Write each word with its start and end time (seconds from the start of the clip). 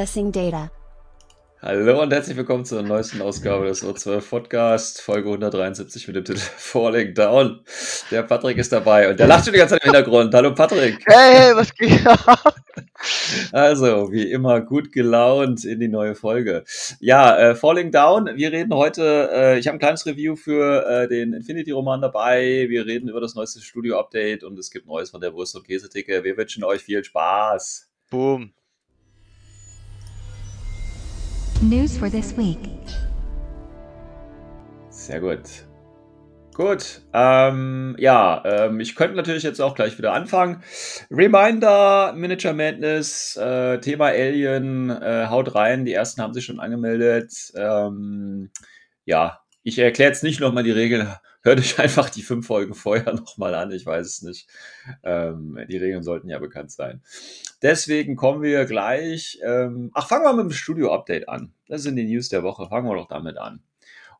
Accessing 0.00 0.32
data. 0.32 0.70
Hallo 1.60 2.00
und 2.00 2.10
herzlich 2.10 2.34
willkommen 2.34 2.64
zur 2.64 2.80
neuesten 2.80 3.20
Ausgabe 3.20 3.66
des 3.66 3.84
O12 3.84 4.30
Podcast, 4.30 5.02
Folge 5.02 5.28
173 5.28 6.06
mit 6.06 6.16
dem 6.16 6.24
Titel 6.24 6.38
Falling 6.56 7.12
Down. 7.12 7.60
Der 8.10 8.22
Patrick 8.22 8.56
ist 8.56 8.72
dabei 8.72 9.10
und 9.10 9.20
der 9.20 9.26
lacht 9.26 9.44
schon 9.44 9.52
die 9.52 9.58
ganze 9.58 9.74
Zeit 9.74 9.84
im 9.84 9.92
Hintergrund. 9.92 10.32
Hallo 10.32 10.54
Patrick. 10.54 11.04
Hey, 11.06 11.34
hey, 11.34 11.54
was 11.54 11.74
geht 11.74 12.06
ab? 12.06 12.54
Also, 13.52 14.10
wie 14.10 14.30
immer, 14.30 14.62
gut 14.62 14.90
gelaunt 14.90 15.64
in 15.66 15.80
die 15.80 15.88
neue 15.88 16.14
Folge. 16.14 16.64
Ja, 16.98 17.36
äh, 17.36 17.54
Falling 17.54 17.90
Down, 17.90 18.30
wir 18.36 18.52
reden 18.52 18.74
heute, 18.74 19.28
äh, 19.32 19.58
ich 19.58 19.66
habe 19.66 19.76
ein 19.76 19.80
kleines 19.80 20.06
Review 20.06 20.36
für 20.36 20.86
äh, 20.86 21.08
den 21.08 21.34
Infinity-Roman 21.34 22.00
dabei. 22.00 22.66
Wir 22.70 22.86
reden 22.86 23.08
über 23.08 23.20
das 23.20 23.34
neueste 23.34 23.60
Studio-Update 23.60 24.44
und 24.44 24.58
es 24.58 24.70
gibt 24.70 24.86
Neues 24.86 25.10
von 25.10 25.20
der 25.20 25.34
Wurst- 25.34 25.56
und 25.56 25.66
Käseticke. 25.66 26.24
Wir 26.24 26.38
wünschen 26.38 26.64
euch 26.64 26.82
viel 26.82 27.04
Spaß. 27.04 27.90
Boom. 28.10 28.52
News 31.62 31.98
for 31.98 32.08
this 32.08 32.34
week. 32.38 32.58
Sehr 34.88 35.20
gut. 35.20 35.66
Gut, 36.54 37.02
ähm, 37.12 37.96
ja, 37.98 38.42
ähm, 38.46 38.80
ich 38.80 38.94
könnte 38.94 39.14
natürlich 39.14 39.42
jetzt 39.42 39.60
auch 39.60 39.74
gleich 39.74 39.98
wieder 39.98 40.14
anfangen. 40.14 40.62
Reminder, 41.10 42.14
Miniature 42.14 42.54
Madness, 42.54 43.36
äh, 43.36 43.78
Thema 43.78 44.06
Alien, 44.06 44.88
äh, 44.88 45.26
haut 45.28 45.54
rein, 45.54 45.84
die 45.84 45.92
ersten 45.92 46.22
haben 46.22 46.32
sich 46.32 46.46
schon 46.46 46.60
angemeldet. 46.60 47.52
Ähm, 47.54 48.50
ja, 49.04 49.40
ich 49.62 49.78
erkläre 49.78 50.10
jetzt 50.10 50.22
nicht 50.22 50.40
nochmal 50.40 50.64
die 50.64 50.70
Regeln, 50.70 51.14
hört 51.42 51.58
euch 51.58 51.78
einfach 51.78 52.10
die 52.10 52.22
fünf 52.22 52.46
Folgen 52.46 52.74
vorher 52.74 53.12
nochmal 53.14 53.54
an, 53.54 53.72
ich 53.72 53.86
weiß 53.86 54.06
es 54.06 54.22
nicht. 54.22 54.48
Ähm, 55.02 55.58
die 55.68 55.76
Regeln 55.76 56.02
sollten 56.02 56.28
ja 56.28 56.38
bekannt 56.38 56.70
sein. 56.70 57.02
Deswegen 57.62 58.16
kommen 58.16 58.42
wir 58.42 58.64
gleich, 58.64 59.38
ähm, 59.44 59.90
ach, 59.94 60.08
fangen 60.08 60.24
wir 60.24 60.32
mit 60.32 60.44
dem 60.44 60.52
Studio-Update 60.52 61.28
an. 61.28 61.52
Das 61.66 61.82
sind 61.82 61.96
die 61.96 62.04
News 62.04 62.28
der 62.28 62.42
Woche, 62.42 62.68
fangen 62.68 62.88
wir 62.88 62.96
doch 62.96 63.08
damit 63.08 63.38
an. 63.38 63.62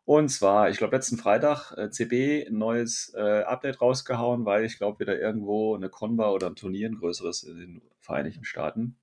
Und 0.04 0.28
zwar, 0.30 0.70
ich 0.70 0.78
glaube, 0.78 0.96
letzten 0.96 1.18
Freitag 1.18 1.72
äh, 1.76 1.90
CB 1.90 2.46
ein 2.48 2.58
neues 2.58 3.12
äh, 3.14 3.42
Update 3.42 3.80
rausgehauen, 3.80 4.44
weil 4.44 4.64
ich 4.64 4.76
glaube, 4.76 4.98
wieder 4.98 5.20
irgendwo 5.20 5.76
eine 5.76 5.88
Con 5.88 6.18
oder 6.18 6.48
ein 6.48 6.56
Turnier, 6.56 6.88
ein 6.88 6.96
größeres 6.98 7.44
in 7.44 7.56
den 7.58 7.82
Vereinigten 8.00 8.44
Staaten. 8.44 8.96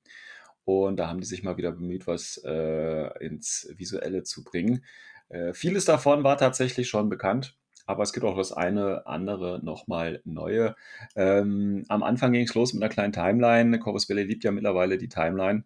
Und 0.65 0.97
da 0.97 1.07
haben 1.07 1.21
die 1.21 1.25
sich 1.25 1.43
mal 1.43 1.55
wieder 1.55 1.71
bemüht, 1.71 2.07
was 2.07 2.41
äh, 2.43 3.25
ins 3.25 3.69
Visuelle 3.77 4.23
zu 4.23 4.43
bringen. 4.43 4.83
Äh, 5.29 5.53
vieles 5.53 5.85
davon 5.85 6.25
war 6.25 6.37
tatsächlich 6.37 6.89
schon 6.89 7.07
bekannt, 7.07 7.55
aber 7.87 8.03
es 8.03 8.13
gibt 8.13 8.25
auch 8.25 8.37
das 8.37 8.51
eine 8.51 9.07
andere 9.07 9.59
nochmal 9.63 10.21
neue. 10.25 10.75
Ähm, 11.15 11.85
am 11.87 12.03
Anfang 12.03 12.33
ging 12.33 12.45
es 12.45 12.53
los 12.53 12.73
mit 12.73 12.83
einer 12.83 12.93
kleinen 12.93 13.13
Timeline. 13.13 13.79
Corvus 13.79 14.05
Belli 14.05 14.23
liebt 14.23 14.43
ja 14.43 14.51
mittlerweile 14.51 14.97
die 14.97 15.09
Timeline. 15.09 15.63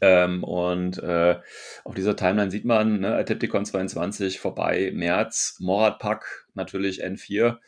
Ähm, 0.00 0.44
und 0.44 0.98
äh, 0.98 1.40
auf 1.84 1.94
dieser 1.94 2.16
Timeline 2.16 2.50
sieht 2.50 2.66
man 2.66 3.00
ne, 3.00 3.14
Adepticon 3.14 3.64
22 3.64 4.38
vorbei, 4.38 4.90
März, 4.92 5.56
Morat 5.60 5.98
Pack, 5.98 6.46
natürlich 6.52 7.02
N4 7.02 7.58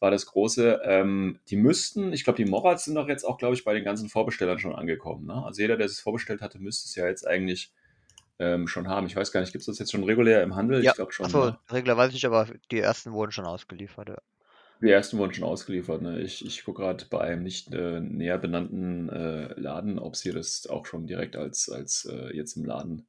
war 0.00 0.10
das 0.10 0.26
große. 0.26 0.80
Ähm, 0.84 1.38
die 1.48 1.56
müssten, 1.56 2.12
ich 2.12 2.24
glaube, 2.24 2.42
die 2.42 2.50
Morats 2.50 2.84
sind 2.84 2.96
doch 2.96 3.08
jetzt 3.08 3.24
auch, 3.24 3.38
glaube 3.38 3.54
ich, 3.54 3.64
bei 3.64 3.72
den 3.72 3.84
ganzen 3.84 4.10
Vorbestellern 4.10 4.58
schon 4.58 4.74
angekommen. 4.74 5.26
Ne? 5.26 5.42
Also 5.44 5.62
jeder, 5.62 5.78
der 5.78 5.86
es 5.86 6.00
vorbestellt 6.00 6.42
hatte, 6.42 6.58
müsste 6.58 6.86
es 6.86 6.94
ja 6.94 7.06
jetzt 7.06 7.26
eigentlich 7.26 7.72
ähm, 8.38 8.68
schon 8.68 8.88
haben. 8.88 9.06
Ich 9.06 9.16
weiß 9.16 9.32
gar 9.32 9.40
nicht, 9.40 9.52
gibt 9.52 9.62
es 9.62 9.66
das 9.66 9.78
jetzt 9.78 9.92
schon 9.92 10.04
regulär 10.04 10.42
im 10.42 10.54
Handel? 10.54 10.82
Ja, 10.82 10.92
ich 10.92 10.96
glaube 10.96 11.12
schon. 11.12 11.26
achso, 11.26 11.46
ne? 11.46 11.58
Regler 11.70 11.96
weiß 11.96 12.14
ich 12.14 12.26
aber 12.26 12.46
die 12.70 12.80
ersten 12.80 13.12
wurden 13.12 13.32
schon 13.32 13.46
ausgeliefert. 13.46 14.08
Ja. 14.08 14.18
Die 14.82 14.90
ersten 14.90 15.16
wurden 15.16 15.32
schon 15.32 15.44
ausgeliefert. 15.44 16.02
Ne? 16.02 16.20
Ich, 16.20 16.44
ich 16.44 16.64
gucke 16.64 16.82
gerade 16.82 17.06
bei 17.08 17.20
einem 17.20 17.42
nicht 17.42 17.72
äh, 17.72 18.00
näher 18.00 18.38
benannten 18.38 19.08
äh, 19.08 19.58
Laden, 19.58 19.98
ob 19.98 20.14
es 20.14 20.22
hier 20.22 20.34
das 20.34 20.66
auch 20.66 20.84
schon 20.84 21.06
direkt 21.06 21.34
als, 21.34 21.70
als 21.70 22.04
äh, 22.04 22.34
jetzt 22.36 22.56
im 22.56 22.64
Laden 22.64 23.06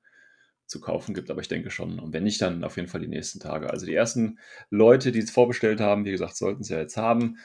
zu 0.66 0.82
kaufen 0.82 1.14
gibt, 1.14 1.32
aber 1.32 1.42
ich 1.42 1.48
denke 1.48 1.72
schon. 1.72 2.00
Und 2.00 2.14
wenn 2.14 2.24
nicht, 2.24 2.42
dann 2.42 2.64
auf 2.64 2.76
jeden 2.78 2.90
Fall 2.90 3.02
die 3.02 3.08
nächsten 3.08 3.40
Tage. 3.40 3.70
Also 3.70 3.86
die 3.86 3.96
ersten 3.96 4.40
Leute, 4.70 5.12
die 5.12 5.20
es 5.20 5.32
vorbestellt 5.32 5.80
haben, 5.80 6.06
wie 6.06 6.12
gesagt, 6.12 6.36
sollten 6.36 6.62
es 6.62 6.70
ja 6.70 6.78
jetzt 6.78 6.98
haben. 6.98 7.38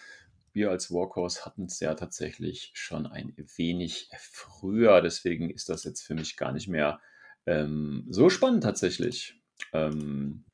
Wir 0.53 0.71
als 0.71 0.91
Warcourse 0.91 1.45
hatten 1.45 1.65
es 1.65 1.81
ja 1.81 1.95
tatsächlich 1.95 2.73
schon 2.75 3.07
ein 3.07 3.33
wenig 3.57 4.11
früher. 4.19 5.01
Deswegen 5.01 5.51
ist 5.51 5.69
das 5.69 5.85
jetzt 5.85 6.03
für 6.03 6.15
mich 6.15 6.37
gar 6.37 6.53
nicht 6.53 6.69
mehr 6.69 7.01
ähm, 7.47 8.07
so 8.09 8.31
spannend 8.31 8.63
tatsächlich. 8.63 9.41
Ähm, 9.73 10.45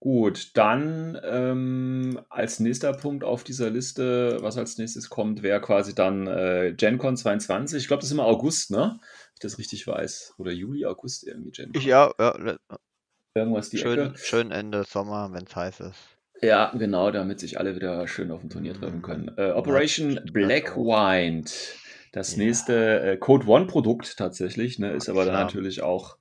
Gut, 0.00 0.56
dann 0.56 1.18
ähm, 1.24 2.20
als 2.28 2.60
nächster 2.60 2.92
Punkt 2.92 3.24
auf 3.24 3.42
dieser 3.42 3.68
Liste, 3.68 4.38
was 4.40 4.56
als 4.56 4.78
nächstes 4.78 5.10
kommt, 5.10 5.42
wäre 5.42 5.60
quasi 5.60 5.92
dann 5.92 6.28
äh, 6.28 6.72
GenCon 6.76 7.16
22. 7.16 7.78
Ich 7.82 7.88
glaube, 7.88 8.00
das 8.00 8.06
ist 8.08 8.12
immer 8.12 8.26
August, 8.26 8.70
ne? 8.70 9.00
Wenn 9.00 9.34
ich 9.34 9.40
das 9.40 9.58
richtig 9.58 9.86
weiß. 9.88 10.34
Oder 10.38 10.52
Juli, 10.52 10.86
August 10.86 11.26
irgendwie 11.26 11.50
GenCon. 11.50 11.82
Ja, 11.82 12.12
ja, 12.16 12.56
Irgendwas 13.34 13.70
die 13.70 13.78
schön, 13.78 13.98
Ecke. 13.98 14.18
schön 14.18 14.52
Ende 14.52 14.84
Sommer, 14.84 15.30
wenn 15.32 15.44
es 15.44 15.56
heiß 15.56 15.80
ist. 15.80 15.98
Ja, 16.40 16.72
genau, 16.78 17.10
damit 17.10 17.40
sich 17.40 17.58
alle 17.58 17.74
wieder 17.74 18.06
schön 18.06 18.30
auf 18.30 18.40
dem 18.40 18.50
Turnier 18.50 18.74
treffen 18.74 19.02
können. 19.02 19.32
Äh, 19.36 19.50
Operation 19.50 20.12
stimmt, 20.12 20.32
Black. 20.32 20.76
Wind. 20.76 21.52
Das 22.18 22.32
Ja. 22.34 22.38
nächste 22.42 23.00
äh, 23.12 23.16
Code 23.16 23.46
One 23.46 23.66
Produkt 23.68 24.16
tatsächlich, 24.16 24.80
ne, 24.80 24.90
ist 24.90 25.08
aber 25.08 25.24
dann 25.24 25.34
Klar. 25.34 25.44
natürlich 25.44 25.82
auch 25.82 26.18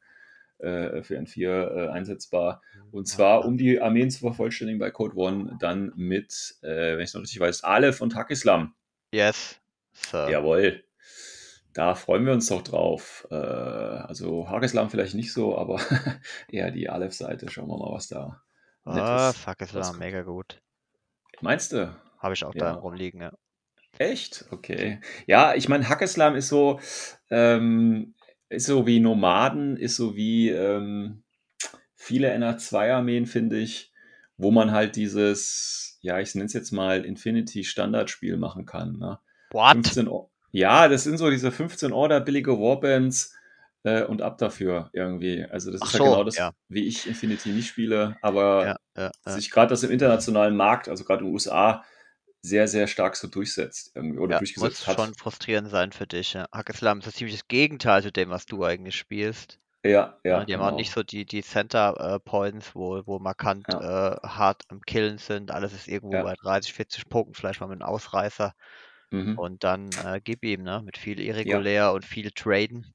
äh, 0.60 1.02
für 1.02 1.18
N4 1.18 1.48
äh, 1.50 1.88
einsetzbar. 1.90 2.62
Und 2.92 3.08
zwar, 3.08 3.46
um 3.46 3.58
die 3.58 3.82
Armeen 3.82 4.12
zu 4.12 4.20
vervollständigen 4.20 4.78
bei 4.80 4.92
Code 4.92 5.16
One, 5.18 5.58
dann 5.60 5.92
mit, 5.96 6.56
äh, 6.62 6.68
wenn 6.68 7.00
ich 7.00 7.06
es 7.10 7.14
noch 7.16 7.22
richtig 7.24 7.40
weiß, 7.40 7.64
Aleph 7.64 8.00
und 8.02 8.14
Hakislam. 8.14 8.76
Yes. 9.12 9.60
So. 9.94 10.18
Jawohl. 10.18 10.84
Da 11.74 11.96
freuen 11.96 12.26
wir 12.28 12.34
uns 12.34 12.48
doch 12.48 12.62
drauf. 12.62 13.28
Äh, 13.32 13.36
also 13.36 14.48
Hakislam 14.52 14.92
vielleicht 14.92 15.16
nicht 15.16 15.34
so, 15.34 15.58
aber 15.58 15.80
eher 16.48 16.70
die 16.70 16.90
Aleph-Seite. 16.90 17.50
Schauen 17.50 17.70
wir 17.70 17.78
mal, 17.80 17.92
was 17.92 18.08
da 18.08 18.40
Ah, 18.86 19.34
war 19.34 19.34
rauskommt. 19.74 20.00
mega 20.00 20.22
gut. 20.22 20.62
Meinst 21.42 21.72
du? 21.74 21.92
Habe 22.20 22.36
ich 22.36 22.46
auch 22.46 22.54
Ja. 22.54 22.74
da 22.74 22.74
rumliegen, 22.76 23.20
ja. 23.22 23.32
Echt? 24.00 24.46
Okay. 24.52 25.00
Ja, 25.26 25.56
ich 25.56 25.70
meine, 25.70 25.90
Hackeslam 25.90 26.36
ist 26.36 26.50
so, 26.50 26.80
ähm, 27.30 28.14
ist 28.50 28.68
so 28.68 28.86
wie 28.88 29.00
Nomaden, 29.00 29.78
ist 29.78 29.96
so 29.96 30.16
wie 30.16 30.50
ähm, 30.50 31.24
viele 31.96 32.34
NR2-Armeen, 32.34 33.26
finde 33.26 33.58
ich, 33.58 33.92
wo 34.38 34.52
man 34.52 34.72
halt 34.72 34.96
dieses, 34.96 35.98
ja, 36.02 36.20
ich 36.20 36.34
nenne 36.36 36.46
es 36.46 36.54
jetzt 36.54 36.72
mal 36.72 37.04
Infinity-Standardspiel 37.04 38.38
machen 38.38 38.66
kann. 38.66 38.98
Ne? 38.98 39.20
What? 39.52 39.74
15 39.74 40.08
Or- 40.08 40.30
ja, 40.52 40.88
das 40.88 41.04
sind 41.04 41.18
so 41.18 41.30
diese 41.30 41.52
15 41.52 41.92
Order 41.92 42.22
billige 42.22 42.58
Warbands 42.60 43.36
äh, 43.84 44.04
und 44.04 44.22
ab 44.22 44.38
dafür 44.38 44.90
irgendwie. 44.94 45.44
Also 45.44 45.72
das 45.72 45.82
Ach 45.82 45.88
ist 45.88 45.94
ja 45.94 45.98
so, 46.00 46.04
genau 46.06 46.24
das, 46.24 46.38
ja. 46.38 46.52
wie 46.70 46.88
ich 46.88 47.08
Infinity 47.08 47.50
nicht 47.50 47.68
spiele, 47.68 48.18
aber 48.22 48.78
ja, 48.96 49.12
ja. 49.26 49.32
sich 49.32 49.52
gerade 49.52 49.70
das 49.70 49.84
im 49.84 49.92
internationalen 49.92 50.56
Markt, 50.56 50.88
also 50.88 51.04
gerade 51.04 51.22
in 51.22 51.28
den 51.28 51.34
USA, 51.34 51.84
sehr, 52.42 52.68
sehr 52.68 52.88
stark 52.88 53.16
so 53.16 53.28
durchsetzt 53.28 53.92
irgendwie 53.96 54.20
oder 54.20 54.34
ja, 54.36 54.40
durchgesetzt 54.40 54.80
muss 54.80 54.88
hat. 54.88 54.96
schon 54.98 55.14
frustrierend 55.16 55.70
sein 55.70 55.92
für 55.92 56.08
dich. 56.08 56.34
Ja. 56.34 56.48
Hackeslam 56.52 57.00
ist 57.00 57.16
ziemlich 57.18 57.36
das 57.38 57.48
Gegenteil 57.48 58.02
zu 58.04 58.12
dem, 58.12 58.30
was 58.30 58.46
du 58.46 58.64
eigentlich 58.64 58.96
spielst. 58.96 59.60
Ja, 59.84 60.18
Ja, 60.24 60.40
ja. 60.40 60.46
die 60.46 60.54
haben 60.54 60.60
genau. 60.62 60.72
auch 60.72 60.76
nicht 60.76 60.92
so 60.92 61.04
die, 61.04 61.26
die 61.26 61.44
Center 61.44 61.96
äh, 62.16 62.20
Points, 62.20 62.74
wo, 62.76 63.02
wo 63.06 63.20
markant 63.20 63.68
äh, 63.70 63.76
hart 63.78 64.64
am 64.70 64.82
Killen 64.82 65.18
sind. 65.18 65.52
Alles 65.52 65.74
ist 65.74 65.88
irgendwo 65.88 66.16
Ja. 66.16 66.24
bei 66.24 66.34
30, 66.36 66.74
40 66.74 67.10
Punkten, 67.10 67.34
vielleicht 67.36 67.60
mal 67.62 67.68
mit 67.68 67.82
einem 67.82 67.90
Ausreißer. 67.90 68.54
Mhm. 69.12 69.38
Und 69.38 69.64
dann 69.64 69.90
äh, 70.04 70.20
gib 70.24 70.44
ihm, 70.44 70.64
ne? 70.64 70.82
Mit 70.84 70.98
viel 70.98 71.20
irregulär 71.20 71.94
und 71.94 72.04
viel 72.06 72.32
Traden. 72.32 72.94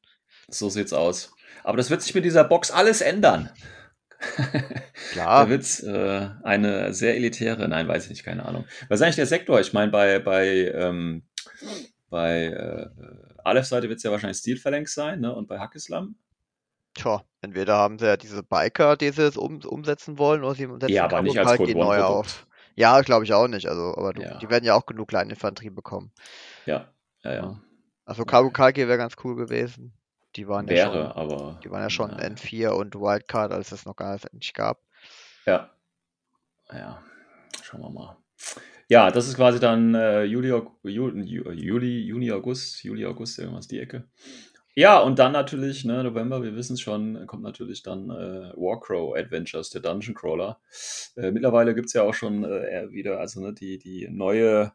So 0.48 0.68
sieht's 0.68 0.92
aus. 0.92 1.32
Aber 1.64 1.76
das 1.76 1.88
wird 1.88 2.02
sich 2.02 2.14
mit 2.14 2.24
dieser 2.24 2.44
Box 2.44 2.70
alles 2.70 3.00
ändern. 3.00 3.48
Klar. 5.12 5.44
Da 5.44 5.50
wird's 5.50 5.80
äh, 5.82 6.28
eine 6.42 6.92
sehr 6.94 7.16
elitäre, 7.16 7.68
nein, 7.68 7.88
weiß 7.88 8.04
ich 8.04 8.10
nicht, 8.10 8.24
keine 8.24 8.44
Ahnung. 8.46 8.64
Was 8.88 9.00
ist 9.00 9.02
eigentlich 9.04 9.16
der 9.16 9.26
Sektor? 9.26 9.60
Ich 9.60 9.72
meine, 9.72 9.90
bei, 9.90 10.18
bei, 10.20 10.70
ähm, 10.74 11.24
bei 12.08 12.44
äh, 12.46 12.86
Aleph-Seite 13.44 13.88
wird 13.88 13.96
es 13.98 14.02
ja 14.04 14.10
wahrscheinlich 14.10 14.38
Steel-Phalanx 14.38 14.94
sein, 14.94 15.20
ne? 15.20 15.34
Und 15.34 15.48
bei 15.48 15.58
Hackislam? 15.58 16.14
Tja, 16.94 17.22
entweder 17.40 17.76
haben 17.76 17.98
sie 17.98 18.06
ja 18.06 18.16
diese 18.16 18.42
Biker, 18.42 18.96
die 18.96 19.10
sie 19.10 19.22
jetzt 19.22 19.38
um, 19.38 19.60
umsetzen 19.64 20.18
wollen, 20.18 20.44
oder 20.44 20.54
sie 20.54 20.66
umsetzen 20.66 20.92
Ja, 20.92 21.04
aber 21.04 21.22
nicht 21.22 21.38
als 21.38 21.56
Code 21.56 21.72
die 21.72 21.74
neu 21.74 21.96
One-Produkt. 21.96 22.10
auf. 22.10 22.46
Ja, 22.76 23.00
glaube 23.00 23.24
ich 23.24 23.32
auch 23.32 23.48
nicht. 23.48 23.66
Also, 23.66 23.94
aber 23.96 24.12
du, 24.12 24.22
Ja. 24.22 24.38
die 24.38 24.48
werden 24.50 24.64
ja 24.64 24.74
auch 24.74 24.86
genug 24.86 25.08
Kleininfanterie 25.08 25.70
bekommen. 25.70 26.12
Ja, 26.66 26.88
ja, 27.24 27.34
ja. 27.34 27.60
Also 28.04 28.24
Kabukage 28.24 28.88
wäre 28.88 28.98
ganz 28.98 29.14
cool 29.24 29.36
gewesen. 29.36 29.92
Die 30.36 30.48
waren 30.48 30.66
ja 30.66 30.74
Wäre, 30.74 30.92
schon, 30.92 31.06
aber. 31.12 31.60
die 31.62 31.70
waren 31.70 31.82
ja 31.82 31.90
schon 31.90 32.10
ja, 32.10 32.16
N4 32.18 32.68
und 32.70 32.94
Wildcard, 32.94 33.52
als 33.52 33.72
es 33.72 33.84
noch 33.84 33.96
gar 33.96 34.18
nicht 34.32 34.54
gab. 34.54 34.80
Ja. 35.46 35.70
Ja, 36.72 37.02
schauen 37.62 37.82
wir 37.82 37.90
mal. 37.90 38.16
Ja, 38.88 39.10
das 39.10 39.28
ist 39.28 39.36
quasi 39.36 39.60
dann 39.60 39.94
äh, 39.94 40.24
Juli, 40.24 40.50
Aug- 40.52 40.72
Ju- 40.84 41.12
Ju- 41.14 41.52
Juli, 41.52 42.00
Juni, 42.00 42.30
August, 42.32 42.82
Juli, 42.82 43.04
August, 43.06 43.38
irgendwas 43.38 43.68
die 43.68 43.78
Ecke. 43.78 44.08
Ja, 44.74 45.00
und 45.00 45.18
dann 45.18 45.32
natürlich, 45.32 45.84
ne, 45.84 46.02
November, 46.02 46.42
wir 46.42 46.56
wissen 46.56 46.74
es 46.74 46.80
schon, 46.80 47.26
kommt 47.26 47.42
natürlich 47.42 47.82
dann 47.82 48.08
äh, 48.08 48.52
Warcrow 48.56 49.14
Adventures, 49.14 49.68
der 49.68 49.82
Dungeon 49.82 50.14
Crawler. 50.14 50.60
Äh, 51.16 51.30
mittlerweile 51.30 51.74
gibt 51.74 51.88
es 51.88 51.92
ja 51.92 52.02
auch 52.04 52.14
schon 52.14 52.44
äh, 52.44 52.90
wieder, 52.90 53.20
also 53.20 53.40
ne, 53.42 53.52
die, 53.52 53.76
die 53.76 54.08
neue 54.10 54.72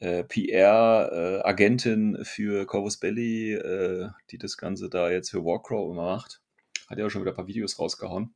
äh, 0.00 0.24
PR-Agentin 0.24 2.18
für 2.22 2.66
Corvus 2.66 2.98
Belly, 2.98 3.54
äh, 3.54 4.08
die 4.30 4.38
das 4.38 4.56
Ganze 4.56 4.88
da 4.88 5.10
jetzt 5.10 5.30
für 5.30 5.44
Warcrow 5.44 5.90
immer 5.90 6.06
macht. 6.06 6.40
Hat 6.88 6.98
ja 6.98 7.06
auch 7.06 7.10
schon 7.10 7.22
wieder 7.22 7.32
ein 7.32 7.36
paar 7.36 7.48
Videos 7.48 7.78
rausgehauen. 7.78 8.34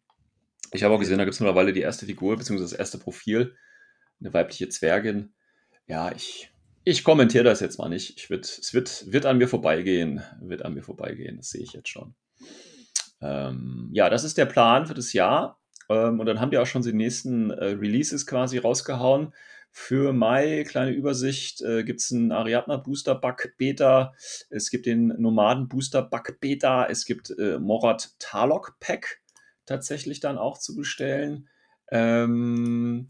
Ich 0.73 0.83
habe 0.83 0.95
auch 0.95 0.99
gesehen, 0.99 1.19
da 1.19 1.25
gibt 1.25 1.35
es 1.35 1.41
mittlerweile 1.41 1.73
die 1.73 1.81
erste 1.81 2.07
Figur, 2.07 2.37
beziehungsweise 2.37 2.71
das 2.71 2.79
erste 2.79 2.99
Profil. 2.99 3.55
Eine 4.21 4.33
weibliche 4.33 4.69
Zwergin. 4.69 5.33
Ja, 5.87 6.13
ich, 6.13 6.51
ich 6.85 7.05
kommentiere 7.05 7.45
das 7.45 7.61
jetzt 7.61 7.79
mal 7.79 7.89
nicht. 7.89 8.19
Ich 8.19 8.31
wird, 8.31 8.47
es 8.47 8.73
wird, 8.73 9.13
wird 9.13 9.27
an 9.27 9.39
mir 9.39 9.49
vorbeigehen. 9.49 10.23
Wird 10.41 10.65
an 10.65 10.75
mir 10.75 10.83
vorbeigehen, 10.83 11.37
das 11.37 11.51
sehe 11.51 11.63
ich 11.63 11.73
jetzt 11.73 11.89
schon. 11.89 12.15
Ähm, 13.21 13.91
ja, 13.93 14.11
das 14.11 14.25
ist 14.25 14.39
der 14.39 14.47
Plan 14.47 14.87
für 14.87 14.95
das 14.95 15.13
Jahr. 15.13 15.61
Ähm, 15.89 16.21
und 16.21 16.27
dann 16.27 16.41
haben 16.41 16.51
die 16.51 16.59
auch 16.59 16.67
schon 16.67 16.83
die 16.83 16.93
nächsten 16.93 17.51
äh, 17.51 17.65
Releases 17.67 18.27
quasi 18.27 18.59
rausgehauen. 18.59 19.33
Für 19.75 20.13
Mai, 20.13 20.65
kleine 20.69 20.91
Übersicht, 20.91 21.63
äh, 21.63 21.83
gibt 21.83 22.01
es 22.01 22.13
einen 22.13 22.31
Ariadna 22.31 22.77
Booster 22.77 23.15
Bug 23.15 23.55
Beta. 23.57 24.13
Es 24.51 24.71
gibt 24.71 24.85
den 24.85 25.09
Nomaden 25.19 25.67
Booster 25.67 26.03
Bug 26.03 26.39
Beta. 26.41 26.87
Es 26.87 27.07
gibt 27.07 27.31
äh, 27.39 27.59
Morat 27.59 28.11
Tarlok 28.19 28.77
Pack 28.81 29.23
tatsächlich 29.65 30.21
dann 30.21 30.37
auch 30.37 30.59
zu 30.59 30.77
bestellen. 30.77 31.49
Ähm, 31.91 33.09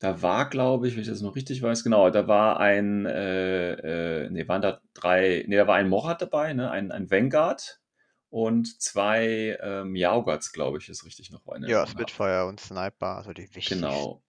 da 0.00 0.22
war, 0.22 0.48
glaube 0.48 0.88
ich, 0.88 0.94
wenn 0.94 1.02
ich 1.02 1.08
das 1.08 1.20
noch 1.20 1.36
richtig 1.36 1.62
weiß, 1.62 1.84
genau, 1.84 2.10
da 2.10 2.26
war 2.26 2.58
ein, 2.58 3.06
äh, 3.06 4.24
äh, 4.24 4.30
nee, 4.30 4.48
waren 4.48 4.60
da 4.60 4.80
drei, 4.94 5.44
nee, 5.46 5.54
da 5.54 5.68
war 5.68 5.76
ein 5.76 5.88
Morat 5.88 6.20
dabei, 6.20 6.52
ne, 6.52 6.68
ein, 6.68 6.90
ein 6.90 7.12
Vanguard 7.12 7.80
und 8.28 8.82
zwei 8.82 9.56
ähm, 9.62 9.94
Yaugats, 9.94 10.52
glaube 10.52 10.78
ich, 10.78 10.88
ist 10.88 11.04
richtig 11.04 11.30
noch 11.30 11.46
eine. 11.46 11.68
Ja, 11.68 11.86
Spitfire 11.86 12.46
und 12.46 12.58
Sniper, 12.58 13.18
also 13.18 13.32
die 13.32 13.42
wichtigsten. 13.42 13.76
Genau. 13.76 14.24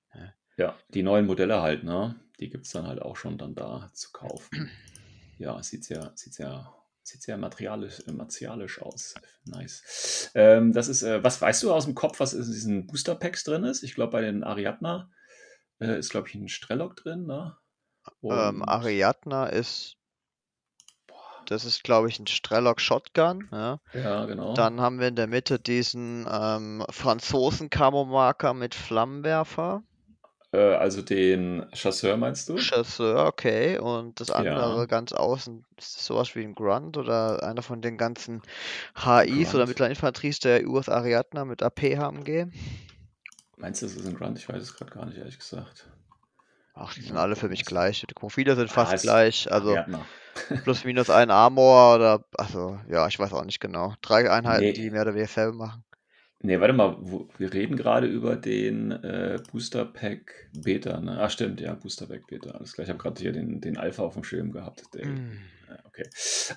Ja. 0.58 0.76
Die 0.90 1.04
neuen 1.04 1.26
Modelle 1.26 1.62
halt, 1.62 1.84
ne? 1.84 2.16
Die 2.40 2.50
gibt 2.50 2.66
es 2.66 2.72
dann 2.72 2.88
halt 2.88 3.02
auch 3.02 3.16
schon 3.16 3.38
dann 3.38 3.56
da 3.56 3.90
zu 3.94 4.12
kaufen. 4.12 4.70
Ja, 5.38 5.62
sieht 5.64 5.84
sehr, 5.84 6.12
sieht 6.16 6.34
sehr, 6.34 6.74
sieht 7.04 7.22
sehr 7.22 7.38
materialisch, 7.38 8.02
äh, 8.08 8.12
martialisch 8.12 8.82
aus. 8.82 9.16
Nice. 9.46 10.32
Ähm, 10.36 10.74
das 10.74 10.88
ist, 10.88 11.04
äh, 11.04 11.24
was 11.24 11.42
weißt 11.42 11.64
du 11.64 11.74
aus 11.74 11.86
dem 11.86 11.96
Kopf, 11.96 12.20
was 12.20 12.34
in 12.34 12.44
diesen 12.44 12.88
Booster 12.88 13.16
Packs 13.16 13.44
drin 13.44 13.64
ist? 13.64 13.84
Ich 13.84 13.96
glaube, 13.96 14.12
bei 14.12 14.22
den 14.22 14.44
Ariadna 14.44 15.10
äh, 15.80 15.98
ist, 15.98 16.10
glaube 16.10 16.28
ich, 16.28 16.36
ein 16.36 16.50
Strelok 16.50 16.96
drin, 16.96 17.26
ne? 17.26 17.58
Ähm, 18.22 18.62
Und- 18.62 18.68
Ariadna 18.68 19.48
ist, 19.48 19.98
das 21.48 21.66
ist, 21.66 21.84
glaube 21.84 22.10
ich, 22.10 22.20
ein 22.20 22.28
Strelok 22.28 22.80
Shotgun. 22.80 23.48
Ja. 23.52 23.80
Ja, 23.94 24.26
genau. 24.26 24.54
Dann 24.54 24.80
haben 24.82 25.00
wir 25.00 25.08
in 25.08 25.16
der 25.16 25.28
Mitte 25.28 25.60
diesen 25.60 26.28
ähm, 26.30 26.86
Franzosen-Camo-Marker 26.90 28.54
mit 28.54 28.76
Flammenwerfer. 28.76 29.84
Äh, 30.54 30.58
also 30.76 31.02
den 31.02 31.66
Chasseur 31.74 32.18
meinst 32.18 32.50
du? 32.50 32.56
Chasseur, 32.58 33.26
okay. 33.28 33.78
Und 33.80 34.20
das 34.20 34.32
andere 34.32 34.82
Ja. 34.82 34.86
ganz 34.86 35.12
außen, 35.14 35.66
ist 35.78 35.98
das 35.98 36.06
sowas 36.06 36.36
wie 36.36 36.44
ein 36.44 36.56
Grunt 36.56 36.98
oder 36.98 37.44
einer 37.44 37.62
von 37.64 37.82
den 37.82 37.98
ganzen 37.98 38.42
HIs 38.96 39.54
oder 39.56 39.66
Grunt. 39.66 39.70
mittleren 39.70 39.92
Infanteries 39.92 40.40
der 40.40 40.68
US 40.68 40.90
Ariadna 40.90 41.46
mit 41.46 41.64
AP-HMG? 41.64 42.48
Meinst 43.58 43.82
du, 43.82 43.86
das 43.88 43.96
ist 43.96 44.06
ein 44.06 44.16
Grunt? 44.16 44.38
Ich 44.38 44.48
weiß 44.50 44.62
es 44.62 44.76
gerade 44.76 44.92
gar 44.92 45.06
nicht, 45.06 45.18
ehrlich 45.18 45.38
gesagt. 45.40 45.90
Ach, 46.76 46.94
die 46.94 47.02
sind 47.02 47.18
alle 47.18 47.36
für 47.36 47.50
mich 47.50 47.66
gleich. 47.66 48.06
Die 48.08 48.14
Profile 48.14 48.56
sind 48.56 48.70
Ah, 48.70 48.74
fast 48.74 48.94
ist 48.94 49.02
gleich. 49.04 49.52
Also 49.52 49.78
plus 50.64 50.84
minus 50.84 51.10
ein 51.10 51.32
Armor 51.32 51.96
oder, 51.96 52.26
also 52.38 52.80
ja, 52.90 53.08
ich 53.08 53.20
weiß 53.20 53.34
auch 53.34 53.46
nicht 53.46 53.60
genau. 53.60 53.94
Drei 54.02 54.30
Einheiten, 54.32 54.66
Nee. 54.68 54.74
die 54.74 54.90
mehr 54.90 55.04
oder 55.04 55.14
weniger 55.14 55.30
selber 55.30 55.54
machen. 55.54 55.84
Nee, 56.46 56.60
warte 56.60 56.74
mal, 56.74 56.98
wo, 57.00 57.30
wir 57.38 57.54
reden 57.54 57.78
gerade 57.78 58.06
über 58.06 58.36
den 58.36 58.92
äh, 58.92 59.40
Booster 59.50 59.86
Pack 59.86 60.50
Beta, 60.54 61.00
ne? 61.00 61.18
Ach 61.22 61.30
stimmt, 61.30 61.62
ja, 61.62 61.74
Booster 61.74 62.08
Pack 62.08 62.28
Beta. 62.28 62.52
Alles 62.52 62.74
klar, 62.74 62.84
ich 62.84 62.90
habe 62.90 63.00
gerade 63.00 63.22
hier 63.22 63.32
den, 63.32 63.62
den 63.62 63.78
Alpha 63.78 64.04
auf 64.04 64.16
dem 64.16 64.26
Schirm 64.26 64.52
gehabt. 64.52 64.84
Der, 64.94 65.06
ja, 65.06 65.80
okay. 65.86 66.04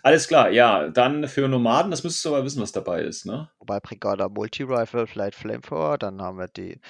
Alles 0.03 0.27
klar, 0.27 0.51
ja, 0.51 0.89
dann 0.89 1.29
für 1.29 1.47
Nomaden, 1.47 1.93
das 1.93 2.03
müsstest 2.03 2.25
du 2.25 2.31
aber 2.31 2.45
wissen, 2.45 2.61
was 2.61 2.73
dabei 2.73 3.03
ist, 3.03 3.27
ne? 3.27 3.49
Wobei 3.61 3.79
Brigada 3.79 4.29
Multi-Rifle, 4.29 5.07
Flight 5.07 5.37
Flamethrower, 5.37 5.99
dann 5.99 6.21
haben 6.21 6.39
wir 6.39 6.49
die 6.49 6.81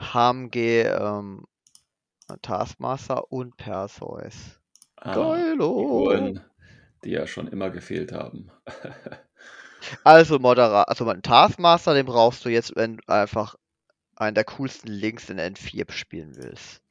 HMG 0.00 0.86
ähm, 0.86 1.44
Taskmaster 2.40 3.30
und 3.30 3.58
Perseus. 3.58 4.58
Ah, 4.96 5.14
Geilo! 5.14 6.06
Figuren, 6.08 6.40
die 7.04 7.10
ja 7.10 7.26
schon 7.26 7.48
immer 7.48 7.68
gefehlt 7.68 8.10
haben. 8.10 8.50
Also 10.04 10.38
moderat, 10.38 10.88
also 10.88 11.08
ein 11.08 11.22
Taskmaster, 11.22 11.94
den 11.94 12.06
brauchst 12.06 12.44
du 12.44 12.48
jetzt, 12.48 12.76
wenn 12.76 12.98
du 12.98 13.02
einfach 13.08 13.56
einen 14.16 14.34
der 14.34 14.44
coolsten 14.44 14.88
Links 14.88 15.30
in 15.30 15.38
N4 15.38 15.90
spielen 15.92 16.36
willst. 16.36 16.82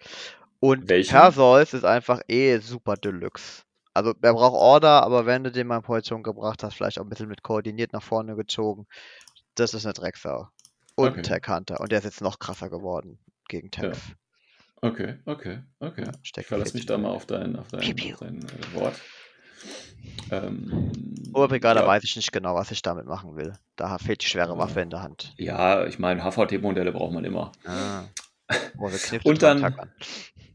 Und 0.60 0.90
Welchen? 0.90 1.12
Perseus 1.12 1.74
ist 1.74 1.86
einfach 1.86 2.22
eh 2.28 2.58
super 2.60 2.96
Deluxe. 2.96 3.64
Also 3.94 4.14
er 4.22 4.34
braucht 4.34 4.56
Order, 4.56 5.04
aber 5.04 5.26
wenn 5.26 5.44
du 5.44 5.52
den 5.52 5.68
mal 5.68 5.78
in 5.78 5.84
Position 5.84 6.24
gebracht 6.24 6.64
hast, 6.64 6.76
vielleicht 6.76 7.00
auch 7.00 7.04
ein 7.04 7.10
bisschen 7.10 7.28
mit 7.28 7.44
koordiniert 7.44 7.94
nach 7.94 8.04
vorne 8.04 8.36
gezogen, 8.36 8.88
das 9.56 9.74
ist 9.74 9.86
eine 9.86 9.94
Drecksau. 9.94 10.48
Und 10.96 11.10
Okay. 11.10 11.20
ein 11.20 11.24
Tech 11.24 11.48
Hunter. 11.48 11.80
Und 11.80 11.92
der 11.92 12.00
ist 12.00 12.06
jetzt 12.06 12.22
noch 12.22 12.40
krasser 12.40 12.70
geworden 12.70 13.20
gegen 13.48 13.72
Tanks. 13.72 14.00
Okay, 14.82 15.20
okay, 15.26 15.60
okay. 15.80 16.06
Ja, 16.06 16.12
ich 16.24 16.46
verlasse 16.46 16.76
mich 16.76 16.86
da 16.88 16.98
mal 16.98 17.10
auf 17.10 17.26
dein, 17.28 17.56
auf 17.56 17.68
dein, 17.68 17.82
auf 17.82 18.20
dein 18.20 18.40
äh, 18.40 18.76
Wort. 18.76 19.00
Ähm, 20.32 21.02
Oberbrigade 21.34 21.82
ja, 21.82 21.88
weiß 21.88 22.04
ich 22.04 22.16
nicht 22.16 22.32
genau, 22.32 22.56
was 22.56 22.72
ich 22.72 22.82
damit 22.82 23.06
machen 23.06 23.36
will. 23.36 23.54
Da 23.76 23.98
fehlt 23.98 24.22
die 24.24 24.28
schwere 24.28 24.54
Ja. 24.54 24.58
Waffe 24.58 24.82
in 24.82 24.90
der 24.90 25.02
Hand. 25.02 25.34
ja, 25.38 25.86
ich 25.86 26.00
meine, 26.00 26.24
HVT-Modelle 26.24 26.92
braucht 26.92 27.14
man 27.14 27.24
immer. 27.26 27.52
Ah. 27.66 28.04
Knifte 28.48 29.22
Und 29.30 29.42
dann-. 29.44 29.76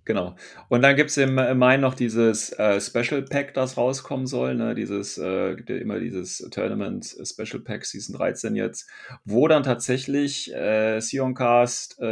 Genau. 0.04 0.36
Und 0.68 0.82
dann 0.82 0.94
gibt 0.94 1.10
es 1.10 1.16
im 1.16 1.34
Mai 1.34 1.78
noch 1.78 1.94
dieses 1.94 2.52
äh, 2.52 2.80
Special 2.80 3.22
Pack, 3.22 3.54
das 3.54 3.76
rauskommen 3.76 4.26
soll. 4.28 4.54
Ne? 4.54 4.75
Dieses, 4.76 5.18
äh, 5.18 5.56
gibt 5.56 5.68
ja 5.68 5.76
immer 5.76 5.98
dieses 5.98 6.38
Tournament 6.52 7.04
Special 7.25 7.60
Pack 7.60 7.84
Season 7.84 8.14
13 8.16 8.54
jetzt, 8.54 8.88
wo 9.25 9.48
dann 9.48 9.64
tatsächlich 9.64 10.54
äh, 10.54 11.00
Sioncast 11.00 11.98
äh, 12.00 12.04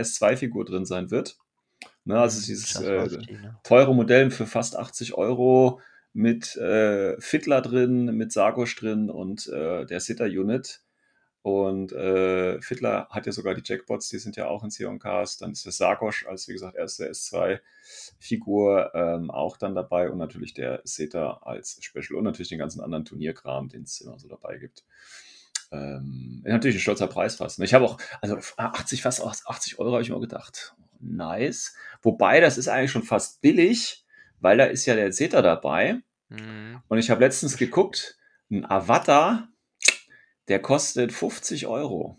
S2-Figur 0.00 0.64
drin 0.64 0.84
sein 0.86 1.10
wird. 1.12 1.36
Ne? 2.04 2.18
Also 2.18 2.38
Hm, 2.40 2.46
dieses 2.46 2.74
äh, 2.80 3.06
ne? 3.06 3.58
teure 3.62 3.94
Modell 3.94 4.30
für 4.32 4.46
fast 4.46 4.76
80 4.76 5.14
Euro 5.14 5.80
mit 6.12 6.56
äh, 6.56 7.20
Fiddler 7.20 7.60
drin, 7.60 8.16
mit 8.16 8.32
Sargosch 8.32 8.76
drin 8.76 9.10
und 9.10 9.48
äh, 9.48 9.86
der 9.86 10.00
Sitter-Unit. 10.00 10.82
Und 11.42 11.92
äh, 11.92 12.60
Fiddler 12.60 13.08
hat 13.08 13.24
ja 13.24 13.32
sogar 13.32 13.54
die 13.54 13.62
Jackbots, 13.64 14.10
die 14.10 14.18
sind 14.18 14.36
ja 14.36 14.48
auch 14.48 14.62
in 14.62 14.70
Sioncast. 14.70 15.40
Dann 15.40 15.52
ist 15.52 15.64
der 15.64 15.72
Sargosch 15.72 16.26
als, 16.26 16.48
wie 16.48 16.52
gesagt, 16.52 16.76
erste 16.76 17.08
S2-Figur 17.10 18.90
ähm, 18.94 19.30
auch 19.30 19.56
dann 19.56 19.74
dabei 19.74 20.10
und 20.10 20.18
natürlich 20.18 20.52
der 20.52 20.82
Seta 20.84 21.40
als 21.42 21.78
Special 21.80 22.18
und 22.18 22.24
natürlich 22.24 22.50
den 22.50 22.58
ganzen 22.58 22.82
anderen 22.82 23.06
Turnierkram, 23.06 23.70
den 23.70 23.84
es 23.84 24.02
immer 24.02 24.18
so 24.18 24.28
dabei 24.28 24.58
gibt. 24.58 24.84
Ähm, 25.72 26.42
natürlich 26.44 26.76
ein 26.76 26.80
stolzer 26.80 27.06
Preis 27.06 27.36
fast. 27.36 27.58
ne? 27.58 27.64
Ich 27.64 27.72
habe 27.72 27.86
auch, 27.86 27.98
also 28.20 28.36
80, 28.56 29.00
fast 29.00 29.24
80 29.24 29.78
Euro 29.78 29.92
habe 29.92 30.02
ich 30.02 30.10
mir 30.10 30.20
gedacht. 30.20 30.74
Nice. 30.98 31.74
Wobei, 32.02 32.40
das 32.40 32.58
ist 32.58 32.68
eigentlich 32.68 32.90
schon 32.90 33.02
fast 33.02 33.40
billig, 33.40 34.04
weil 34.40 34.56
da 34.58 34.64
ist 34.64 34.86
ja 34.86 34.94
der 34.94 35.10
Zeta 35.12 35.42
dabei. 35.42 36.00
Mhm. 36.28 36.80
Und 36.88 36.98
ich 36.98 37.10
habe 37.10 37.20
letztens 37.20 37.56
geguckt, 37.56 38.16
ein 38.50 38.68
Avatar, 38.68 39.48
der 40.48 40.60
kostet 40.60 41.12
50 41.12 41.66
Euro. 41.66 42.16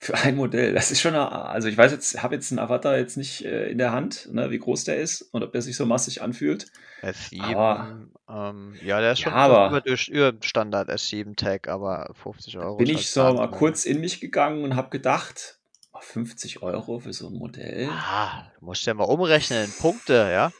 Für 0.00 0.14
ein 0.14 0.36
Modell. 0.36 0.74
Das 0.74 0.92
ist 0.92 1.00
schon, 1.00 1.14
eine, 1.14 1.32
also 1.32 1.66
ich 1.66 1.76
weiß 1.76 1.90
jetzt, 1.90 2.22
habe 2.22 2.36
jetzt 2.36 2.52
einen 2.52 2.60
Avatar 2.60 2.96
jetzt 2.96 3.16
nicht 3.16 3.44
äh, 3.44 3.68
in 3.68 3.78
der 3.78 3.90
Hand, 3.90 4.28
ne, 4.32 4.48
wie 4.52 4.58
groß 4.60 4.84
der 4.84 4.98
ist 4.98 5.22
und 5.22 5.42
ob 5.42 5.50
der 5.50 5.60
sich 5.60 5.76
so 5.76 5.86
massig 5.86 6.22
anfühlt. 6.22 6.70
S7, 7.02 7.42
Aber- 7.42 8.06
ähm, 8.28 8.74
ja, 8.84 9.00
der 9.00 9.12
ist 9.12 9.18
Ja, 9.20 9.24
schon 9.24 9.32
aber- 9.32 9.54
fast 9.54 9.70
über, 9.72 9.80
durch, 9.80 10.08
über 10.08 10.32
Standard 10.40 10.88
S7-Tag, 10.88 11.66
aber 11.66 12.12
50 12.14 12.58
Euro. 12.58 12.76
Bin 12.76 12.86
ich 12.88 12.96
halt 12.96 13.06
so 13.06 13.34
mal 13.34 13.50
kurz 13.50 13.84
in 13.84 14.00
mich 14.00 14.20
gegangen 14.20 14.62
und 14.62 14.76
habe 14.76 14.90
gedacht, 14.90 15.57
50 16.02 16.62
Euro 16.62 17.00
für 17.00 17.12
so 17.12 17.28
ein 17.28 17.34
Modell? 17.34 17.88
Ah, 17.90 18.50
du 18.58 18.64
musst 18.66 18.86
ja 18.86 18.94
mal 18.94 19.04
umrechnen 19.04 19.64
in 19.64 19.72
Punkte, 19.72 20.14
ja? 20.14 20.50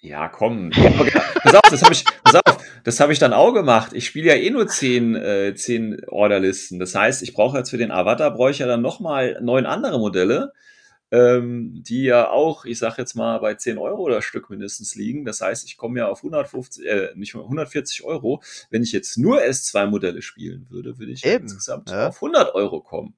Ja, 0.00 0.28
komm. 0.28 0.72
Ja, 0.72 0.90
pass 1.42 1.54
auf, 1.54 1.70
das 1.70 1.82
habe 1.82 1.92
ich, 1.92 2.04
pass 2.24 2.34
auf, 2.34 2.58
das 2.82 2.98
habe 2.98 3.12
ich 3.12 3.20
dann 3.20 3.32
auch 3.32 3.52
gemacht. 3.52 3.92
Ich 3.92 4.06
spiele 4.06 4.28
ja 4.28 4.34
eh 4.34 4.50
nur 4.50 4.66
zehn, 4.66 5.14
äh, 5.14 5.54
zehn 5.54 6.02
Orderlisten. 6.08 6.80
Das 6.80 6.94
heißt, 6.94 7.22
ich 7.22 7.34
brauche 7.34 7.58
jetzt 7.58 7.70
für 7.70 7.78
den 7.78 7.92
Avatar, 7.92 8.32
brauche 8.32 8.50
ich 8.50 8.58
ja 8.58 8.66
dann 8.66 8.82
nochmal 8.82 9.38
neun 9.40 9.64
andere 9.66 9.98
Modelle. 9.98 10.52
ähm, 11.12 11.82
die 11.86 12.04
ja 12.04 12.30
auch, 12.30 12.64
ich 12.64 12.78
sag 12.78 12.96
jetzt 12.96 13.14
mal, 13.14 13.38
bei 13.38 13.54
10 13.54 13.76
Euro 13.76 14.08
das 14.08 14.24
Stück 14.24 14.48
mindestens 14.48 14.94
liegen. 14.94 15.26
Das 15.26 15.42
heißt, 15.42 15.66
ich 15.66 15.76
komme 15.76 15.98
ja 15.98 16.08
auf 16.08 16.20
150, 16.24 16.86
äh, 16.86 17.10
nicht 17.14 17.34
140 17.34 18.02
Euro. 18.04 18.42
Wenn 18.70 18.82
ich 18.82 18.92
jetzt 18.92 19.18
nur 19.18 19.40
S2-Modelle 19.42 20.22
spielen 20.22 20.66
würde, 20.70 20.98
würde 20.98 21.12
ich 21.12 21.20
ja 21.22 21.34
insgesamt 21.34 21.90
ja. 21.90 22.08
auf 22.08 22.16
100 22.16 22.54
Euro 22.54 22.80
kommen. 22.80 23.14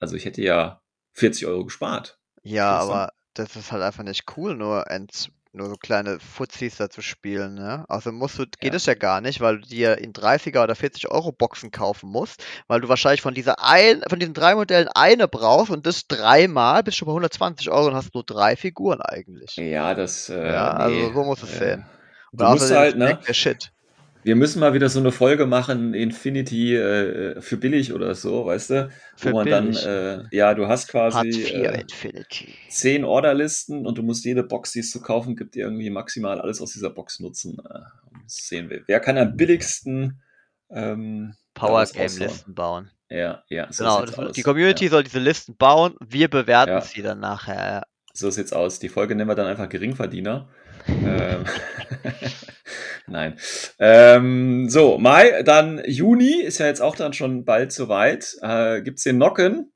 Also 0.00 0.16
ich 0.16 0.24
hätte 0.24 0.42
ja 0.42 0.80
40 1.16 1.46
Euro 1.46 1.64
gespart. 1.64 2.18
Ja, 2.42 2.78
du? 2.78 2.84
aber 2.92 3.12
das 3.34 3.56
ist 3.56 3.72
halt 3.72 3.82
einfach 3.82 4.04
nicht 4.04 4.24
cool, 4.36 4.54
nur 4.54 4.88
Ents, 4.90 5.28
nur 5.52 5.68
so 5.68 5.76
kleine 5.76 6.20
Fuzis 6.20 6.76
da 6.76 6.90
zu 6.90 7.00
spielen, 7.02 7.54
ne? 7.54 7.84
Also 7.88 8.12
musst 8.12 8.38
du, 8.38 8.44
geht 8.60 8.72
Ja. 8.72 8.76
es 8.76 8.86
ja 8.86 8.94
gar 8.94 9.20
nicht, 9.22 9.40
weil 9.40 9.58
du 9.60 9.66
dir 9.66 9.98
in 9.98 10.12
30er 10.12 10.62
oder 10.62 10.74
40 10.74 11.10
Euro 11.10 11.32
Boxen 11.32 11.70
kaufen 11.70 12.10
musst, 12.10 12.44
weil 12.68 12.80
du 12.82 12.88
wahrscheinlich 12.88 13.22
von 13.22 13.34
dieser 13.34 13.62
ein, 13.64 14.02
von 14.08 14.18
diesen 14.18 14.34
drei 14.34 14.54
Modellen 14.54 14.88
eine 14.88 15.28
brauchst 15.28 15.70
und 15.70 15.86
das 15.86 16.06
dreimal 16.06 16.82
bist 16.82 17.00
du 17.00 17.06
bei 17.06 17.12
120 17.12 17.70
Euro 17.70 17.88
und 17.88 17.94
hast 17.94 18.14
nur 18.14 18.24
drei 18.24 18.54
Figuren 18.56 19.00
eigentlich. 19.00 19.56
Ja, 19.56 19.94
das. 19.94 20.28
Äh, 20.28 20.52
Ja, 20.52 20.72
also 20.72 20.94
nee. 21.08 21.12
so 21.14 21.24
muss 21.24 21.42
es 21.42 21.54
Äh, 21.54 21.58
sehen. 21.58 21.86
Du 22.32 22.44
musst 22.44 22.70
halt, 22.70 22.96
ne? 22.96 23.18
Shit. 23.30 23.72
Wir 24.26 24.34
müssen 24.34 24.58
mal 24.58 24.74
wieder 24.74 24.88
so 24.88 24.98
eine 24.98 25.12
Folge 25.12 25.46
machen, 25.46 25.94
Infinity 25.94 26.74
äh, 26.74 27.40
für 27.40 27.56
billig 27.56 27.92
oder 27.92 28.16
so, 28.16 28.44
weißt 28.46 28.70
du? 28.70 28.90
Für 29.14 29.30
Wo 29.30 29.36
man 29.36 29.44
billig. 29.44 29.84
dann, 29.84 30.22
äh, 30.22 30.36
ja, 30.36 30.52
du 30.52 30.66
hast 30.66 30.88
quasi 30.88 31.28
äh, 31.44 31.84
zehn 32.68 33.04
Orderlisten 33.04 33.86
und 33.86 33.96
du 33.98 34.02
musst 34.02 34.24
jede 34.24 34.42
Box, 34.42 34.72
die 34.72 34.80
es 34.80 34.90
zu 34.90 35.00
kaufen 35.00 35.36
gibt, 35.36 35.54
irgendwie 35.54 35.90
maximal 35.90 36.40
alles 36.40 36.60
aus 36.60 36.72
dieser 36.72 36.90
Box 36.90 37.20
nutzen. 37.20 37.58
Äh, 37.70 37.78
sehen, 38.26 38.66
wer, 38.68 38.80
wer 38.88 38.98
kann 38.98 39.16
am 39.16 39.36
billigsten 39.36 40.20
ähm, 40.70 41.34
Power 41.54 41.86
Game. 41.86 42.10
Listen 42.18 42.52
bauen. 42.52 42.90
Ja, 43.08 43.44
ja, 43.48 43.72
so 43.72 43.84
Genau, 43.84 44.04
das, 44.06 44.32
die 44.32 44.42
Community 44.42 44.88
soll 44.88 45.04
diese 45.04 45.20
Listen 45.20 45.56
bauen, 45.56 45.94
wir 46.04 46.26
bewerten 46.26 46.72
Ja. 46.72 46.80
sie 46.80 47.00
dann 47.00 47.20
nachher. 47.20 47.54
ja. 47.54 47.82
So 48.12 48.30
sieht's 48.30 48.52
aus. 48.52 48.80
Die 48.80 48.88
Folge 48.88 49.14
nennen 49.14 49.28
wir 49.30 49.36
dann 49.36 49.46
einfach 49.46 49.68
Geringverdiener. 49.68 50.48
Ähm, 50.88 51.44
Nein. 53.06 53.38
Ähm, 53.78 54.68
so, 54.68 54.98
Mai, 54.98 55.42
dann 55.42 55.82
Juni 55.86 56.42
ist 56.42 56.58
ja 56.58 56.66
jetzt 56.66 56.80
auch 56.82 56.96
dann 56.96 57.12
schon 57.12 57.44
bald 57.44 57.72
soweit. 57.72 58.36
Äh, 58.42 58.82
gibt's 58.82 59.04
den 59.04 59.18
Nocken, 59.18 59.72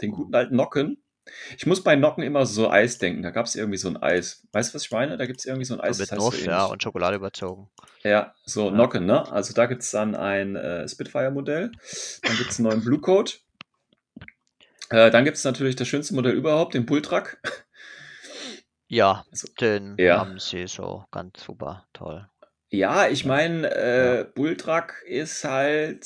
den 0.00 0.10
guten 0.12 0.34
alten 0.34 0.56
Nocken. 0.56 1.02
Ich 1.56 1.66
muss 1.66 1.84
bei 1.84 1.96
Nocken 1.96 2.24
immer 2.24 2.46
so 2.46 2.70
Eis 2.70 2.98
denken. 2.98 3.22
Da 3.22 3.30
gab's 3.30 3.54
irgendwie 3.54 3.76
so 3.78 3.88
ein 3.88 3.96
Eis. 3.96 4.46
Weißt 4.52 4.70
du, 4.70 4.74
was 4.74 4.84
ich 4.84 4.90
meine? 4.90 5.16
Da 5.16 5.26
gibt's 5.26 5.44
irgendwie 5.44 5.64
so 5.64 5.74
ein 5.74 5.80
Eis. 5.80 5.98
So 5.98 6.02
mit 6.02 6.10
das 6.10 6.18
heißt 6.18 6.20
so 6.22 6.30
Nuss, 6.30 6.44
ja, 6.44 6.58
ähnlich. 6.60 6.72
und 6.72 6.82
Schokolade 6.82 7.16
überzogen. 7.16 7.68
Ja, 8.02 8.34
so 8.44 8.70
Ja. 8.70 8.74
Nocken, 8.74 9.06
ne? 9.06 9.30
Also 9.30 9.52
da 9.54 9.66
gibt's 9.66 9.90
dann 9.90 10.14
ein 10.14 10.56
äh, 10.56 10.88
Spitfire-Modell. 10.88 11.70
Dann 12.22 12.36
gibt's 12.36 12.58
einen 12.58 12.68
neuen 12.68 12.82
Blue 12.82 13.00
Code. 13.00 13.32
Äh, 14.88 15.10
dann 15.10 15.24
gibt's 15.24 15.44
natürlich 15.44 15.76
das 15.76 15.86
schönste 15.86 16.14
Modell 16.14 16.32
überhaupt, 16.32 16.74
den 16.74 16.86
Bulltruck. 16.86 17.38
Ja, 18.90 19.24
Also, 19.30 19.46
den 19.60 19.94
ja. 20.00 20.18
haben 20.18 20.40
sie 20.40 20.66
so 20.66 21.04
ganz 21.12 21.44
super 21.44 21.86
toll. 21.92 22.28
Ja, 22.70 23.06
ich 23.08 23.24
meine, 23.24 23.70
äh, 23.72 24.24
Bulltruck 24.34 24.94
ist 25.06 25.44
halt, 25.44 26.04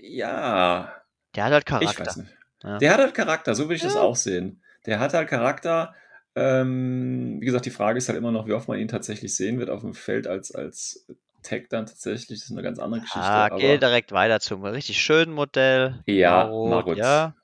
ja, 0.00 0.94
Der 1.34 1.44
hat 1.44 1.52
halt 1.52 1.64
ich 1.66 1.72
weiß 1.72 1.96
Charakter. 1.96 2.20
nicht. 2.22 2.36
Ja. 2.62 2.78
Der 2.78 2.92
hat 2.92 3.00
halt 3.00 3.14
Charakter, 3.14 3.54
so 3.56 3.64
würde 3.64 3.74
ich 3.74 3.82
das 3.82 3.94
Ja. 3.94 4.02
auch 4.02 4.14
sehen. 4.14 4.62
Der 4.86 5.00
hat 5.00 5.12
halt 5.12 5.28
Charakter. 5.28 5.94
Ähm, 6.36 7.38
wie 7.40 7.46
gesagt, 7.46 7.66
die 7.66 7.70
Frage 7.70 7.98
ist 7.98 8.08
halt 8.08 8.16
immer 8.18 8.30
noch, 8.30 8.46
wie 8.46 8.52
oft 8.52 8.68
man 8.68 8.78
ihn 8.78 8.86
tatsächlich 8.86 9.34
sehen 9.34 9.58
wird 9.58 9.68
auf 9.68 9.80
dem 9.80 9.94
Feld 9.94 10.28
als, 10.28 10.54
als 10.54 11.04
Tag 11.42 11.68
dann 11.70 11.86
tatsächlich. 11.86 12.38
Das 12.38 12.44
ist 12.48 12.52
eine 12.52 12.62
ganz 12.62 12.78
andere 12.78 13.00
Geschichte. 13.00 13.20
Ah, 13.20 13.46
aber 13.46 13.56
geh 13.58 13.78
direkt 13.78 14.12
weiter 14.12 14.38
zum 14.38 14.64
richtig 14.64 15.02
schönen 15.02 15.32
Modell. 15.32 16.00
Ja, 16.06 16.44
Marot, 16.44 16.70
Marut. 16.70 16.96
Ja, 16.98 17.34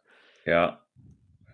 ja, 0.44 0.80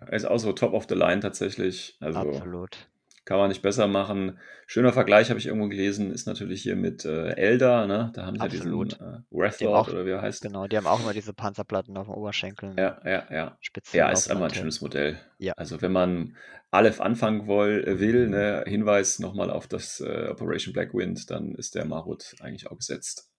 er 0.01 0.13
ist 0.13 0.25
auch 0.25 0.37
so 0.37 0.53
top 0.53 0.73
of 0.73 0.85
the 0.87 0.93
line 0.95 1.19
tatsächlich. 1.21 1.97
Also 1.99 2.19
absolut. 2.19 2.77
Kann 3.25 3.37
man 3.37 3.49
nicht 3.49 3.61
besser 3.61 3.87
machen. 3.87 4.37
Schöner 4.67 4.91
Vergleich 4.91 5.29
habe 5.29 5.39
ich 5.39 5.47
irgendwo 5.47 5.67
gelesen, 5.67 6.11
ist 6.11 6.27
natürlich 6.27 6.61
hier 6.61 6.75
mit 6.75 7.05
äh, 7.05 7.35
Elder, 7.35 7.87
ne? 7.87 8.11
Da 8.13 8.25
haben 8.25 8.35
sie 8.35 8.39
ja 8.39 8.45
Absolut. 8.45 8.93
diesen 8.93 9.05
äh, 9.05 9.19
Wrathlord 9.31 9.89
oder 9.89 10.05
wie 10.05 10.11
er 10.11 10.21
heißt. 10.21 10.41
Genau, 10.41 10.67
die 10.67 10.77
haben 10.77 10.87
auch 10.87 10.99
immer 10.99 11.13
diese 11.13 11.33
Panzerplatten 11.33 11.95
auf 11.97 12.07
den 12.07 12.15
Oberschenkeln. 12.15 12.75
Ja, 12.77 12.99
ja, 13.05 13.23
ja. 13.31 13.57
Spitzen 13.61 13.97
Ja, 13.97 14.09
ist 14.11 14.27
immer 14.27 14.45
ein 14.45 14.53
schönes 14.53 14.81
Modell. 14.81 15.19
Ja. 15.37 15.53
Also 15.57 15.81
wenn 15.81 15.91
man 15.91 16.35
Aleph 16.71 17.01
anfangen 17.01 17.47
woll, 17.47 17.83
äh, 17.87 17.99
will, 17.99 18.27
ne, 18.27 18.63
Hinweis 18.65 19.19
nochmal 19.19 19.51
auf 19.51 19.67
das 19.67 19.99
äh, 19.99 20.27
Operation 20.29 20.73
Black 20.73 20.93
Wind, 20.93 21.29
dann 21.29 21.53
ist 21.55 21.75
der 21.75 21.85
Marut 21.85 22.35
eigentlich 22.41 22.69
auch 22.69 22.77
gesetzt. 22.77 23.29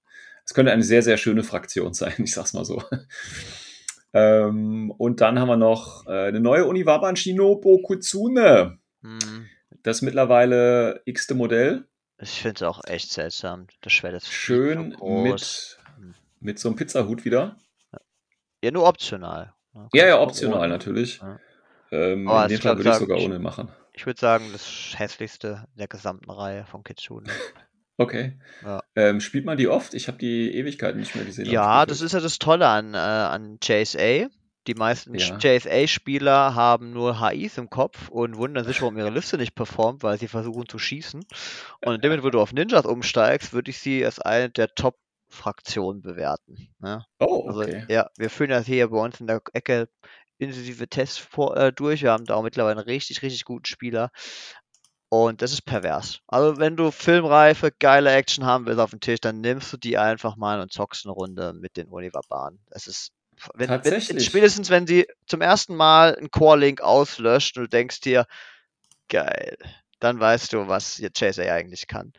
Es 0.45 0.55
könnte 0.55 0.73
eine 0.73 0.85
sehr, 0.85 1.03
sehr 1.03 1.17
schöne 1.17 1.43
Fraktion 1.43 1.95
sein, 1.95 2.15
ich 2.19 2.33
sag's 2.33 2.53
mal 2.53 2.65
so. 2.65 2.83
ähm, 4.13 4.93
und 4.93 5.21
dann 5.21 5.39
haben 5.39 5.49
wir 5.49 5.57
noch 5.57 6.07
äh, 6.07 6.29
eine 6.29 6.41
neue 6.41 6.67
Uniwaban 6.67 7.17
Shinobu 7.17 7.83
Kutsune. 7.83 8.79
Hm, 9.03 9.47
Das 9.85 10.03
mittlerweile 10.03 11.03
x-te 11.05 11.35
Modell. 11.35 11.87
Ich 12.19 12.41
finde 12.41 12.57
es 12.57 12.63
auch 12.63 12.81
echt 12.87 13.13
seltsam. 13.13 13.67
Das 13.83 13.93
Schwert 13.93 14.15
ist 14.15 14.33
Schön 14.33 14.97
mit, 15.01 15.79
mit 16.41 16.59
so 16.59 16.69
einem 16.69 16.77
Pizzahut 16.77 17.25
wieder. 17.25 17.57
Ja, 18.63 18.71
nur 18.71 18.89
optional. 18.89 19.53
Ja, 19.93 20.07
ja, 20.07 20.21
optional 20.21 20.61
ohne. 20.61 20.69
natürlich. 20.69 21.19
Ja. 21.19 21.39
Ähm, 21.93 22.27
in 22.27 22.49
dem 22.49 22.61
Fall 22.61 22.79
würde 22.79 22.91
ich 22.91 22.97
sogar 22.97 23.19
ohne 23.19 23.39
machen. 23.39 23.69
Ich 23.93 24.07
würde 24.07 24.19
sagen, 24.19 24.49
das 24.53 24.95
hässlichste 24.97 25.67
der 25.75 25.87
gesamten 25.87 26.31
Reihe 26.31 26.65
von 26.65 26.83
Kitsune. 26.83 27.29
Okay. 27.97 28.37
Ja. 28.65 28.83
Ähm, 28.97 29.21
spielt 29.21 29.45
man 29.45 29.57
die 29.57 29.69
oft? 29.69 29.95
Ich 29.95 30.09
habe 30.09 30.19
die 30.19 30.53
Ewigkeiten 30.53 30.99
nicht 30.99 31.15
mehr 31.15 31.25
gesehen. 31.25 31.47
Ja, 31.47 31.87
das 31.87 32.01
ist 32.01 32.11
ja 32.11 32.19
das 32.19 32.41
Tolle 32.41 32.67
an, 32.67 32.93
äh, 32.93 32.97
an 32.97 33.59
JSA. 33.63 34.27
Die 34.67 34.75
meisten 34.75 35.15
Ja. 35.15 35.37
JSA-Spieler 35.39 36.55
haben 36.55 36.91
nur 36.93 37.21
HIs 37.21 37.59
im 37.59 37.69
Kopf 37.71 38.09
und 38.09 38.37
wundern 38.37 38.65
sich, 38.65 38.81
warum 38.81 38.97
ihre 38.97 39.11
Liste 39.11 39.37
nicht 39.37 39.55
performt, 39.55 40.03
weil 40.03 40.19
sie 40.19 40.29
versuchen 40.29 40.69
zu 40.69 40.79
schießen. 40.79 41.25
Und 41.85 41.95
in 41.95 42.01
dem 42.01 42.11
Moment, 42.11 42.25
wo 42.25 42.31
du 42.31 42.41
auf 42.41 42.53
Ninjas 42.53 42.87
umsteigst, 42.87 43.53
würde 43.53 43.71
ich 43.71 43.79
sie 43.79 44.05
als 44.05 44.19
eine 44.21 44.51
der 44.51 44.75
Top-Fraktionen 44.75 46.01
bewerten. 46.03 46.69
Ne? 46.79 47.05
Oh, 47.21 47.47
Also, 47.49 47.61
okay. 47.63 47.85
ja, 47.89 48.09
wir 48.17 48.31
führen 48.31 48.51
das 48.51 48.67
hier 48.67 48.89
bei 48.89 48.99
uns 48.99 49.21
in 49.21 49.27
der 49.27 49.43
Ecke 49.53 49.89
intensive 50.39 50.89
Tests 50.89 51.19
vor, 51.19 51.57
äh, 51.57 51.73
durch. 51.73 52.03
Wir 52.03 52.13
haben 52.13 52.25
da 52.25 52.35
auch 52.35 52.43
mittlerweile 52.43 52.81
einen 52.81 52.89
richtig, 52.89 53.23
richtig 53.23 53.45
guten 53.45 53.67
Spieler. 53.67 54.11
Und 55.11 55.43
das 55.43 55.53
ist 55.53 55.63
pervers. 55.63 56.19
Also, 56.27 56.59
wenn 56.59 56.77
du 56.77 56.91
filmreife, 56.91 57.71
geile 57.71 58.11
Action 58.13 58.45
haben 58.45 58.67
willst 58.67 58.81
auf 58.81 58.91
dem 58.91 58.99
Tisch, 59.01 59.21
dann 59.21 59.41
nimmst 59.41 59.73
du 59.73 59.77
die 59.77 59.97
einfach 59.97 60.37
mal 60.37 60.61
und 60.61 60.73
zockst 60.73 61.07
eine 61.07 61.13
Runde 61.13 61.53
mit 61.53 61.77
den 61.77 61.89
Univa-Bahnen. 61.89 62.59
Das 62.71 62.87
ist. 62.89 63.13
Wenn, 63.55 63.69
wenn, 63.69 63.77
Tatsächlich. 63.77 64.25
spätestens, 64.27 64.71
wenn 64.71 64.87
sie 64.87 65.07
zum 65.27 65.41
ersten 65.41 65.75
Mal 65.77 66.15
einen 66.17 66.31
Core-Link 66.31 66.81
auslöscht 66.81 67.57
und 67.57 67.65
du 67.65 67.69
denkst 67.69 68.01
dir, 68.01 68.27
geil, 69.09 69.57
dann 70.01 70.19
weißt 70.21 70.53
du, 70.53 70.69
was 70.69 70.99
jetzt 70.99 71.19
Chaser 71.19 71.53
eigentlich 71.53 71.87
kann. 71.87 72.13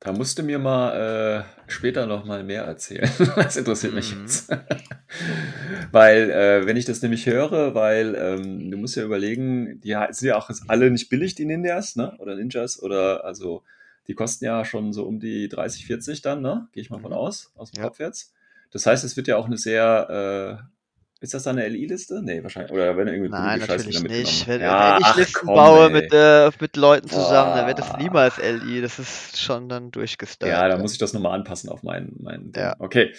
Da 0.00 0.12
musst 0.12 0.36
du 0.36 0.42
mir 0.42 0.58
mal 0.58 1.44
äh, 1.68 1.70
später 1.70 2.06
noch 2.06 2.24
mal 2.24 2.42
mehr 2.42 2.64
erzählen. 2.64 3.08
Das 3.36 3.56
interessiert 3.56 3.94
mich 3.94 4.12
Mhm. 4.14 4.22
jetzt. 4.22 4.50
weil, 5.92 6.30
äh, 6.30 6.66
wenn 6.66 6.76
ich 6.76 6.84
das 6.84 7.02
nämlich 7.02 7.26
höre, 7.26 7.74
weil 7.74 8.16
ähm, 8.16 8.70
du 8.70 8.76
musst 8.76 8.96
ja 8.96 9.04
überlegen, 9.04 9.80
die 9.80 9.96
sind 10.10 10.28
ja 10.28 10.36
auch 10.36 10.50
alle 10.66 10.90
nicht 10.90 11.08
billig, 11.08 11.36
die 11.36 11.44
Ninjas, 11.44 11.94
ne? 11.94 12.16
Oder 12.18 12.34
Ninjas, 12.34 12.82
oder 12.82 13.24
also 13.24 13.62
die 14.08 14.14
kosten 14.14 14.44
ja 14.44 14.64
schon 14.64 14.92
so 14.92 15.04
um 15.04 15.20
die 15.20 15.48
30, 15.48 15.86
40 15.86 16.20
dann, 16.22 16.42
ne? 16.42 16.66
Gehe 16.72 16.82
ich 16.82 16.90
mal 16.90 16.98
von 16.98 17.12
Mhm. 17.12 17.16
aus, 17.18 17.52
aus 17.56 17.70
dem 17.70 17.78
Ja. 17.78 17.84
Kopf 17.88 18.00
jetzt. 18.00 18.32
Das 18.72 18.86
heißt, 18.86 19.04
es 19.04 19.16
wird 19.16 19.28
ja 19.28 19.36
auch 19.36 19.46
eine 19.46 19.56
sehr, 19.58 20.58
äh, 20.60 20.72
ist 21.20 21.34
das 21.34 21.44
dann 21.44 21.56
eine 21.58 21.68
LI-Liste? 21.68 22.20
Nee, 22.24 22.42
wahrscheinlich. 22.42 22.72
Oder 22.72 22.96
wenn 22.96 23.06
irgendwie 23.06 23.28
Nein, 23.30 23.60
Scheiße 23.60 23.88
natürlich 23.90 24.02
nicht. 24.02 24.48
Wenn, 24.48 24.60
Ja, 24.60 24.94
wenn 24.94 25.00
ich 25.00 25.06
ach, 25.06 25.16
Listen 25.16 25.46
komm, 25.46 25.54
baue 25.54 25.90
mit, 25.90 26.12
äh, 26.12 26.50
mit 26.58 26.76
Leuten 26.76 27.08
zusammen, 27.08 27.54
dann 27.54 27.66
wird 27.68 27.78
das 27.78 27.90
Ah. 27.92 27.96
niemals 27.98 28.38
LI. 28.38 28.80
Das 28.80 28.98
ist 28.98 29.40
schon 29.40 29.68
dann 29.68 29.92
durchgestylt. 29.92 30.50
Ja, 30.50 30.66
da 30.68 30.78
muss 30.78 30.94
ich 30.94 30.98
das 30.98 31.12
nochmal 31.12 31.34
anpassen 31.38 31.70
auf 31.70 31.84
meinen, 31.84 32.16
meinen. 32.20 32.52
Ja. 32.56 32.74
Okay. 32.80 33.14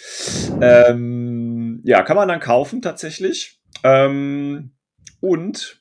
Ähm, 0.60 1.80
ja, 1.84 2.02
kann 2.02 2.16
man 2.16 2.28
dann 2.28 2.40
kaufen 2.40 2.82
tatsächlich. 2.82 3.60
Ähm, 3.82 4.72
und 5.20 5.80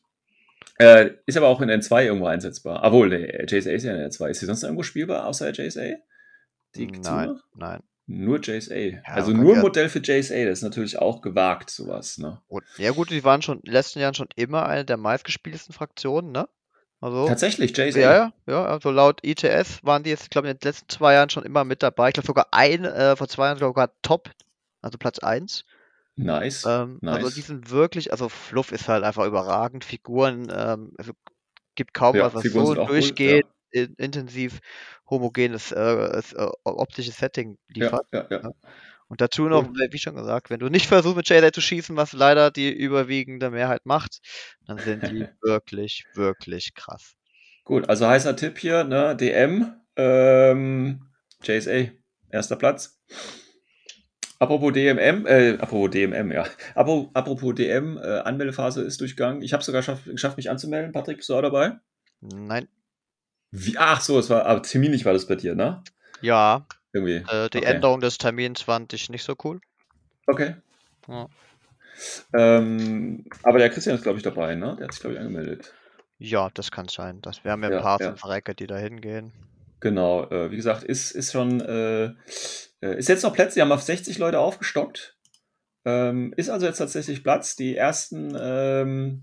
äh, 0.79 1.11
ist 1.25 1.37
aber 1.37 1.47
auch 1.47 1.61
in 1.61 1.69
N2 1.69 2.05
irgendwo 2.05 2.27
einsetzbar. 2.27 2.81
Obwohl, 2.83 3.09
nee, 3.09 3.45
JSA 3.47 3.71
ist 3.71 3.83
ja 3.83 3.93
in 3.95 4.09
N2. 4.09 4.29
Ist 4.29 4.39
sie 4.39 4.45
sonst 4.45 4.63
irgendwo 4.63 4.83
spielbar 4.83 5.25
außer 5.27 5.51
JSA? 5.51 5.81
Die 6.75 6.85
Nein, 6.85 6.91
Kitsune? 6.93 7.39
nein. 7.55 7.79
Nur 8.05 8.39
JSA. 8.41 9.01
also 9.05 9.31
man 9.31 9.43
nur 9.43 9.55
ja- 9.55 9.61
Modell 9.61 9.87
für 9.89 9.99
JSA, 9.99 10.45
das 10.45 10.59
ist 10.59 10.63
natürlich 10.63 10.99
auch 10.99 11.21
gewagt, 11.21 11.69
sowas, 11.69 12.17
ne? 12.17 12.41
Und, 12.47 12.63
ja 12.77 12.91
gut, 12.91 13.09
die 13.09 13.23
waren 13.23 13.41
schon 13.41 13.59
in 13.59 13.63
den 13.63 13.73
letzten 13.73 13.99
Jahren 13.99 14.13
schon 14.13 14.27
immer 14.35 14.65
eine 14.67 14.83
der 14.83 14.97
meistgespieltesten 14.97 15.73
Fraktionen, 15.73 16.31
ne? 16.31 16.49
Also, 16.99 17.27
Tatsächlich, 17.27 17.75
JSA. 17.77 17.99
ja, 17.99 18.13
ja, 18.13 18.33
ja, 18.47 18.65
also 18.65 18.89
laut 18.91 19.19
ITS 19.23 19.83
waren 19.83 20.03
die 20.03 20.09
jetzt, 20.09 20.23
ich 20.23 20.29
glaube, 20.29 20.49
in 20.49 20.57
den 20.57 20.65
letzten 20.67 20.87
zwei 20.89 21.13
Jahren 21.13 21.29
schon 21.29 21.43
immer 21.43 21.63
mit 21.63 21.83
dabei. 21.83 22.09
Ich 22.09 22.13
glaube 22.13 22.27
sogar 22.27 22.47
ein, 22.51 22.85
äh, 22.85 23.15
vor 23.15 23.27
zwei 23.27 23.47
Jahren 23.47 23.57
sogar 23.57 23.91
Top, 24.01 24.29
also 24.81 24.97
Platz 24.97 25.19
1. 25.19 25.65
Nice. 26.15 26.63
Ähm, 26.65 26.99
Also 27.05 27.25
nice. 27.25 27.33
die 27.33 27.41
sind 27.41 27.71
wirklich, 27.71 28.11
also 28.11 28.29
Fluff 28.29 28.71
ist 28.71 28.87
halt 28.87 29.03
einfach 29.03 29.25
überragend. 29.25 29.83
Figuren, 29.83 30.47
ähm, 30.53 30.93
also 30.97 31.11
gibt 31.75 31.93
kaum 31.93 32.15
Ja, 32.15 32.25
was, 32.25 32.35
was 32.35 32.41
Figuren 32.43 32.65
so 32.67 32.85
durchgeht, 32.85 33.45
intensiv 33.73 34.59
homogenes 35.09 35.71
äh, 35.71 35.81
äh, 35.81 36.51
optisches 36.63 37.17
Setting 37.17 37.57
ja, 37.75 37.85
liefert. 37.85 38.07
ja, 38.13 38.27
ja. 38.29 38.39
Und 38.47 38.55
Und 39.13 39.21
dazu 39.21 39.43
noch, 39.43 39.69
wie 39.91 39.97
schon 39.99 40.15
gesagt, 40.15 40.49
wenn 40.49 40.59
du 40.59 40.69
nicht 40.69 40.87
versuchst 40.87 41.17
mit 41.17 41.29
JSA 41.29 41.53
zu 41.53 41.61
schießen, 41.61 41.95
was 41.95 42.13
leider 42.13 42.49
die 42.49 42.71
überwiegende 42.71 43.51
Mehrheit 43.51 43.85
macht, 43.85 44.19
dann 44.65 44.79
sind 44.79 45.07
die 45.07 45.27
wirklich, 45.41 46.05
wirklich 46.15 46.73
krass. 46.73 47.13
Gut, 47.63 47.87
also 47.89 48.07
heißer 48.07 48.35
Tipp 48.35 48.57
hier, 48.57 48.83
ne? 48.83 49.15
DM, 49.15 49.73
ähm, 49.97 51.11
JSA, 51.43 51.91
erster 52.29 52.55
Platz. 52.55 52.99
Apropos 54.39 54.73
DMM, 54.73 55.25
äh, 55.27 55.57
apropos 55.59 55.91
DMM, 55.91 56.31
ja. 56.31 56.45
Apropos, 56.75 57.11
apropos 57.13 57.53
DM, 57.55 57.97
äh, 57.97 58.19
Anmeldephase 58.19 58.81
ist 58.81 58.99
durchgegangen. 58.99 59.41
Ich 59.43 59.53
habe 59.53 59.63
sogar 59.63 59.81
geschafft, 59.81 60.05
geschafft, 60.05 60.37
mich 60.37 60.49
anzumelden. 60.49 60.91
Patrick, 60.91 61.17
bist 61.17 61.29
du 61.29 61.35
auch 61.35 61.41
dabei? 61.41 61.77
Nein. 62.19 62.67
Wie, 63.55 63.77
ach 63.77 64.01
so, 64.01 64.17
es 64.17 64.31
war, 64.31 64.47
aber 64.47 64.63
terminlich 64.63 65.05
war 65.05 65.13
das 65.13 65.27
bei 65.27 65.35
dir, 65.35 65.53
ne? 65.53 65.83
Ja, 66.21 66.65
Irgendwie. 66.91 67.17
äh, 67.27 67.49
die 67.51 67.59
okay. 67.59 67.65
Änderung 67.65 68.01
des 68.01 68.17
Termins 68.17 68.63
fand 68.63 68.93
ich 68.93 69.09
nicht 69.09 69.23
so 69.23 69.35
cool. 69.43 69.61
Okay. 70.25 70.55
Ja. 71.07 71.27
Ähm, 72.33 73.25
aber 73.43 73.59
der 73.59 73.69
Christian 73.69 73.95
ist, 73.95 74.01
glaube 74.01 74.17
ich, 74.17 74.23
dabei, 74.23 74.55
ne? 74.55 74.75
Der 74.77 74.85
hat 74.85 74.93
sich, 74.93 75.01
glaube 75.01 75.13
ich, 75.13 75.19
angemeldet. 75.19 75.71
Ja, 76.17 76.49
das 76.55 76.71
kann 76.71 76.87
sein. 76.87 77.21
Das, 77.21 77.43
wir 77.43 77.51
haben 77.51 77.61
ja 77.61 77.69
ein 77.69 77.75
Ja, 77.75 77.81
paar 77.81 77.99
ja. 78.01 78.15
Recke, 78.23 78.55
die 78.55 78.65
da 78.65 78.77
hingehen. 78.77 79.31
Genau, 79.81 80.23
äh, 80.31 80.49
wie 80.49 80.55
gesagt, 80.55 80.83
ist, 80.83 81.11
ist 81.11 81.31
schon, 81.33 81.61
äh, 81.61 82.05
äh, 82.81 82.97
ist 82.97 83.09
jetzt 83.09 83.21
noch 83.21 83.33
Plätze, 83.33 83.55
die 83.55 83.61
haben 83.61 83.71
auf 83.71 83.83
60 83.83 84.17
Leute 84.17 84.39
aufgestockt. 84.39 85.12
Ähm, 85.85 86.33
ist 86.37 86.49
also 86.49 86.65
jetzt 86.65 86.77
tatsächlich 86.77 87.23
Platz. 87.23 87.55
Die 87.55 87.75
ersten 87.75 88.33
ähm, 88.39 89.21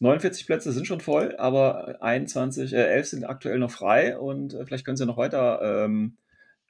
49 0.00 0.46
Plätze 0.46 0.72
sind 0.72 0.86
schon 0.86 1.00
voll, 1.00 1.36
aber 1.36 2.02
21, 2.02 2.72
äh, 2.72 2.76
11 2.76 3.06
sind 3.08 3.24
aktuell 3.24 3.58
noch 3.58 3.70
frei 3.70 4.16
und 4.18 4.54
äh, 4.54 4.64
vielleicht 4.64 4.86
können 4.86 4.96
sie 4.96 5.06
noch 5.06 5.18
weiter 5.18 5.84
ähm, 5.84 6.16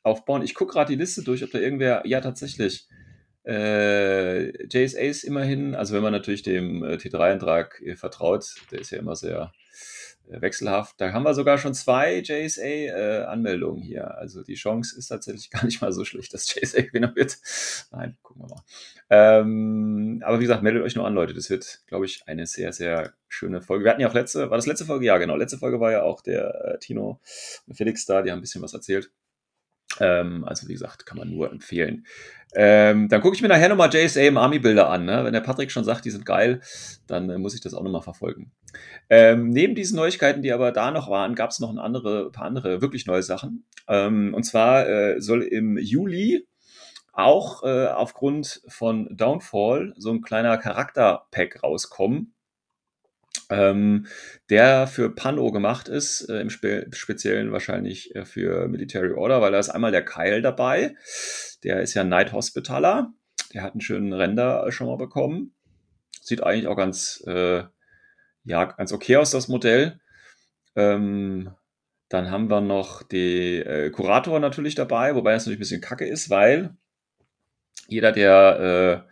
aufbauen. 0.03 0.43
Ich 0.43 0.55
gucke 0.55 0.73
gerade 0.73 0.91
die 0.93 0.99
Liste 0.99 1.23
durch, 1.23 1.45
ob 1.45 1.51
da 1.53 1.59
irgendwer, 1.59 2.03
ja 2.05 2.21
tatsächlich, 2.21 2.89
äh, 3.45 4.67
JSA 4.67 5.01
ist 5.01 5.25
immerhin, 5.25 5.75
also 5.75 5.95
wenn 5.95 6.03
man 6.03 6.13
natürlich 6.13 6.43
dem 6.43 6.83
äh, 6.85 6.95
T3-Eintrag 6.95 7.81
äh, 7.81 7.97
vertraut, 7.97 8.55
der 8.71 8.81
ist 8.81 8.91
ja 8.91 8.99
immer 8.99 9.17
sehr 9.17 9.53
wechselhaft. 10.41 11.01
Da 11.01 11.13
haben 11.13 11.25
wir 11.25 11.35
sogar 11.35 11.59
schon 11.59 11.75
zwei 11.75 12.21
JSA-Anmeldungen 12.21 13.83
hier. 13.83 14.17
Also 14.17 14.43
die 14.43 14.55
Chance 14.55 14.97
ist 14.99 15.09
tatsächlich 15.09 15.51
gar 15.51 15.65
nicht 15.65 15.83
mal 15.83 15.93
so 15.93 16.05
schlecht, 16.05 16.33
dass 16.33 16.55
JSA 16.55 16.83
Gewinner 16.83 17.15
wird. 17.15 17.39
Nein, 17.91 18.17
gucken 18.23 18.43
wir 18.43 18.49
mal. 18.49 18.63
Ähm, 19.11 20.23
aber 20.25 20.39
wie 20.39 20.45
gesagt, 20.45 20.63
meldet 20.63 20.83
euch 20.83 20.97
nur 20.97 21.07
an, 21.07 21.15
Leute. 21.15 21.35
Das 21.35 21.51
wird, 21.51 21.83
glaube 21.87 22.07
ich, 22.07 22.23
eine 22.27 22.47
sehr, 22.47 22.73
sehr 22.73 23.13
schöne 23.29 23.61
Folge. 23.61 23.85
Wir 23.85 23.91
hatten 23.91 24.01
ja 24.01 24.09
auch 24.09 24.15
letzte, 24.15 24.51
war 24.51 24.57
das 24.57 24.67
letzte 24.67 24.87
Folge? 24.87 25.07
Ja, 25.07 25.19
genau. 25.19 25.37
Letzte 25.37 25.59
Folge 25.59 25.81
war 25.81 25.93
ja 25.93 26.03
auch 26.03 26.21
der 26.21 26.65
äh, 26.65 26.79
Tino 26.79 27.21
und 27.67 27.75
Felix 27.75 28.07
da, 28.07 28.23
die 28.23 28.31
haben 28.31 28.39
ein 28.39 28.43
bisschen 28.43 28.63
was 28.63 28.75
erzählt. 28.75 29.11
Ähm, 30.01 30.45
also 30.45 30.69
wie 30.69 30.73
gesagt, 30.73 31.07
kann 31.07 31.19
man 31.19 31.31
nur 31.31 31.51
empfehlen. 31.51 32.07
Ähm, 32.55 33.09
dann 33.09 33.21
gucke 33.23 33.35
ich 33.35 33.43
mir 33.43 33.49
nachher 33.49 33.69
nochmal 33.69 33.93
JSA 33.93 34.21
im 34.23 34.37
Army-Bilder 34.37 34.91
an. 34.91 35.05
Ne? 35.05 35.25
Wenn 35.25 35.33
der 35.33 35.41
Patrick 35.41 35.71
schon 35.71 35.85
sagt, 35.85 36.05
die 36.05 36.11
sind 36.11 36.27
geil, 36.27 36.61
dann 37.07 37.31
äh, 37.31 37.39
muss 37.39 37.55
ich 37.55 37.61
das 37.61 37.75
auch 37.75 37.83
nochmal 37.83 38.03
verfolgen. 38.03 38.53
Ähm, 39.09 39.51
neben 39.51 39.75
diesen 39.75 39.97
Neuigkeiten, 39.97 40.43
die 40.43 40.53
aber 40.53 40.73
da 40.73 40.91
noch 40.91 41.11
waren, 41.11 41.35
gab 41.35 41.51
es 41.51 41.61
noch 41.61 41.71
ein 41.71 41.79
andere, 41.79 42.31
paar 42.31 42.45
andere 42.45 42.83
wirklich 42.83 43.07
neue 43.07 43.23
Sachen. 43.23 43.65
Ähm, 43.89 44.35
und 44.35 44.45
zwar 44.45 44.89
äh, 44.89 45.21
soll 45.21 45.43
im 45.43 45.79
Juli 45.79 46.47
auch 47.13 47.63
äh, 47.63 47.87
aufgrund 47.89 48.63
von 48.69 49.09
Downfall 49.15 49.95
so 49.97 50.11
ein 50.11 50.23
kleiner 50.23 50.57
Charakter-Pack 50.57 51.63
rauskommen, 51.63 52.35
ähm, 53.51 54.07
der 54.51 54.87
für 54.87 55.15
Pano 55.15 55.53
gemacht 55.53 55.89
ist, 55.89 56.29
äh, 56.29 56.41
im 56.41 56.51
Spe 56.51 56.87
Speziellen 56.93 57.53
wahrscheinlich 57.53 58.15
äh, 58.15 58.25
für 58.25 58.69
Military 58.69 59.13
Order, 59.13 59.41
weil 59.41 59.53
da 59.53 59.59
ist 59.59 59.69
einmal 59.69 59.93
der 59.93 60.05
Keil 60.05 60.43
dabei. 60.43 60.95
Der 61.63 61.81
ist 61.83 61.95
ja 61.95 62.05
Night 62.05 62.33
Hospitaler. 62.33 63.13
Der 63.53 63.63
hat 63.63 63.73
einen 63.73 63.81
schönen 63.81 64.13
Render 64.13 64.71
schon 64.73 64.87
mal 64.87 64.97
bekommen. 64.97 65.55
Sieht 66.21 66.43
eigentlich 66.43 66.67
auch 66.67 66.77
ganz, 66.77 67.23
äh, 67.27 67.65
ja, 68.45 68.65
ganz 68.65 68.93
okay 68.93 69.17
aus, 69.17 69.31
das 69.31 69.49
Modell. 69.49 70.01
Ähm, 70.75 71.51
dann 72.09 72.31
haben 72.31 72.51
wir 72.51 72.61
noch 72.61 73.03
die 73.03 73.59
äh, 73.59 73.91
Kurator 73.91 74.41
natürlich 74.41 74.75
dabei, 74.75 75.15
wobei 75.15 75.33
das 75.33 75.45
natürlich 75.45 75.59
ein 75.59 75.61
bisschen 75.61 75.81
kacke 75.81 76.07
ist, 76.07 76.31
weil 76.31 76.77
jeder, 77.89 78.13
der 78.13 79.07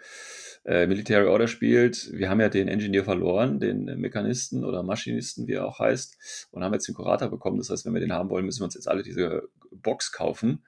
äh, 0.64 0.87
Military 0.87 1.27
Order 1.27 1.49
spielt, 1.49 2.12
wir 2.12 2.29
haben 2.29 2.40
ja 2.40 2.49
den 2.49 2.68
Engineer 2.68 3.05
verloren, 3.05 3.61
den 3.61 3.85
Mechanisten 3.99 4.64
oder 4.64 4.83
Maschinisten, 4.83 5.46
wie 5.46 5.55
er 5.55 5.66
auch 5.66 5.79
heißt, 5.79 6.49
und 6.51 6.62
haben 6.62 6.75
jetzt 6.75 6.87
den 6.87 6.94
Kurator 6.94 7.29
bekommen. 7.29 7.59
Das 7.59 7.70
heißt, 7.70 7.87
wenn 7.87 7.94
wir 7.94 8.01
den 8.01 8.12
haben 8.12 8.29
wollen, 8.31 8.44
müssen 8.44 8.61
wir 8.61 8.66
uns 8.66 8.75
jetzt 8.75 8.88
alle 8.88 9.03
diese 9.03 9.49
Box 9.70 10.12
kaufen. 10.12 10.64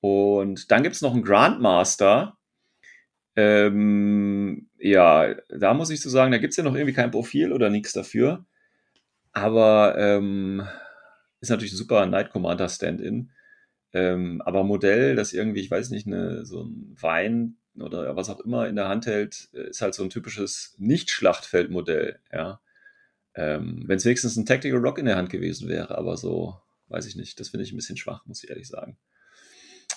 Und 0.00 0.70
dann 0.70 0.82
gibt 0.82 0.96
es 0.96 1.02
noch 1.02 1.12
einen 1.12 1.22
Grandmaster. 1.22 2.36
Ähm, 3.36 4.68
ja, 4.78 5.34
da 5.48 5.74
muss 5.74 5.90
ich 5.90 6.00
so 6.00 6.10
sagen, 6.10 6.32
da 6.32 6.38
gibt 6.38 6.52
es 6.52 6.56
ja 6.56 6.64
noch 6.64 6.74
irgendwie 6.74 6.94
kein 6.94 7.10
Profil 7.12 7.52
oder 7.52 7.70
nichts 7.70 7.92
dafür. 7.92 8.44
Aber 9.32 9.94
ähm, 9.96 10.66
ist 11.40 11.50
natürlich 11.50 11.72
ein 11.72 11.78
super 11.78 12.06
Night 12.06 12.30
Commander 12.30 12.68
Stand-in. 12.68 13.30
Ähm, 13.92 14.42
aber 14.44 14.64
Modell, 14.64 15.14
das 15.16 15.32
irgendwie, 15.32 15.60
ich 15.60 15.70
weiß 15.70 15.90
nicht, 15.90 16.06
eine, 16.06 16.44
so 16.44 16.62
ein 16.62 16.96
Wein 17.00 17.56
oder 17.82 18.16
was 18.16 18.30
auch 18.30 18.40
immer 18.40 18.68
in 18.68 18.76
der 18.76 18.88
Hand 18.88 19.06
hält, 19.06 19.48
äh, 19.54 19.68
ist 19.70 19.80
halt 19.82 19.94
so 19.94 20.02
ein 20.02 20.10
typisches 20.10 20.74
Nicht-Schlachtfeld-Modell, 20.78 22.18
ja. 22.32 22.60
Ähm, 23.34 23.84
Wenn 23.86 23.98
es 23.98 24.04
wenigstens 24.04 24.36
ein 24.36 24.46
Tactical 24.46 24.80
Rock 24.80 24.98
in 24.98 25.04
der 25.06 25.16
Hand 25.16 25.30
gewesen 25.30 25.68
wäre, 25.68 25.96
aber 25.96 26.16
so, 26.16 26.60
weiß 26.88 27.06
ich 27.06 27.16
nicht, 27.16 27.38
das 27.38 27.50
finde 27.50 27.64
ich 27.64 27.72
ein 27.72 27.76
bisschen 27.76 27.96
schwach, 27.96 28.26
muss 28.26 28.42
ich 28.42 28.50
ehrlich 28.50 28.68
sagen. 28.68 28.98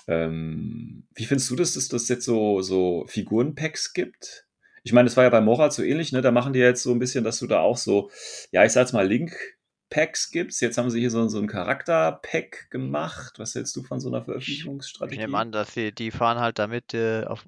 Ähm, 0.07 1.07
wie 1.15 1.25
findest 1.25 1.49
du 1.49 1.55
das, 1.55 1.73
dass 1.73 1.87
das 1.87 2.07
jetzt 2.07 2.25
so, 2.25 2.61
so 2.61 3.05
Figurenpacks 3.07 3.93
gibt? 3.93 4.45
Ich 4.83 4.93
meine, 4.93 5.07
das 5.07 5.17
war 5.17 5.23
ja 5.23 5.29
bei 5.29 5.41
Morat 5.41 5.73
so 5.73 5.83
ähnlich, 5.83 6.11
ne? 6.11 6.21
Da 6.21 6.31
machen 6.31 6.53
die 6.53 6.59
jetzt 6.59 6.83
so 6.83 6.91
ein 6.91 6.99
bisschen, 6.99 7.23
dass 7.23 7.39
du 7.39 7.47
da 7.47 7.59
auch 7.59 7.77
so, 7.77 8.09
ja, 8.51 8.65
ich 8.65 8.71
sag's 8.71 8.93
mal, 8.93 9.07
Link-Packs 9.07 10.31
gibst. 10.31 10.61
Jetzt 10.61 10.77
haben 10.77 10.89
sie 10.89 10.99
hier 10.99 11.11
so, 11.11 11.27
so 11.27 11.37
ein 11.39 11.47
Charakter-Pack 11.47 12.71
gemacht. 12.71 13.37
Was 13.37 13.53
hältst 13.53 13.75
du 13.75 13.83
von 13.83 13.99
so 13.99 14.09
einer 14.09 14.19
Ich 14.19 14.25
Veröffentlichungsstrategie? 14.25 15.19
nehme 15.19 15.37
an, 15.37 15.51
dass 15.51 15.73
sie, 15.75 15.91
die 15.91 16.09
fahren 16.09 16.39
halt 16.39 16.57
damit 16.57 16.93
äh, 16.95 17.25
auf 17.25 17.45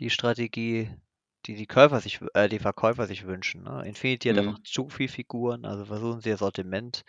die 0.00 0.10
Strategie, 0.10 0.90
die 1.46 1.54
die 1.54 1.66
Käufer 1.66 2.00
sich, 2.00 2.20
äh, 2.34 2.48
die 2.48 2.58
Verkäufer 2.58 3.06
sich 3.06 3.26
wünschen. 3.26 3.62
Ne? 3.64 3.84
Infinity 3.86 4.28
hat 4.30 4.38
Mhm. 4.38 4.38
einfach 4.38 4.60
zu 4.64 4.88
viel 4.88 5.08
Figuren, 5.08 5.64
also 5.64 5.84
versuchen 5.86 6.20
sie 6.20 6.30
ihr 6.30 6.36
Sortiment 6.38 7.02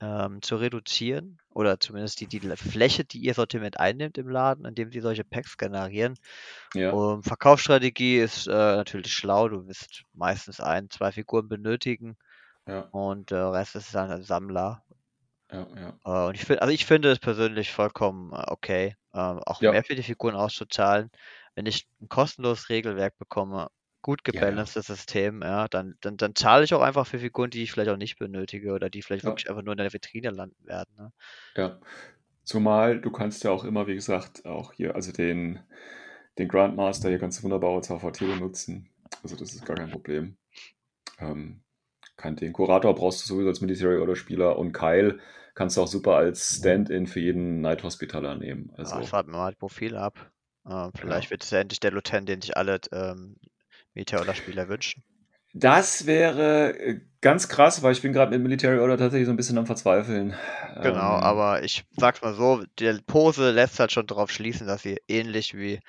ähm, 0.00 0.42
zu 0.42 0.56
reduzieren 0.56 1.40
oder 1.50 1.80
zumindest 1.80 2.20
die, 2.20 2.28
die 2.28 2.40
Fläche, 2.56 3.04
die 3.04 3.20
ihr 3.20 3.34
Sortiment 3.34 3.80
einnimmt 3.80 4.18
im 4.18 4.28
Laden, 4.28 4.64
indem 4.66 4.92
sie 4.92 5.00
solche 5.00 5.24
Packs 5.24 5.56
generieren. 5.58 6.16
Ja, 6.74 6.90
Um, 6.90 7.22
Verkaufsstrategie 7.22 8.18
ist 8.18 8.46
äh, 8.48 8.52
natürlich 8.52 9.12
schlau. 9.14 9.48
Du 9.48 9.66
wirst 9.68 10.04
meistens 10.14 10.60
ein, 10.60 10.90
zwei 10.90 11.12
Figuren 11.12 11.48
benötigen 11.48 12.16
ja, 12.66 12.92
und 12.92 13.30
der 13.32 13.52
Rest 13.52 13.76
ist 13.76 13.94
dann 13.94 14.10
ein 14.10 14.22
Sammler. 14.24 14.84
ja, 15.50 15.66
ja. 15.76 16.00
Äh, 16.04 16.28
und 16.28 16.34
ich 16.34 16.44
finde, 16.44 16.62
also 16.62 16.72
ich 16.72 16.86
finde 16.86 17.10
es 17.10 17.18
persönlich 17.18 17.72
vollkommen 17.72 18.32
äh, 18.32 18.44
okay, 18.48 18.96
ähm, 19.14 19.40
auch 19.46 19.60
mehr 19.62 19.84
für 19.84 19.94
die 19.94 20.02
Figuren 20.02 20.34
auszuzahlen. 20.34 21.10
Wenn 21.54 21.66
ich 21.66 21.86
ein 22.00 22.08
kostenloses 22.08 22.68
Regelwerk 22.68 23.16
bekomme, 23.18 23.68
gut 24.02 24.20
Ja, 24.26 24.34
ja. 24.34 24.40
gebalancedes 24.40 24.86
System, 24.86 25.42
ja, 25.42 25.66
dann, 25.68 25.94
dann, 26.00 26.16
dann 26.16 26.34
zahle 26.34 26.64
ich 26.64 26.74
auch 26.74 26.82
einfach 26.82 27.06
für 27.06 27.18
Figuren, 27.18 27.50
die 27.50 27.62
ich 27.62 27.72
vielleicht 27.72 27.90
auch 27.90 27.96
nicht 27.96 28.18
benötige 28.18 28.72
oder 28.72 28.90
die 28.90 29.02
vielleicht 29.02 29.24
Ja. 29.24 29.30
wirklich 29.30 29.48
einfach 29.48 29.62
nur 29.62 29.72
in 29.72 29.78
der 29.78 29.92
Vitrine 29.92 30.30
landen 30.30 30.66
werden. 30.66 30.94
Ne? 30.96 31.12
Ja. 31.56 31.80
Zumal 32.44 33.00
du 33.00 33.10
kannst 33.10 33.44
ja 33.44 33.50
auch 33.50 33.64
immer, 33.64 33.86
wie 33.86 33.94
gesagt, 33.94 34.44
auch 34.46 34.72
hier, 34.74 34.94
also 34.94 35.12
den, 35.12 35.60
den 36.38 36.48
Grandmaster 36.48 37.08
hier 37.08 37.18
kannst 37.18 37.38
du 37.38 37.44
wunderbar 37.44 37.74
als 37.74 37.90
HVT 37.90 38.20
benutzen. 38.26 38.90
Also 39.22 39.36
das 39.36 39.54
ist 39.54 39.64
gar 39.64 39.76
kein 39.76 39.90
Problem. 39.90 40.36
Ähm, 41.20 41.62
kann, 42.16 42.36
den 42.36 42.52
Kurator 42.52 42.94
brauchst 42.94 43.24
du 43.24 43.28
sowieso 43.34 43.48
als 43.48 43.60
Military 43.60 43.98
Order 43.98 44.16
Spieler 44.16 44.58
und 44.58 44.72
Kyle 44.72 45.18
kannst 45.54 45.76
du 45.76 45.82
auch 45.82 45.88
super 45.88 46.16
als 46.16 46.58
Stand-in 46.58 47.06
für 47.06 47.20
jeden 47.20 47.60
Night 47.60 47.82
Hospitaler 47.84 48.36
nehmen. 48.36 48.72
Ja, 48.78 48.78
Also 48.78 49.00
ich 49.00 49.12
warte 49.12 49.30
mir 49.30 49.36
mal 49.36 49.50
das 49.50 49.58
Profil 49.58 49.96
ab. 49.96 50.32
Äh, 50.66 50.90
vielleicht 50.94 51.30
wird 51.30 51.42
es 51.44 51.50
ja 51.50 51.60
endlich 51.60 51.80
der 51.80 51.92
Lieutenant, 51.92 52.28
den 52.28 52.40
sich 52.42 52.56
alle 52.56 52.80
ähm, 52.92 53.36
Meteor-Spieler 53.94 54.68
wünschen. 54.68 55.04
das 55.52 56.06
wäre 56.06 56.76
äh, 56.78 57.00
ganz 57.20 57.48
krass, 57.48 57.82
weil 57.82 57.92
ich 57.92 58.02
bin 58.02 58.12
gerade 58.12 58.30
mit 58.32 58.42
Military 58.42 58.78
Order 58.78 58.98
tatsächlich 58.98 59.26
so 59.26 59.32
ein 59.32 59.36
bisschen 59.36 59.58
am 59.58 59.66
Verzweifeln. 59.66 60.34
Genau, 60.80 61.18
Ähm, 61.18 61.22
aber 61.22 61.62
ich 61.62 61.84
sag's 61.96 62.22
mal 62.22 62.34
so, 62.34 62.64
die 62.78 62.92
Pose 63.06 63.50
lässt 63.52 63.78
halt 63.78 63.92
schon 63.92 64.06
darauf 64.06 64.30
schließen, 64.30 64.66
dass 64.66 64.82
sie 64.82 65.00
ähnlich 65.08 65.54
wie 65.56 65.80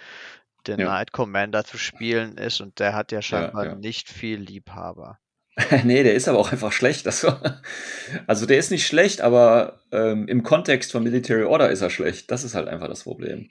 der 0.67 0.77
Ja. 0.77 0.88
Knight 0.88 1.11
Commander 1.13 1.63
zu 1.65 1.77
spielen 1.77 2.38
ist 2.38 2.61
und 2.61 2.79
der 2.79 2.93
hat 2.95 3.11
ja 3.11 3.21
scheinbar 3.21 3.65
ja. 3.65 3.75
nicht 3.75 4.09
viel 4.09 4.39
Liebhaber. 4.39 5.19
nee, 5.83 6.03
der 6.03 6.15
ist 6.15 6.27
aber 6.27 6.39
auch 6.39 6.51
einfach 6.51 6.71
schlecht. 6.71 7.07
Also 8.27 8.45
der 8.45 8.57
ist 8.57 8.71
nicht 8.71 8.85
schlecht, 8.88 9.21
aber 9.21 9.81
ähm, 9.91 10.27
im 10.27 10.43
Kontext 10.43 10.91
von 10.91 11.03
Military 11.03 11.43
Order 11.43 11.69
ist 11.69 11.81
er 11.81 11.89
schlecht. 11.89 12.29
Das 12.31 12.43
ist 12.43 12.55
halt 12.55 12.67
einfach 12.67 12.88
das 12.88 13.03
Problem. 13.03 13.49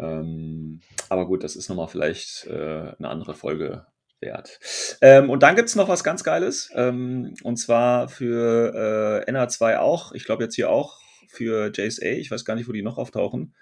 Ähm, 0.00 0.80
aber 1.08 1.26
gut, 1.26 1.44
das 1.44 1.56
ist 1.56 1.68
nochmal 1.68 1.88
vielleicht 1.88 2.46
äh, 2.46 2.92
eine 2.98 3.08
andere 3.08 3.34
Folge 3.34 3.86
wert. 4.20 4.58
Ähm, 5.00 5.30
und 5.30 5.42
dann 5.42 5.56
gibt's 5.56 5.76
noch 5.76 5.88
was 5.88 6.04
ganz 6.04 6.24
Geiles. 6.24 6.70
Ähm, 6.74 7.34
und 7.42 7.56
zwar 7.56 8.08
für 8.08 9.24
äh, 9.26 9.30
NA2 9.30 9.78
auch. 9.78 10.12
Ich 10.12 10.24
glaube 10.24 10.44
jetzt 10.44 10.54
hier 10.54 10.70
auch 10.70 11.00
für 11.28 11.70
JSA. 11.74 12.06
Ich 12.06 12.30
weiß 12.30 12.44
gar 12.44 12.54
nicht, 12.56 12.68
wo 12.68 12.72
die 12.72 12.82
noch 12.82 12.98
auftauchen. 12.98 13.54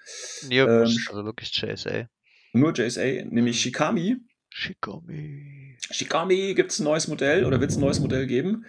Nirgends, 0.48 0.96
Ähm, 0.96 1.04
also 1.10 1.24
wirklich 1.24 1.54
JSA. 1.56 2.08
nur 2.52 2.72
JSA, 2.74 3.02
nämlich 3.24 3.56
Mhm. 3.56 3.60
Shikami. 3.60 4.16
Shikami. 4.50 5.76
Shikami 5.90 6.54
gibt 6.54 6.72
es 6.72 6.78
ein 6.80 6.84
neues 6.84 7.08
Modell 7.08 7.44
oder 7.44 7.60
wird 7.60 7.70
es 7.70 7.76
ein 7.76 7.80
neues 7.80 8.00
Modell 8.00 8.26
geben, 8.26 8.64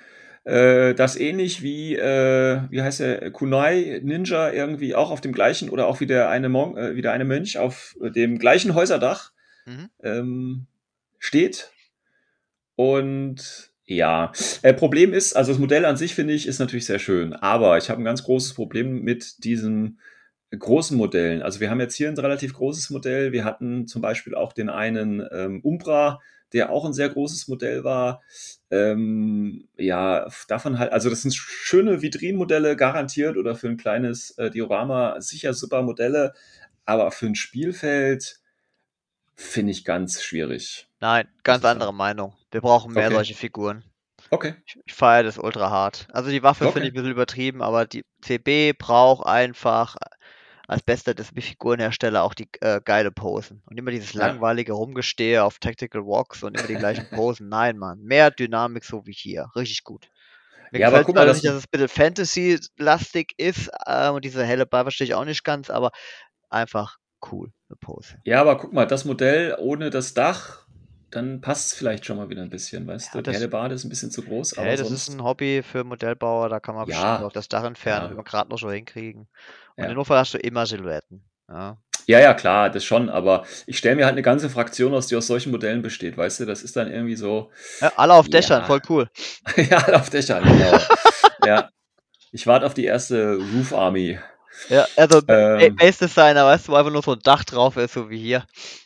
äh, 0.50 0.94
das 0.96 1.16
ähnlich 1.16 1.62
wie, 1.62 1.96
äh, 1.96 2.62
wie 2.70 2.82
heißt 2.82 3.00
der, 3.00 3.32
Kunai 3.32 4.02
Ninja 4.04 4.52
irgendwie 4.52 4.96
auch 4.96 5.12
auf 5.12 5.22
dem 5.22 5.32
gleichen 5.32 5.70
oder 5.70 5.88
auch 5.88 6.00
wie 6.00 6.08
der 6.08 6.30
eine, 6.30 6.50
Mon 6.50 6.78
äh, 6.78 6.96
wie 6.96 7.02
der 7.02 7.14
eine 7.14 7.26
Mönch 7.26 7.58
auf 7.58 7.96
dem 8.02 8.40
gleichen 8.40 8.74
Häuserdach 8.74 9.32
Mhm. 9.70 9.90
ähm, 10.04 10.68
steht. 11.20 11.72
Und 12.76 13.72
ja, 13.86 14.32
äh, 14.62 14.74
Problem 14.74 15.14
ist, 15.14 15.36
also 15.36 15.52
das 15.52 15.60
Modell 15.60 15.86
an 15.86 15.98
sich 15.98 16.16
finde 16.16 16.34
ich 16.34 16.48
ist 16.48 16.60
natürlich 16.60 16.86
sehr 16.86 17.00
schön, 17.00 17.34
aber 17.34 17.78
ich 17.78 17.90
habe 17.90 18.02
ein 18.02 18.06
ganz 18.06 18.24
großes 18.24 18.54
Problem 18.54 19.02
mit 19.04 19.44
diesen 19.44 20.00
großen 20.58 20.98
Modellen. 20.98 21.42
Also 21.42 21.60
wir 21.60 21.70
haben 21.70 21.80
jetzt 21.80 21.96
hier 21.96 22.08
ein 22.08 22.18
relativ 22.18 22.54
großes 22.54 22.90
Modell. 22.90 23.32
Wir 23.32 23.46
hatten 23.46 23.88
zum 23.88 24.02
Beispiel 24.02 24.34
auch 24.34 24.54
den 24.54 24.70
einen 24.70 25.24
ähm, 25.32 25.62
Umbra, 25.62 26.20
der 26.54 26.72
auch 26.72 26.86
ein 26.86 26.94
sehr 26.94 27.10
großes 27.10 27.48
Modell 27.48 27.84
war. 27.84 28.22
Ähm, 28.72 29.68
ja, 29.78 30.28
davon 30.48 30.80
halt, 30.80 30.92
also 30.92 31.10
das 31.10 31.22
sind 31.24 31.34
schöne 31.36 32.02
Vitrinenmodelle 32.02 32.76
garantiert 32.76 33.38
oder 33.38 33.56
für 33.56 33.68
ein 33.68 33.78
kleines 33.78 34.32
äh, 34.38 34.50
Diorama 34.52 35.20
sicher 35.22 35.54
super 35.54 35.82
Modelle, 35.82 36.34
aber 36.86 37.12
für 37.12 37.28
ein 37.28 37.36
Spielfeld 37.36 38.40
finde 39.36 39.72
ich 39.72 39.86
ganz 39.86 40.22
schwierig. 40.22 40.88
Nein, 41.00 41.28
ganz 41.44 41.64
andere 41.66 41.94
Meinung. 41.94 42.34
Wir 42.52 42.62
brauchen 42.62 42.94
mehr 42.94 43.08
Okay. 43.08 43.14
solche 43.16 43.34
Figuren. 43.36 43.84
Okay. 44.32 44.56
Ich, 44.66 44.78
ich 44.86 44.94
feiere 44.94 45.24
das 45.24 45.38
ultra 45.38 45.70
hart. 45.70 46.08
Also 46.12 46.30
die 46.30 46.44
Waffe 46.44 46.66
Okay. 46.66 46.74
finde 46.74 46.88
ich 46.88 46.92
ein 46.92 46.96
bisschen 46.96 47.12
übertrieben, 47.12 47.62
aber 47.62 47.86
die 47.86 48.04
CB 48.22 48.74
braucht 48.74 49.26
einfach 49.26 49.96
als 50.70 50.84
bester 50.84 51.14
Figurenhersteller 51.36 52.24
auch 52.24 52.36
die 52.36 52.48
äh, 52.62 52.80
geile 52.84 53.12
Posen. 53.12 53.64
Und 53.66 53.78
immer 53.80 53.90
dieses 53.92 54.14
langweilige 54.14 54.74
Rumgestehe 54.74 55.44
auf 55.44 55.58
Tactical 55.58 56.04
Walks 56.06 56.44
und 56.44 56.56
immer 56.56 56.68
die 56.68 56.76
gleichen 56.76 57.10
Posen. 57.10 57.50
Nein, 57.50 57.78
Mann. 57.78 58.02
Mehr 58.04 58.30
Dynamik 58.30 58.86
so 58.86 59.06
wie 59.08 59.12
hier. 59.14 59.48
Richtig 59.56 59.84
gut. 59.84 60.08
Mir 60.72 60.82
Ja, 60.82 60.88
aber 60.90 61.04
guck 61.04 61.16
mal, 61.16 61.26
das- 61.26 61.38
nicht, 61.38 61.48
dass 61.48 61.56
es 61.56 61.64
ein 61.64 61.72
bisschen 61.72 61.88
Fantasy-lastig 61.88 63.34
ist 63.38 63.70
äh, 63.86 64.10
und 64.10 64.24
diese 64.24 64.46
helle 64.46 64.68
Bar 64.68 64.84
verstehe 64.84 65.06
ich 65.08 65.16
auch 65.16 65.26
nicht 65.26 65.44
ganz, 65.44 65.72
aber 65.72 65.90
einfach 66.50 66.98
cool, 67.32 67.52
eine 67.70 67.78
Pose. 67.78 68.18
Ja, 68.24 68.40
aber 68.42 68.58
guck 68.58 68.72
mal, 68.72 68.86
das 68.86 69.06
Modell 69.06 69.56
ohne 69.60 69.90
das 69.90 70.14
Dach, 70.14 70.68
dann 71.10 71.42
passt 71.42 71.72
es 71.72 71.78
vielleicht 71.80 72.06
schon 72.06 72.18
mal 72.18 72.30
wieder 72.30 72.44
ein 72.44 72.52
bisschen, 72.52 72.86
weißt 72.86 73.16
Ja, 73.16 73.22
du? 73.22 73.32
Die 73.32 73.36
helle 73.36 73.48
Bade 73.48 73.74
ist 73.74 73.84
ein 73.86 73.90
bisschen 73.90 74.12
zu 74.12 74.22
groß, 74.22 74.58
aber 74.60 74.68
Hey, 74.68 74.78
das 74.78 74.88
sonst, 74.90 75.08
ist 75.08 75.16
ein 75.16 75.24
Hobby 75.24 75.64
für 75.64 75.84
Modellbauer, 75.84 76.50
da 76.50 76.60
kann 76.60 76.76
man 76.76 76.88
Ja. 76.88 77.08
bestimmt 77.14 77.28
auch 77.28 77.34
das 77.34 77.48
Dach 77.48 77.64
entfernen, 77.64 78.04
Ja. 78.04 78.10
wird 78.10 78.18
man 78.18 78.26
gerade 78.26 78.50
noch 78.52 78.60
so 78.60 78.70
hinkriegen. 78.72 79.28
Und 79.80 79.86
Ja. 79.86 79.90
in 79.92 79.96
Notfall 79.96 80.18
hast 80.20 80.34
du 80.34 80.38
immer 80.38 80.66
Silhouetten. 80.66 81.24
Ja. 81.48 81.78
ja, 82.06 82.20
ja, 82.20 82.34
klar, 82.34 82.70
das 82.70 82.84
schon, 82.84 83.10
aber 83.10 83.44
ich 83.66 83.78
stelle 83.78 83.96
mir 83.96 84.06
halt 84.06 84.14
eine 84.14 84.22
ganze 84.22 84.50
Fraktion 84.50 84.94
aus, 84.94 85.08
die 85.08 85.16
aus 85.16 85.26
solchen 85.28 85.52
Modellen 85.52 85.82
besteht, 85.82 86.16
weißt 86.18 86.42
du? 86.42 86.46
Das 86.46 86.62
ist 86.64 86.76
dann 86.76 86.92
irgendwie 86.92 87.16
so, 87.16 87.50
Ja, 87.82 87.92
alle 87.96 88.14
auf 88.14 88.28
Dächern, 88.30 88.62
Ja. 88.62 88.68
voll 88.68 88.82
cool. 88.90 89.10
ja, 89.56 89.78
auf 89.96 90.10
Dächern, 90.10 90.44
genau. 90.44 90.80
ja. 91.46 91.70
Ich 92.32 92.46
warte 92.46 92.66
auf 92.66 92.74
die 92.76 92.86
erste 92.86 93.38
Roof 93.38 93.74
Army. 93.74 94.20
Ja, 94.68 94.86
also 94.96 95.22
Ähm. 95.28 95.76
Base 95.76 96.00
Designer, 96.06 96.46
weißt 96.46 96.68
du, 96.68 96.72
wo 96.74 96.76
einfach 96.76 96.92
nur 96.92 97.02
so 97.02 97.14
ein 97.14 97.20
Dach 97.24 97.44
drauf 97.44 97.78
ist, 97.78 97.94
so 97.94 98.10
wie 98.10 98.20
hier. 98.20 98.46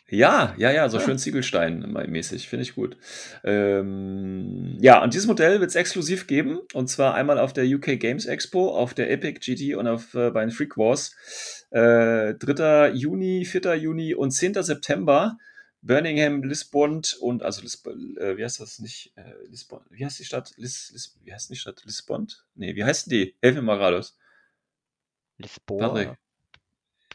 Ja, 0.10 0.54
ja, 0.58 0.72
ja, 0.72 0.90
so 0.90 1.00
schön 1.00 1.18
Ziegelstein-mäßig, 1.18 2.48
finde 2.48 2.62
ich 2.64 2.76
gut. 2.76 2.98
Ähm, 3.44 4.78
ja, 4.80 5.02
und 5.02 5.16
dieses 5.16 5.26
Modell 5.26 5.60
wird 5.60 5.72
es 5.72 5.76
exklusiv 5.76 6.28
geben, 6.28 6.60
und 6.74 6.88
zwar 6.88 7.16
einmal 7.16 7.40
auf 7.40 7.52
der 7.52 7.66
UK 7.66 8.00
Games 8.00 8.28
Expo, 8.28 8.70
auf 8.70 8.94
der 8.94 9.10
Epic 9.10 9.40
GT 9.40 9.76
und 9.76 9.88
auf 9.88 10.14
äh, 10.14 10.30
bei 10.30 10.42
den 10.42 10.52
Freak 10.52 10.78
Wars. 10.78 11.16
Äh, 11.72 12.36
3. 12.36 12.92
Juni, 12.92 13.44
4. 13.44 13.76
Juni 13.76 14.14
und 14.14 14.30
10. 14.30 14.62
September. 14.62 15.38
Birmingham, 15.84 16.44
Lisbon 16.44 17.02
und 17.20 17.44
also 17.44 17.62
Lisbon, 17.62 18.16
äh, 18.18 18.38
wie 18.38 18.44
heißt 18.44 18.62
das 18.62 18.80
nicht? 18.80 19.12
Äh, 19.16 19.34
Lisbon, 19.50 19.82
wie 19.90 20.06
heißt 20.06 20.18
die 20.18 20.24
Stadt? 20.24 20.54
Lis, 20.56 20.92
Lis, 20.94 21.18
wie 21.24 21.34
heißt 21.34 21.50
die 21.50 21.58
Stadt? 21.58 21.84
Lisbon? 21.84 22.28
Nee, 22.56 22.74
wie 22.76 22.86
heißt 22.86 23.12
die? 23.12 23.36
Helf 23.42 23.56
mir 23.56 23.64
mal 23.64 23.78
geradeaus. 23.78 24.18
Lisboa. 25.44 25.88
Patrick. 25.90 26.14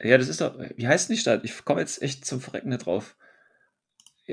Ja, 0.01 0.17
das 0.17 0.29
ist 0.29 0.41
doch. 0.41 0.55
Wie 0.77 0.87
heißt 0.87 1.09
denn 1.09 1.17
die 1.17 1.21
Stadt? 1.21 1.41
Ich 1.45 1.65
komme 1.65 1.81
jetzt 1.81 2.01
echt 2.03 2.25
zum 2.25 2.41
Verrecken 2.41 2.69
nicht 2.69 2.87
drauf. 2.87 3.17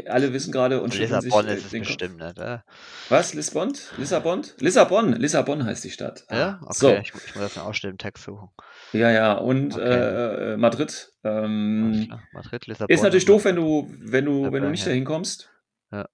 Alle 0.08 0.34
wissen 0.34 0.52
gerade 0.52 0.82
und 0.82 0.94
schütteln 0.94 1.22
sich 1.22 1.32
Lissabon 1.32 1.48
äh, 1.48 1.54
ist 1.56 1.66
es 1.68 1.72
Kopf. 1.72 1.88
bestimmt 1.88 2.18
nicht, 2.18 2.38
äh? 2.38 2.60
Was? 3.08 3.34
Lisbon? 3.34 3.72
Lissabon? 3.98 4.44
Lissabon. 4.60 5.14
Lissabon 5.14 5.64
heißt 5.66 5.86
die 5.86 5.90
Stadt. 5.90 6.26
Ah, 6.28 6.36
Ja? 6.36 6.60
Okay, 6.64 6.74
So. 6.74 6.90
ich, 6.96 7.14
ich 7.16 7.36
muss 7.36 7.54
das 7.56 7.58
auch 7.58 7.74
im 7.84 7.98
Text 7.98 8.26
suchen. 8.26 8.50
Ja, 8.92 9.10
ja. 9.10 9.34
Und 9.36 9.74
Okay. 9.76 9.84
äh, 9.86 10.54
äh, 10.54 10.58
Madrid. 10.58 11.14
Ähm. 11.24 12.14
Madrid, 12.34 12.68
Lissabon. 12.68 12.94
ist 12.94 13.04
natürlich 13.04 13.24
doof, 13.24 13.46
wenn 13.46 13.56
du, 13.56 13.90
wenn 14.02 14.26
du, 14.26 14.44
Ja, 14.44 14.52
wenn 14.52 14.64
du 14.64 14.70
nicht 14.70 14.82
ja. 14.84 14.90
dahin 14.90 15.06
kommst. 15.06 15.50
Dann 15.92 16.06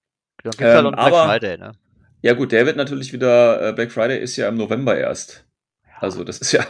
gibt's 0.44 0.60
halt 0.60 0.86
Ähm, 0.86 0.92
Black 0.92 1.00
aber- 1.08 1.26
Friday, 1.26 1.58
ne? 1.58 1.72
Ja, 2.22 2.34
gut, 2.34 2.52
der 2.52 2.68
wird 2.68 2.78
natürlich 2.78 3.14
wieder. 3.14 3.70
Äh, 3.70 3.74
Black 3.74 3.92
Friday 3.92 4.20
ist 4.22 4.36
ja 4.38 4.48
im 4.48 4.58
November 4.58 4.96
erst. 4.96 5.46
Ja. 5.88 5.94
Also, 6.02 6.24
das 6.24 6.38
ist 6.38 6.52
ja 6.52 6.64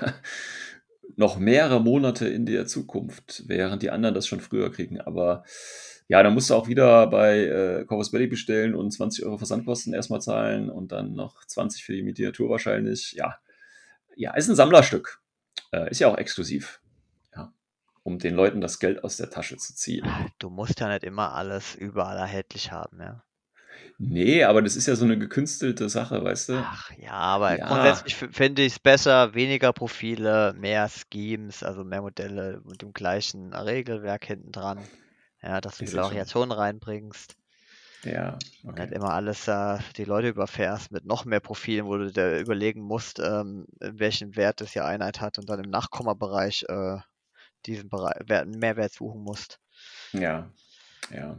noch 1.15 1.37
mehrere 1.37 1.81
Monate 1.81 2.27
in 2.27 2.45
der 2.45 2.67
Zukunft, 2.67 3.43
während 3.47 3.83
die 3.83 3.89
anderen 3.89 4.15
das 4.15 4.27
schon 4.27 4.39
früher 4.39 4.71
kriegen. 4.71 4.99
Aber 4.99 5.43
ja, 6.07 6.21
dann 6.21 6.33
musst 6.33 6.49
du 6.49 6.55
auch 6.55 6.67
wieder 6.67 7.07
bei 7.07 7.45
äh, 7.45 7.85
Corvus 7.85 8.11
Belly 8.11 8.27
bestellen 8.27 8.75
und 8.75 8.91
20 8.91 9.25
Euro 9.25 9.37
Versandkosten 9.37 9.93
erstmal 9.93 10.21
zahlen 10.21 10.69
und 10.69 10.91
dann 10.91 11.13
noch 11.13 11.45
20 11.45 11.83
für 11.83 11.93
die 11.93 12.03
Miniatur 12.03 12.49
wahrscheinlich. 12.49 13.13
Ja, 13.13 13.37
ja 14.15 14.35
ist 14.35 14.49
ein 14.49 14.55
Sammlerstück. 14.55 15.21
Äh, 15.71 15.89
ist 15.89 15.99
ja 15.99 16.07
auch 16.07 16.17
exklusiv. 16.17 16.81
Ja, 17.33 17.53
um 18.03 18.19
den 18.19 18.35
Leuten 18.35 18.59
das 18.59 18.79
Geld 18.79 19.03
aus 19.03 19.17
der 19.17 19.29
Tasche 19.29 19.57
zu 19.57 19.73
ziehen. 19.73 20.05
Du 20.39 20.49
musst 20.49 20.79
ja 20.79 20.89
nicht 20.89 21.03
immer 21.03 21.33
alles 21.33 21.75
überall 21.75 22.17
erhältlich 22.17 22.71
haben, 22.71 22.99
ja. 22.99 23.23
Nee, 23.97 24.43
aber 24.43 24.61
das 24.61 24.75
ist 24.75 24.87
ja 24.87 24.95
so 24.95 25.05
eine 25.05 25.17
gekünstelte 25.17 25.87
Sache, 25.89 26.23
weißt 26.23 26.49
du? 26.49 26.53
Ach 26.53 26.91
ja, 26.97 27.11
aber 27.11 27.57
Ja. 27.57 27.67
grundsätzlich 27.67 28.15
finde 28.15 28.63
ich 28.63 28.73
es 28.73 28.79
besser, 28.79 29.33
weniger 29.33 29.73
Profile, 29.73 30.53
mehr 30.57 30.89
Schemes, 30.89 31.63
also 31.63 31.83
mehr 31.83 32.01
Modelle 32.01 32.61
mit 32.65 32.81
dem 32.81 32.93
gleichen 32.93 33.53
Regelwerk 33.53 34.25
hinten 34.25 34.51
dran. 34.51 34.87
Ja, 35.41 35.61
dass 35.61 35.77
du 35.77 35.85
die 35.85 35.91
seh 35.91 35.97
schon. 35.97 36.03
Variation 36.03 36.51
reinbringst. 36.51 37.35
Ja, 38.03 38.37
Und 38.63 38.69
okay. 38.69 38.81
nicht 38.83 38.91
immer 38.93 39.13
alles 39.13 39.47
äh, 39.47 39.77
die 39.97 40.05
Leute 40.05 40.29
überfährst 40.29 40.91
mit 40.91 41.05
noch 41.05 41.25
mehr 41.25 41.39
Profilen, 41.39 41.85
wo 41.85 41.97
du 41.97 42.11
dir 42.11 42.39
überlegen 42.39 42.81
musst, 42.81 43.19
ähm, 43.19 43.65
welchen 43.79 44.35
Wert 44.35 44.61
das 44.61 44.71
die 44.73 44.81
Einheit 44.81 45.21
hat 45.21 45.37
und 45.39 45.49
dann 45.49 45.63
im 45.63 45.69
Nachkommabereich 45.69 46.65
äh, 46.67 46.97
diesen 47.65 47.89
Bereich, 47.89 48.15
Wert, 48.27 48.47
Mehrwert 48.47 48.93
suchen 48.93 49.23
musst. 49.23 49.59
Ja, 50.13 50.49
ja, 51.11 51.37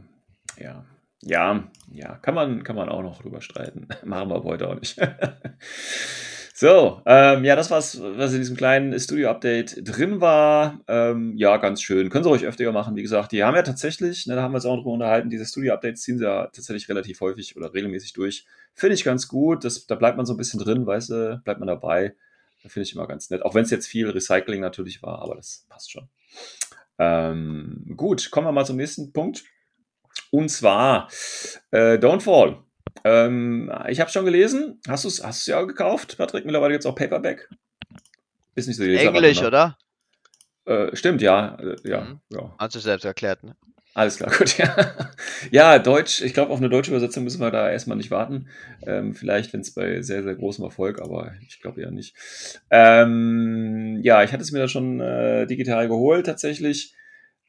ja. 0.57 0.85
Ja, 1.25 1.63
ja, 1.91 2.15
kann 2.17 2.35
man, 2.35 2.63
kann 2.63 2.75
man 2.75 2.89
auch 2.89 3.01
noch 3.01 3.21
drüber 3.21 3.41
streiten. 3.41 3.87
Machen 4.03 4.29
wir 4.29 4.35
aber 4.35 4.43
heute 4.43 4.67
auch 4.67 4.79
nicht. 4.79 4.97
so, 6.53 7.01
ähm, 7.05 7.45
ja, 7.45 7.55
das 7.55 7.71
war's, 7.71 7.99
was 8.01 8.33
in 8.33 8.39
diesem 8.39 8.57
kleinen 8.57 8.99
Studio-Update 8.99 9.87
drin 9.87 10.19
war. 10.19 10.81
Ähm, 10.87 11.37
ja, 11.37 11.57
ganz 11.57 11.81
schön. 11.81 12.09
Können 12.09 12.23
sie 12.23 12.29
ruhig 12.29 12.45
öfter 12.45 12.69
machen, 12.71 12.95
wie 12.95 13.01
gesagt. 13.01 13.31
Die 13.31 13.43
haben 13.43 13.55
ja 13.55 13.61
tatsächlich, 13.61 14.27
ne, 14.27 14.35
da 14.35 14.41
haben 14.41 14.51
wir 14.51 14.55
uns 14.55 14.65
auch 14.65 14.75
drüber 14.75 14.91
unterhalten, 14.91 15.29
diese 15.29 15.45
Studio-Updates 15.45 16.01
ziehen 16.01 16.17
sie 16.17 16.25
ja 16.25 16.47
tatsächlich 16.47 16.89
relativ 16.89 17.21
häufig 17.21 17.55
oder 17.55 17.73
regelmäßig 17.73 18.13
durch. 18.13 18.45
Finde 18.73 18.95
ich 18.95 19.03
ganz 19.03 19.27
gut. 19.27 19.63
Das, 19.63 19.85
da 19.87 19.95
bleibt 19.95 20.17
man 20.17 20.25
so 20.25 20.33
ein 20.33 20.37
bisschen 20.37 20.59
drin, 20.59 20.85
weißt 20.85 21.09
du, 21.09 21.41
bleibt 21.43 21.59
man 21.59 21.67
dabei. 21.67 22.15
Finde 22.57 22.87
ich 22.87 22.95
immer 22.95 23.07
ganz 23.07 23.29
nett. 23.29 23.43
Auch 23.43 23.55
wenn 23.55 23.63
es 23.63 23.71
jetzt 23.71 23.87
viel 23.87 24.09
Recycling 24.09 24.61
natürlich 24.61 25.03
war, 25.03 25.21
aber 25.21 25.35
das 25.35 25.65
passt 25.69 25.91
schon. 25.91 26.07
Ähm, 26.97 27.93
gut, 27.97 28.31
kommen 28.31 28.47
wir 28.47 28.51
mal 28.51 28.65
zum 28.65 28.77
nächsten 28.77 29.11
Punkt. 29.11 29.43
Und 30.31 30.49
zwar 30.49 31.09
äh, 31.71 31.99
Downfall. 31.99 32.57
Ähm, 33.03 33.71
ich 33.89 33.99
habe 33.99 34.09
schon 34.11 34.25
gelesen. 34.25 34.79
Hast 34.87 35.03
du 35.03 35.07
es 35.07 35.23
hast 35.23 35.41
du's 35.41 35.47
ja 35.47 35.61
gekauft, 35.63 36.17
Patrick? 36.17 36.45
Mittlerweile 36.45 36.73
gibt 36.73 36.85
es 36.85 36.89
auch 36.89 36.95
Paperback. 36.95 37.49
Ist 38.55 38.67
nicht 38.67 38.77
so 38.77 38.83
die 38.83 38.95
Englisch, 38.95 39.41
oder? 39.41 39.77
Äh, 40.65 40.95
stimmt, 40.95 41.21
ja. 41.21 41.57
Äh, 41.59 41.75
ja, 41.83 42.01
Mhm. 42.01 42.19
ja. 42.29 42.55
Hast 42.57 42.75
du 42.75 42.79
selbst 42.79 43.03
erklärt, 43.03 43.43
ne? 43.43 43.55
Alles 43.95 44.17
klar, 44.17 44.31
gut, 44.37 44.57
ja. 44.57 44.75
Ja, 45.51 45.77
Deutsch, 45.77 46.21
ich 46.21 46.33
glaube, 46.33 46.51
auf 46.51 46.57
eine 46.59 46.69
deutsche 46.69 46.89
Übersetzung 46.91 47.23
müssen 47.23 47.41
wir 47.41 47.51
da 47.51 47.69
erstmal 47.69 47.97
nicht 47.97 48.09
warten. 48.09 48.47
Ähm, 48.87 49.13
vielleicht, 49.13 49.53
wenn 49.53 49.61
es 49.61 49.73
bei 49.73 50.01
sehr, 50.01 50.23
sehr 50.23 50.35
großem 50.35 50.63
Erfolg, 50.63 50.99
aber 51.01 51.33
ich 51.47 51.61
glaube 51.61 51.81
ja 51.81 51.91
nicht. 51.91 52.15
Ähm, 52.71 53.99
ja, 54.01 54.23
ich 54.23 54.31
hatte 54.33 54.41
es 54.41 54.51
mir 54.51 54.59
da 54.59 54.67
schon 54.67 54.99
äh, 54.99 55.45
digital 55.45 55.87
geholt, 55.87 56.25
tatsächlich. 56.25 56.95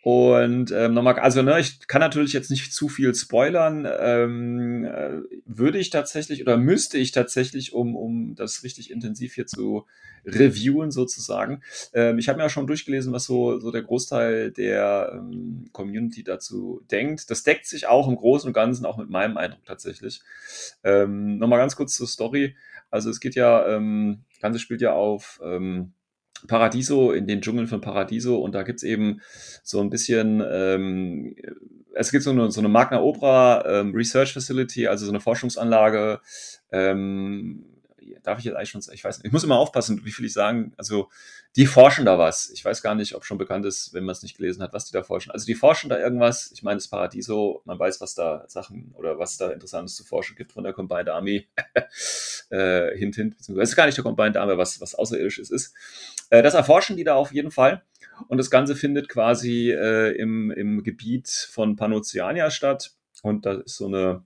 Und 0.05 0.71
ähm, 0.71 0.93
nochmal, 0.93 1.19
also 1.19 1.41
ne, 1.41 1.59
ich 1.59 1.87
kann 1.89 2.03
natürlich 2.03 2.35
jetzt 2.35 2.51
nicht 2.51 2.75
zu 2.75 2.91
viel 2.91 3.15
spoilern. 3.15 3.89
Ähm, 3.99 4.85
äh, 4.85 5.23
würde 5.47 5.79
ich 5.79 5.89
tatsächlich 5.89 6.43
oder 6.43 6.59
müsste 6.59 6.99
ich 6.99 7.11
tatsächlich, 7.11 7.73
um, 7.73 7.97
um 7.97 8.35
das 8.35 8.65
richtig 8.65 8.91
intensiv 8.91 9.35
hier 9.35 9.47
zu 9.47 9.87
reviewen 10.27 10.91
sozusagen. 10.91 11.63
Ähm, 11.95 12.19
ich 12.19 12.29
habe 12.29 12.37
mir 12.37 12.43
ja 12.43 12.51
schon 12.51 12.67
durchgelesen, 12.67 13.15
was 13.15 13.25
so, 13.25 13.59
so 13.61 13.71
der 13.71 13.83
Großteil 13.83 14.51
der 14.51 15.11
ähm, 15.15 15.71
Community 15.73 16.23
dazu 16.23 16.83
denkt. 16.91 17.31
Das 17.31 17.43
deckt 17.43 17.65
sich 17.65 17.87
auch 17.87 18.07
im 18.07 18.17
Großen 18.17 18.47
und 18.47 18.53
Ganzen 18.53 18.85
auch 18.85 18.99
mit 18.99 19.09
meinem 19.09 19.39
Eindruck 19.39 19.65
tatsächlich. 19.65 20.21
Ähm, 20.83 21.39
Nochmal 21.39 21.61
ganz 21.61 21.77
kurz 21.77 21.95
zur 21.95 22.09
Story. 22.09 22.57
Also 22.91 23.09
es 23.09 23.21
geht 23.21 23.37
ja, 23.37 23.67
ähm, 23.75 24.25
das 24.33 24.41
Ganze 24.41 24.59
spielt 24.59 24.83
ja 24.83 24.93
auf 24.93 25.41
ähm, 25.43 25.95
Paradiso, 26.47 27.13
in 27.13 27.27
den 27.27 27.41
Dschungeln 27.41 27.67
von 27.67 27.81
Paradiso 27.81 28.39
und 28.39 28.55
da 28.55 28.63
gibt 28.63 28.79
es 28.79 28.83
eben 28.83 29.21
so 29.63 29.81
ein 29.81 29.91
bisschen, 29.91 30.43
ähm, 30.47 31.37
es 31.95 32.11
gibt 32.11 32.25
so 32.25 32.31
eine, 32.31 32.51
so 32.51 32.61
eine 32.61 32.69
Magna 32.69 33.01
Opera 33.01 33.65
ähm, 33.67 33.95
Research 33.95 34.33
Facility, 34.33 34.87
also 34.87 35.07
so 35.07 35.13
eine 35.13 35.21
Forschungsanlage, 35.21 36.21
ähm, 36.73 37.65
darf 38.23 38.39
ich 38.39 38.45
jetzt 38.45 38.57
eigentlich 38.57 38.71
schon, 38.71 38.83
ich 38.93 39.05
weiß 39.05 39.19
nicht, 39.19 39.27
ich 39.27 39.33
muss 39.33 39.45
immer 39.45 39.59
aufpassen, 39.59 40.05
wie 40.05 40.11
viel 40.11 40.25
ich 40.25 40.33
sagen, 40.33 40.73
also 40.77 41.09
die 41.57 41.67
forschen 41.67 42.05
da 42.05 42.19
was. 42.19 42.51
Ich 42.51 42.65
weiß 42.65 42.83
gar 42.83 42.95
nicht, 42.95 43.15
ob 43.15 43.25
schon 43.25 43.39
bekannt 43.39 43.65
ist, 43.65 43.95
wenn 43.95 44.05
man 44.05 44.13
es 44.13 44.23
nicht 44.23 44.37
gelesen 44.37 44.63
hat, 44.63 44.73
was 44.73 44.87
die 44.87 44.93
da 44.93 45.03
forschen. 45.03 45.31
Also 45.31 45.47
die 45.47 45.55
forschen 45.55 45.89
da 45.89 45.99
irgendwas, 45.99 46.51
ich 46.53 46.63
meine, 46.63 46.79
das 46.79 46.89
Paradiso, 46.89 47.63
man 47.65 47.79
weiß, 47.79 48.01
was 48.01 48.15
da 48.15 48.45
Sachen 48.49 48.93
oder 48.95 49.19
was 49.19 49.37
da 49.37 49.51
Interessantes 49.51 49.95
zu 49.95 50.05
forschen 50.05 50.37
gibt 50.37 50.53
von 50.53 50.65
der 50.65 50.73
Combined 50.73 51.09
Army 51.09 51.47
äh, 52.51 52.97
hint, 52.97 53.15
hint, 53.15 53.37
beziehungsweise 53.37 53.71
ist 53.71 53.77
gar 53.77 53.87
nicht 53.87 53.97
der 53.97 54.05
Combined 54.05 54.37
Army, 54.37 54.59
was, 54.59 54.81
was 54.81 54.95
außerirdisches 54.95 55.51
ist. 55.51 55.69
Äh, 55.69 56.14
das 56.31 56.55
erforschen 56.55 56.97
die 56.97 57.05
da 57.05 57.15
auf 57.15 57.33
jeden 57.33 57.51
Fall. 57.51 57.83
Und 58.29 58.39
das 58.39 58.51
Ganze 58.51 58.77
findet 58.77 59.09
quasi 59.09 59.71
äh, 59.71 60.13
im, 60.17 60.51
im 60.51 60.83
Gebiet 60.83 61.29
von 61.29 61.77
Panoceania 61.77 62.51
statt. 62.51 62.93
Und 63.23 63.47
da 63.47 63.55
ist 63.55 63.77
so 63.77 63.87
eine 63.87 64.25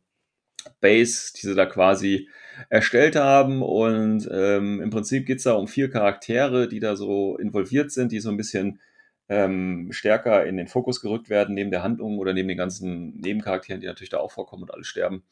Base, 0.80 1.32
die 1.34 1.46
sie 1.46 1.54
da 1.54 1.66
quasi 1.66 2.28
erstellt 2.68 3.16
haben. 3.16 3.62
Und 3.62 4.28
ähm, 4.30 4.80
im 4.80 4.90
Prinzip 4.90 5.26
geht 5.26 5.38
es 5.38 5.44
da 5.44 5.52
um 5.52 5.68
vier 5.68 5.90
Charaktere, 5.90 6.68
die 6.68 6.80
da 6.80 6.96
so 6.96 7.36
involviert 7.38 7.90
sind, 7.92 8.12
die 8.12 8.20
so 8.20 8.30
ein 8.30 8.36
bisschen 8.36 8.80
ähm, 9.28 9.88
stärker 9.90 10.46
in 10.46 10.56
den 10.56 10.68
Fokus 10.68 11.00
gerückt 11.00 11.28
werden, 11.28 11.54
neben 11.54 11.70
der 11.70 11.82
Handlung 11.82 12.18
oder 12.18 12.32
neben 12.32 12.48
den 12.48 12.56
ganzen 12.56 13.16
Nebencharakteren, 13.16 13.80
die 13.80 13.86
natürlich 13.86 14.10
da 14.10 14.18
auch 14.18 14.32
vorkommen 14.32 14.62
und 14.62 14.72
alle 14.72 14.84
sterben. 14.84 15.22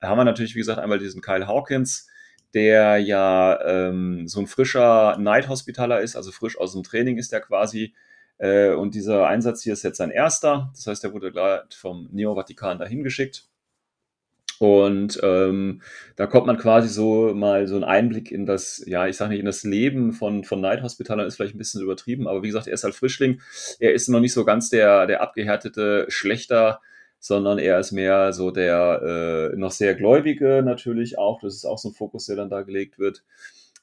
Da 0.00 0.08
haben 0.08 0.18
wir 0.18 0.24
natürlich, 0.24 0.54
wie 0.54 0.60
gesagt, 0.60 0.78
einmal 0.78 0.98
diesen 0.98 1.20
Kyle 1.20 1.46
Hawkins, 1.46 2.08
der 2.54 2.98
ja 2.98 3.60
ähm, 3.64 4.26
so 4.28 4.40
ein 4.40 4.46
frischer 4.46 5.16
Night 5.18 5.48
Hospitaler 5.48 6.00
ist, 6.00 6.16
also 6.16 6.32
frisch 6.32 6.58
aus 6.58 6.72
dem 6.72 6.82
Training 6.82 7.18
ist 7.18 7.32
der 7.32 7.40
quasi. 7.40 7.94
Äh, 8.38 8.70
und 8.72 8.94
dieser 8.94 9.26
Einsatz 9.26 9.62
hier 9.62 9.74
ist 9.74 9.82
jetzt 9.82 9.98
sein 9.98 10.10
erster. 10.10 10.70
Das 10.74 10.86
heißt, 10.86 11.04
er 11.04 11.12
wurde 11.12 11.32
gleich 11.32 11.62
vom 11.74 12.08
Neo-Vatikan 12.10 12.78
dahin 12.78 13.02
geschickt 13.02 13.50
und 14.60 15.18
ähm, 15.22 15.80
da 16.16 16.26
kommt 16.26 16.46
man 16.46 16.58
quasi 16.58 16.90
so 16.90 17.32
mal 17.32 17.66
so 17.66 17.76
einen 17.76 17.84
Einblick 17.84 18.30
in 18.30 18.44
das, 18.44 18.84
ja, 18.86 19.06
ich 19.06 19.16
sage 19.16 19.30
nicht, 19.30 19.40
in 19.40 19.46
das 19.46 19.62
Leben 19.62 20.12
von, 20.12 20.44
von 20.44 20.60
Night 20.60 20.82
Hospitaler 20.82 21.24
ist 21.24 21.36
vielleicht 21.36 21.54
ein 21.54 21.58
bisschen 21.58 21.80
übertrieben, 21.80 22.28
aber 22.28 22.42
wie 22.42 22.48
gesagt, 22.48 22.66
er 22.66 22.74
ist 22.74 22.84
halt 22.84 22.94
Frischling. 22.94 23.40
Er 23.78 23.94
ist 23.94 24.08
noch 24.08 24.20
nicht 24.20 24.34
so 24.34 24.44
ganz 24.44 24.68
der, 24.68 25.06
der 25.06 25.22
abgehärtete 25.22 26.04
Schlechter, 26.08 26.82
sondern 27.20 27.58
er 27.58 27.78
ist 27.78 27.92
mehr 27.92 28.32
so 28.32 28.50
der 28.50 29.52
äh, 29.52 29.56
noch 29.56 29.70
sehr 29.70 29.94
Gläubige 29.94 30.62
natürlich 30.64 31.18
auch. 31.18 31.40
Das 31.40 31.54
ist 31.54 31.66
auch 31.66 31.78
so 31.78 31.90
ein 31.90 31.94
Fokus, 31.94 32.26
der 32.26 32.36
dann 32.36 32.48
da 32.48 32.62
gelegt 32.62 32.98
wird. 32.98 33.22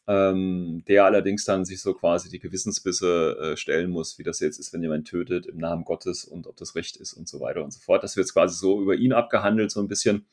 Ähm, 0.10 0.84
der 0.88 1.04
allerdings 1.04 1.44
dann 1.44 1.66
sich 1.66 1.82
so 1.82 1.94
quasi 1.94 2.30
die 2.30 2.40
Gewissensbisse 2.40 3.38
äh, 3.40 3.58
stellen 3.58 3.90
muss, 3.90 4.18
wie 4.18 4.24
das 4.24 4.40
jetzt 4.40 4.58
ist, 4.58 4.72
wenn 4.74 4.82
jemand 4.82 5.06
tötet 5.06 5.46
im 5.46 5.58
Namen 5.58 5.84
Gottes 5.84 6.24
und 6.24 6.48
ob 6.48 6.56
das 6.56 6.76
Recht 6.76 6.96
ist 6.96 7.12
und 7.14 7.28
so 7.28 7.42
weiter 7.42 7.62
und 7.64 7.74
so 7.74 7.82
fort. 7.82 8.04
Das 8.04 8.16
wird 8.16 8.32
quasi 8.32 8.58
so 8.58 8.82
über 8.82 8.96
ihn 8.96 9.12
abgehandelt, 9.12 9.70
so 9.70 9.82
ein 9.82 9.90
bisschen. 9.90 10.26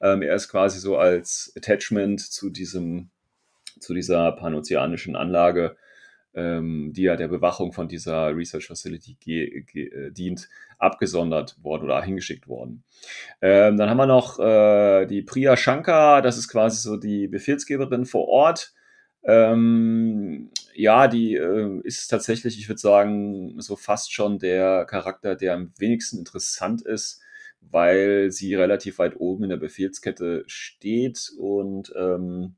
Ähm, 0.00 0.20
er 0.20 0.34
ist 0.34 0.48
quasi 0.48 0.80
so 0.80 0.96
als 0.98 1.52
Attachment 1.56 2.20
zu 2.20 2.50
diesem, 2.50 3.10
zu 3.78 3.94
dieser 3.94 4.32
panozeanischen 4.32 5.14
Anlage, 5.14 5.76
ähm, 6.34 6.92
die 6.94 7.02
ja 7.02 7.16
der 7.16 7.28
Bewachung 7.28 7.72
von 7.72 7.88
dieser 7.88 8.36
Research 8.36 8.66
Facility 8.66 9.16
äh, 9.74 10.10
dient, 10.10 10.48
abgesondert 10.78 11.56
worden 11.62 11.84
oder 11.84 12.02
hingeschickt 12.02 12.48
worden. 12.48 12.84
Ähm, 13.40 13.76
dann 13.76 13.90
haben 13.90 13.96
wir 13.96 14.06
noch 14.06 14.38
äh, 14.38 15.06
die 15.06 15.22
Priya 15.22 15.56
Shankar, 15.56 16.22
das 16.22 16.38
ist 16.38 16.48
quasi 16.48 16.80
so 16.80 16.96
die 16.96 17.28
Befehlsgeberin 17.28 18.04
vor 18.04 18.28
Ort. 18.28 18.74
Ähm, 19.22 20.50
ja, 20.74 21.08
die 21.08 21.34
äh, 21.34 21.80
ist 21.84 22.08
tatsächlich, 22.08 22.58
ich 22.58 22.68
würde 22.68 22.80
sagen, 22.80 23.60
so 23.60 23.76
fast 23.76 24.12
schon 24.12 24.38
der 24.38 24.84
Charakter, 24.84 25.34
der 25.34 25.54
am 25.54 25.72
wenigsten 25.78 26.18
interessant 26.18 26.82
ist 26.82 27.22
weil 27.70 28.30
sie 28.30 28.54
relativ 28.54 28.98
weit 28.98 29.16
oben 29.18 29.44
in 29.44 29.50
der 29.50 29.56
Befehlskette 29.56 30.44
steht 30.46 31.32
und 31.38 31.92
ähm, 31.96 32.56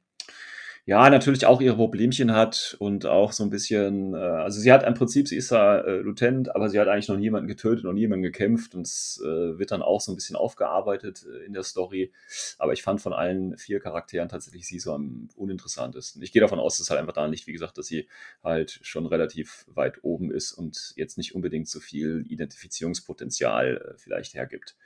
ja, 0.89 1.11
natürlich 1.11 1.47
auch 1.47 1.61
ihre 1.61 1.75
Problemchen 1.75 2.33
hat 2.33 2.77
und 2.79 3.07
auch 3.07 3.33
so 3.33 3.43
ein 3.43 3.51
bisschen, 3.51 4.15
äh, 4.15 4.19
also 4.19 4.61
sie 4.61 4.73
hat 4.73 4.85
im 4.85 4.95
Prinzip, 4.95 5.27
sie 5.27 5.37
ist 5.37 5.51
da 5.51 5.81
äh, 5.81 5.97
Lieutenant, 5.97 6.55
aber 6.55 6.69
sie 6.69 6.79
hat 6.79 6.87
eigentlich 6.87 7.09
noch 7.09 7.17
niemanden 7.17 7.49
getötet, 7.49 7.85
noch 7.85 7.93
niemanden 7.93 8.23
gekämpft 8.23 8.77
und 8.77 8.87
es 8.87 9.21
äh, 9.21 9.59
wird 9.59 9.73
dann 9.73 9.83
auch 9.83 10.01
so 10.01 10.13
ein 10.13 10.15
bisschen 10.15 10.37
aufgearbeitet 10.37 11.27
äh, 11.29 11.45
in 11.45 11.55
der 11.55 11.65
Story. 11.65 12.13
Aber 12.59 12.73
ich 12.73 12.85
fand 12.85 13.01
von 13.01 13.13
allen 13.13 13.59
vier 13.59 13.81
Charakteren 13.81 14.29
tatsächlich 14.29 14.69
sie 14.69 14.79
so 14.79 14.93
am 14.95 15.29
uninteressantesten. 15.35 16.23
Ich 16.23 16.31
gehe 16.31 16.41
davon 16.41 16.61
aus, 16.61 16.79
dass 16.79 16.89
halt 16.89 17.01
einfach 17.01 17.15
daran 17.15 17.33
liegt, 17.33 17.49
wie 17.49 17.53
gesagt, 17.53 17.79
dass 17.79 17.87
sie 17.89 18.07
halt 18.45 18.79
schon 18.83 19.07
relativ 19.07 19.67
weit 19.75 20.05
oben 20.05 20.31
ist 20.31 20.53
und 20.53 20.93
jetzt 20.95 21.19
nicht 21.19 21.35
unbedingt 21.35 21.69
so 21.69 21.81
viel 21.81 22.25
Identifizierungspotenzial 22.29 23.77
äh, 23.77 23.99
vielleicht 23.99 24.35
hergibt. 24.35 24.77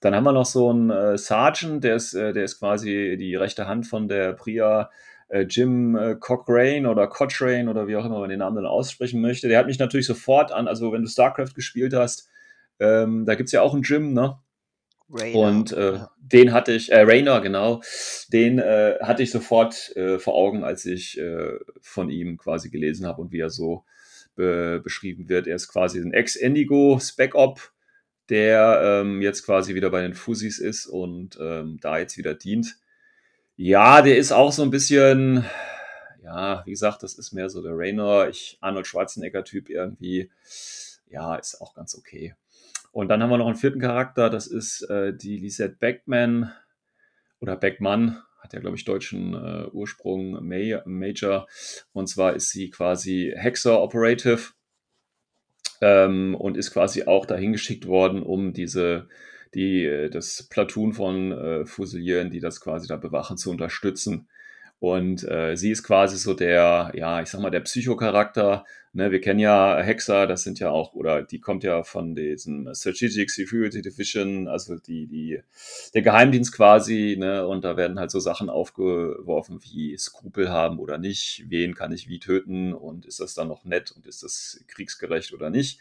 Dann 0.00 0.16
haben 0.16 0.24
wir 0.24 0.32
noch 0.32 0.46
so 0.46 0.70
einen 0.70 0.90
äh, 0.90 1.16
Sergeant, 1.16 1.84
der 1.84 1.94
ist, 1.94 2.14
äh, 2.14 2.32
der 2.32 2.42
ist 2.42 2.58
quasi 2.58 3.16
die 3.16 3.36
rechte 3.36 3.68
Hand 3.68 3.86
von 3.86 4.08
der 4.08 4.32
Priya 4.32 4.90
äh, 5.28 5.42
Jim 5.42 5.96
äh, 5.96 6.16
Cochrane 6.16 6.88
oder 6.88 7.06
Cochrane 7.06 7.68
oder 7.70 7.86
wie 7.86 7.96
auch 7.96 8.04
immer 8.04 8.20
man 8.20 8.30
den 8.30 8.40
Namen 8.40 8.56
dann 8.56 8.66
aussprechen 8.66 9.20
möchte. 9.20 9.48
Der 9.48 9.58
hat 9.58 9.66
mich 9.66 9.78
natürlich 9.78 10.06
sofort 10.06 10.52
an, 10.52 10.68
also 10.68 10.92
wenn 10.92 11.02
du 11.02 11.08
StarCraft 11.08 11.54
gespielt 11.54 11.94
hast, 11.94 12.28
ähm, 12.80 13.24
da 13.26 13.34
gibt 13.34 13.48
es 13.48 13.52
ja 13.52 13.62
auch 13.62 13.74
einen 13.74 13.82
Jim, 13.82 14.12
ne? 14.12 14.38
Rainer. 15.10 15.38
Und 15.38 15.72
äh, 15.72 16.00
den 16.18 16.52
hatte 16.52 16.72
ich, 16.72 16.92
äh, 16.92 17.00
Rainer, 17.00 17.40
genau, 17.40 17.82
den 18.32 18.58
äh, 18.58 18.98
hatte 19.00 19.22
ich 19.22 19.30
sofort 19.30 19.96
äh, 19.96 20.18
vor 20.18 20.34
Augen, 20.34 20.64
als 20.64 20.84
ich 20.84 21.18
äh, 21.18 21.58
von 21.80 22.10
ihm 22.10 22.36
quasi 22.36 22.68
gelesen 22.68 23.06
habe 23.06 23.22
und 23.22 23.32
wie 23.32 23.40
er 23.40 23.50
so 23.50 23.84
be 24.34 24.80
beschrieben 24.84 25.28
wird. 25.28 25.46
Er 25.46 25.56
ist 25.56 25.68
quasi 25.68 25.98
ein 25.98 26.12
Ex-Endigo 26.12 26.98
Spec-Op, 27.00 27.72
der 28.28 29.00
ähm, 29.02 29.22
jetzt 29.22 29.44
quasi 29.44 29.74
wieder 29.74 29.90
bei 29.90 30.02
den 30.02 30.14
Fussis 30.14 30.58
ist 30.58 30.86
und 30.86 31.38
ähm, 31.40 31.78
da 31.80 31.98
jetzt 31.98 32.18
wieder 32.18 32.34
dient. 32.34 32.76
Ja, 33.60 34.02
der 34.02 34.18
ist 34.18 34.30
auch 34.30 34.52
so 34.52 34.62
ein 34.62 34.70
bisschen, 34.70 35.44
ja, 36.22 36.62
wie 36.64 36.70
gesagt, 36.70 37.02
das 37.02 37.14
ist 37.14 37.32
mehr 37.32 37.50
so 37.50 37.60
der 37.60 37.72
Rainer, 37.74 38.28
ich 38.28 38.56
Arnold 38.60 38.86
Schwarzenegger-Typ 38.86 39.68
irgendwie. 39.68 40.30
Ja, 41.08 41.34
ist 41.34 41.60
auch 41.60 41.74
ganz 41.74 41.96
okay. 41.96 42.36
Und 42.92 43.08
dann 43.08 43.20
haben 43.20 43.30
wir 43.30 43.38
noch 43.38 43.48
einen 43.48 43.56
vierten 43.56 43.80
Charakter, 43.80 44.30
das 44.30 44.46
ist 44.46 44.82
äh, 44.82 45.12
die 45.12 45.38
Lisette 45.38 45.74
Beckman 45.74 46.52
oder 47.40 47.56
Beckmann, 47.56 48.22
hat 48.38 48.52
ja, 48.52 48.60
glaube 48.60 48.76
ich, 48.76 48.84
deutschen 48.84 49.34
äh, 49.34 49.66
Ursprung, 49.72 50.38
Major. 50.46 51.48
Und 51.92 52.06
zwar 52.06 52.34
ist 52.34 52.50
sie 52.50 52.70
quasi 52.70 53.34
Hexer 53.34 53.82
Operative 53.82 54.52
ähm, 55.80 56.36
und 56.36 56.56
ist 56.56 56.70
quasi 56.70 57.06
auch 57.06 57.26
dahin 57.26 57.50
geschickt 57.50 57.88
worden, 57.88 58.22
um 58.22 58.52
diese 58.52 59.08
die, 59.54 59.84
äh, 59.84 60.10
das 60.10 60.44
Platoon 60.44 60.92
von 60.92 61.32
äh, 61.32 61.66
Fusilieren, 61.66 62.30
die 62.30 62.40
das 62.40 62.60
quasi 62.60 62.86
da 62.88 62.96
bewachen, 62.96 63.36
zu 63.36 63.50
unterstützen. 63.50 64.28
Und 64.80 65.28
äh, 65.28 65.56
sie 65.56 65.72
ist 65.72 65.82
quasi 65.82 66.16
so 66.18 66.34
der, 66.34 66.92
ja, 66.94 67.20
ich 67.20 67.28
sag 67.28 67.40
mal, 67.40 67.50
der 67.50 67.60
Psychocharakter. 67.60 68.64
Ne, 68.92 69.10
wir 69.10 69.20
kennen 69.20 69.40
ja 69.40 69.78
Hexer, 69.80 70.26
das 70.26 70.44
sind 70.44 70.60
ja 70.60 70.70
auch, 70.70 70.94
oder 70.94 71.22
die 71.22 71.40
kommt 71.40 71.62
ja 71.62 71.82
von 71.82 72.14
diesem 72.14 72.72
Strategic 72.74 73.30
Security 73.30 73.82
Division, 73.82 74.48
also 74.48 74.76
die, 74.76 75.06
die, 75.06 75.40
der 75.94 76.02
Geheimdienst 76.02 76.54
quasi, 76.54 77.16
ne, 77.18 77.46
und 77.46 77.64
da 77.64 77.76
werden 77.76 77.98
halt 78.00 78.10
so 78.10 78.18
Sachen 78.18 78.48
aufgeworfen 78.48 79.60
wie 79.62 79.96
Skrupel 79.98 80.50
haben 80.50 80.78
oder 80.78 80.96
nicht, 80.96 81.44
wen 81.48 81.74
kann 81.74 81.92
ich 81.92 82.08
wie 82.08 82.18
töten 82.18 82.72
und 82.72 83.04
ist 83.04 83.20
das 83.20 83.34
dann 83.34 83.48
noch 83.48 83.64
nett 83.64 83.92
und 83.92 84.06
ist 84.06 84.22
das 84.22 84.64
kriegsgerecht 84.68 85.34
oder 85.34 85.50
nicht. 85.50 85.80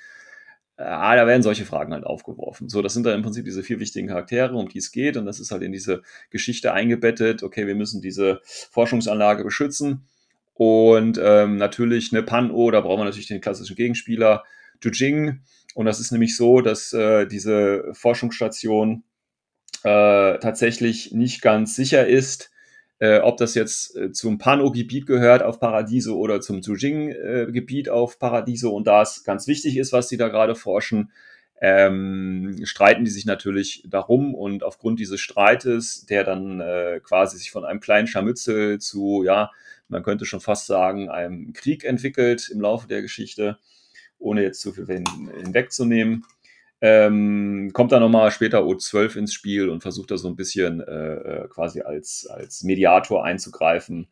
Ah, 0.78 1.16
da 1.16 1.26
werden 1.26 1.42
solche 1.42 1.66
Fragen 1.66 1.92
halt 1.92 2.04
aufgeworfen. 2.04 2.70
So, 2.70 2.84
das 2.84 2.94
sind 2.94 3.04
dann 3.04 3.16
im 3.16 3.24
Prinzip 3.24 3.46
diese 3.46 3.64
vier 3.64 3.80
wichtigen 3.80 4.08
Charaktere, 4.08 4.56
um 4.56 4.70
die 4.70 4.78
es 4.78 4.92
geht. 4.92 5.18
Und 5.18 5.26
das 5.26 5.40
ist 5.40 5.52
halt 5.52 5.64
in 5.64 5.72
diese 5.72 6.04
Geschichte 6.30 6.72
eingebettet. 6.72 7.42
Okay, 7.42 7.66
wir 7.66 7.74
müssen 7.74 8.00
diese 8.00 8.42
Forschungsanlage 8.44 9.44
beschützen. 9.44 10.08
Und 10.54 11.20
ähm, 11.22 11.58
natürlich 11.58 12.14
eine 12.14 12.22
Pan-O, 12.22 12.70
da 12.70 12.82
brauchen 12.82 13.02
wir 13.02 13.06
natürlich 13.06 13.28
den 13.28 13.42
klassischen 13.42 13.76
Gegenspieler, 13.76 14.44
Jujing. 14.82 15.42
Und 15.74 15.86
das 15.88 16.00
ist 16.00 16.12
nämlich 16.12 16.36
so, 16.36 16.62
dass 16.62 16.94
äh, 16.94 17.26
diese 17.26 17.86
Forschungsstation 17.94 19.04
äh, 19.84 20.38
tatsächlich 20.40 21.12
nicht 21.12 21.42
ganz 21.42 21.76
sicher 21.76 22.08
ist, 22.08 22.52
äh, 23.00 23.20
ob 23.20 23.38
das 23.38 23.54
jetzt 23.54 23.96
äh, 23.96 24.12
zum 24.12 24.38
Pano-Gebiet 24.38 25.06
gehört 25.06 25.44
auf 25.44 25.60
Paradiso 25.60 26.18
oder 26.18 26.42
zum 26.42 26.64
Zujing-Gebiet 26.64 27.90
auf 27.90 28.18
Paradiso 28.18 28.72
und 28.76 28.88
da 28.88 29.02
es 29.02 29.24
ganz 29.24 29.48
wichtig 29.48 29.78
ist, 29.78 29.94
was 29.94 30.10
sie 30.10 30.18
da 30.18 30.30
gerade 30.30 30.56
forschen, 30.56 31.12
ähm, 31.62 32.60
streiten 32.64 33.06
die 33.06 33.12
sich 33.12 33.26
natürlich 33.26 33.84
darum. 33.88 34.34
Und 34.36 34.64
aufgrund 34.64 35.00
dieses 35.00 35.20
Streites, 35.20 36.06
der 36.06 36.24
dann 36.24 36.60
äh, 36.60 37.00
quasi 37.04 37.38
sich 37.38 37.52
von 37.52 37.66
einem 37.66 37.80
kleinen 37.80 38.08
Scharmützel 38.08 38.80
zu, 38.80 39.24
ja, 39.24 39.52
man 39.88 40.04
könnte 40.04 40.26
schon 40.26 40.42
fast 40.42 40.68
sagen, 40.68 41.10
einem 41.10 41.54
Krieg 41.54 41.84
entwickelt 41.84 42.50
im 42.50 42.62
Laufe 42.62 42.88
der 42.88 43.02
Geschichte, 43.02 43.58
ohne 44.20 44.42
jetzt 44.42 44.62
zu 44.62 44.74
viel 44.74 44.86
hinwegzunehmen, 44.86 46.26
ähm, 46.82 47.72
kommt 47.74 47.92
dann 47.92 48.02
nochmal 48.02 48.32
später 48.32 48.60
O12 48.60 49.18
ins 49.18 49.34
Spiel 49.34 49.70
und 49.70 49.82
versucht 49.82 50.12
da 50.12 50.18
so 50.18 50.28
ein 50.28 50.36
bisschen 50.36 50.82
äh, 50.82 51.14
äh, 51.16 51.48
quasi 51.48 51.82
als, 51.82 52.28
als 52.30 52.64
Mediator 52.64 53.24
einzugreifen, 53.24 54.08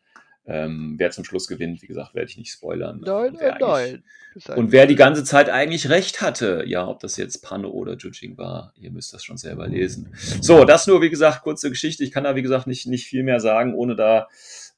Ähm, 0.48 0.94
wer 0.96 1.10
zum 1.10 1.24
Schluss 1.24 1.48
gewinnt, 1.48 1.82
wie 1.82 1.88
gesagt, 1.88 2.14
werde 2.14 2.30
ich 2.30 2.38
nicht 2.38 2.52
spoilern. 2.52 3.00
Nein, 3.04 3.32
Und 3.32 3.40
wer 3.40 3.58
nein, 3.58 4.04
nein. 4.46 4.56
Und 4.56 4.70
wer 4.70 4.86
die 4.86 4.94
ganze 4.94 5.24
Zeit 5.24 5.50
eigentlich 5.50 5.90
recht 5.90 6.20
hatte, 6.22 6.62
ja, 6.66 6.86
ob 6.86 7.00
das 7.00 7.16
jetzt 7.16 7.42
Panne 7.42 7.68
oder 7.68 7.96
Judging 7.96 8.38
war, 8.38 8.72
ihr 8.76 8.92
müsst 8.92 9.12
das 9.12 9.24
schon 9.24 9.38
selber 9.38 9.66
lesen. 9.66 10.14
So, 10.40 10.64
das 10.64 10.86
nur, 10.86 11.02
wie 11.02 11.10
gesagt, 11.10 11.42
kurze 11.42 11.68
Geschichte. 11.68 12.04
Ich 12.04 12.12
kann 12.12 12.22
da, 12.22 12.36
wie 12.36 12.42
gesagt, 12.42 12.68
nicht, 12.68 12.86
nicht 12.86 13.06
viel 13.06 13.24
mehr 13.24 13.40
sagen, 13.40 13.74
ohne 13.74 13.96
da 13.96 14.28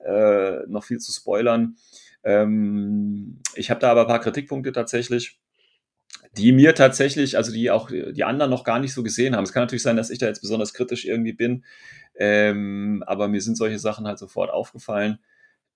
äh, 0.02 0.60
noch 0.68 0.84
viel 0.84 1.00
zu 1.00 1.12
spoilern. 1.12 1.76
Ähm, 2.24 3.40
ich 3.54 3.70
habe 3.70 3.80
da 3.80 3.90
aber 3.90 4.02
ein 4.02 4.06
paar 4.06 4.20
Kritikpunkte 4.20 4.72
tatsächlich, 4.72 5.38
die 6.38 6.52
mir 6.52 6.74
tatsächlich, 6.74 7.36
also 7.36 7.52
die 7.52 7.70
auch 7.70 7.90
die 7.90 8.24
anderen 8.24 8.50
noch 8.50 8.64
gar 8.64 8.78
nicht 8.78 8.92
so 8.92 9.02
gesehen 9.02 9.36
haben. 9.36 9.44
Es 9.44 9.52
kann 9.52 9.62
natürlich 9.62 9.82
sein, 9.82 9.96
dass 9.96 10.10
ich 10.10 10.18
da 10.18 10.26
jetzt 10.26 10.40
besonders 10.40 10.72
kritisch 10.72 11.04
irgendwie 11.04 11.32
bin, 11.32 11.64
ähm, 12.16 13.02
aber 13.06 13.28
mir 13.28 13.40
sind 13.42 13.56
solche 13.56 13.78
Sachen 13.78 14.06
halt 14.06 14.18
sofort 14.18 14.50
aufgefallen. 14.50 15.18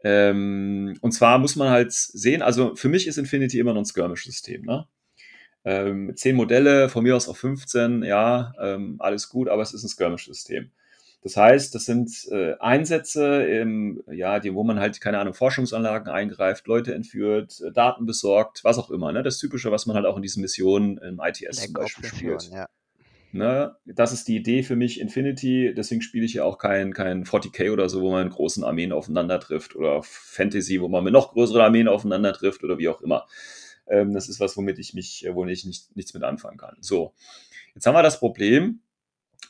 Ähm, 0.04 0.96
und 1.00 1.12
zwar 1.12 1.38
muss 1.38 1.56
man 1.56 1.70
halt 1.70 1.92
sehen, 1.92 2.42
also 2.42 2.74
für 2.74 2.88
mich 2.88 3.06
ist 3.06 3.18
Infinity 3.18 3.58
immer 3.58 3.72
noch 3.72 3.82
ein 3.82 3.86
Skirmish-System. 3.86 4.62
Ne? 4.62 4.86
Ähm, 5.64 6.12
zehn 6.16 6.34
Modelle, 6.36 6.88
von 6.88 7.04
mir 7.04 7.16
aus 7.16 7.28
auf 7.28 7.38
15, 7.38 8.02
ja, 8.02 8.52
ähm, 8.60 8.96
alles 8.98 9.28
gut, 9.28 9.48
aber 9.48 9.62
es 9.62 9.74
ist 9.74 9.84
ein 9.84 9.88
Skirmish-System. 9.88 10.70
Das 11.22 11.36
heißt, 11.36 11.74
das 11.74 11.84
sind 11.84 12.10
äh, 12.32 12.54
Einsätze, 12.58 13.44
im, 13.44 14.02
ja, 14.10 14.40
die, 14.40 14.54
wo 14.54 14.64
man 14.64 14.80
halt, 14.80 15.00
keine 15.00 15.18
Ahnung, 15.18 15.34
Forschungsanlagen 15.34 16.12
eingreift, 16.12 16.66
Leute 16.66 16.94
entführt, 16.94 17.60
äh, 17.60 17.70
Daten 17.70 18.06
besorgt, 18.06 18.64
was 18.64 18.78
auch 18.78 18.90
immer. 18.90 19.12
Ne? 19.12 19.22
Das 19.22 19.38
Typische, 19.38 19.70
was 19.70 19.86
man 19.86 19.94
halt 19.94 20.06
auch 20.06 20.16
in 20.16 20.22
diesen 20.22 20.40
Missionen 20.40 20.98
im 20.98 21.20
ITS 21.20 21.62
zum 21.64 21.74
Beispiel 21.74 22.04
spielt. 22.08 22.50
Ja. 22.50 22.68
Ne? 23.30 23.76
Das 23.86 24.12
ist 24.12 24.26
die 24.26 24.36
Idee 24.36 24.64
für 24.64 24.74
mich, 24.74 25.00
Infinity. 25.00 25.72
Deswegen 25.74 26.02
spiele 26.02 26.24
ich 26.24 26.34
ja 26.34 26.44
auch 26.44 26.58
kein, 26.58 26.92
kein 26.92 27.24
40k 27.24 27.72
oder 27.72 27.88
so, 27.88 28.02
wo 28.02 28.10
man 28.10 28.24
mit 28.24 28.34
großen 28.34 28.64
Armeen 28.64 28.90
aufeinander 28.90 29.38
trifft. 29.38 29.76
Oder 29.76 30.02
Fantasy, 30.02 30.80
wo 30.80 30.88
man 30.88 31.04
mit 31.04 31.12
noch 31.12 31.32
größeren 31.32 31.62
Armeen 31.62 31.86
aufeinander 31.86 32.32
trifft 32.32 32.64
oder 32.64 32.78
wie 32.78 32.88
auch 32.88 33.00
immer. 33.00 33.26
Ähm, 33.86 34.12
das 34.12 34.28
ist 34.28 34.40
was, 34.40 34.56
womit 34.56 34.78
ich 34.80 34.92
mich, 34.92 35.24
äh, 35.24 35.34
womit 35.34 35.56
ich 35.56 35.64
nicht, 35.64 35.96
nichts 35.96 36.14
mit 36.14 36.24
anfangen 36.24 36.58
kann. 36.58 36.76
So, 36.80 37.14
jetzt 37.74 37.86
haben 37.86 37.94
wir 37.94 38.02
das 38.02 38.18
Problem, 38.18 38.80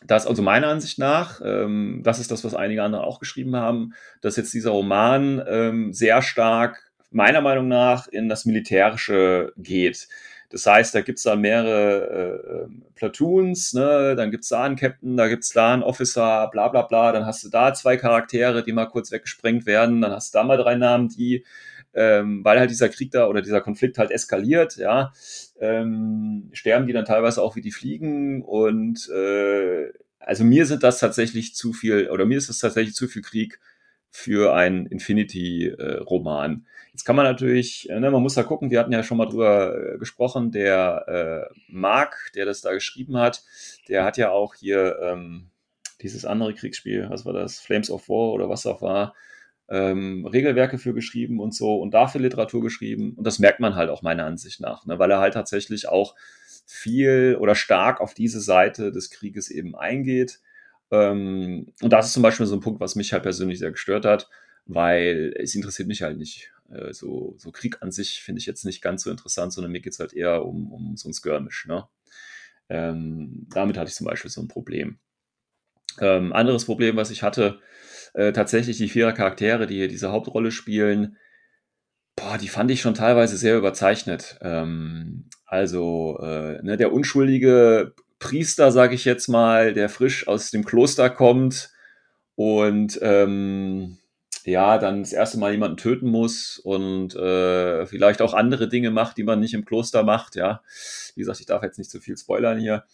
dass 0.05 0.26
also 0.26 0.42
meiner 0.42 0.68
Ansicht 0.68 0.98
nach, 0.98 1.40
ähm, 1.44 2.00
das 2.02 2.18
ist 2.18 2.31
das, 2.31 2.44
was 2.44 2.55
einige 2.55 2.83
andere 2.83 3.05
auch 3.05 3.20
geschrieben 3.20 3.57
haben, 3.57 3.94
dass 4.20 4.37
jetzt 4.37 4.52
dieser 4.55 4.70
Roman 4.70 5.42
ähm, 5.46 5.92
sehr 5.92 6.22
stark, 6.22 6.90
meiner 7.11 7.40
Meinung 7.40 7.68
nach, 7.68 8.09
in 8.09 8.28
das 8.28 8.44
Militärische 8.44 9.52
geht. 9.57 10.09
Das 10.52 10.66
heißt, 10.66 10.94
da 10.94 11.00
gibt's 11.00 11.22
da 11.22 11.35
mehrere 11.35 12.68
äh, 12.68 12.92
Platoons, 12.94 13.72
ne? 13.72 14.14
dann 14.16 14.31
gibt's 14.31 14.48
da 14.48 14.64
einen 14.64 14.76
Captain, 14.76 15.16
da 15.16 15.28
gibt's 15.28 15.50
da 15.50 15.72
einen 15.72 15.83
Officer, 15.83 16.48
bla 16.52 16.68
bla 16.68 16.83
bla, 16.83 17.12
dann 17.12 17.24
hast 17.24 17.42
du 17.44 17.48
da 17.48 17.72
zwei 17.72 17.96
Charaktere, 17.96 18.62
die 18.62 18.72
mal 18.72 18.87
kurz 18.87 19.11
weggesprengt 19.11 19.64
werden, 19.64 20.02
dann 20.02 20.12
hast 20.12 20.35
du 20.35 20.38
da 20.38 20.44
mal 20.44 20.59
drei 20.59 20.74
Namen, 20.74 21.09
die, 21.09 21.46
ähm, 21.94 22.44
weil 22.44 22.59
halt 22.59 22.70
dieser 22.70 22.90
Krieg 22.90 23.11
da 23.12 23.28
oder 23.28 23.40
dieser 23.40 23.62
Konflikt 23.62 23.96
halt 23.96 24.11
eskaliert, 24.11 24.76
ja, 24.76 25.12
ähm, 25.62 26.51
sterben 26.53 26.88
die 26.88 26.92
dann 26.92 27.05
teilweise 27.05 27.40
auch 27.40 27.55
wie 27.55 27.61
die 27.61 27.70
Fliegen 27.70 28.42
und 28.42 29.09
äh, 29.11 29.92
also 30.18 30.44
mir 30.44 30.66
sind 30.66 30.83
das 30.83 30.98
tatsächlich 30.98 31.55
zu 31.55 31.72
viel, 31.72 32.11
oder 32.11 32.27
mir 32.27 32.37
ist 32.37 32.48
es 32.48 32.59
tatsächlich 32.59 32.94
zu 32.94 33.07
viel 33.07 33.22
Krieg 33.22 33.61
für 34.11 34.55
einen 34.55 34.87
Infinity-Roman. 34.87 36.66
Jetzt 36.92 37.05
kann 37.05 37.16
man 37.16 37.25
natürlich, 37.25 37.88
äh, 37.88 37.98
ne, 37.98 38.11
man 38.11 38.22
muss 38.22 38.35
da 38.35 38.42
gucken, 38.42 38.70
wir 38.70 38.81
hatten 38.81 38.92
ja 38.92 39.05
schon 39.05 39.18
mal 39.18 39.27
drüber 39.27 39.94
äh, 39.94 39.98
gesprochen, 39.98 40.51
der 40.51 41.48
äh, 41.51 41.55
Mark, 41.68 42.31
der 42.35 42.44
das 42.44 42.61
da 42.61 42.72
geschrieben 42.72 43.16
hat, 43.16 43.42
der 43.88 44.05
hat 44.05 44.16
ja 44.18 44.31
auch 44.31 44.55
hier 44.55 44.98
ähm, 45.01 45.48
dieses 46.03 46.25
andere 46.25 46.55
Kriegsspiel, 46.55 47.07
was 47.09 47.25
war 47.25 47.33
das, 47.33 47.61
Flames 47.61 47.90
of 47.90 48.09
War 48.09 48.33
oder 48.33 48.48
was 48.48 48.66
auch 48.66 48.83
war, 48.83 49.14
ähm, 49.68 50.27
Regelwerke 50.27 50.79
für 50.79 50.94
geschrieben 50.94 51.40
und 51.40 51.55
so 51.55 51.77
und 51.77 51.92
dafür 51.94 52.20
Literatur 52.20 52.62
geschrieben. 52.62 53.14
Und 53.14 53.27
das 53.27 53.38
merkt 53.38 53.61
man 53.61 53.75
halt 53.75 53.90
auch 53.90 54.03
meiner 54.03 54.27
Ansicht 54.27 54.61
nach, 54.61 54.87
ne, 54.87 54.98
weil 54.98 55.11
er 55.11 55.20
halt 55.20 55.35
tatsächlich 55.35 55.88
auch 55.88 56.14
viel 56.66 57.37
oder 57.40 57.55
stark 57.55 58.01
auf 58.01 58.14
diese 58.14 58.40
Seite 58.40 58.92
des 58.92 59.11
Krieges 59.11 59.51
eben 59.51 59.75
eingeht. 59.75 60.40
Ähm, 60.90 61.72
und 61.81 61.92
das 61.92 62.07
ist 62.07 62.12
zum 62.12 62.22
Beispiel 62.22 62.46
so 62.46 62.55
ein 62.57 62.61
Punkt, 62.61 62.81
was 62.81 62.96
mich 62.96 63.12
halt 63.12 63.22
persönlich 63.22 63.59
sehr 63.59 63.70
gestört 63.70 64.05
hat, 64.05 64.29
weil 64.66 65.35
es 65.37 65.55
interessiert 65.55 65.88
mich 65.88 66.03
halt 66.03 66.18
nicht. 66.18 66.53
Äh, 66.70 66.92
so, 66.92 67.35
so 67.38 67.51
Krieg 67.51 67.83
an 67.83 67.92
sich 67.92 68.22
finde 68.22 68.40
ich 68.40 68.46
jetzt 68.46 68.64
nicht 68.64 68.83
ganz 68.83 69.03
so 69.03 69.11
interessant, 69.11 69.53
sondern 69.53 69.72
mir 69.72 69.81
geht 69.81 69.92
es 69.94 69.98
halt 69.98 70.12
eher 70.12 70.44
um, 70.44 70.72
um 70.72 70.96
so 70.96 71.09
ein 71.09 71.14
Skirmish. 71.14 71.66
Ne? 71.66 71.87
Ähm, 72.68 73.46
damit 73.51 73.77
hatte 73.77 73.88
ich 73.88 73.94
zum 73.94 74.07
Beispiel 74.07 74.31
so 74.31 74.40
ein 74.40 74.48
Problem. 74.48 74.98
Ähm, 76.01 76.33
anderes 76.33 76.64
Problem, 76.64 76.96
was 76.96 77.11
ich 77.11 77.22
hatte, 77.22 77.61
äh, 78.14 78.33
tatsächlich 78.33 78.79
die 78.79 78.88
vierer 78.88 79.12
Charaktere, 79.12 79.66
die 79.66 79.77
hier 79.77 79.88
diese 79.88 80.12
Hauptrolle 80.12 80.53
spielen, 80.53 81.16
boah, 82.16 82.38
die 82.38 82.48
fand 82.48 82.70
ich 82.70 82.81
schon 82.81 82.94
teilweise 82.94 83.37
sehr 83.37 83.57
überzeichnet. 83.57 84.38
Ähm, 84.42 85.29
also 85.46 86.18
äh, 86.22 86.62
ne, 86.62 86.77
der 86.77 86.92
unschuldige 86.92 87.94
Priester, 88.18 88.70
sage 88.72 88.94
ich 88.94 89.05
jetzt 89.05 89.29
mal, 89.29 89.75
der 89.75 89.88
frisch 89.88 90.29
aus 90.29 90.51
dem 90.51 90.64
Kloster 90.64 91.11
kommt 91.11 91.70
und 92.37 92.98
ähm, 93.03 93.98
ja, 94.44 94.79
dann 94.79 95.01
das 95.03 95.12
erste 95.12 95.38
Mal 95.38 95.53
jemanden 95.53 95.77
töten 95.77 96.09
muss 96.09 96.59
und 96.59 97.14
äh, 97.14 97.87
vielleicht 97.87 98.22
auch 98.22 98.35
andere 98.35 98.68
Dinge 98.68 98.90
macht, 98.90 99.16
die 99.16 99.22
man 99.25 99.40
nicht 99.40 99.55
im 99.55 99.64
Kloster 99.64 100.03
macht, 100.03 100.37
ja. 100.37 100.62
Wie 101.14 101.20
gesagt, 101.20 101.40
ich 101.40 101.46
darf 101.46 101.62
jetzt 101.62 101.79
nicht 101.79 101.90
zu 101.90 102.01
viel 102.01 102.16
spoilern 102.16 102.59
hier. 102.59 102.85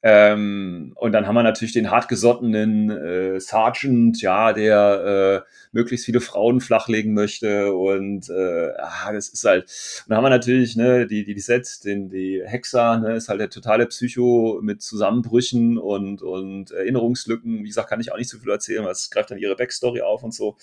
Ähm, 0.00 0.92
und 0.94 1.10
dann 1.10 1.26
haben 1.26 1.34
wir 1.34 1.42
natürlich 1.42 1.72
den 1.72 1.90
hartgesottenen 1.90 2.90
äh, 2.90 3.40
Sergeant, 3.40 4.22
ja, 4.22 4.52
der 4.52 5.44
äh, 5.44 5.50
möglichst 5.72 6.06
viele 6.06 6.20
Frauen 6.20 6.60
flachlegen 6.60 7.14
möchte 7.14 7.74
und 7.74 8.30
äh, 8.30 8.70
ah, 8.78 9.12
das 9.12 9.28
ist 9.28 9.44
halt. 9.44 9.64
Und 9.64 10.10
dann 10.10 10.18
haben 10.18 10.24
wir 10.24 10.30
natürlich 10.30 10.76
ne, 10.76 11.08
die 11.08 11.24
die 11.24 11.34
die 11.34 11.40
Set, 11.40 11.84
den 11.84 12.10
die 12.10 12.40
Hexer, 12.44 12.98
ne, 12.98 13.16
ist 13.16 13.28
halt 13.28 13.40
der 13.40 13.50
totale 13.50 13.86
Psycho 13.86 14.60
mit 14.62 14.82
Zusammenbrüchen 14.82 15.78
und 15.78 16.22
und 16.22 16.70
Erinnerungslücken. 16.70 17.64
Wie 17.64 17.68
gesagt, 17.68 17.88
kann 17.90 18.00
ich 18.00 18.12
auch 18.12 18.18
nicht 18.18 18.30
so 18.30 18.38
viel 18.38 18.50
erzählen, 18.50 18.84
weil 18.84 18.92
es 18.92 19.10
greift 19.10 19.32
dann 19.32 19.38
ihre 19.38 19.56
Backstory 19.56 20.02
auf 20.02 20.22
und 20.22 20.32
so. 20.32 20.56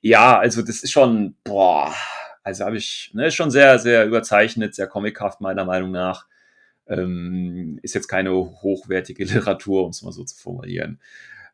Ja, 0.00 0.38
also 0.38 0.62
das 0.62 0.82
ist 0.84 0.92
schon 0.92 1.34
boah, 1.44 1.92
also 2.44 2.64
habe 2.64 2.76
ich 2.76 3.10
ne, 3.14 3.26
ist 3.28 3.34
schon 3.34 3.50
sehr 3.50 3.80
sehr 3.80 4.06
überzeichnet, 4.06 4.74
sehr 4.76 4.86
comichaft 4.86 5.40
meiner 5.40 5.64
Meinung 5.64 5.90
nach 5.90 6.26
ähm, 6.88 7.78
ist 7.82 7.94
jetzt 7.94 8.08
keine 8.08 8.32
hochwertige 8.34 9.24
Literatur, 9.24 9.84
um 9.84 9.90
es 9.90 10.02
mal 10.02 10.12
so 10.12 10.24
zu 10.24 10.36
formulieren. 10.36 11.00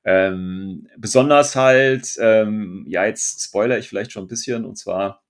Ähm, 0.05 0.89
besonders 0.97 1.57
halt, 1.57 2.17
ähm, 2.21 2.85
ja, 2.89 3.05
jetzt 3.05 3.43
spoiler 3.43 3.79
ich 3.79 3.89
vielleicht 3.89 4.13
schon 4.13 4.25
ein 4.25 4.29
bisschen, 4.29 4.65
und 4.65 4.77
zwar 4.77 5.23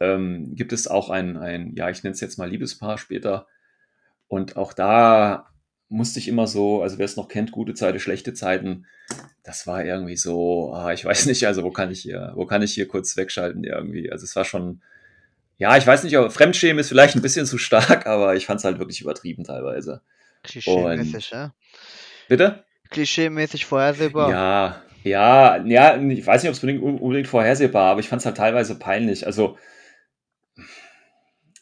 ähm, 0.00 0.54
gibt 0.54 0.72
es 0.72 0.88
auch 0.88 1.10
ein, 1.10 1.36
ein 1.36 1.74
ja, 1.76 1.88
ich 1.90 2.02
nenne 2.02 2.14
es 2.14 2.20
jetzt 2.20 2.38
mal 2.38 2.50
Liebespaar 2.50 2.98
später. 2.98 3.46
Und 4.26 4.56
auch 4.56 4.72
da 4.72 5.48
musste 5.88 6.18
ich 6.18 6.28
immer 6.28 6.46
so, 6.46 6.82
also 6.82 6.98
wer 6.98 7.06
es 7.06 7.16
noch 7.16 7.28
kennt, 7.28 7.50
gute 7.52 7.74
Zeiten, 7.74 7.98
schlechte 7.98 8.34
Zeiten, 8.34 8.86
das 9.42 9.66
war 9.66 9.84
irgendwie 9.84 10.16
so, 10.16 10.72
ah, 10.74 10.92
ich 10.92 11.04
weiß 11.04 11.26
nicht, 11.26 11.46
also 11.46 11.62
wo 11.62 11.70
kann 11.70 11.90
ich 11.90 12.00
hier, 12.00 12.32
wo 12.34 12.46
kann 12.46 12.62
ich 12.62 12.74
hier 12.74 12.86
kurz 12.88 13.16
wegschalten 13.16 13.64
irgendwie? 13.64 14.12
Also 14.12 14.24
es 14.24 14.36
war 14.36 14.44
schon, 14.44 14.82
ja, 15.58 15.76
ich 15.76 15.86
weiß 15.86 16.04
nicht, 16.04 16.16
aber 16.16 16.30
Fremdschämen 16.30 16.78
ist 16.78 16.88
vielleicht 16.88 17.16
ein 17.16 17.22
bisschen 17.22 17.46
zu 17.46 17.58
stark, 17.58 18.06
aber 18.06 18.36
ich 18.36 18.46
fand 18.46 18.60
es 18.60 18.64
halt 18.64 18.78
wirklich 18.78 19.00
übertrieben 19.00 19.44
teilweise. 19.44 20.02
Klischee-mäßig, 20.44 21.30
ja? 21.30 21.52
Bitte? 22.28 22.64
Klischee-mäßig 22.90 23.66
vorhersehbar. 23.66 24.30
Ja, 24.30 24.82
ja, 25.02 25.56
ja, 25.64 25.96
ich 26.00 26.26
weiß 26.26 26.42
nicht, 26.42 26.50
ob 26.50 26.56
es 26.56 26.62
unbedingt, 26.62 27.00
unbedingt 27.00 27.28
vorhersehbar, 27.28 27.90
aber 27.90 28.00
ich 28.00 28.08
fand 28.08 28.20
es 28.20 28.26
halt 28.26 28.36
teilweise 28.36 28.78
peinlich. 28.78 29.26
Also, 29.26 29.58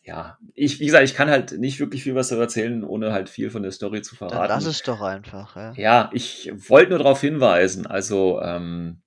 ja, 0.04 0.38
ich, 0.54 0.78
wie 0.78 0.87
gesagt, 0.87 1.04
ich 1.04 1.14
kann 1.14 1.30
halt 1.30 1.52
nicht 1.59 1.80
wirklich 1.80 2.02
viel 2.04 2.14
was 2.14 2.28
darüber 2.28 2.44
erzählen, 2.44 2.85
ohne 2.85 3.12
halt 3.12 3.28
viel 3.28 3.50
von 3.50 3.62
der 3.62 3.72
Story 3.72 4.02
zu 4.02 4.14
Dann 4.16 4.28
verraten. 4.28 4.48
lass 4.48 4.66
es 4.66 4.82
doch 4.82 5.00
einfach, 5.00 5.56
ja. 5.56 5.72
Ja, 5.76 6.11
ich 6.12 6.52
wollte 6.68 6.90
nur 6.90 6.98
darauf 6.98 7.21
hinweisen. 7.21 7.87
Also, 7.87 8.40
ähm, 8.42 9.02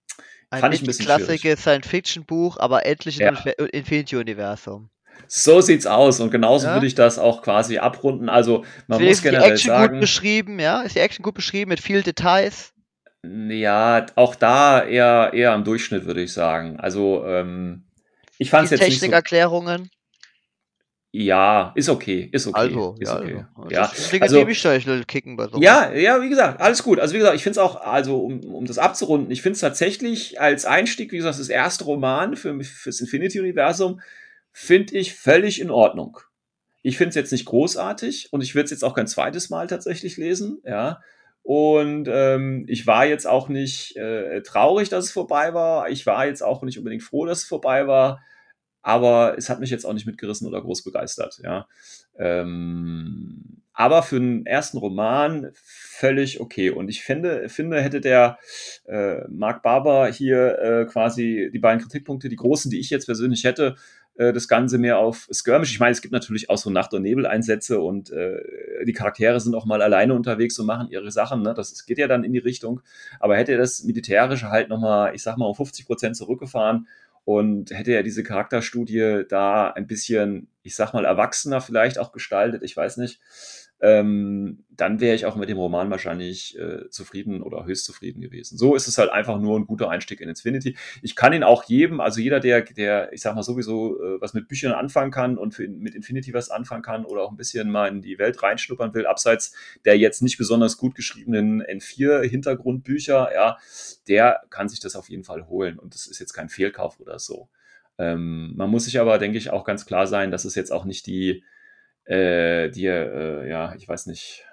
Ein 0.52 0.62
fand 0.62 0.74
ich 0.74 0.82
ein 0.82 0.88
bisschen 0.88 1.06
klassisches 1.06 1.62
Science-Fiction-Buch, 1.62 2.58
aber 2.58 2.86
endlich 2.86 3.18
Ja. 3.18 3.30
im 3.30 3.36
Inf- 3.36 3.66
Infinity-Universum. 3.72 4.89
so 5.28 5.62
sieht's 5.62 5.86
aus 5.86 6.20
und 6.22 6.32
genauso 6.32 6.68
Ja. 6.68 6.74
würde 6.76 6.88
ich 6.88 6.95
das 6.95 7.20
auch 7.20 7.41
quasi 7.43 7.78
abrunden. 7.78 8.30
Also, 8.30 8.64
man 8.88 9.00
Ist 9.02 9.06
muss 9.08 9.18
die 9.18 9.24
generell 9.24 9.52
Action 9.52 9.70
gut 9.72 9.78
sagen, 9.78 10.00
beschrieben, 10.00 10.60
ja? 10.60 10.82
Ist 10.82 10.95
die 10.95 11.00
Action 11.00 11.24
gut 11.24 11.36
beschrieben 11.36 11.70
mit 11.70 11.80
viel 11.82 12.02
Details? 12.04 12.74
ja, 13.24 14.06
auch 14.16 14.34
da 14.36 14.82
eher, 14.84 15.32
eher 15.34 15.52
am 15.52 15.66
Durchschnitt, 15.66 16.06
würde 16.06 16.22
ich 16.22 16.32
sagen. 16.34 16.80
Also, 16.80 17.26
ähm, 17.28 17.84
ich 18.38 18.50
fand 18.50 18.64
es 18.64 18.70
Die 18.70 18.76
jetzt 18.78 18.89
nicht 18.89 19.02
so. 19.02 19.06
Ja, 21.12 21.72
ist 21.76 21.89
okay, 21.89 22.30
ist 22.32 22.45
okay. 22.45 22.60
Also, 22.60 22.95
ist 22.99 23.07
ja, 23.07 23.20
okay. 23.20 23.45
also. 23.55 23.70
Ja, 23.72 23.86
ist 23.86 24.22
also, 24.22 24.47
ich 24.47 25.07
kicken 25.07 25.38
bei 25.38 25.47
so. 25.47 25.60
ja, 25.60 25.91
ja, 25.91 26.22
wie 26.22 26.30
gesagt, 26.30 26.62
alles 26.62 26.84
gut. 26.84 26.99
Also 26.99 27.16
wie 27.16 27.18
gesagt, 27.18 27.36
ich 27.36 27.41
finde 27.41 27.60
es 27.60 27.66
auch, 27.66 27.82
also 27.82 28.20
um, 28.20 28.41
um 28.41 28.66
das 28.66 28.78
abzurunden, 28.78 29.32
ich 29.32 29.41
finde 29.41 29.55
es 29.55 29.60
tatsächlich 29.62 30.39
als 30.39 30.66
Einstieg, 30.66 31.12
wie 31.12 31.18
gesagt, 31.18 31.39
das 31.39 31.49
erste 31.49 31.86
Roman 31.86 32.36
für, 32.36 32.64
fürs 32.64 33.01
Infinity-Universum, 33.01 34.01
finde 34.51 34.97
ich 34.97 35.16
völlig 35.16 35.60
in 35.60 35.72
Ordnung. 35.72 36.20
Ich 36.84 36.97
finde 36.97 37.10
es 37.10 37.16
jetzt 37.16 37.32
nicht 37.32 37.45
großartig 37.45 38.32
und 38.32 38.41
ich 38.41 38.53
würde 38.53 38.66
es 38.66 38.72
jetzt 38.72 38.84
auch 38.84 38.93
kein 38.93 39.07
zweites 39.07 39.49
Mal 39.49 39.66
tatsächlich 39.66 40.18
lesen, 40.18 40.62
ja. 40.64 41.01
Und 41.41 42.07
ähm, 42.12 42.66
ich 42.68 42.86
war 42.86 43.07
jetzt 43.07 43.26
auch 43.26 43.49
nicht 43.49 43.95
äh, 43.97 44.43
traurig, 44.43 44.89
dass 44.89 45.05
es 45.05 45.12
vorbei 45.12 45.55
war. 45.55 45.89
Ich 45.89 46.05
war 46.05 46.28
jetzt 46.28 46.43
auch 46.43 46.62
nicht 46.62 46.78
unbedingt 46.78 47.01
froh, 47.01 47.26
dass 47.26 47.39
es 47.39 47.45
vorbei 47.45 47.88
war. 47.88 48.22
Aber 48.82 49.36
es 49.38 49.49
hat 49.49 49.59
mich 49.59 49.69
jetzt 49.69 49.86
auch 49.86 49.93
nicht 49.93 50.05
mitgerissen 50.05 50.47
oder 50.47 50.61
groß 50.61 50.84
begeistert. 50.84 51.39
Ja. 51.43 51.67
Ähm, 52.17 53.59
aber 53.73 54.03
für 54.03 54.17
einen 54.17 54.45
ersten 54.45 54.77
Roman 54.77 55.51
völlig 55.53 56.41
okay. 56.41 56.69
Und 56.69 56.89
ich 56.89 57.01
finde, 57.01 57.47
finde 57.47 57.82
hätte 57.82 58.01
der 58.01 58.38
äh, 58.86 59.21
Mark 59.30 59.63
Barber 59.63 60.11
hier 60.11 60.59
äh, 60.59 60.86
quasi 60.86 61.49
die 61.53 61.59
beiden 61.59 61.82
Kritikpunkte, 61.82 62.27
die 62.27 62.36
großen, 62.36 62.69
die 62.69 62.80
ich 62.80 62.89
jetzt 62.89 63.05
persönlich 63.05 63.45
hätte, 63.45 63.75
äh, 64.19 64.34
das 64.34 64.49
Ganze 64.49 64.77
mehr 64.80 64.99
auf 64.99 65.30
Skirmish. 65.32 65.71
Ich 65.71 65.80
meine, 65.80 65.93
es 65.93 66.01
gibt 66.01 66.11
natürlich 66.11 66.49
auch 66.49 66.57
so 66.57 66.69
Nacht- 66.69 66.93
und 66.93 67.03
Nebeleinsätze 67.03 67.80
und 67.80 68.11
äh, 68.11 68.38
die 68.86 68.91
Charaktere 68.91 69.39
sind 69.39 69.55
auch 69.55 69.65
mal 69.65 69.82
alleine 69.82 70.13
unterwegs 70.13 70.59
und 70.59 70.65
machen 70.65 70.89
ihre 70.91 71.09
Sachen. 71.09 71.41
Ne? 71.41 71.53
Das, 71.53 71.86
geht 71.86 71.97
ja 71.97 72.07
dann 72.07 72.25
in 72.25 72.34
die 72.34 72.39
Richtung. 72.39 72.82
Aber 73.21 73.38
hätte 73.38 73.53
er 73.53 73.59
das 73.59 73.86
Militärische 73.86 74.49
halt 74.49 74.67
nochmal, 74.67 75.15
ich 75.15 75.23
sag 75.23 75.38
mal, 75.38 75.45
um 75.45 75.55
50 75.55 75.86
Prozent 75.86 76.17
zurückgefahren 76.17 76.88
und 77.30 77.69
hätte 77.69 77.91
er 77.91 78.01
diese 78.01 78.23
Charakterstudie 78.23 79.21
da 79.30 79.69
ein 79.69 79.86
bisschen, 79.86 80.47
ich 80.63 80.75
sag 80.75 80.93
mal, 80.93 81.05
erwachsener 81.05 81.61
vielleicht 81.61 81.99
auch 81.99 82.11
gestaltet, 82.11 82.63
ich 82.63 82.75
weiß 82.75 82.97
nicht, 82.97 83.21
ähm, 83.82 84.65
dann 84.69 84.99
wäre 84.99 85.15
ich 85.15 85.25
auch 85.25 85.36
mit 85.36 85.49
dem 85.49 85.57
Roman 85.57 85.89
wahrscheinlich 85.89 86.57
äh, 86.57 86.89
zufrieden 86.89 87.41
oder 87.41 87.65
höchst 87.65 87.86
zufrieden 87.86 88.21
gewesen. 88.21 88.57
So 88.57 88.75
ist 88.75 88.88
es 88.88 88.97
halt 88.97 89.09
einfach 89.09 89.39
nur 89.39 89.57
ein 89.57 89.67
guter 89.67 89.89
Einstieg 89.89 90.19
in 90.19 90.30
Infinity. 90.30 90.77
Ich 91.01 91.15
kann 91.15 91.34
ihn 91.34 91.43
auch 91.43 91.63
jedem, 91.63 92.01
also 92.01 92.19
jeder, 92.19 92.39
der, 92.39 92.61
der, 92.61 93.13
ich 93.13 93.21
sag 93.21 93.36
mal, 93.36 93.43
sowieso 93.43 94.01
äh, 94.01 94.21
was 94.21 94.34
mit 94.34 94.47
Büchern 94.47 94.73
anfangen 94.73 95.11
kann 95.11 95.38
und 95.38 95.53
für, 95.53 95.67
mit 95.67 95.95
Infinity 95.95 96.34
was 96.34 96.49
anfangen 96.49 96.82
kann 96.82 97.05
oder 97.05 97.21
auch 97.23 97.32
ein 97.32 97.38
bisschen 97.38 97.69
mal 97.71 97.88
in 97.88 98.01
die 98.01 98.19
Welt 98.19 98.41
reinschnuppern 98.41 98.93
will, 98.93 99.05
abseits 99.05 99.55
der 99.86 99.97
jetzt 99.97 100.21
nicht 100.21 100.38
besonders 100.38 100.77
gut 100.77 100.95
geschriebenen 100.95 101.61
N4-Hintergrundbücher, 101.63 103.30
ja, 103.34 103.57
der 104.07 104.41
kann 104.49 104.67
sich 104.67 104.80
das 104.80 104.95
auf 104.95 105.09
jeden 105.09 105.23
Fall 105.23 105.47
holen. 105.47 105.80
Und 105.80 105.93
das 105.93 106.07
ist 106.07 106.19
jetzt 106.19 106.34
kein 106.34 106.49
Fehlkauf 106.49 106.99
oder 106.99 107.19
so. 107.19 107.49
Ähm, 107.97 108.53
man 108.55 108.69
muss 108.69 108.86
sich 108.86 108.99
aber, 108.99 109.17
denke 109.17 109.38
ich, 109.38 109.51
auch 109.51 109.63
ganz 109.63 109.86
klar 109.86 110.07
sein, 110.07 110.32
dass 110.32 110.45
es 110.45 110.55
jetzt 110.55 110.71
auch 110.71 110.86
nicht 110.86 111.05
die 111.05 111.43
äh, 112.10 112.70
die, 112.72 112.88
äh, 112.88 113.47
ja, 113.47 113.76
ich 113.76 113.88
weiß 113.88 114.07
nicht, 114.07 114.43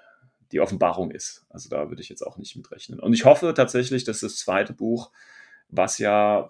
die 0.51 0.59
Offenbarung 0.59 1.11
ist. 1.11 1.45
Also 1.49 1.69
da 1.69 1.89
würde 1.89 2.01
ich 2.01 2.09
jetzt 2.09 2.21
auch 2.21 2.37
nicht 2.37 2.55
mitrechnen. 2.55 2.99
Und 2.99 3.13
ich 3.13 3.25
hoffe 3.25 3.53
tatsächlich, 3.55 4.03
dass 4.03 4.19
das 4.19 4.37
zweite 4.37 4.73
Buch, 4.73 5.11
was 5.69 5.97
ja, 5.97 6.49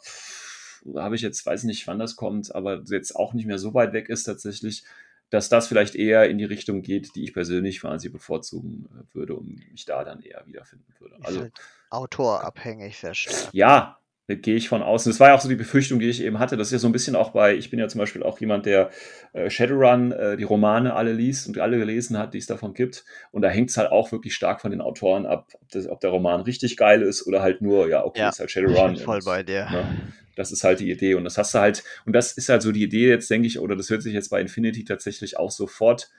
habe 0.95 1.15
ich 1.15 1.21
jetzt, 1.21 1.45
weiß 1.45 1.63
nicht, 1.63 1.87
wann 1.87 1.97
das 1.97 2.17
kommt, 2.17 2.53
aber 2.53 2.83
jetzt 2.89 3.15
auch 3.15 3.33
nicht 3.33 3.45
mehr 3.45 3.57
so 3.57 3.73
weit 3.73 3.93
weg 3.93 4.09
ist 4.09 4.23
tatsächlich, 4.23 4.83
dass 5.29 5.49
das 5.49 5.67
vielleicht 5.67 5.95
eher 5.95 6.29
in 6.29 6.37
die 6.37 6.45
Richtung 6.45 6.81
geht, 6.81 7.15
die 7.15 7.23
ich 7.23 7.33
persönlich 7.33 7.81
quasi 7.81 8.09
bevorzugen 8.09 8.87
äh, 8.91 9.15
würde 9.15 9.35
und 9.35 9.61
mich 9.71 9.85
da 9.85 10.03
dann 10.03 10.21
eher 10.21 10.45
wiederfinden 10.45 10.93
würde. 10.99 11.17
Also 11.21 11.41
halt 11.41 11.53
autorabhängig 11.89 12.97
sehr 12.97 13.13
stark. 13.13 13.53
Ja, 13.53 13.99
gehe 14.27 14.55
ich 14.55 14.67
von 14.67 14.83
außen. 14.83 15.09
Das 15.09 15.19
war 15.19 15.29
ja 15.29 15.35
auch 15.35 15.41
so 15.41 15.47
die 15.47 15.55
Befürchtung, 15.55 15.99
die 15.99 16.09
ich 16.09 16.21
eben 16.21 16.37
hatte. 16.37 16.57
Das 16.57 16.67
ist 16.67 16.73
ja 16.73 16.79
so 16.79 16.87
ein 16.87 16.91
bisschen 16.91 17.15
auch 17.15 17.31
bei, 17.31 17.55
ich 17.55 17.69
bin 17.69 17.79
ja 17.79 17.87
zum 17.87 17.99
Beispiel 17.99 18.23
auch 18.23 18.39
jemand, 18.39 18.65
der 18.65 18.89
äh, 19.33 19.49
Shadowrun, 19.49 20.11
äh, 20.11 20.37
die 20.37 20.43
Romane 20.43 20.93
alle 20.93 21.13
liest 21.13 21.47
und 21.47 21.57
alle 21.59 21.77
gelesen 21.77 22.17
hat, 22.17 22.33
die 22.33 22.37
es 22.37 22.45
davon 22.45 22.73
gibt. 22.73 23.05
Und 23.31 23.41
da 23.41 23.49
hängt 23.49 23.69
es 23.69 23.77
halt 23.77 23.89
auch 23.91 24.11
wirklich 24.11 24.35
stark 24.35 24.61
von 24.61 24.71
den 24.71 24.81
Autoren 24.81 25.25
ab, 25.25 25.47
ob, 25.53 25.69
das, 25.69 25.87
ob, 25.87 26.01
der 26.01 26.09
Roman 26.09 26.41
richtig 26.41 26.75
geil 26.75 27.01
ist 27.01 27.25
oder 27.25 27.41
halt 27.41 27.61
nur, 27.61 27.87
ja, 27.89 28.03
okay, 28.03 28.19
ja, 28.19 28.29
ist 28.29 28.39
halt 28.39 28.51
Shadowrun. 28.51 28.93
Ich 28.93 28.97
bin 28.97 29.05
voll 29.05 29.19
und, 29.19 29.25
bei 29.25 29.43
dir. 29.43 29.69
Ne, 29.71 29.97
das 30.35 30.51
ist 30.51 30.63
halt 30.63 30.81
die 30.81 30.91
Idee. 30.91 31.15
Und 31.15 31.23
das 31.23 31.37
hast 31.37 31.53
du 31.53 31.59
halt, 31.59 31.83
und 32.05 32.13
das 32.13 32.33
ist 32.33 32.49
halt 32.49 32.61
so 32.61 32.71
die 32.71 32.83
Idee 32.83 33.07
jetzt, 33.07 33.29
denke 33.29 33.47
ich, 33.47 33.59
oder 33.59 33.75
das 33.75 33.89
hört 33.89 34.03
sich 34.03 34.13
jetzt 34.13 34.29
bei 34.29 34.41
Infinity 34.41 34.83
tatsächlich 34.83 35.37
auch 35.37 35.51
sofort 35.51 36.09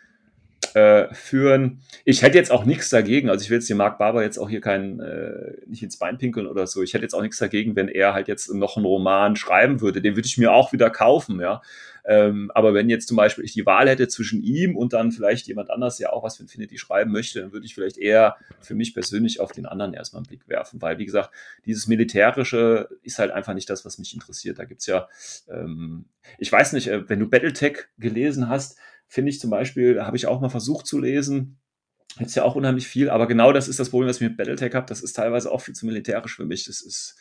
äh, 0.75 1.12
führen. 1.14 1.81
Ich 2.05 2.23
hätte 2.23 2.39
jetzt 2.39 2.51
auch 2.51 2.64
nichts 2.64 2.89
dagegen, 2.89 3.31
also 3.31 3.43
ich 3.43 3.51
will 3.51 3.59
jetzt 3.59 3.69
den 3.69 3.77
Mark 3.77 3.99
Barber 3.99 4.23
jetzt 4.23 4.39
auch 4.39 4.49
hier 4.49 4.61
keinen, 4.61 5.01
äh, 5.01 5.53
nicht 5.66 5.83
ins 5.83 5.99
Bein 5.99 6.19
pinkeln 6.19 6.47
oder 6.47 6.66
so. 6.66 6.83
Ich 6.83 6.95
hätte 6.95 7.05
jetzt 7.05 7.14
auch 7.14 7.23
nichts 7.23 7.39
dagegen, 7.39 7.77
wenn 7.77 7.89
er 7.89 8.14
halt 8.14 8.29
jetzt 8.29 8.53
noch 8.53 8.77
einen 8.77 8.87
Roman 8.87 9.37
schreiben 9.37 9.81
würde. 9.81 10.01
Den 10.03 10.16
würde 10.16 10.27
ich 10.27 10.39
mir 10.39 10.53
auch 10.53 10.73
wieder 10.73 10.91
kaufen, 10.91 11.41
ja. 11.41 11.62
Ähm, 12.09 12.51
aber 12.55 12.73
wenn 12.73 12.89
jetzt 12.89 13.07
zum 13.07 13.19
Beispiel 13.19 13.45
ich 13.45 13.53
die 13.53 13.66
Wahl 13.66 13.87
hätte 13.87 14.09
zwischen 14.09 14.43
ihm 14.43 14.77
und 14.77 14.95
dann 14.95 15.12
vielleicht 15.12 15.47
jemand 15.47 15.71
anders, 15.71 15.99
der 15.99 16.14
auch 16.14 16.23
was 16.23 16.39
für 16.39 16.43
Infinity 16.43 16.79
schreiben 16.79 17.12
möchte, 17.12 17.43
dann 17.43 17.53
würde 17.53 17.66
ich 17.66 17.75
vielleicht 17.75 17.99
eher 17.99 18.37
für 18.61 18.75
mich 18.75 18.95
persönlich 18.95 19.41
auf 19.41 19.53
den 19.53 19.66
anderen 19.66 19.93
erstmal 19.93 20.21
einen 20.21 20.27
Blick 20.27 20.49
werfen, 20.49 20.81
weil 20.81 20.97
wie 20.97 21.05
gesagt, 21.05 21.31
dieses 21.66 21.87
Militärische 21.87 22.89
ist 23.03 23.19
halt 23.19 23.31
einfach 23.31 23.53
nicht 23.53 23.69
das, 23.69 23.85
was 23.85 23.99
mich 23.99 24.14
interessiert. 24.14 24.59
Da 24.59 24.64
gibt's 24.64 24.87
ja, 24.87 25.07
ähm, 25.51 26.07
ich 26.39 26.51
weiß 26.51 26.73
nicht, 26.73 26.89
äh, 26.89 27.07
wenn 27.11 27.21
du 27.21 27.29
Battletech 27.29 27.89
gelesen 27.99 28.49
hast, 28.49 28.79
finde 29.09 29.30
ich 29.30 29.40
zum 29.40 29.50
Beispiel, 29.50 30.02
habe 30.02 30.16
ich 30.16 30.26
auch 30.26 30.40
mal 30.40 30.50
versucht 30.50 30.86
zu 30.86 30.98
lesen. 30.98 31.59
Jetzt 32.20 32.34
ja 32.34 32.44
auch 32.44 32.54
unheimlich 32.54 32.86
viel, 32.86 33.11
aber 33.11 33.26
genau 33.26 33.52
das 33.52 33.68
ist 33.68 33.80
das 33.80 33.90
Problem, 33.90 34.09
was 34.09 34.16
ich 34.16 34.28
mit 34.28 34.36
Battletech 34.36 34.74
habe. 34.74 34.86
Das 34.86 35.02
ist 35.02 35.14
teilweise 35.14 35.50
auch 35.50 35.61
viel 35.61 35.74
zu 35.74 35.86
militärisch 35.86 36.36
für 36.36 36.44
mich. 36.44 36.64
Das 36.64 36.80
ist, 36.80 37.16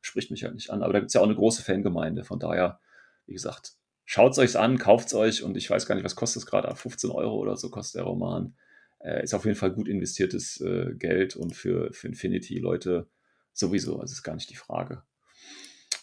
spricht 0.00 0.30
mich 0.30 0.44
halt 0.44 0.54
nicht 0.54 0.70
an. 0.70 0.82
Aber 0.82 0.92
da 0.92 1.00
gibt 1.00 1.10
es 1.10 1.14
ja 1.14 1.20
auch 1.20 1.26
eine 1.26 1.34
große 1.34 1.62
Fangemeinde. 1.62 2.24
Von 2.24 2.38
daher, 2.38 2.80
wie 3.26 3.32
gesagt, 3.32 3.74
schaut 4.04 4.32
es 4.32 4.38
euch 4.38 4.56
an, 4.56 4.78
kauft 4.78 5.08
es 5.08 5.14
euch 5.14 5.42
und 5.42 5.56
ich 5.56 5.68
weiß 5.68 5.86
gar 5.86 5.94
nicht, 5.94 6.04
was 6.04 6.16
kostet 6.16 6.42
es 6.42 6.46
gerade. 6.46 6.74
15 6.74 7.10
Euro 7.10 7.36
oder 7.36 7.56
so 7.56 7.70
kostet 7.70 8.00
der 8.00 8.04
Roman. 8.04 8.54
Äh, 9.00 9.24
ist 9.24 9.34
auf 9.34 9.44
jeden 9.44 9.56
Fall 9.56 9.72
gut 9.72 9.88
investiertes 9.88 10.60
äh, 10.60 10.94
Geld 10.94 11.34
und 11.34 11.56
für, 11.56 11.92
für 11.92 12.08
Infinity-Leute 12.08 13.08
sowieso. 13.52 13.98
Also 13.98 14.12
ist 14.12 14.22
gar 14.22 14.34
nicht 14.34 14.50
die 14.50 14.56
Frage 14.56 15.02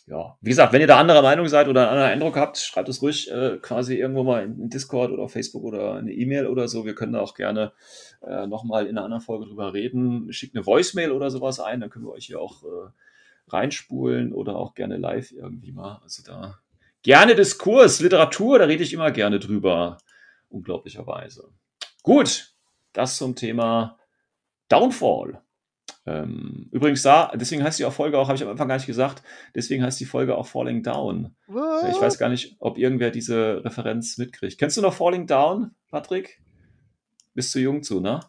ja, 0.09 0.37
wie 0.41 0.49
gesagt, 0.49 0.73
wenn 0.73 0.81
ihr 0.81 0.87
da 0.87 0.99
anderer 0.99 1.21
Meinung 1.21 1.47
seid 1.47 1.67
oder 1.67 1.81
einen 1.81 1.91
anderen 1.91 2.11
Eindruck 2.11 2.35
habt, 2.35 2.57
schreibt 2.57 2.89
es 2.89 3.01
ruhig 3.03 3.29
äh, 3.29 3.59
quasi 3.61 3.95
irgendwo 3.95 4.23
mal 4.23 4.43
in 4.43 4.69
Discord 4.69 5.11
oder 5.11 5.23
auf 5.23 5.33
Facebook 5.33 5.63
oder 5.63 5.95
eine 5.95 6.11
E-Mail 6.11 6.47
oder 6.47 6.67
so. 6.67 6.83
Wir 6.83 6.95
können 6.95 7.13
da 7.13 7.21
auch 7.21 7.35
gerne 7.35 7.73
äh, 8.21 8.47
nochmal 8.47 8.87
in 8.87 8.97
einer 8.97 9.05
anderen 9.05 9.21
Folge 9.21 9.45
drüber 9.45 9.71
reden. 9.73 10.33
Schickt 10.33 10.55
eine 10.55 10.65
Voicemail 10.65 11.11
oder 11.11 11.29
sowas 11.29 11.59
ein, 11.59 11.79
dann 11.79 11.91
können 11.91 12.05
wir 12.05 12.13
euch 12.13 12.25
hier 12.25 12.41
auch 12.41 12.63
äh, 12.63 12.89
reinspulen 13.49 14.33
oder 14.33 14.55
auch 14.55 14.73
gerne 14.73 14.97
live 14.97 15.31
irgendwie 15.31 15.71
mal. 15.71 15.99
Also 16.01 16.23
da 16.23 16.57
gerne 17.03 17.35
Diskurs, 17.35 17.99
Literatur, 17.99 18.57
da 18.57 18.65
rede 18.65 18.83
ich 18.83 18.93
immer 18.93 19.11
gerne 19.11 19.39
drüber. 19.39 19.99
Unglaublicherweise. 20.49 21.51
Gut, 22.01 22.55
das 22.93 23.17
zum 23.17 23.35
Thema 23.35 23.99
Downfall. 24.69 25.43
Ähm, 26.05 26.69
übrigens 26.71 27.01
da, 27.03 27.31
deswegen 27.35 27.63
heißt 27.63 27.79
die 27.79 27.85
auch 27.85 27.93
Folge 27.93 28.17
auch, 28.17 28.27
habe 28.27 28.35
ich 28.35 28.43
am 28.43 28.49
Anfang 28.49 28.67
gar 28.67 28.75
nicht 28.75 28.87
gesagt, 28.87 29.21
deswegen 29.53 29.83
heißt 29.83 29.99
die 29.99 30.05
Folge 30.05 30.35
auch 30.35 30.47
Falling 30.47 30.81
Down. 30.81 31.35
What? 31.47 31.89
Ich 31.91 32.01
weiß 32.01 32.17
gar 32.17 32.29
nicht, 32.29 32.55
ob 32.59 32.77
irgendwer 32.77 33.11
diese 33.11 33.63
Referenz 33.63 34.17
mitkriegt. 34.17 34.57
Kennst 34.57 34.77
du 34.77 34.81
noch 34.81 34.93
Falling 34.93 35.27
Down, 35.27 35.71
Patrick? 35.91 36.41
Bist 37.33 37.53
du 37.53 37.59
jung 37.59 37.83
zu, 37.83 37.99
ne? 37.99 38.21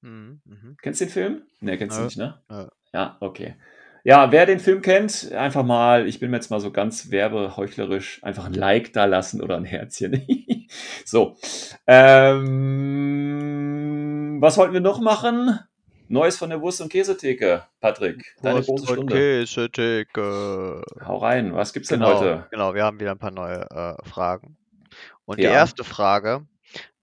Mhm. 0.00 0.40
mhm. 0.44 0.76
Kennst 0.82 1.00
du 1.00 1.04
den 1.04 1.12
Film? 1.12 1.42
Ne, 1.60 1.78
kennst 1.78 1.98
du 1.98 2.02
nicht, 2.02 2.16
ne? 2.16 2.40
Ja. 2.50 2.68
ja, 2.92 3.16
okay. 3.20 3.54
Ja, 4.04 4.32
wer 4.32 4.46
den 4.46 4.58
Film 4.58 4.82
kennt, 4.82 5.30
einfach 5.30 5.62
mal, 5.62 6.08
ich 6.08 6.18
bin 6.18 6.32
mir 6.32 6.38
jetzt 6.38 6.50
mal 6.50 6.58
so 6.58 6.72
ganz 6.72 7.12
werbeheuchlerisch, 7.12 8.24
einfach 8.24 8.46
ein 8.46 8.54
Like 8.54 8.92
da 8.92 9.04
lassen 9.04 9.40
oder 9.40 9.56
ein 9.56 9.64
Herzchen. 9.64 10.26
so. 11.04 11.36
Ähm, 11.86 12.48
was 14.40 14.58
wollten 14.58 14.72
wir 14.72 14.80
noch 14.80 15.00
machen? 15.00 15.60
Neues 16.12 16.36
von 16.36 16.50
der 16.50 16.60
Wurst- 16.60 16.82
und 16.82 16.90
Käsetheke, 16.92 17.64
Patrick. 17.80 18.36
Deine 18.42 18.56
Wurst 18.56 18.68
große 18.68 18.86
Stunde. 18.86 19.14
Käsetheke. 19.14 20.82
Hau 21.06 21.16
rein, 21.16 21.54
was 21.54 21.72
gibt's 21.72 21.88
genau, 21.88 22.08
denn 22.08 22.18
heute? 22.18 22.46
Genau, 22.50 22.74
wir 22.74 22.84
haben 22.84 23.00
wieder 23.00 23.12
ein 23.12 23.18
paar 23.18 23.30
neue 23.30 23.62
äh, 23.70 24.06
Fragen. 24.06 24.58
Und 25.24 25.40
ja. 25.40 25.48
die 25.48 25.54
erste 25.54 25.84
Frage, 25.84 26.46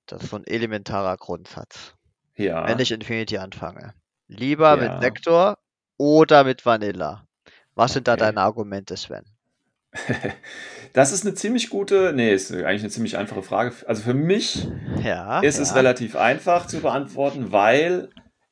das 0.05 0.22
ist 0.22 0.30
so 0.30 0.36
ein 0.36 0.45
elementarer 0.45 1.18
Grundsatz. 1.18 1.95
Ja. 2.36 2.68
Wenn 2.68 2.78
ich 2.78 2.91
Infinity 2.91 3.39
anfange. 3.39 3.95
Lieber 4.28 4.80
ja. 4.80 4.93
mit 4.93 5.01
Sektor 5.01 5.57
oder 5.97 6.43
mit 6.43 6.64
Vanilla? 6.64 7.26
Was 7.74 7.93
sind 7.93 8.07
da 8.07 8.14
okay. 8.14 8.26
deine 8.26 8.41
Argumente, 8.41 8.95
Sven? 8.95 9.26
Das 10.93 11.12
ist 11.12 11.24
eine 11.24 11.36
ziemlich 11.36 11.70
gute, 11.70 12.14
nee, 12.16 12.34
ist 12.34 12.51
eigentlich 12.51 12.82
eine 12.82 12.89
ziemlich 12.89 13.16
einfache 13.16 13.43
Frage. 13.43 13.74
Also 13.86 14.01
für 14.01 14.16
mich 14.16 14.68
ja, 15.03 15.39
ist 15.39 15.57
ja. 15.57 15.62
es 15.62 15.76
relativ 15.76 16.16
einfach 16.16 16.66
zu 16.66 16.80
beantworten, 16.80 17.51
weil 17.51 18.10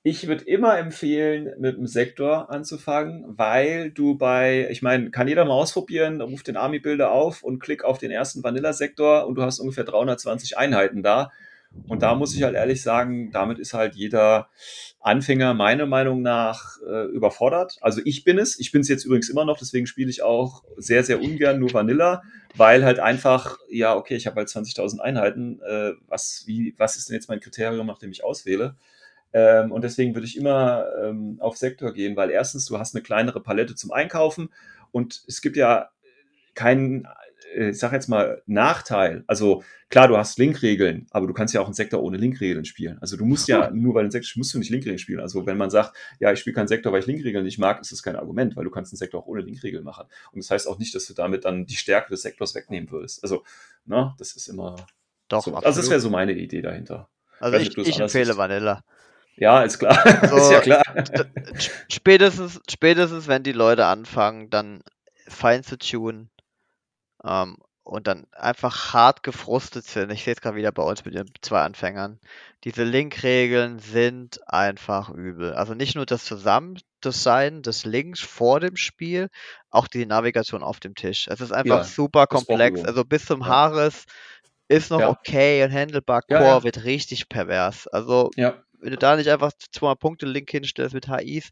ich 0.10 0.26
würde 0.30 0.46
immer 0.46 0.78
empfehlen, 0.78 1.52
mit 1.60 1.76
dem 1.76 1.86
Sektor 1.86 2.50
anzufangen, 2.50 3.26
weil 3.28 3.92
du 3.92 4.16
bei, 4.18 4.70
ich 4.72 4.82
meine, 4.82 5.12
kann 5.12 5.28
jeder 5.28 5.44
mal 5.44 5.56
ausprobieren, 5.56 6.22
ruf 6.22 6.44
den 6.44 6.56
Army-Builder 6.56 7.12
auf 7.12 7.44
und 7.44 7.60
klick 7.60 7.84
auf 7.84 7.98
den 7.98 8.10
ersten 8.10 8.42
Vanilla-Sektor 8.42 9.28
und 9.28 9.36
du 9.36 9.42
hast 9.42 9.60
ungefähr 9.60 9.84
320 9.84 10.58
Einheiten 10.58 11.04
da. 11.04 11.34
Und 11.90 12.04
da 12.04 12.16
muss 12.16 12.34
ich 12.34 12.44
halt 12.44 12.56
ehrlich 12.56 12.82
sagen, 12.82 13.32
damit 13.34 13.60
ist 13.60 13.74
halt 13.74 13.96
jeder 13.96 14.48
Anfänger 15.02 15.54
meiner 15.54 15.86
Meinung 15.86 16.22
nach 16.22 16.78
äh, 16.90 17.08
überfordert. 17.08 17.76
Also 17.82 18.00
ich 18.06 18.24
bin 18.24 18.40
es. 18.40 18.58
Ich 18.58 18.72
bin 18.72 18.80
es 18.80 18.88
jetzt 18.88 19.04
übrigens 19.04 19.28
immer 19.28 19.44
noch, 19.44 19.58
deswegen 19.58 19.88
spiele 19.88 20.10
ich 20.10 20.24
auch 20.24 20.64
sehr, 20.78 21.04
sehr 21.04 21.22
ungern 21.22 21.60
nur 21.60 21.74
Vanilla, 21.74 22.24
weil 22.56 22.86
halt 22.86 23.00
einfach, 23.00 23.58
ja, 23.70 23.94
okay, 23.94 24.16
ich 24.16 24.26
habe 24.26 24.38
halt 24.38 24.48
20.000 24.48 25.00
Einheiten. 25.00 25.60
Äh, 25.68 25.92
was, 26.08 26.44
wie, 26.46 26.74
was 26.78 26.96
ist 26.96 27.10
denn 27.10 27.16
jetzt 27.16 27.28
mein 27.28 27.42
Kriterium, 27.42 27.88
nach 27.88 28.00
dem 28.00 28.12
ich 28.12 28.24
auswähle? 28.24 28.78
Ähm, 29.38 29.72
und 29.72 29.84
deswegen 29.84 30.16
würde 30.16 30.26
ich 30.26 30.36
immer 30.36 30.88
ähm, 31.04 31.38
auf 31.40 31.58
Sektor 31.58 31.94
gehen, 31.94 32.16
weil 32.16 32.32
erstens, 32.32 32.66
du 32.66 32.80
hast 32.80 32.96
eine 32.96 33.04
kleinere 33.04 33.40
Palette 33.40 33.76
zum 33.76 33.92
Einkaufen 33.92 34.50
und 34.92 35.24
es 35.28 35.42
gibt 35.42 35.58
ja 35.58 35.90
keinen 36.56 37.08
äh, 37.56 37.70
ich 37.70 37.78
sag 37.78 37.94
jetzt 37.94 38.08
mal, 38.08 38.42
Nachteil. 38.48 39.24
Also 39.28 39.64
klar, 39.90 40.08
du 40.08 40.18
hast 40.18 40.40
Linkregeln, 40.40 41.06
aber 41.12 41.28
du 41.28 41.34
kannst 41.34 41.54
ja 41.54 41.62
auch 41.62 41.66
einen 41.66 41.76
Sektor 41.76 42.02
ohne 42.02 42.18
Linkregeln 42.18 42.66
spielen. 42.66 42.98
Also 43.00 43.16
du 43.16 43.26
musst 43.26 43.48
ja, 43.48 43.70
nur 43.72 43.94
weil 43.94 44.04
du 44.04 44.06
einen 44.06 44.12
Sektor 44.12 44.32
musst 44.38 44.56
du 44.56 44.60
nicht 44.60 44.72
Linkregeln 44.72 44.98
spielen. 44.98 45.20
Also 45.20 45.46
wenn 45.46 45.58
man 45.58 45.70
sagt, 45.70 45.96
ja, 46.20 46.32
ich 46.32 46.40
spiele 46.40 46.56
keinen 46.56 46.68
Sektor, 46.68 46.92
weil 46.92 47.02
ich 47.02 47.08
Linkregeln 47.08 47.46
nicht 47.46 47.60
mag, 47.60 47.80
ist 47.80 47.92
das 47.92 48.02
kein 48.02 48.16
Argument, 48.16 48.56
weil 48.56 48.64
du 48.64 48.72
kannst 48.72 48.92
einen 48.92 48.98
Sektor 48.98 49.22
auch 49.22 49.28
ohne 49.28 49.42
Linkregeln 49.42 49.84
machen. 49.84 50.06
Und 50.32 50.44
das 50.44 50.50
heißt 50.50 50.68
auch 50.68 50.80
nicht, 50.80 50.96
dass 50.96 51.06
du 51.06 51.14
damit 51.14 51.46
dann 51.46 51.68
die 51.68 51.76
Stärke 51.76 52.10
des 52.10 52.24
Sektors 52.24 52.56
wegnehmen 52.56 52.90
würdest. 52.90 53.22
Also, 53.22 53.44
ne, 53.86 54.16
das 54.18 54.36
ist 54.36 54.48
immer. 54.48 54.76
Doch, 55.28 55.44
so. 55.44 55.54
Also 55.54 55.82
das 55.82 55.90
wäre 55.90 56.00
so 56.00 56.10
meine 56.10 56.34
Idee 56.34 56.62
dahinter. 56.62 57.10
Also 57.40 57.58
ich, 57.58 57.70
ich 57.70 57.78
anders 57.78 58.00
empfehle 58.00 58.26
siehst. 58.26 58.38
Vanilla. 58.38 58.84
Ja, 59.38 59.62
ist 59.62 59.80
klar. 59.80 59.98
Also, 60.22 60.38
ist 60.38 60.52
ja 60.52 60.62
klar. 60.62 60.84
Spätestens, 61.90 62.60
spätestens, 62.70 63.28
wenn 63.28 63.44
die 63.44 63.52
Leute 63.52 63.86
anfangen, 63.86 64.50
dann 64.50 64.82
fein 65.28 65.64
zu 65.64 65.78
tunen 65.78 66.30
ähm, 67.24 67.58
und 67.84 68.08
dann 68.08 68.26
einfach 68.34 68.94
hart 68.94 69.24
gefrustet 69.24 69.86
sind. 69.86 70.12
Ich 70.12 70.24
sehe 70.24 70.34
es 70.34 70.42
gerade 70.42 70.58
wieder 70.58 70.72
bei 70.72 70.84
uns 70.84 71.06
mit 71.06 71.14
den 71.14 71.30
zwei 71.42 71.62
Anfängern. 71.62 72.20
Diese 72.64 72.84
Link-Regeln 72.84 73.80
sind 73.80 74.40
einfach 74.48 75.10
übel. 75.10 75.54
Also 75.54 75.74
nicht 75.74 75.96
nur 75.96 76.06
das 76.06 76.26
Zusammen, 76.26 76.80
das 77.02 77.24
Sein 77.24 77.62
des 77.62 77.86
Links 77.86 78.20
vor 78.20 78.60
dem 78.60 78.76
Spiel, 78.76 79.30
auch 79.70 79.88
die 79.88 80.06
Navigation 80.06 80.64
auf 80.64 80.80
dem 80.80 80.96
Tisch. 80.96 81.28
Es 81.30 81.42
ist 81.42 81.52
einfach 81.52 81.78
Ja, 81.78 81.84
super 81.84 82.28
komplex. 82.28 82.84
Also 82.84 83.06
bis 83.06 83.26
zum 83.26 83.42
Ja. 83.42 83.48
Haares 83.48 84.06
ist 84.68 84.90
noch 84.90 85.00
Ja. 85.00 85.10
okay 85.10 85.64
und 85.64 85.72
handelbar. 85.72 86.24
Ja, 86.28 86.40
Core 86.40 86.64
wird 86.64 86.84
richtig 86.84 87.30
pervers. 87.30 87.88
Also 87.88 88.32
Ja. 88.36 88.64
Wenn 88.80 88.92
du 88.92 88.98
da 88.98 89.16
nicht 89.16 89.30
einfach 89.30 89.52
zwei 89.72 89.96
Punkte 89.96 90.26
Link 90.26 90.50
hinstellst 90.52 90.94
mit 90.94 91.08
HIs, 91.08 91.50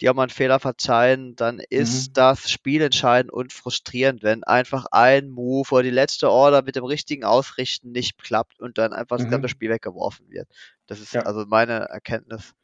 die 0.00 0.08
auch 0.10 0.14
mal 0.14 0.22
einen 0.24 0.30
Fehler 0.30 0.60
verzeihen, 0.60 1.36
dann 1.36 1.60
ist 1.70 2.10
Mhm. 2.10 2.16
das 2.16 2.50
spielentscheidend 2.50 3.32
und 3.32 3.52
frustrierend, 3.52 4.22
wenn 4.22 4.44
einfach 4.44 4.86
ein 4.90 5.28
Move 5.30 5.68
oder 5.72 5.82
die 5.82 5.90
letzte 5.90 6.30
Order 6.30 6.62
mit 6.62 6.76
dem 6.76 6.84
richtigen 6.84 7.24
Ausrichten 7.24 7.92
nicht 7.92 8.18
klappt 8.18 8.60
und 8.60 8.78
dann 8.78 8.92
einfach 8.92 9.16
das 9.16 9.26
Mhm. 9.26 9.30
ganze 9.30 9.48
Spiel 9.48 9.70
weggeworfen 9.70 10.28
wird. 10.30 10.48
Das 10.86 11.00
ist 11.00 11.14
Ja. 11.14 11.22
also 11.24 11.44
meine 11.46 11.86
Erkenntnis. 11.88 12.54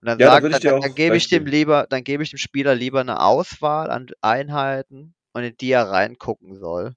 Und 0.00 0.08
dann 0.08 0.18
Ja, 0.18 0.38
ich 0.48 0.48
dann, 0.50 0.60
dir 0.60 0.76
dann, 0.80 0.94
auch 0.94 0.94
gebe 0.94 1.16
ich 1.16 1.28
dem 1.28 1.46
lieber, 1.46 1.86
dann 1.88 2.04
gebe 2.04 2.22
ich 2.22 2.30
dem 2.30 2.38
Spieler 2.38 2.74
lieber 2.74 3.00
eine 3.00 3.20
Auswahl 3.20 3.90
an 3.90 4.06
Einheiten 4.20 5.14
und 5.32 5.42
in 5.44 5.56
die 5.56 5.70
er 5.72 5.88
reingucken 5.90 6.58
soll. 6.58 6.94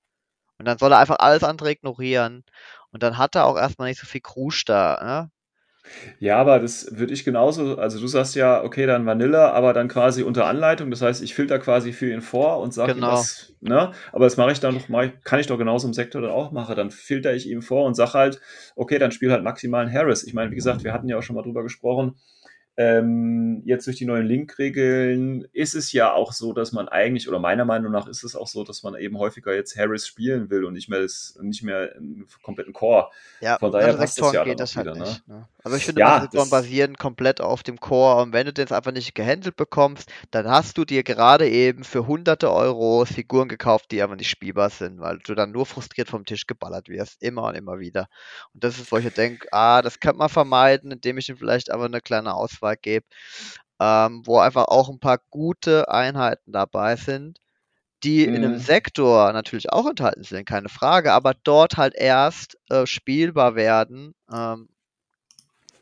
Und 0.59 0.65
dann 0.65 0.77
soll 0.79 0.91
er 0.93 0.99
einfach 0.99 1.17
alles 1.19 1.43
andere 1.43 1.71
ignorieren. 1.71 2.43
Und 2.91 3.03
dann 3.03 3.17
hat 3.17 3.35
er 3.35 3.45
auch 3.45 3.57
erstmal 3.57 3.89
nicht 3.89 3.99
so 4.01 4.07
viel 4.07 4.21
Krusch 4.21 4.65
da. 4.65 4.99
Ne? 5.03 5.31
Ja, 6.19 6.37
aber 6.37 6.59
das 6.59 6.97
würde 6.97 7.13
ich 7.13 7.23
genauso, 7.23 7.77
also 7.77 7.99
du 7.99 8.07
sagst 8.07 8.35
ja, 8.35 8.63
okay, 8.63 8.85
dann 8.85 9.05
Vanilla, 9.05 9.51
aber 9.51 9.73
dann 9.73 9.87
quasi 9.87 10.23
unter 10.23 10.45
Anleitung. 10.45 10.91
Das 10.91 11.01
heißt, 11.01 11.21
ich 11.21 11.33
filter 11.33 11.59
quasi 11.59 11.93
für 11.93 12.11
ihn 12.11 12.21
vor 12.21 12.59
und 12.59 12.73
sage 12.73 12.93
ihm 12.93 12.95
Genau. 12.97 13.13
was, 13.13 13.53
ne? 13.61 13.91
Aber 14.11 14.25
das 14.25 14.37
mache 14.37 14.51
ich 14.51 14.59
dann 14.59 14.75
doch, 14.75 14.89
mach 14.89 15.05
kann 15.23 15.39
ich 15.39 15.47
doch 15.47 15.57
genauso 15.57 15.87
im 15.87 15.93
Sektor 15.93 16.21
dann 16.21 16.31
auch 16.31 16.51
machen. 16.51 16.75
Dann 16.75 16.91
filter 16.91 17.33
ich 17.33 17.47
ihm 17.49 17.61
vor 17.61 17.85
und 17.85 17.95
sage 17.95 18.13
halt, 18.13 18.41
okay, 18.75 18.99
dann 18.99 19.11
spiel 19.11 19.31
halt 19.31 19.43
maximalen 19.43 19.91
Harris. 19.91 20.23
Ich 20.23 20.33
meine, 20.33 20.51
wie 20.51 20.55
gesagt, 20.55 20.83
wir 20.83 20.93
hatten 20.93 21.07
ja 21.07 21.17
auch 21.17 21.23
schon 21.23 21.35
mal 21.35 21.43
drüber 21.43 21.63
gesprochen. 21.63 22.15
Ähm, 22.77 23.63
jetzt 23.65 23.87
durch 23.87 23.97
die 23.97 24.05
neuen 24.05 24.27
Link-Regeln 24.27 25.47
ist 25.51 25.73
es 25.73 25.91
ja 25.91 26.13
auch 26.13 26.31
so, 26.31 26.53
dass 26.53 26.71
man 26.71 26.87
eigentlich, 26.87 27.27
oder 27.27 27.39
meiner 27.39 27.65
Meinung 27.65 27.91
nach 27.91 28.07
ist 28.07 28.23
es 28.23 28.35
auch 28.35 28.47
so, 28.47 28.63
dass 28.63 28.83
man 28.83 28.93
eben 28.95 29.17
häufiger 29.17 29.53
jetzt 29.55 29.75
Harris 29.75 30.05
spielen 30.05 30.51
will 30.51 30.63
und 30.63 30.73
nicht 30.73 30.87
mehr, 30.87 31.01
das, 31.01 31.37
nicht 31.41 31.63
mehr 31.63 31.95
einen 31.95 32.27
kompletten 32.43 32.73
Core. 32.73 33.09
Ja, 33.39 33.57
Von 33.57 33.71
daher 33.71 33.95
andere 33.95 34.03
passt 34.03 34.21
das 34.21 34.31
ja 34.31 34.43
geht 34.43 34.59
das 34.59 34.75
halt 34.75 34.87
wieder, 34.87 34.95
ne? 34.95 35.05
nicht. 35.05 35.27
Ne? 35.27 35.47
Also 35.63 35.77
ich 35.77 35.85
finde, 35.85 36.01
Ja, 36.01 36.21
Sektoren 36.21 36.49
basieren 36.49 36.95
komplett 36.97 37.41
auf 37.41 37.63
dem 37.63 37.79
Core 37.79 38.21
und 38.21 38.33
wenn 38.33 38.45
du 38.45 38.53
den 38.53 38.63
jetzt 38.63 38.71
einfach 38.73 38.91
nicht 38.91 39.15
gehandelt 39.15 39.55
bekommst, 39.55 40.11
dann 40.31 40.47
hast 40.47 40.77
du 40.77 40.85
dir 40.85 41.03
gerade 41.03 41.49
eben 41.49 41.83
für 41.83 42.05
hunderte 42.07 42.51
Euro 42.51 43.05
Figuren 43.05 43.47
gekauft, 43.47 43.91
die 43.91 44.01
aber 44.03 44.15
nicht 44.15 44.29
spielbar 44.29 44.69
sind, 44.69 44.99
weil 44.99 45.17
du 45.19 45.33
dann 45.35 45.51
nur 45.51 45.65
frustriert 45.65 46.09
vom 46.09 46.25
Tisch 46.25 46.45
geballert 46.45 46.89
wirst, 46.89 47.23
immer 47.23 47.43
und 47.45 47.55
immer 47.55 47.79
wieder. 47.79 48.07
Und 48.53 48.63
das 48.63 48.77
ist, 48.77 48.91
wo 48.91 48.97
ich 48.97 49.13
denke, 49.13 49.47
ah, 49.51 49.81
das 49.81 49.99
könnte 49.99 50.17
man 50.19 50.29
vermeiden, 50.29 50.91
indem 50.91 51.17
ich 51.17 51.29
ihm 51.29 51.37
vielleicht 51.37 51.71
aber 51.71 51.85
eine 51.85 52.01
kleine 52.01 52.35
Auswahl 52.35 52.66
gebe, 52.75 53.05
ähm, 53.79 54.21
wo 54.25 54.39
einfach 54.39 54.65
auch 54.65 54.89
ein 54.89 54.99
paar 54.99 55.19
gute 55.29 55.89
Einheiten 55.89 56.51
dabei 56.51 56.95
sind, 56.95 57.39
die 58.03 58.25
in 58.25 58.35
einem 58.35 58.55
Mhm. 58.55 58.59
Sektor 58.59 59.33
natürlich 59.33 59.71
auch 59.71 59.87
enthalten 59.87 60.23
sind, 60.23 60.45
keine 60.45 60.69
Frage, 60.69 61.13
aber 61.13 61.33
dort 61.43 61.77
halt 61.77 61.95
erst 61.95 62.57
äh, 62.69 62.85
spielbar 62.85 63.55
werden, 63.55 64.13
ähm, 64.31 64.69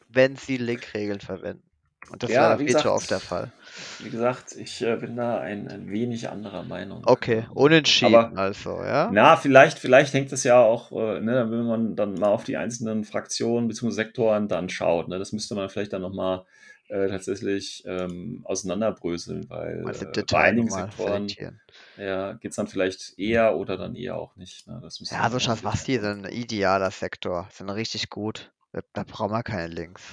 wenn 0.09 0.35
sie 0.35 0.57
Link-Regeln 0.57 1.19
verwenden. 1.19 1.63
Und 2.11 2.23
das 2.23 2.31
Ja, 2.31 2.57
wäre 2.57 2.63
gesagt, 2.63 2.85
oft 2.85 3.11
der 3.11 3.19
Fall. 3.19 3.51
Wie 3.99 4.09
gesagt, 4.09 4.55
ich 4.57 4.81
äh, 4.81 4.95
bin 4.97 5.15
da 5.15 5.39
ein, 5.39 5.67
ein 5.67 5.89
wenig 5.89 6.29
anderer 6.29 6.63
Meinung. 6.63 7.03
Okay, 7.05 7.45
unentschieden 7.53 8.15
aber- 8.15 8.37
also, 8.37 8.83
ja? 8.83 9.09
Na, 9.11 9.35
vielleicht, 9.35 9.79
vielleicht 9.79 10.13
hängt 10.13 10.31
es 10.31 10.43
ja 10.43 10.59
auch, 10.59 10.91
äh, 10.91 11.19
ne, 11.21 11.49
wenn 11.49 11.65
man 11.65 11.95
dann 11.95 12.13
mal 12.15 12.29
auf 12.29 12.43
die 12.43 12.57
einzelnen 12.57 13.03
Fraktionen 13.03 13.67
bzw. 13.67 13.91
Sektoren 13.91 14.47
dann 14.47 14.69
schaut. 14.69 15.07
Ne, 15.07 15.19
das 15.19 15.31
müsste 15.31 15.55
man 15.55 15.69
vielleicht 15.69 15.93
dann 15.93 16.01
nochmal 16.01 16.45
äh, 16.87 17.07
tatsächlich 17.07 17.83
ähm, 17.85 18.41
auseinanderbröseln, 18.43 19.49
weil 19.49 19.85
äh, 19.89 20.23
bei 20.29 20.39
einigen 20.39 20.69
Sektoren 20.69 21.27
ja, 21.97 22.33
geht 22.33 22.51
es 22.51 22.57
dann 22.57 22.67
vielleicht 22.67 23.17
eher 23.17 23.55
oder 23.55 23.77
dann 23.77 23.95
eher 23.95 24.17
auch 24.17 24.35
nicht. 24.35 24.67
Ne? 24.67 24.79
Ja, 24.83 24.89
so 24.89 25.05
dann 25.05 25.39
Schatz, 25.39 25.63
was 25.63 25.83
die 25.83 25.97
wirklich 25.97 25.97
sind 25.97 26.25
ein 26.25 26.31
idealer 26.31 26.91
Sektor. 26.91 27.47
Sind 27.51 27.69
richtig 27.69 28.09
gut. 28.09 28.51
Da, 28.71 28.81
da 28.93 29.03
brauchen 29.03 29.31
wir 29.31 29.43
keine 29.43 29.73
Links. 29.73 30.03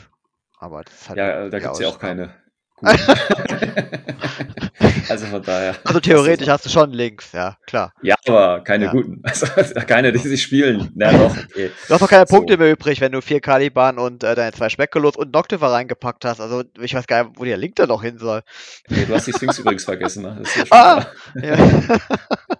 Aber 0.58 0.82
das 0.82 1.08
halt 1.08 1.18
Ja, 1.18 1.44
äh, 1.44 1.50
da 1.50 1.58
gibt 1.58 1.72
es 1.72 1.80
ja 1.80 1.88
auch 1.88 1.98
keine. 1.98 2.34
also 5.09 5.26
von 5.26 5.42
daher. 5.42 5.76
Also 5.84 6.00
theoretisch 6.00 6.48
hast 6.48 6.64
du 6.64 6.68
schon 6.70 6.92
Links, 6.92 7.32
ja, 7.32 7.57
klar. 7.66 7.92
Ja, 8.03 8.14
aber 8.26 8.62
keine 8.64 8.86
Ja. 8.86 8.90
guten. 8.92 9.22
Also 9.57 9.74
keine, 9.86 10.12
die 10.12 10.18
sich 10.18 10.42
spielen. 10.42 10.90
Na 10.94 11.12
doch, 11.12 11.30
okay. 11.36 11.70
Du 11.88 11.94
hast 11.94 12.00
doch 12.03 12.09
keine 12.09 12.26
So. 12.26 12.36
Punkte 12.36 12.57
mehr 12.57 12.70
übrig, 12.72 13.00
wenn 13.00 13.12
du 13.12 13.20
vier 13.20 13.40
Caliban 13.40 13.98
und 13.98 14.24
äh, 14.24 14.34
deine 14.34 14.53
zwei 14.53 14.68
Speckulos 14.68 15.16
und 15.16 15.32
Noctiver 15.32 15.70
reingepackt 15.72 16.24
hast. 16.24 16.40
Also 16.40 16.64
ich 16.80 16.94
weiß 16.94 17.07
gar 17.07 17.24
nicht, 17.24 17.38
wo 17.38 17.44
der 17.44 17.57
Link 17.57 17.76
da 17.76 17.86
noch 17.86 18.03
hin 18.03 18.18
soll. 18.18 18.42
Nee, 18.88 19.05
du 19.07 19.14
hast 19.14 19.26
die 19.26 19.32
Sphinx 19.32 19.59
übrigens 19.59 19.84
vergessen. 19.84 20.22
Ne? 20.22 20.36
Das 20.40 20.48
ist 20.48 20.57
ja 20.57 20.66
schon 20.66 20.78
Ah! 20.78 21.07
Ja, 21.42 21.57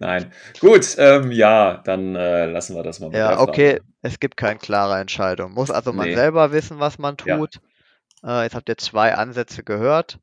Nein. 0.00 0.32
Gut, 0.60 0.96
ähm, 0.98 1.30
ja, 1.30 1.80
dann 1.84 2.16
äh, 2.16 2.46
lassen 2.46 2.74
wir 2.74 2.82
das 2.82 2.98
mal 3.00 3.12
ja 3.14 3.38
okay, 3.38 3.72
Frage. 3.76 3.84
es 4.02 4.18
gibt 4.18 4.36
keine 4.36 4.58
klare 4.58 4.98
Entscheidung. 5.00 5.52
Muss 5.52 5.70
also 5.70 5.92
man 5.92 6.08
Nee. 6.08 6.14
selber 6.16 6.50
wissen, 6.52 6.80
was 6.80 6.98
man 6.98 7.16
Ja. 7.24 7.36
tut. 7.36 7.60
Äh, 8.24 8.42
jetzt 8.44 8.54
habt 8.54 8.68
ihr 8.68 8.76
zwei 8.78 9.14
Ansätze 9.14 9.62
gehört 9.62 10.18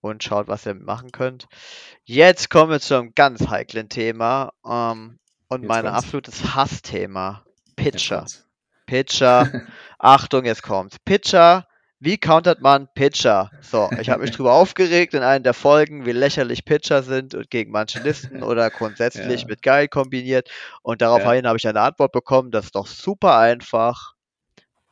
und 0.00 0.22
schaut, 0.24 0.48
was 0.48 0.66
ihr 0.66 0.74
machen 0.74 1.12
könnt. 1.12 1.46
Jetzt 2.04 2.50
kommen 2.50 2.70
wir 2.70 2.80
zu 2.80 2.96
einem 2.96 3.14
ganz 3.14 3.48
heiklen 3.48 3.88
Thema 3.88 4.52
ähm, 4.66 5.18
und 5.48 5.62
Jetzt 5.62 5.68
mein 5.68 5.84
kommt's. 5.84 5.98
absolutes 5.98 6.54
Hassthema. 6.54 7.44
Pitcher. 7.76 8.26
Pitcher. 8.86 9.50
Achtung, 9.98 10.44
jetzt 10.44 10.62
kommt's. 10.62 10.98
Pitcher. 11.04 11.66
Wie 12.02 12.16
countert 12.16 12.62
man 12.62 12.88
Pitcher? 12.94 13.50
So, 13.60 13.90
ich 14.00 14.08
habe 14.08 14.22
mich 14.22 14.30
drüber 14.30 14.52
aufgeregt 14.54 15.12
in 15.12 15.22
einer 15.22 15.40
der 15.40 15.52
Folgen, 15.52 16.06
wie 16.06 16.12
lächerlich 16.12 16.64
Pitcher 16.64 17.02
sind 17.02 17.34
und 17.34 17.50
gegen 17.50 17.70
manche 17.72 18.00
Listen 18.00 18.42
oder 18.42 18.70
grundsätzlich 18.70 19.42
Ja. 19.42 19.46
mit 19.46 19.60
geil 19.62 19.86
kombiniert. 19.86 20.48
Und 20.82 21.02
daraufhin 21.02 21.46
habe 21.46 21.58
ich 21.58 21.68
eine 21.68 21.80
Antwort 21.82 22.12
bekommen, 22.12 22.50
das 22.52 22.66
ist 22.66 22.74
doch 22.74 22.86
super 22.86 23.36
einfach. 23.36 24.14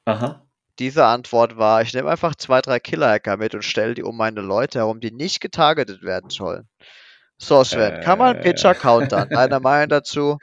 Aha. 0.05 0.47
Diese 0.79 1.05
Antwort 1.07 1.57
war, 1.57 1.83
ich 1.83 1.93
nehme 1.95 2.09
einfach 2.11 2.35
zwei, 2.37 2.61
drei 2.61 2.79
Killer-Hacker 2.79 3.37
mit 3.37 3.55
und 3.55 3.64
stelle 3.64 3.95
die 3.95 4.03
um 4.05 4.16
meine 4.16 4.41
Leute 4.41 4.79
herum, 4.79 5.01
die 5.01 5.11
nicht 5.11 5.41
getargetet 5.41 6.03
werden 6.03 6.31
sollen. 6.31 6.68
So, 7.37 7.62
Sven, 7.64 8.01
kann 8.01 8.18
man 8.18 8.37
Äh. 8.37 8.41
Pitcher 8.43 8.74
countern? 8.74 9.29
Deine 9.31 9.61
Meinung 9.61 9.89
dazu? 9.89 10.39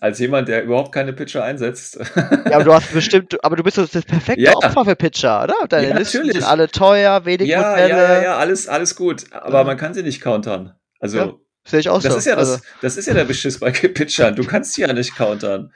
Als 0.00 0.18
jemand, 0.18 0.48
der 0.48 0.62
überhaupt 0.64 0.92
keine 0.92 1.12
Pitcher 1.12 1.42
einsetzt. 1.44 1.98
Ja, 2.46 2.56
aber 2.56 2.64
du 2.64 2.74
hast 2.74 2.92
bestimmt, 2.92 3.42
aber 3.44 3.56
du 3.56 3.62
bist 3.62 3.78
das 3.78 3.90
perfekte 3.90 4.42
Ja. 4.42 4.52
Opfer 4.54 4.84
für 4.84 4.96
Pitcher, 4.96 5.44
oder? 5.44 5.54
Deine 5.68 5.88
Ja, 5.88 5.96
Listen 5.98 6.18
natürlich. 6.18 6.42
sind 6.42 6.50
alle 6.50 6.68
teuer, 6.68 7.24
wenig 7.24 7.48
ja, 7.48 7.70
Modelle. 7.70 7.88
ja, 7.88 8.12
ja, 8.14 8.22
ja, 8.22 8.36
alles, 8.36 8.68
alles 8.68 8.94
gut. 8.96 9.24
Aber 9.32 9.58
Ja. 9.58 9.64
man 9.64 9.76
kann 9.76 9.94
sie 9.94 10.02
nicht 10.02 10.20
countern. 10.20 10.74
Also, 11.00 11.40
Sehe 11.64 11.80
ich 11.80 11.88
auch 11.88 12.02
das 12.02 12.12
so. 12.12 12.18
ist 12.18 12.24
ja 12.26 12.34
also, 12.36 12.56
das, 12.56 12.62
das 12.82 12.96
ist 12.96 13.06
ja 13.06 13.14
der 13.14 13.24
Beschiss 13.24 13.60
bei 13.60 13.70
Pitchern. 13.70 14.34
Du 14.36 14.44
kannst 14.44 14.74
sie 14.74 14.82
ja 14.82 14.92
nicht 14.92 15.14
countern. 15.16 15.72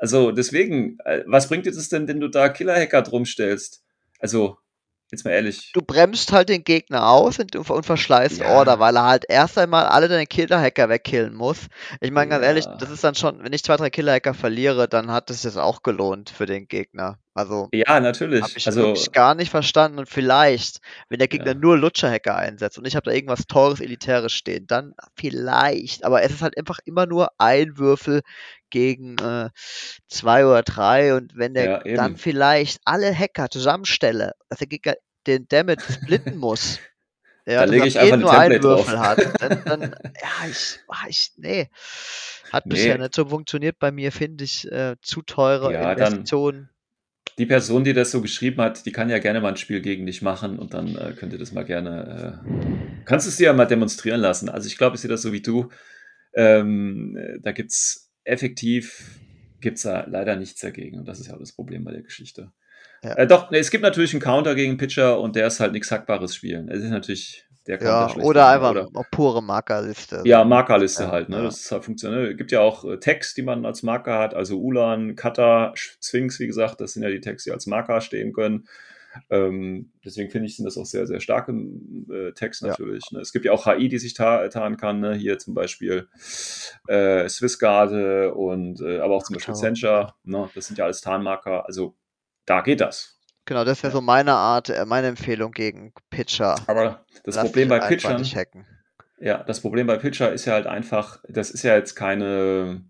Also 0.00 0.32
deswegen, 0.32 0.96
äh, 1.04 1.22
was 1.26 1.48
bringt 1.48 1.66
dir 1.66 1.72
das 1.72 1.90
denn, 1.90 2.08
wenn 2.08 2.20
du 2.20 2.28
da 2.28 2.48
Killer-Hacker 2.48 3.02
drum 3.02 3.26
stellst? 3.26 3.82
Also, 4.18 4.56
jetzt 5.12 5.24
mal 5.26 5.32
ehrlich. 5.32 5.72
du 5.74 5.82
bremst 5.82 6.32
halt 6.32 6.48
den 6.48 6.64
Gegner 6.64 7.06
aus 7.10 7.38
und, 7.38 7.54
und 7.54 7.84
verschleißt 7.84 8.38
Ja. 8.38 8.48
Order, 8.48 8.78
weil 8.80 8.96
er 8.96 9.04
halt 9.04 9.24
erst 9.28 9.58
einmal 9.58 9.84
alle 9.84 10.08
deine 10.08 10.26
Killer-Hacker 10.26 10.88
wegkillen 10.88 11.34
muss. 11.34 11.66
Ich 12.00 12.10
meine, 12.12 12.30
ganz 12.30 12.42
Ja. 12.42 12.48
ehrlich, 12.48 12.64
das 12.78 12.88
ist 12.90 13.04
dann 13.04 13.14
schon, 13.14 13.44
wenn 13.44 13.52
ich 13.52 13.62
zwei, 13.62 13.76
drei 13.76 13.90
Killer-Hacker 13.90 14.32
verliere, 14.32 14.88
dann 14.88 15.10
hat 15.10 15.28
es 15.28 15.42
das 15.42 15.58
auch 15.58 15.82
gelohnt 15.82 16.30
für 16.30 16.46
den 16.46 16.66
Gegner. 16.66 17.18
Also, 17.34 17.68
Ja, 17.72 18.00
natürlich. 18.00 18.42
Habe 18.42 18.52
ich 18.56 18.66
also, 18.66 18.82
wirklich 18.82 19.12
gar 19.12 19.34
nicht 19.34 19.50
verstanden. 19.50 19.98
Und 20.00 20.08
vielleicht, 20.08 20.80
wenn 21.08 21.18
der 21.20 21.28
Gegner 21.28 21.52
Ja. 21.52 21.54
nur 21.54 21.78
Lutscher-Hacker 21.78 22.34
einsetzt 22.36 22.76
und 22.78 22.86
ich 22.86 22.96
habe 22.96 23.04
da 23.08 23.12
irgendwas 23.14 23.46
Teures, 23.46 23.80
Elitäres 23.80 24.32
stehen, 24.32 24.66
dann 24.66 24.94
vielleicht. 25.14 26.04
Aber 26.04 26.22
es 26.22 26.32
ist 26.32 26.42
halt 26.42 26.58
einfach 26.58 26.80
immer 26.84 27.06
nur 27.06 27.30
ein 27.38 27.78
Würfel 27.78 28.22
gegen 28.70 29.16
äh, 29.18 29.50
zwei 30.08 30.44
oder 30.44 30.62
drei. 30.62 31.14
Und 31.14 31.32
wenn 31.36 31.54
der 31.54 31.82
Ja, 31.86 31.96
dann 31.96 32.16
vielleicht 32.16 32.80
alle 32.84 33.14
Hacker 33.16 33.48
zusammenstelle, 33.48 34.32
dass 34.48 34.58
der 34.58 34.68
Gegner 34.68 34.94
den 35.26 35.46
Damage 35.48 35.84
splitten 35.92 36.36
muss, 36.36 36.78
Ja, 37.46 37.60
Da 37.60 37.64
lege 37.64 37.86
ich 37.86 37.98
einfach 37.98 38.12
Ende 38.12 38.16
ein 38.16 38.20
nur 38.20 38.32
einen 38.38 38.52
Template 38.52 38.76
drauf. 38.76 38.86
Würfel 38.86 39.00
hat. 39.00 39.40
Dann, 39.40 39.64
dann 39.64 39.80
ja, 40.22 40.48
ich, 40.48 40.78
ah, 40.88 41.06
ich, 41.08 41.32
nee. 41.36 41.68
Hat 42.52 42.66
Nee. 42.66 42.74
bisher 42.74 42.98
nicht 42.98 43.14
so 43.14 43.24
funktioniert 43.26 43.78
bei 43.78 43.90
mir, 43.90 44.12
finde 44.12 44.44
ich. 44.44 44.70
Äh, 44.70 44.96
zu 45.00 45.22
teure 45.22 45.72
Ja, 45.72 45.94
dann- 45.94 46.06
Investitionen. 46.12 46.68
Die 47.38 47.46
Person, 47.46 47.84
die 47.84 47.92
das 47.92 48.10
so 48.10 48.20
geschrieben 48.20 48.60
hat, 48.60 48.84
die 48.86 48.92
kann 48.92 49.08
ja 49.08 49.18
gerne 49.18 49.40
mal 49.40 49.48
ein 49.48 49.56
Spiel 49.56 49.80
gegen 49.80 50.06
dich 50.06 50.22
machen 50.22 50.58
und 50.58 50.74
dann 50.74 50.96
äh, 50.96 51.14
könnt 51.16 51.32
ihr 51.32 51.38
das 51.38 51.52
mal 51.52 51.64
gerne. 51.64 52.42
Äh, 52.46 53.02
kannst 53.04 53.26
du 53.26 53.30
es 53.30 53.36
dir 53.36 53.46
ja 53.46 53.52
mal 53.52 53.66
demonstrieren 53.66 54.20
lassen. 54.20 54.48
Also 54.48 54.66
ich 54.66 54.76
glaube, 54.76 54.96
ich 54.96 55.02
sehe 55.02 55.10
das 55.10 55.22
so 55.22 55.32
wie 55.32 55.42
du. 55.42 55.68
Ähm, 56.34 57.16
äh, 57.16 57.40
da 57.40 57.52
gibt 57.52 57.70
es 57.70 58.10
effektiv, 58.24 59.20
gibt 59.60 59.78
es 59.78 59.82
da 59.84 60.06
leider 60.08 60.36
nichts 60.36 60.60
dagegen. 60.60 60.98
Und 60.98 61.08
das 61.08 61.20
ist 61.20 61.28
ja 61.28 61.34
auch 61.34 61.40
das 61.40 61.52
Problem 61.52 61.84
bei 61.84 61.92
der 61.92 62.02
Geschichte. 62.02 62.52
Ja. 63.02 63.14
Äh, 63.14 63.26
doch, 63.26 63.50
nee, 63.50 63.58
es 63.58 63.70
gibt 63.70 63.82
natürlich 63.82 64.12
einen 64.12 64.22
Counter 64.22 64.54
gegen 64.54 64.72
einen 64.72 64.78
Pitcher 64.78 65.20
und 65.20 65.36
der 65.36 65.46
ist 65.46 65.60
halt 65.60 65.72
nichts 65.72 65.90
Hackbares 65.90 66.34
spielen. 66.34 66.68
Es 66.68 66.82
ist 66.82 66.90
natürlich 66.90 67.46
der 67.66 67.78
Counter 67.78 68.08
Ja, 68.08 68.08
schlechthin, 68.08 68.36
oder 68.36 68.48
einfach 68.48 68.76
Oder, 68.76 68.88
pure 69.10 69.42
Markerliste. 69.42 70.24
ja, 70.24 70.44
Markerliste 70.44 71.04
Ja, 71.04 71.10
halt, 71.10 71.30
ne? 71.30 71.42
ja. 71.42 71.42
Das 71.42 71.60
ist 71.60 71.72
halt 71.72 71.84
funktionell. 71.84 72.32
Es 72.32 72.36
gibt 72.36 72.52
ja 72.52 72.60
auch 72.60 72.84
äh, 72.84 72.98
Tags, 72.98 73.32
die 73.34 73.42
man 73.42 73.64
als 73.64 73.82
Marker 73.82 74.18
hat, 74.18 74.34
also 74.34 74.60
Ulan, 74.60 75.16
Sch- 75.16 75.96
Sphinx, 76.02 76.38
wie 76.40 76.46
gesagt, 76.46 76.80
das 76.80 76.92
sind 76.92 77.02
ja 77.02 77.08
die 77.08 77.20
Tags, 77.20 77.44
die 77.44 77.52
als 77.52 77.66
Marker 77.66 78.00
stehen 78.02 78.32
können. 78.34 78.68
Ähm, 79.30 79.92
deswegen 80.04 80.30
finde 80.30 80.46
ich, 80.46 80.56
sind 80.56 80.66
das 80.66 80.76
auch 80.78 80.84
sehr, 80.86 81.06
sehr 81.06 81.20
starke 81.20 81.52
äh, 81.52 82.32
Tags 82.32 82.60
Ja. 82.62 82.76
natürlich. 82.76 83.10
Ne? 83.12 83.20
Es 83.20 83.32
gibt 83.32 83.44
ja 83.46 83.52
auch 83.52 83.66
HI, 83.66 83.88
die 83.88 83.98
sich 83.98 84.14
ta 84.14 84.46
tarnen 84.48 84.76
kann, 84.76 85.00
ne? 85.00 85.14
hier 85.14 85.38
zum 85.38 85.54
Beispiel 85.54 86.08
äh, 86.86 87.28
Swissgarde 87.28 88.34
und 88.34 88.80
äh, 88.82 89.00
aber 89.00 89.14
auch 89.16 89.22
zum 89.24 89.34
Beispiel 89.34 89.54
Tower. 89.54 89.56
Sencha, 89.56 90.14
ne? 90.24 90.50
das 90.54 90.66
sind 90.66 90.78
ja 90.78 90.84
alles 90.84 91.00
Tarnmarker, 91.00 91.66
also 91.66 91.96
da 92.46 92.60
geht 92.60 92.80
das. 92.80 93.19
Genau, 93.50 93.64
das 93.64 93.82
wäre 93.82 93.92
so 93.92 94.00
meine 94.00 94.34
Art, 94.34 94.68
äh, 94.68 94.86
meine 94.86 95.08
Empfehlung 95.08 95.50
gegen 95.50 95.92
Pitcher. 96.08 96.54
Aber 96.68 97.04
das 97.24 97.34
Lass 97.34 97.46
Problem 97.46 97.68
bei 97.68 97.80
Pitchern. 97.80 98.24
Ja, 99.18 99.42
das 99.42 99.58
Problem 99.58 99.88
bei 99.88 99.96
Pitcher 99.96 100.32
ist 100.32 100.44
ja 100.44 100.52
halt 100.52 100.68
einfach, 100.68 101.18
das 101.28 101.50
ist 101.50 101.64
ja 101.64 101.74
jetzt 101.74 101.96
keine 101.96 102.84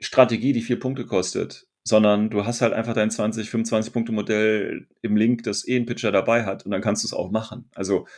Strategie, 0.00 0.52
die 0.52 0.62
vier 0.62 0.80
Punkte 0.80 1.06
kostet, 1.06 1.68
sondern 1.84 2.28
du 2.28 2.44
hast 2.44 2.60
halt 2.60 2.72
einfach 2.72 2.94
dein 2.94 3.12
20, 3.12 3.48
25 3.48 3.92
Punkte 3.92 4.10
Modell 4.10 4.88
im 5.00 5.16
Link, 5.16 5.44
das 5.44 5.64
eh 5.64 5.76
ein 5.76 5.86
Pitcher 5.86 6.10
dabei 6.10 6.44
hat 6.44 6.64
und 6.64 6.72
dann 6.72 6.82
kannst 6.82 7.04
du 7.04 7.06
es 7.06 7.14
auch 7.14 7.30
machen. 7.30 7.70
Also 7.76 8.08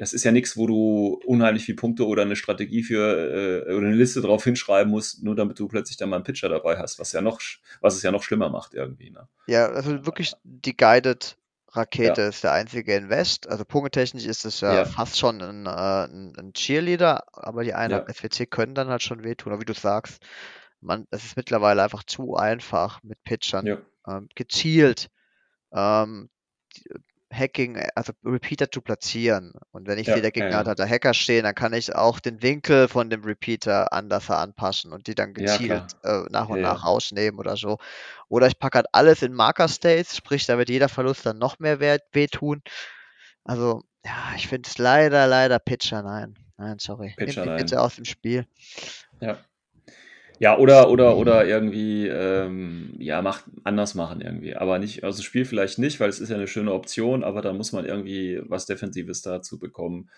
das 0.00 0.14
ist 0.14 0.24
ja 0.24 0.32
nichts, 0.32 0.56
wo 0.56 0.66
du 0.66 1.20
unheimlich 1.26 1.66
viele 1.66 1.76
Punkte 1.76 2.06
oder 2.06 2.22
eine 2.22 2.34
Strategie 2.34 2.82
für 2.82 3.66
äh, 3.68 3.74
oder 3.74 3.88
eine 3.88 3.94
Liste 3.96 4.22
drauf 4.22 4.42
hinschreiben 4.44 4.90
musst, 4.90 5.22
nur 5.22 5.34
damit 5.34 5.58
du 5.58 5.68
plötzlich 5.68 5.98
dann 5.98 6.08
mal 6.08 6.16
einen 6.16 6.24
Pitcher 6.24 6.48
dabei 6.48 6.78
hast, 6.78 6.98
was 6.98 7.12
ja 7.12 7.20
noch, 7.20 7.38
was 7.82 7.96
es 7.96 8.02
ja 8.02 8.10
noch 8.10 8.22
schlimmer 8.22 8.48
macht 8.48 8.72
irgendwie. 8.72 9.10
Ne? 9.10 9.28
Ja, 9.46 9.66
also 9.66 10.06
wirklich 10.06 10.32
die 10.42 10.74
Guided 10.74 11.36
Rakete 11.72 12.22
ist 12.22 12.42
der 12.44 12.52
einzige 12.52 12.94
Invest. 12.94 13.46
Also 13.46 13.66
punktetechnisch 13.66 14.24
ist 14.24 14.46
es 14.46 14.62
ja, 14.62 14.76
Ja. 14.76 14.84
fast 14.86 15.18
schon 15.18 15.42
ein, 15.42 15.66
äh, 15.66 16.04
ein, 16.40 16.52
Cheerleader, 16.54 17.24
aber 17.34 17.62
die 17.62 17.74
Einheiten 17.74 18.08
Ja. 18.08 18.14
SWC 18.14 18.46
können 18.46 18.74
dann 18.74 18.88
halt 18.88 19.02
schon 19.02 19.22
wehtun. 19.22 19.52
Aber 19.52 19.60
wie 19.60 19.66
du 19.66 19.74
sagst, 19.74 20.22
man, 20.80 21.06
es 21.10 21.26
ist 21.26 21.36
mittlerweile 21.36 21.82
einfach 21.82 22.04
zu 22.04 22.36
einfach 22.36 23.02
mit 23.02 23.22
Pitchern 23.22 23.66
Ja, 23.66 23.76
ähm, 24.08 24.30
gezielt 24.34 25.10
ähm, 25.72 26.30
Hacking, 27.32 27.76
äh, 27.76 27.88
also 27.94 28.12
Repeater 28.24 28.70
zu 28.70 28.80
platzieren. 28.80 29.52
Und 29.72 29.86
wenn 29.88 29.98
ich 29.98 30.06
Ja, 30.06 30.14
sehe, 30.14 30.22
der 30.22 30.32
ja, 30.36 30.48
ja. 30.50 30.88
Hacker 30.88 31.14
stehen, 31.14 31.44
dann 31.44 31.54
kann 31.54 31.72
ich 31.72 31.94
auch 31.94 32.20
den 32.20 32.42
Winkel 32.42 32.88
von 32.88 33.10
dem 33.10 33.24
Repeater 33.24 33.92
anders 33.92 34.30
anpassen 34.30 34.92
und 34.92 35.06
die 35.06 35.14
dann 35.14 35.34
Ja, 35.36 35.56
gezielt 35.58 35.96
äh, 36.04 36.22
nach 36.30 36.48
und 36.48 36.60
Ja, 36.60 36.62
nach 36.62 36.82
ja. 36.82 36.84
rausnehmen 36.84 37.38
oder 37.40 37.56
so. 37.56 37.78
Oder 38.28 38.46
ich 38.48 38.58
packe 38.58 38.78
halt 38.78 38.86
alles 38.92 39.22
in 39.22 39.32
Marker 39.32 39.68
States, 39.68 40.16
sprich, 40.16 40.46
da 40.46 40.58
wird 40.58 40.68
jeder 40.70 40.88
Verlust 40.88 41.26
dann 41.26 41.38
noch 41.38 41.58
mehr 41.58 41.80
wert, 41.80 42.02
wehtun. 42.12 42.62
Also, 43.44 43.82
ja, 44.04 44.34
ich 44.36 44.48
finde 44.48 44.68
es 44.68 44.78
leider, 44.78 45.26
leider 45.26 45.58
Pitcher, 45.58 46.02
nein. 46.02 46.36
Nein, 46.58 46.78
sorry. 46.78 47.16
Pitcher, 47.16 47.42
Nimm 47.42 47.42
die 47.42 47.50
bitte 47.50 47.80
aus 47.80 47.96
dem 47.96 48.04
Spiel. 48.04 48.46
Ja. 49.20 49.44
Ja, 50.40 50.56
oder, 50.56 50.88
oder, 50.88 51.18
oder 51.18 51.46
irgendwie, 51.46 52.08
ähm, 52.08 52.94
ja, 52.98 53.20
macht, 53.20 53.44
anders 53.62 53.94
machen 53.94 54.22
irgendwie. 54.22 54.56
Aber 54.56 54.78
nicht, 54.78 55.04
also 55.04 55.22
Spiel 55.22 55.44
vielleicht 55.44 55.78
nicht, 55.78 56.00
weil 56.00 56.08
es 56.08 56.18
ist 56.18 56.30
ja 56.30 56.36
eine 56.36 56.46
schöne 56.46 56.72
Option, 56.72 57.22
aber 57.22 57.42
dann 57.42 57.58
muss 57.58 57.72
man 57.72 57.84
irgendwie 57.84 58.40
was 58.48 58.64
Defensives 58.64 59.20
dazu 59.20 59.58
bekommen. 59.58 60.08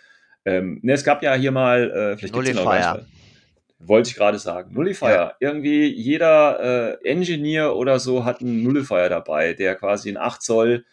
Ähm, 0.44 0.78
ne, 0.82 0.92
es 0.92 1.02
gab 1.02 1.24
ja 1.24 1.34
hier 1.34 1.50
mal, 1.50 1.90
äh, 1.90 2.16
vielleicht 2.16 2.34
den 2.36 2.56
auch 2.56 2.64
Nullifier. 2.64 2.80
gar 2.80 2.96
nicht. 2.98 3.06
Wollte 3.80 4.10
ich 4.10 4.14
gerade 4.14 4.38
sagen. 4.38 4.72
Nullifier. 4.72 5.34
Irgendwie 5.40 5.88
jeder 5.88 7.00
äh, 7.02 7.04
Engineer 7.04 7.74
oder 7.74 7.98
so 7.98 8.24
hat 8.24 8.42
einen 8.42 8.62
Nullifier 8.62 9.08
dabei, 9.08 9.54
der 9.54 9.74
quasi 9.74 10.08
in 10.08 10.16
8 10.16 10.40
Zoll 10.40 10.84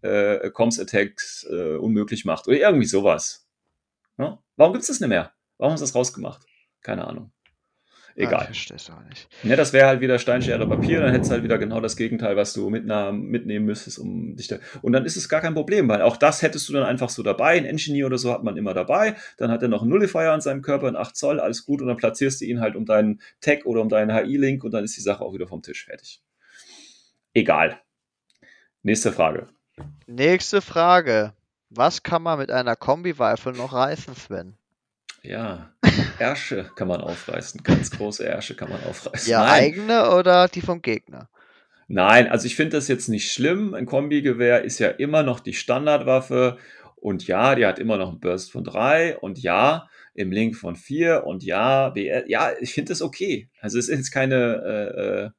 äh, 0.00 0.48
Comms 0.48 0.80
Attacks 0.80 1.46
äh, 1.50 1.76
unmöglich 1.76 2.24
macht. 2.24 2.48
Oder 2.48 2.56
irgendwie 2.56 2.86
sowas. 2.86 3.46
Ja? 4.16 4.42
Warum 4.56 4.72
gibt's 4.72 4.88
das 4.88 5.00
nicht 5.00 5.10
mehr? 5.10 5.30
Warum 5.58 5.76
sie 5.76 5.82
das 5.82 5.94
rausgemacht? 5.94 6.46
Keine 6.80 7.06
Ahnung. 7.06 7.32
Ja, 8.18 8.24
ich 8.24 8.30
Egal. 8.30 8.44
verstehe 8.46 8.76
es 8.76 8.90
auch 8.90 9.00
nicht. 9.08 9.28
Ja, 9.44 9.54
das 9.54 9.72
wäre 9.72 9.86
halt 9.86 10.00
wieder 10.00 10.18
Steinschere 10.18 10.66
Papier, 10.66 11.00
dann 11.00 11.12
hättest 11.12 11.30
du 11.30 11.34
halt 11.34 11.44
wieder 11.44 11.56
genau 11.56 11.80
das 11.80 11.96
Gegenteil, 11.96 12.36
was 12.36 12.52
du 12.52 12.68
mitnehmen 12.68 13.64
müsstest, 13.64 14.00
um 14.00 14.34
dich 14.34 14.48
da. 14.48 14.56
Und 14.82 14.92
dann 14.92 15.04
ist 15.04 15.16
es 15.16 15.28
gar 15.28 15.40
kein 15.40 15.54
Problem, 15.54 15.88
weil 15.88 16.02
auch 16.02 16.16
das 16.16 16.42
hättest 16.42 16.68
du 16.68 16.72
dann 16.72 16.82
einfach 16.82 17.10
so 17.10 17.22
dabei. 17.22 17.56
Ein 17.56 17.64
Engineer 17.64 18.06
oder 18.06 18.18
so 18.18 18.32
hat 18.32 18.42
man 18.42 18.56
immer 18.56 18.74
dabei. 18.74 19.14
Dann 19.36 19.52
hat 19.52 19.62
er 19.62 19.68
noch 19.68 19.82
einen 19.82 19.92
Nullifier 19.92 20.32
an 20.32 20.40
seinem 20.40 20.62
Körper, 20.62 20.88
in 20.88 20.96
8 20.96 21.16
Zoll, 21.16 21.38
alles 21.38 21.64
gut. 21.64 21.80
Und 21.80 21.86
dann 21.86 21.96
platzierst 21.96 22.40
du 22.40 22.44
ihn 22.44 22.60
halt 22.60 22.74
um 22.74 22.86
deinen 22.86 23.20
Tag 23.40 23.66
oder 23.66 23.80
um 23.82 23.88
deinen 23.88 24.12
HI-Link 24.12 24.64
und 24.64 24.72
dann 24.72 24.82
ist 24.82 24.96
die 24.96 25.00
Sache 25.00 25.24
auch 25.24 25.32
wieder 25.32 25.46
vom 25.46 25.62
Tisch 25.62 25.84
fertig. 25.84 26.20
Egal. 27.34 27.80
Nächste 28.82 29.12
Frage. 29.12 29.46
Nächste 30.08 30.60
Frage. 30.60 31.34
Was 31.70 32.02
kann 32.02 32.24
man 32.24 32.40
mit 32.40 32.50
einer 32.50 32.74
Kombi-Rifle 32.74 33.52
noch 33.52 33.74
reißen, 33.74 34.16
Sven? 34.16 34.57
Ja, 35.22 35.72
Ärsche 36.18 36.70
kann 36.76 36.88
man 36.88 37.00
aufreißen. 37.00 37.62
Ganz 37.62 37.90
große 37.90 38.24
Ärsche 38.24 38.54
kann 38.54 38.70
man 38.70 38.82
aufreißen. 38.84 39.30
Ja, 39.30 39.40
Nein. 39.44 39.62
eigene 39.64 40.14
oder 40.14 40.48
die 40.48 40.60
vom 40.60 40.80
Gegner? 40.82 41.28
Nein, 41.88 42.28
also 42.28 42.46
ich 42.46 42.54
finde 42.56 42.76
das 42.76 42.88
jetzt 42.88 43.08
nicht 43.08 43.32
schlimm. 43.32 43.74
Ein 43.74 43.86
Kombigewehr 43.86 44.62
ist 44.62 44.78
ja 44.78 44.88
immer 44.88 45.22
noch 45.22 45.40
die 45.40 45.54
Standardwaffe. 45.54 46.58
Und 46.96 47.26
ja, 47.26 47.54
die 47.54 47.64
hat 47.64 47.78
immer 47.78 47.96
noch 47.96 48.08
einen 48.10 48.20
Burst 48.20 48.50
von 48.50 48.64
3 48.64 49.16
und 49.18 49.38
ja, 49.38 49.88
im 50.14 50.32
Link 50.32 50.56
von 50.56 50.74
4 50.74 51.24
und 51.24 51.44
ja, 51.44 51.90
BR, 51.90 52.28
ja, 52.28 52.50
ich 52.60 52.74
finde 52.74 52.88
das 52.90 53.02
okay. 53.02 53.48
Also 53.60 53.78
es 53.78 53.88
ist 53.88 53.96
jetzt 53.96 54.10
keine, 54.10 54.34
äh, 54.96 55.00
äh, 55.26 55.30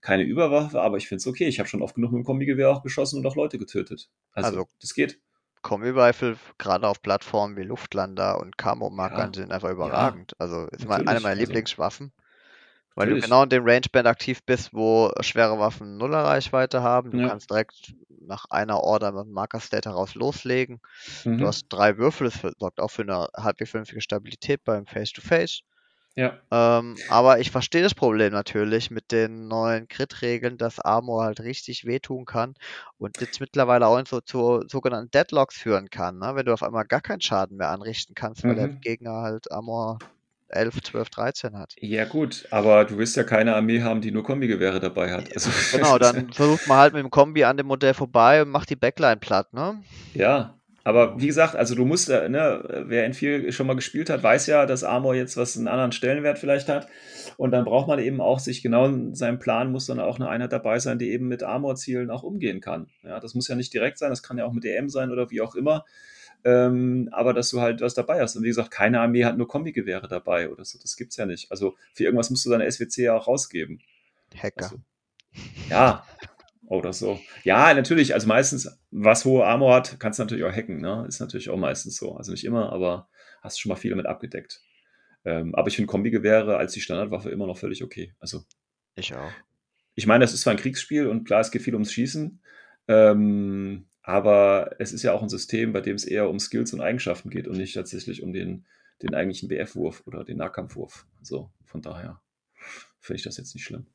keine 0.00 0.22
Überwaffe, 0.22 0.80
aber 0.80 0.96
ich 0.96 1.06
finde 1.06 1.20
es 1.20 1.26
okay. 1.26 1.46
Ich 1.48 1.58
habe 1.58 1.68
schon 1.68 1.82
oft 1.82 1.94
genug 1.94 2.12
mit 2.12 2.20
dem 2.20 2.24
Kombigewehr 2.24 2.70
auch 2.70 2.82
geschossen 2.82 3.18
und 3.18 3.26
auch 3.26 3.36
Leute 3.36 3.58
getötet. 3.58 4.08
Also, 4.32 4.48
Also- 4.48 4.68
das 4.80 4.94
geht. 4.94 5.20
Kombi-Rifle, 5.62 6.36
gerade 6.58 6.88
auf 6.88 7.02
Plattformen 7.02 7.56
wie 7.56 7.62
Luftlander 7.62 8.38
und 8.40 8.56
Camo-Markern, 8.58 9.32
Ja, 9.32 9.40
sind 9.40 9.52
einfach 9.52 9.70
überragend. 9.70 10.32
Also 10.38 10.66
ist 10.68 10.86
mein, 10.86 10.96
eine 11.00 11.04
natürlich, 11.04 11.22
meiner 11.22 11.30
also- 11.32 11.40
Lieblingswaffen. 11.46 12.12
Weil 12.96 13.06
Natürlich. 13.06 13.24
du 13.24 13.28
genau 13.30 13.42
in 13.44 13.48
dem 13.50 13.64
Rangeband 13.68 14.08
aktiv 14.08 14.42
bist, 14.44 14.74
wo 14.74 15.10
schwere 15.20 15.58
Waffen 15.60 15.96
nuller 15.96 16.24
Reichweite 16.24 16.82
haben. 16.82 17.12
Du 17.12 17.18
Ja. 17.18 17.28
kannst 17.28 17.48
direkt 17.48 17.94
nach 18.26 18.46
einer 18.50 18.80
Order 18.80 19.12
mit 19.12 19.26
dem 19.26 19.32
Marker-State 19.32 19.88
heraus 19.88 20.14
loslegen. 20.16 20.80
Mhm. 21.24 21.38
Du 21.38 21.46
hast 21.46 21.66
drei 21.68 21.96
Würfel, 21.98 22.28
das 22.30 22.52
sorgt 22.58 22.80
auch 22.80 22.90
für 22.90 23.02
eine 23.02 23.28
halbwegs 23.36 23.70
vernünftige 23.70 24.00
Stabilität 24.00 24.64
beim 24.64 24.86
Face-to-Face. 24.86 25.60
Ja, 26.16 26.40
Ähm, 26.52 27.02
aber 27.08 27.38
ich 27.40 27.50
verstehe 27.52 27.82
das 27.82 27.94
Problem 27.94 28.32
natürlich 28.32 28.90
mit 28.90 29.12
den 29.12 29.46
neuen 29.48 29.86
Crit-Regeln, 29.88 30.58
dass 30.58 30.80
Armor 30.80 31.24
halt 31.24 31.40
richtig 31.40 31.84
wehtun 31.84 32.24
kann 32.24 32.54
und 32.98 33.20
jetzt 33.20 33.40
mittlerweile 33.40 33.86
auch 33.86 34.00
so 34.06 34.20
zu 34.20 34.62
sogenannten 34.68 35.10
Deadlocks 35.12 35.56
führen 35.56 35.90
kann, 35.90 36.18
ne? 36.18 36.34
Wenn 36.34 36.46
du 36.46 36.52
auf 36.52 36.62
einmal 36.64 36.84
gar 36.86 37.00
keinen 37.02 37.20
Schaden 37.20 37.56
mehr 37.56 37.70
anrichten 37.70 38.14
kannst, 38.14 38.46
weil 38.46 38.56
der 38.56 38.68
Mhm. 38.68 38.80
Gegner 38.80 39.22
halt 39.22 39.50
Armor 39.52 40.02
11, 40.48 40.82
12, 40.82 41.10
13 41.10 41.56
hat. 41.58 41.78
ja 41.80 42.04
gut, 42.04 42.46
aber 42.50 42.84
du 42.84 42.98
wirst 42.98 43.16
ja 43.16 43.24
keine 43.24 43.54
Armee 43.56 43.82
haben, 43.82 44.00
die 44.00 44.10
nur 44.10 44.22
Kombigewehre 44.24 44.80
dabei 44.80 45.12
hat. 45.12 45.30
Also, 45.34 45.50
Genau, 45.72 45.98
dann 45.98 46.32
versucht 46.34 46.66
man 46.66 46.78
halt 46.78 46.92
mit 46.94 47.02
dem 47.02 47.10
Kombi 47.10 47.44
an 47.44 47.56
dem 47.56 47.66
Modell 47.66 47.94
vorbei 47.94 48.42
und 48.42 48.50
macht 48.50 48.70
die 48.70 48.76
Backline 48.76 49.16
platt, 49.18 49.52
ne? 49.52 49.84
Ja, 50.14 50.59
aber 50.82 51.20
wie 51.20 51.26
gesagt, 51.26 51.56
also 51.56 51.74
du 51.74 51.84
musst, 51.84 52.08
äh, 52.08 52.28
ne, 52.28 52.84
wer 52.86 53.04
in 53.04 53.12
viel 53.12 53.52
schon 53.52 53.66
mal 53.66 53.76
gespielt 53.76 54.08
hat, 54.08 54.22
weiß 54.22 54.46
ja, 54.46 54.66
dass 54.66 54.84
Armor 54.84 55.14
jetzt 55.14 55.36
was 55.36 55.56
einen 55.56 55.68
anderen 55.68 55.92
Stellenwert 55.92 56.38
vielleicht 56.38 56.68
hat. 56.68 56.88
Und 57.36 57.50
dann 57.50 57.64
braucht 57.64 57.88
man 57.88 57.98
eben 57.98 58.20
auch 58.20 58.38
sich 58.38 58.62
genau 58.62 58.86
in 58.86 59.14
seinem 59.14 59.38
Plan, 59.38 59.72
muss 59.72 59.86
dann 59.86 60.00
auch 60.00 60.16
eine 60.16 60.28
Einheit 60.28 60.52
dabei 60.52 60.78
sein, 60.78 60.98
die 60.98 61.10
eben 61.10 61.28
mit 61.28 61.42
Armor-Zielen 61.42 62.10
auch 62.10 62.22
umgehen 62.22 62.60
kann. 62.60 62.88
Ja, 63.02 63.20
das 63.20 63.34
muss 63.34 63.48
ja 63.48 63.54
nicht 63.54 63.74
direkt 63.74 63.98
sein, 63.98 64.10
das 64.10 64.22
kann 64.22 64.38
ja 64.38 64.46
auch 64.46 64.52
mit 64.52 64.64
EM 64.64 64.88
sein 64.88 65.10
oder 65.10 65.30
wie 65.30 65.42
auch 65.42 65.54
immer. 65.54 65.84
Ähm, 66.42 67.10
aber 67.12 67.34
dass 67.34 67.50
du 67.50 67.60
halt 67.60 67.82
was 67.82 67.92
dabei 67.92 68.20
hast. 68.20 68.36
Und 68.36 68.44
wie 68.44 68.48
gesagt, 68.48 68.70
keine 68.70 69.00
Armee 69.00 69.24
hat 69.24 69.36
nur 69.36 69.48
Kombigewehre 69.48 70.08
dabei 70.08 70.48
oder 70.48 70.64
so. 70.64 70.78
Das 70.80 70.96
gibt's 70.96 71.16
ja 71.18 71.26
nicht. 71.26 71.50
Also 71.50 71.76
für 71.92 72.04
irgendwas 72.04 72.30
musst 72.30 72.46
du 72.46 72.50
deine 72.50 72.70
SWC 72.70 73.02
ja 73.02 73.14
auch 73.14 73.26
rausgeben. 73.26 73.80
Hacker. 74.34 74.64
Also, 74.64 74.76
ja, 75.68 76.04
oder 76.70 76.92
so. 76.92 77.20
Ja, 77.42 77.74
natürlich. 77.74 78.14
Also 78.14 78.28
meistens, 78.28 78.78
was 78.92 79.24
hohe 79.24 79.44
Armor 79.44 79.74
hat, 79.74 79.98
kannst 79.98 80.18
du 80.18 80.22
natürlich 80.22 80.44
auch 80.44 80.52
hacken. 80.52 80.80
Ne? 80.80 81.04
Ist 81.08 81.18
natürlich 81.18 81.50
auch 81.50 81.56
meistens 81.56 81.96
so. 81.96 82.14
Also 82.14 82.30
nicht 82.30 82.44
immer, 82.44 82.72
aber 82.72 83.08
hast 83.42 83.60
schon 83.60 83.70
mal 83.70 83.76
viel 83.76 83.90
damit 83.90 84.06
abgedeckt. 84.06 84.62
Ähm, 85.24 85.52
aber 85.56 85.66
ich 85.66 85.74
finde 85.74 85.90
Kombigewehre 85.90 86.56
als 86.56 86.72
die 86.72 86.80
Standardwaffe 86.80 87.30
immer 87.30 87.48
noch 87.48 87.58
völlig 87.58 87.82
okay. 87.82 88.14
Also 88.20 88.44
Ich 88.94 89.12
auch. 89.14 89.32
ich 89.96 90.06
meine, 90.06 90.22
das 90.22 90.32
ist 90.32 90.42
zwar 90.42 90.52
ein 90.52 90.60
Kriegsspiel 90.60 91.08
und 91.08 91.24
klar, 91.24 91.40
es 91.40 91.50
geht 91.50 91.62
viel 91.62 91.74
ums 91.74 91.92
Schießen. 91.92 92.40
Ähm, 92.86 93.86
aber 94.02 94.76
es 94.78 94.92
ist 94.92 95.02
ja 95.02 95.12
auch 95.12 95.22
ein 95.22 95.28
System, 95.28 95.72
bei 95.72 95.80
dem 95.80 95.96
es 95.96 96.04
eher 96.04 96.30
um 96.30 96.38
Skills 96.38 96.72
und 96.72 96.80
Eigenschaften 96.80 97.30
geht 97.30 97.48
und 97.48 97.56
nicht 97.56 97.74
tatsächlich 97.74 98.22
um 98.22 98.32
den, 98.32 98.64
den 99.02 99.14
eigentlichen 99.16 99.48
BF-Wurf 99.48 100.04
oder 100.06 100.22
den 100.24 100.36
Nahkampfwurf. 100.36 101.04
So, 101.20 101.50
von 101.64 101.82
daher 101.82 102.22
finde 103.00 103.16
ich 103.16 103.24
das 103.24 103.38
jetzt 103.38 103.54
nicht 103.56 103.64
schlimm. 103.64 103.88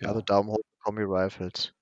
Ja. 0.00 0.08
Also 0.08 0.20
Daumen 0.20 0.50
hoch, 0.50 0.60
Kombi 0.82 1.02
Rifles. 1.02 1.72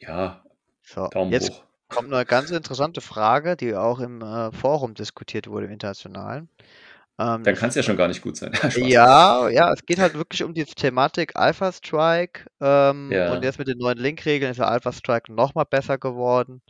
Ja, 0.00 0.42
so, 0.82 1.08
Daumen 1.08 1.32
jetzt 1.32 1.50
hoch. 1.50 1.64
Kommt 1.88 2.12
eine 2.12 2.24
ganz 2.24 2.50
interessante 2.50 3.00
Frage, 3.00 3.56
die 3.56 3.74
auch 3.74 4.00
im 4.00 4.20
äh, 4.22 4.50
Forum 4.52 4.94
diskutiert 4.94 5.46
wurde, 5.46 5.66
im 5.66 5.72
Internationalen. 5.72 6.48
Ähm, 7.18 7.44
Dann 7.44 7.54
kann 7.54 7.68
es 7.68 7.76
ja 7.76 7.82
schon 7.82 7.96
gar 7.96 8.08
nicht 8.08 8.22
gut 8.22 8.36
sein. 8.36 8.52
ja, 8.76 9.48
ja, 9.48 9.72
es 9.72 9.86
geht 9.86 10.00
halt 10.00 10.14
wirklich 10.14 10.42
um 10.42 10.54
die 10.54 10.64
Thematik 10.64 11.36
Alpha 11.36 11.70
Strike. 11.70 12.46
Ähm, 12.60 13.12
ja. 13.12 13.32
Und 13.32 13.44
jetzt 13.44 13.58
mit 13.58 13.68
den 13.68 13.78
neuen 13.78 13.98
Link-Regeln 13.98 14.50
ist 14.50 14.58
der 14.58 14.68
Alpha 14.68 14.92
Strike 14.92 15.32
nochmal 15.32 15.66
besser 15.68 15.98
geworden. 15.98 16.62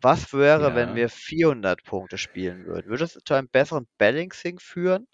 Was 0.00 0.32
wäre, 0.32 0.70
ja. 0.70 0.74
wenn 0.74 0.96
wir 0.96 1.08
400 1.08 1.84
Punkte 1.84 2.18
spielen 2.18 2.66
würden? 2.66 2.88
Würde 2.88 3.04
es 3.04 3.18
zu 3.24 3.34
einem 3.34 3.48
besseren 3.48 3.86
Balancing 3.98 4.58
führen 4.58 5.06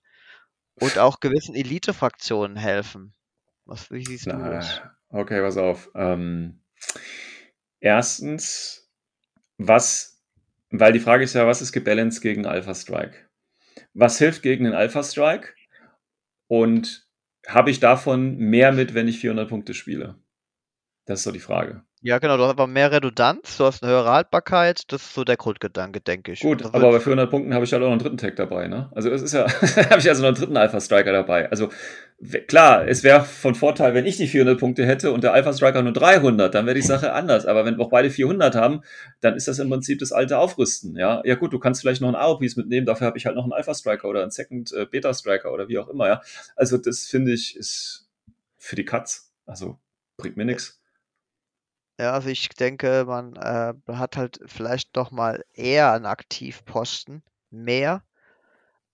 und 0.80 0.98
auch 0.98 1.20
gewissen 1.20 1.54
Elite-Fraktionen 1.54 2.56
helfen? 2.56 3.12
Was, 3.66 3.90
wie 3.90 4.04
siehst 4.04 4.26
Na, 4.26 4.36
du 4.36 4.50
das? 4.50 4.80
Okay, 5.08 5.40
pass 5.40 5.56
auf. 5.56 5.90
Ähm, 5.94 6.62
erstens, 7.80 8.90
was, 9.58 10.22
weil 10.70 10.92
die 10.92 11.00
Frage 11.00 11.24
ist 11.24 11.34
ja, 11.34 11.46
was 11.46 11.62
ist 11.62 11.72
gebalanced 11.72 12.22
gegen 12.22 12.46
Alpha 12.46 12.74
Strike? 12.74 13.26
was 13.94 14.18
hilft 14.18 14.42
gegen 14.42 14.64
den 14.64 14.74
Alpha 14.74 15.02
Strike 15.02 15.54
und 16.48 17.08
habe 17.46 17.70
ich 17.70 17.80
davon 17.80 18.36
mehr 18.36 18.72
mit, 18.72 18.94
wenn 18.94 19.08
ich 19.08 19.20
400 19.20 19.48
Punkte 19.48 19.74
spiele? 19.74 20.20
Das 21.06 21.20
ist 21.20 21.24
so 21.24 21.32
die 21.32 21.40
Frage. 21.40 21.85
Ja, 22.02 22.18
genau, 22.18 22.36
du 22.36 22.42
hast 22.42 22.50
aber 22.50 22.66
mehr 22.66 22.92
Redundanz, 22.92 23.56
du 23.56 23.64
hast 23.64 23.82
eine 23.82 23.90
höhere 23.90 24.10
Haltbarkeit, 24.10 24.92
das 24.92 25.02
ist 25.02 25.14
so 25.14 25.24
der 25.24 25.38
Grundgedanke, 25.38 26.00
denke 26.00 26.32
ich. 26.32 26.40
Gut, 26.40 26.62
aber 26.64 26.92
bei 26.92 27.00
400 27.00 27.30
Punkten 27.30 27.54
habe 27.54 27.64
ich 27.64 27.72
halt 27.72 27.82
auch 27.82 27.86
noch 27.86 27.92
einen 27.92 28.02
dritten 28.02 28.18
Tag 28.18 28.36
dabei, 28.36 28.68
ne? 28.68 28.90
Also 28.94 29.10
es 29.10 29.22
ist 29.22 29.32
ja, 29.32 29.46
habe 29.90 29.98
ich 29.98 30.08
also 30.08 30.20
noch 30.20 30.28
einen 30.28 30.36
dritten 30.36 30.56
Alpha 30.58 30.78
Striker 30.78 31.12
dabei. 31.12 31.50
Also 31.50 31.70
klar, 32.48 32.86
es 32.86 33.02
wäre 33.02 33.24
von 33.24 33.54
Vorteil, 33.54 33.94
wenn 33.94 34.04
ich 34.04 34.18
die 34.18 34.28
400 34.28 34.60
Punkte 34.60 34.84
hätte 34.84 35.10
und 35.10 35.24
der 35.24 35.32
Alpha 35.32 35.54
Striker 35.54 35.82
nur 35.82 35.94
300, 35.94 36.54
dann 36.54 36.66
wäre 36.66 36.74
die 36.74 36.82
Sache 36.82 37.14
anders. 37.14 37.46
Aber 37.46 37.64
wenn 37.64 37.78
wir 37.78 37.84
auch 37.84 37.90
beide 37.90 38.10
400 38.10 38.54
haben, 38.54 38.82
dann 39.22 39.34
ist 39.34 39.48
das 39.48 39.58
im 39.58 39.70
Prinzip 39.70 39.98
das 39.98 40.12
alte 40.12 40.38
Aufrüsten, 40.38 40.96
ja? 40.96 41.22
Ja 41.24 41.34
gut, 41.34 41.54
du 41.54 41.58
kannst 41.58 41.80
vielleicht 41.80 42.02
noch 42.02 42.08
einen 42.08 42.16
AOPs 42.16 42.56
mitnehmen, 42.56 42.86
dafür 42.86 43.06
habe 43.06 43.16
ich 43.16 43.24
halt 43.24 43.36
noch 43.36 43.44
einen 43.44 43.54
Alpha 43.54 43.72
Striker 43.72 44.06
oder 44.06 44.20
einen 44.20 44.30
Second 44.30 44.70
äh, 44.72 44.84
Beta 44.84 45.14
Striker 45.14 45.50
oder 45.50 45.68
wie 45.68 45.78
auch 45.78 45.88
immer, 45.88 46.08
ja? 46.08 46.20
Also 46.56 46.76
das 46.76 47.06
finde 47.06 47.32
ich 47.32 47.56
ist 47.56 48.06
für 48.58 48.76
die 48.76 48.84
Katz, 48.84 49.32
also 49.46 49.78
bringt 50.18 50.36
mir 50.36 50.44
nichts. 50.44 50.78
Ja, 51.98 52.12
also 52.12 52.28
ich 52.28 52.48
denke, 52.50 53.04
man 53.06 53.36
äh, 53.36 53.74
hat 53.88 54.16
halt 54.16 54.38
vielleicht 54.46 54.96
doch 54.96 55.10
mal 55.10 55.44
eher 55.54 55.92
einen 55.92 56.06
Aktivposten, 56.06 57.22
mehr, 57.50 58.02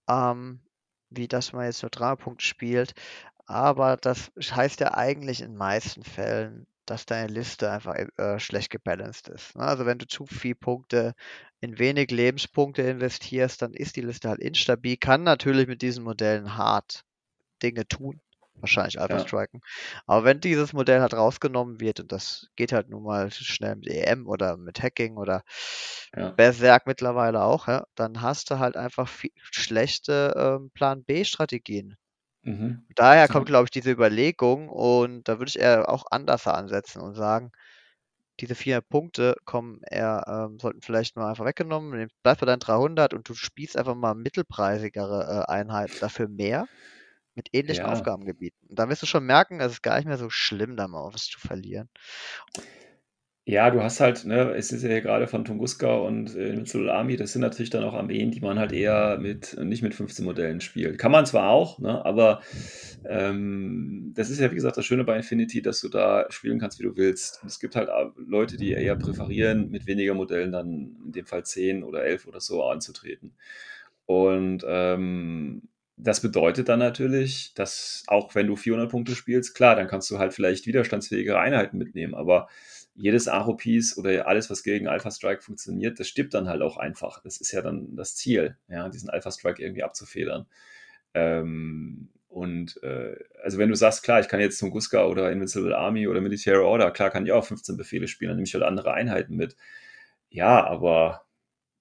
ähm, 0.09 0.61
wie 1.11 1.29
dass 1.29 1.53
man 1.53 1.65
jetzt 1.67 1.83
nur 1.83 1.91
Dramapunkt 1.91 2.43
spielt. 2.43 2.95
Aber 3.47 3.97
das 3.97 4.31
heißt 4.39 4.81
ja 4.81 4.95
eigentlich 4.95 5.43
in 5.43 5.57
meisten 5.57 6.05
Fällen, 6.05 6.67
dass 6.87 7.07
deine 7.07 7.33
Liste 7.33 7.71
einfach 7.71 7.95
äh, 7.97 8.39
schlecht 8.41 8.71
gebalanced 8.71 9.29
ist. 9.29 9.57
Ne? 9.57 9.65
Also 9.65 9.87
wenn 9.87 9.99
du 9.99 10.07
zu 10.07 10.27
viele 10.27 10.55
Punkte 10.57 11.15
in 11.61 11.79
wenig 11.79 12.11
Lebenspunkte 12.11 12.83
investierst, 12.83 13.63
dann 13.63 13.75
ist 13.75 13.97
die 13.97 14.03
Liste 14.03 14.29
halt 14.29 14.41
instabil, 14.41 14.97
kann 14.97 15.23
natürlich 15.25 15.67
mit 15.69 15.83
diesen 15.83 16.05
Modellen 16.05 16.57
hart 16.57 17.05
Dinge 17.63 17.87
tun 17.89 18.21
wahrscheinlich 18.63 19.01
Alpha 19.01 19.19
ja. 19.19 19.27
striken. 19.27 19.61
Aber 20.07 20.25
wenn 20.25 20.41
dieses 20.41 20.73
Modell 20.73 21.01
halt 21.01 21.15
rausgenommen 21.15 21.81
wird, 21.81 22.01
und 22.01 22.13
das 22.13 22.49
geht 22.57 22.73
halt 22.73 22.89
nun 22.89 23.03
mal 23.03 23.31
schnell 23.31 23.77
mit 23.77 23.89
EM 23.89 24.27
oder 24.27 24.57
mit 24.57 24.83
Hacking 24.83 25.17
oder 25.17 25.43
ja. 26.17 26.31
Berserk 26.31 26.87
mittlerweile 26.87 27.43
auch, 27.43 27.69
ja, 27.69 27.85
dann 27.95 28.23
hast 28.23 28.51
du 28.51 28.59
halt 28.59 28.77
einfach 28.77 29.09
viel, 29.09 29.33
schlechte 29.51 30.35
ähm, 30.37 30.71
Plan 30.73 31.05
B-Strategien. 31.05 31.97
Mhm. 32.43 32.85
Daher 32.97 33.29
kommt, 33.29 33.47
glaube 33.47 33.65
ich, 33.65 33.71
diese 33.71 33.91
Überlegung 33.91 34.69
und 34.69 35.29
da 35.29 35.39
würde 35.39 35.49
ich 35.49 35.59
eher 35.59 35.89
auch 35.89 36.05
anders 36.11 36.47
ansetzen 36.47 37.01
und 37.01 37.15
sagen, 37.15 37.53
diese 38.41 38.55
vier 38.55 38.81
Punkte 38.81 39.37
kommen 39.45 39.81
eher, 39.89 40.25
ähm, 40.27 40.59
sollten 40.59 40.81
vielleicht 40.81 41.17
mal 41.17 41.29
einfach 41.29 41.45
weggenommen. 41.45 42.09
Bleib 42.23 42.41
bei 42.41 42.47
deinen 42.47 42.61
300 42.61 43.15
und 43.15 43.29
du 43.29 43.35
spielst 43.35 43.77
einfach 43.77 43.95
mal 43.95 44.15
mittelpreisigere 44.15 45.47
äh, 45.49 45.53
Einheiten 45.53 45.95
dafür 46.01 46.29
mehr 46.29 46.67
mit 47.35 47.49
ähnlichen 47.53 47.85
Ja. 47.85 47.93
Aufgabengebieten. 47.93 48.69
Und 48.69 48.79
da 48.79 48.89
wirst 48.89 49.03
du 49.03 49.07
schon 49.07 49.25
merken, 49.25 49.61
es 49.61 49.73
ist 49.73 49.83
gar 49.83 49.97
nicht 49.97 50.07
mehr 50.07 50.19
so 50.19 50.31
schlimm, 50.31 50.77
da 50.77 50.89
mal 50.89 51.13
was 51.13 51.27
zu 51.27 51.41
verlieren. 51.41 51.89
Ja, 53.45 53.71
du 53.71 53.83
hast 53.83 53.99
halt, 53.99 54.25
ne, 54.25 54.55
es 54.55 54.71
ist 54.71 54.85
ja 54.85 55.01
gerade 55.01 55.27
von 55.27 55.45
Tunguska 55.45 55.97
und 55.97 56.37
äh, 56.37 56.51
Invincible 56.51 56.93
Army, 56.93 57.17
das 57.17 57.33
sind 57.33 57.43
natürlich 57.43 57.71
dann 57.71 57.83
auch 57.83 57.93
Armeen, 57.95 58.31
die 58.31 58.41
man 58.41 58.57
halt 58.57 58.71
eher 58.71 59.19
mit, 59.19 59.59
nicht 59.59 59.83
mit 59.83 59.97
15 59.97 60.25
Modellen 60.25 60.61
spielt. 60.61 60.97
Kann 60.97 61.11
man 61.11 61.27
zwar 61.27 61.51
auch, 61.51 61.81
ne, 61.81 62.05
aber 62.05 62.41
ähm, 63.05 64.13
das 64.15 64.31
ist 64.31 64.39
ja, 64.39 64.49
wie 64.53 64.55
gesagt, 64.55 64.77
das 64.77 64.87
Schöne 64.87 65.03
bei 65.03 65.17
Infinity, 65.17 65.61
dass 65.61 65.81
du 65.81 65.89
da 65.89 66.27
spielen 66.31 66.61
kannst, 66.61 66.79
wie 66.79 66.85
du 66.85 66.97
willst. 66.97 67.43
Und 67.43 67.49
es 67.49 67.59
gibt 67.59 67.75
halt 67.75 67.89
Leute, 68.17 68.57
die 68.57 68.71
eher 68.71 68.95
präferieren, 68.95 69.71
mit 69.71 69.89
weniger 69.89 70.15
Modellen 70.15 70.53
dann 70.53 70.97
in 71.05 71.11
dem 71.11 71.27
Fall 71.27 71.45
10 71.45 71.83
oder 71.83 72.05
11 72.05 72.29
oder 72.29 72.41
so 72.41 72.63
anzutreten. 72.63 73.35
Und 74.07 74.65
ähm, 74.69 75.63
das 76.03 76.21
bedeutet 76.21 76.69
dann 76.69 76.79
natürlich, 76.81 77.55
dass 77.55 78.05
auch 78.09 78.35
wenn 78.35 78.47
du 78.47 78.57
400 78.57 78.91
Punkte 78.91 79.15
spielst, 79.15 79.55
klar, 79.55 79.77
dann 79.77 79.87
kannst 79.87 80.11
du 80.11 80.19
halt 80.19 80.35
vielleicht 80.35 80.67
widerstandsfähigere 80.67 81.39
Einheiten 81.39 81.79
mitnehmen, 81.79 82.15
aber 82.15 82.49
jedes 82.95 83.29
Aro-Piece 83.29 83.97
oder 83.99 84.27
alles, 84.27 84.51
was 84.51 84.63
gegen 84.63 84.89
Alpha 84.89 85.11
Strike 85.11 85.43
funktioniert, 85.43 85.99
das 86.01 86.09
stirbt 86.09 86.35
dann 86.35 86.49
halt 86.49 86.61
auch 86.63 86.77
einfach. 86.77 87.23
Das 87.23 87.41
ist 87.41 87.53
ja 87.53 87.63
dann 87.63 87.97
das 87.97 88.17
Ziel, 88.17 88.57
ja, 88.69 88.89
diesen 88.89 89.11
Alpha 89.11 89.31
Strike 89.31 89.63
irgendwie 89.63 89.83
abzufedern. 89.83 90.47
Ähm, 91.15 92.11
und 92.29 92.83
äh, 92.83 93.17
also 93.43 93.59
wenn 93.59 93.69
du 93.69 93.75
sagst, 93.77 94.03
klar, 94.03 94.21
ich 94.21 94.29
kann 94.29 94.41
jetzt 94.41 94.59
Tunguska 94.59 95.05
oder 95.07 95.31
Invincible 95.31 95.77
Army 95.77 96.09
oder 96.09 96.21
Military 96.21 96.59
Order, 96.65 96.91
klar 96.91 97.11
kann 97.11 97.27
ich 97.27 97.33
auch 97.33 97.45
15 97.45 97.77
Befehle 97.77 98.09
spielen, 98.09 98.31
dann 98.31 98.37
nehme 98.37 98.47
ich 98.47 98.55
halt 98.55 98.65
andere 98.65 98.93
Einheiten 98.95 99.37
mit. 99.37 99.57
Ja, 100.31 100.65
aber 100.67 101.27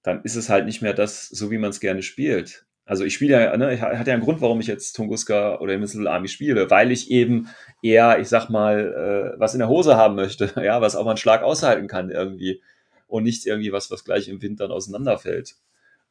dann 0.04 0.24
ist 0.24 0.36
es 0.36 0.50
halt 0.50 0.66
nicht 0.66 0.82
mehr 0.82 0.94
das, 0.94 1.28
so 1.30 1.52
wie 1.52 1.58
man 1.58 1.72
es 1.72 1.80
gerne 1.80 2.04
spielt. 2.04 2.66
Also 2.86 3.06
ich 3.06 3.14
spiele 3.14 3.42
ja, 3.42 3.58
ne, 3.58 3.74
ich 3.74 3.82
hatte 3.82 4.10
ja 4.10 4.16
einen 4.16 4.24
Grund, 4.24 4.42
warum 4.42 4.60
ich 4.60 4.68
jetzt 4.68 4.94
Tunguska 4.94 5.60
oder 5.60 5.74
Invincible 5.74 6.10
Army 6.10 6.28
spiele, 6.28 6.70
weil 6.70 6.92
ich 6.92 7.12
eben 7.12 7.48
eher, 7.82 8.20
ich 8.20 8.28
sag 8.28 8.50
mal, 8.50 9.34
äh, 9.36 9.40
was 9.40 9.54
in 9.54 9.60
der 9.60 9.70
Hose 9.70 9.96
haben 9.96 10.16
möchte, 10.16 10.52
ja, 10.62 10.82
was 10.82 10.96
auch 10.96 11.06
mal 11.06 11.12
einen 11.12 11.18
Schlag 11.18 11.44
aushalten 11.44 11.88
kann 11.88 12.10
irgendwie 12.10 12.62
und 13.08 13.24
nicht 13.24 13.46
irgendwie 13.46 13.72
was, 13.72 13.92
was 13.92 14.04
gleich 14.04 14.28
im 14.28 14.42
Wind 14.42 14.60
dann 14.60 14.72
auseinanderfällt. 14.72 15.56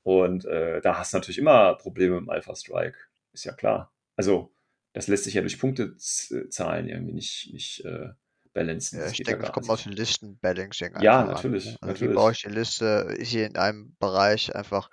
Und 0.03 0.45
äh, 0.47 0.81
da 0.81 0.99
hast 0.99 1.13
du 1.13 1.19
natürlich 1.19 1.39
immer 1.39 1.75
Probleme 1.75 2.17
im 2.17 2.31
Alpha 2.31 2.55
Strike, 2.55 2.99
ist 3.33 3.45
ja 3.45 3.53
klar. 3.53 3.93
Also 4.17 4.53
das 4.93 5.09
lässt 5.09 5.25
sich 5.25 5.35
ja 5.35 5.41
durch 5.41 5.59
Punktezahlen 5.59 6.89
irgendwie 6.89 7.13
nicht, 7.13 7.51
nicht 7.53 7.85
äh, 7.85 8.09
balancen. 8.53 9.01
Ja, 9.01 9.07
ich 9.07 9.19
denke, 9.19 9.43
das 9.43 9.53
kommt 9.53 9.69
aus 9.69 9.85
den 9.85 9.93
Listen-Balancing. 9.93 11.01
Ja, 11.01 11.25
natürlich. 11.25 11.69
An? 11.69 11.77
Also 11.81 11.87
natürlich. 11.87 12.11
wie 12.11 12.15
baue 12.15 12.33
ich 12.33 12.43
die 12.43 12.49
Liste 12.49 13.17
hier 13.21 13.47
in 13.47 13.57
einem 13.57 13.95
Bereich 13.99 14.55
einfach 14.55 14.91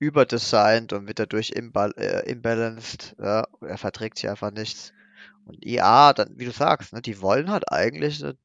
überdesignt 0.00 0.92
und 0.92 1.06
wird 1.06 1.20
dadurch 1.20 1.50
imbal 1.50 1.92
äh, 1.96 2.28
imbalanced. 2.28 3.14
Ja, 3.18 3.46
er 3.60 3.78
verträgt 3.78 4.18
sich 4.18 4.28
einfach 4.28 4.50
nichts. 4.50 4.92
Und 5.44 5.64
ja, 5.64 6.12
dann, 6.12 6.32
wie 6.36 6.46
du 6.46 6.50
sagst, 6.50 6.92
ne, 6.92 7.02
die 7.02 7.20
wollen 7.20 7.50
halt 7.50 7.70
eigentlich 7.70 8.24
eine 8.24 8.36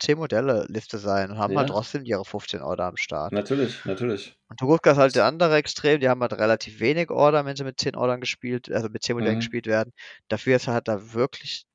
10-Modelle-Liste 0.00 0.98
sein 0.98 1.30
und 1.30 1.38
haben 1.38 1.56
halt 1.56 1.68
ja. 1.68 1.74
halt 1.74 1.84
trotzdem 1.84 2.04
ihre 2.04 2.24
15 2.24 2.62
Order 2.62 2.86
am 2.86 2.96
Start. 2.96 3.32
Natürlich, 3.32 3.84
natürlich. 3.84 4.36
Und 4.48 4.58
Tuguska 4.58 4.92
ist 4.92 4.98
halt 4.98 5.14
der 5.14 5.26
andere 5.26 5.56
Extrem, 5.56 6.00
die 6.00 6.08
haben 6.08 6.20
halt 6.20 6.32
relativ 6.34 6.80
wenig 6.80 7.10
Order, 7.10 7.44
wenn 7.44 7.56
sie 7.56 7.64
mit 7.64 7.78
10 7.78 7.96
Ordern 7.96 8.20
gespielt, 8.20 8.70
also 8.70 8.88
mit 8.88 9.02
10 9.02 9.16
Modellen 9.16 9.36
mhm. 9.36 9.40
gespielt 9.40 9.66
werden. 9.66 9.92
Dafür 10.28 10.56
ist 10.56 10.68
halt 10.68 10.88
da 10.88 11.12
wirklich 11.12 11.66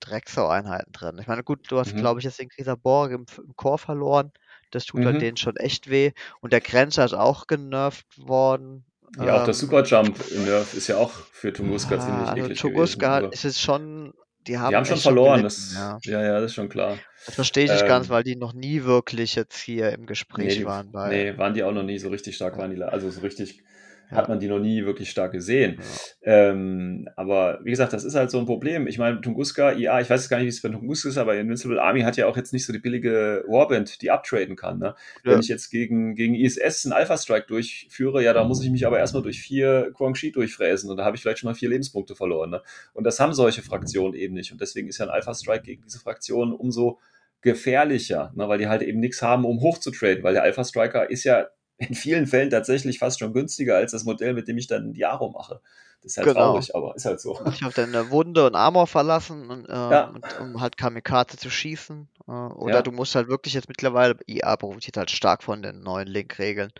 Drecksau-Einheiten 0.00 0.92
drin. 0.92 1.18
Ich 1.20 1.26
meine, 1.26 1.42
gut, 1.42 1.70
du 1.70 1.78
hast, 1.78 1.94
mhm. 1.94 1.98
glaube 1.98 2.20
ich, 2.20 2.24
jetzt 2.24 2.38
den 2.38 2.48
Borg 2.82 3.12
im, 3.12 3.26
im 3.36 3.56
Chor 3.56 3.78
verloren. 3.78 4.32
Das 4.70 4.84
tut 4.84 5.00
mhm. 5.00 5.06
halt 5.06 5.22
denen 5.22 5.36
schon 5.36 5.56
echt 5.56 5.90
weh. 5.90 6.12
Und 6.40 6.52
der 6.52 6.60
Grenzer 6.60 7.04
ist 7.04 7.14
auch 7.14 7.46
genervt 7.46 8.06
worden. 8.16 8.84
Ja, 9.16 9.36
auch 9.36 9.44
der 9.44 9.48
ähm, 9.48 9.52
Superjump-Nerf 9.54 10.74
ist 10.74 10.88
ja 10.88 10.96
auch 10.96 11.10
für 11.10 11.52
Tunguska 11.52 11.94
ja, 11.94 12.00
ziemlich 12.00 12.28
also 12.28 12.42
eklig 12.42 12.60
Tunguska 12.60 13.20
gewesen, 13.20 13.32
ist 13.32 13.44
es 13.44 13.60
schon, 13.60 14.12
die 14.46 14.58
haben, 14.58 14.70
die 14.70 14.76
haben 14.76 14.84
schon 14.84 14.98
verloren. 14.98 15.42
das, 15.42 15.74
ja. 15.74 15.98
ja. 16.04 16.22
ja, 16.22 16.40
das 16.40 16.50
ist 16.50 16.54
schon 16.54 16.68
klar. 16.68 16.98
Das 17.24 17.34
verstehe 17.34 17.64
ich 17.64 17.70
nicht 17.70 17.82
ähm, 17.82 17.88
ganz, 17.88 18.08
weil 18.08 18.24
die 18.24 18.36
noch 18.36 18.52
nie 18.52 18.84
wirklich 18.84 19.34
jetzt 19.34 19.58
hier 19.58 19.92
im 19.92 20.06
Gespräch 20.06 20.58
nee, 20.58 20.64
waren. 20.64 20.92
Bei, 20.92 21.08
nee, 21.08 21.38
waren 21.38 21.54
die 21.54 21.62
auch 21.62 21.72
noch 21.72 21.82
nie 21.82 21.98
so 21.98 22.08
richtig 22.08 22.36
stark, 22.36 22.58
waren 22.58 22.74
die, 22.74 22.82
also 22.82 23.10
so 23.10 23.20
richtig 23.20 23.62
hat 24.10 24.28
man 24.28 24.40
die 24.40 24.48
noch 24.48 24.58
nie 24.58 24.84
wirklich 24.84 25.10
stark 25.10 25.32
gesehen. 25.32 25.80
Ja. 26.24 26.50
Ähm, 26.50 27.08
aber 27.16 27.60
wie 27.64 27.70
gesagt, 27.70 27.92
das 27.92 28.04
ist 28.04 28.14
halt 28.14 28.30
so 28.30 28.38
ein 28.38 28.46
Problem. 28.46 28.86
Ich 28.86 28.98
meine, 28.98 29.20
Tunguska, 29.20 29.72
ja, 29.72 30.00
ich 30.00 30.08
weiß 30.08 30.22
jetzt 30.22 30.30
gar 30.30 30.38
nicht, 30.38 30.46
wie 30.46 30.50
es 30.50 30.62
bei 30.62 30.68
Tunguska 30.68 31.08
ist, 31.08 31.18
aber 31.18 31.36
Invincible 31.36 31.80
Army 31.80 32.02
hat 32.02 32.16
ja 32.16 32.26
auch 32.26 32.36
jetzt 32.36 32.52
nicht 32.52 32.64
so 32.66 32.72
die 32.72 32.78
billige 32.78 33.44
Warband, 33.48 34.02
die 34.02 34.10
uptraden 34.10 34.56
kann. 34.56 34.78
Ne? 34.78 34.94
Ja. 35.24 35.32
Wenn 35.32 35.40
ich 35.40 35.48
jetzt 35.48 35.70
gegen, 35.70 36.14
gegen 36.14 36.34
ISS 36.34 36.86
einen 36.86 36.92
Alpha 36.92 37.16
Strike 37.16 37.46
durchführe, 37.46 38.22
ja, 38.22 38.32
da 38.32 38.44
muss 38.44 38.62
ich 38.62 38.70
mich 38.70 38.86
aber 38.86 38.98
erstmal 38.98 39.22
durch 39.22 39.40
vier 39.40 39.92
Quang 39.94 40.14
Shi 40.14 40.32
durchfräsen 40.32 40.90
und 40.90 40.96
da 40.96 41.04
habe 41.04 41.16
ich 41.16 41.22
vielleicht 41.22 41.40
schon 41.40 41.48
mal 41.48 41.54
vier 41.54 41.68
Lebenspunkte 41.68 42.14
verloren. 42.14 42.50
Ne? 42.50 42.62
Und 42.92 43.04
das 43.04 43.18
haben 43.20 43.32
solche 43.32 43.62
Fraktionen 43.62 44.14
eben 44.14 44.34
nicht. 44.34 44.52
Und 44.52 44.60
deswegen 44.60 44.88
ist 44.88 44.98
ja 44.98 45.06
ein 45.06 45.10
Alpha 45.10 45.34
Strike 45.34 45.64
gegen 45.64 45.82
diese 45.82 45.98
Fraktionen 45.98 46.54
umso 46.54 46.98
gefährlicher, 47.42 48.32
ne, 48.34 48.48
weil 48.48 48.58
die 48.58 48.66
halt 48.66 48.82
eben 48.82 48.98
nichts 48.98 49.22
haben, 49.22 49.44
um 49.44 49.60
hoch 49.60 49.78
zu 49.78 49.90
traden, 49.90 50.24
weil 50.24 50.34
der 50.34 50.42
Alpha 50.42 50.64
Striker 50.64 51.08
ist 51.08 51.22
ja 51.24 51.46
in 51.78 51.94
vielen 51.94 52.26
Fällen 52.26 52.50
tatsächlich 52.50 52.98
fast 52.98 53.18
schon 53.18 53.32
günstiger 53.32 53.76
als 53.76 53.92
das 53.92 54.04
Modell, 54.04 54.34
mit 54.34 54.48
dem 54.48 54.58
ich 54.58 54.66
dann 54.66 54.92
die 54.92 55.00
Jaro 55.00 55.30
mache. 55.30 55.60
Das 56.02 56.12
ist 56.12 56.18
halt 56.18 56.28
Genau. 56.28 56.54
traurig, 56.54 56.74
aber 56.74 56.94
ist 56.96 57.04
halt 57.06 57.20
so. 57.20 57.38
Sich 57.44 57.64
auf 57.64 57.74
deine 57.74 58.10
Wunde 58.10 58.46
und 58.46 58.54
Armor 58.56 58.86
verlassen, 58.86 59.50
und, 59.50 59.68
äh, 59.68 59.72
Ja. 59.90 60.12
und, 60.14 60.34
um 60.34 60.60
halt 60.60 60.76
Kamikaze 60.78 61.36
zu 61.36 61.50
schießen. 61.50 62.08
Äh, 62.28 62.30
oder 62.32 62.78
Ja. 62.78 62.82
du 62.82 62.92
musst 62.92 63.14
halt 63.14 63.28
wirklich 63.28 63.54
jetzt 63.54 63.68
mittlerweile, 63.68 64.16
IA 64.26 64.56
profitiert 64.56 64.96
halt 64.96 65.10
stark 65.10 65.42
von 65.42 65.62
den 65.62 65.82
neuen 65.82 66.08
Link-Regeln, 66.08 66.72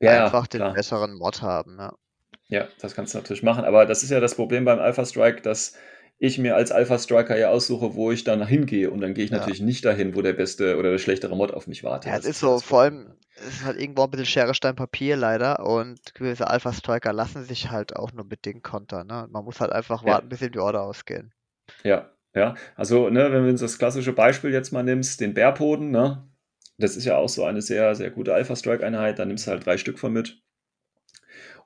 Ja, 0.00 0.10
einfach 0.10 0.46
den 0.48 0.62
klar. 0.62 0.72
besseren 0.72 1.14
Mod 1.18 1.42
haben. 1.42 1.78
Ja. 1.78 1.94
Ja, 2.48 2.66
das 2.80 2.94
kannst 2.96 3.14
du 3.14 3.18
natürlich 3.18 3.42
machen, 3.44 3.64
aber 3.64 3.86
das 3.86 4.02
ist 4.02 4.10
ja 4.10 4.18
das 4.18 4.34
Problem 4.34 4.64
beim 4.64 4.80
Alpha 4.80 5.04
Strike, 5.06 5.40
dass 5.42 5.74
ich 6.20 6.38
mir 6.38 6.54
als 6.56 6.70
Alpha 6.72 6.98
Striker 7.00 7.36
ja 7.36 7.50
aussuche, 7.50 7.94
wo 7.96 8.12
ich 8.12 8.22
dann 8.24 8.46
hingehe 8.46 8.90
und 8.92 9.00
dann 9.00 9.14
gehe 9.14 9.24
ich 9.24 9.30
Ja. 9.30 9.38
natürlich 9.38 9.60
nicht 9.60 9.84
dahin, 9.84 10.14
wo 10.14 10.22
der 10.22 10.34
beste 10.34 10.76
oder 10.78 10.92
der 10.92 10.98
schlechtere 10.98 11.36
Mod 11.36 11.52
auf 11.52 11.66
mich 11.66 11.82
wartet. 11.82 12.12
Ja, 12.12 12.16
es 12.18 12.24
ist 12.26 12.42
ja 12.42 12.48
so, 12.48 12.60
vor 12.60 12.80
allem, 12.82 13.16
es 13.36 13.46
ist 13.54 13.64
halt 13.64 13.78
irgendwo 13.80 14.02
ein 14.04 14.10
bisschen 14.10 14.26
Schere, 14.26 14.54
Stein, 14.54 14.76
Papier 14.76 15.16
leider 15.16 15.64
und 15.64 16.14
gewisse 16.14 16.46
Alpha-Striker 16.48 17.12
lassen 17.14 17.44
sich 17.44 17.70
halt 17.70 17.96
auch 17.96 18.12
nur 18.12 18.28
bedingt 18.28 18.62
kontern. 18.64 19.06
Ne? 19.06 19.28
Man 19.30 19.44
muss 19.44 19.60
halt 19.60 19.72
einfach 19.72 20.04
Ja. 20.04 20.04
warten, 20.04 20.28
bis 20.28 20.42
ihm 20.42 20.52
die 20.52 20.58
Order 20.58 20.82
ausgehen. 20.82 21.32
Ja, 21.84 22.10
ja. 22.34 22.54
Also, 22.76 23.10
ne, 23.10 23.32
wenn 23.32 23.44
du 23.44 23.50
uns 23.50 23.60
das 23.60 23.78
klassische 23.78 24.12
Beispiel 24.12 24.50
jetzt 24.52 24.72
mal 24.72 24.82
nimmst, 24.82 25.20
den 25.20 25.34
Bärpoden, 25.34 25.90
ne, 25.90 26.28
das 26.78 26.96
ist 26.96 27.04
ja 27.04 27.16
auch 27.16 27.28
so 27.28 27.44
eine 27.44 27.62
sehr, 27.62 27.94
sehr 27.94 28.10
gute 28.10 28.34
Alpha 28.34 28.56
Strike-Einheit, 28.56 29.18
da 29.18 29.24
nimmst 29.24 29.46
du 29.46 29.50
halt 29.50 29.64
drei 29.66 29.76
Stück 29.78 29.98
von 29.98 30.12
mit. 30.12 30.42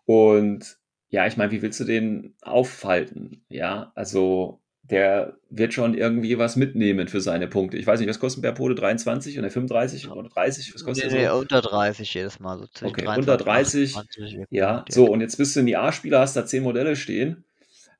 Und 0.06 0.78
ja, 1.14 1.28
ich 1.28 1.36
meine, 1.36 1.52
wie 1.52 1.62
willst 1.62 1.78
du 1.78 1.84
den 1.84 2.34
aufhalten? 2.42 3.44
Ja, 3.48 3.92
also 3.94 4.60
der 4.82 5.36
wird 5.48 5.72
schon 5.72 5.94
irgendwie 5.94 6.36
was 6.38 6.56
mitnehmen 6.56 7.06
für 7.06 7.20
seine 7.20 7.46
Punkte. 7.46 7.76
Ich 7.78 7.86
weiß 7.86 8.00
nicht, 8.00 8.08
was 8.08 8.18
kostet 8.18 8.40
ein 8.40 8.42
Bärpode? 8.42 8.74
23 8.74 9.38
oder 9.38 9.48
35 9.48 10.10
oder 10.10 10.28
30? 10.28 10.74
Was 10.74 10.80
Nee, 10.80 10.86
kostet 10.86 11.12
nee, 11.12 11.18
der 11.20 11.32
so? 11.34 11.38
unter 11.38 11.62
30 11.62 12.12
jedes 12.14 12.40
Mal. 12.40 12.58
So 12.58 12.86
Okay, 12.86 13.04
23 13.04 13.18
unter 13.18 13.32
und 13.34 13.46
30. 13.46 13.96
28, 13.96 14.38
wir 14.38 14.46
Ja, 14.50 14.84
so, 14.90 15.06
und 15.06 15.20
jetzt 15.20 15.36
bist 15.36 15.54
du 15.54 15.60
ein 15.60 15.68
IA-Spieler, 15.68 16.18
hast 16.18 16.34
da 16.34 16.44
zehn 16.44 16.64
Modelle 16.64 16.96
stehen. 16.96 17.44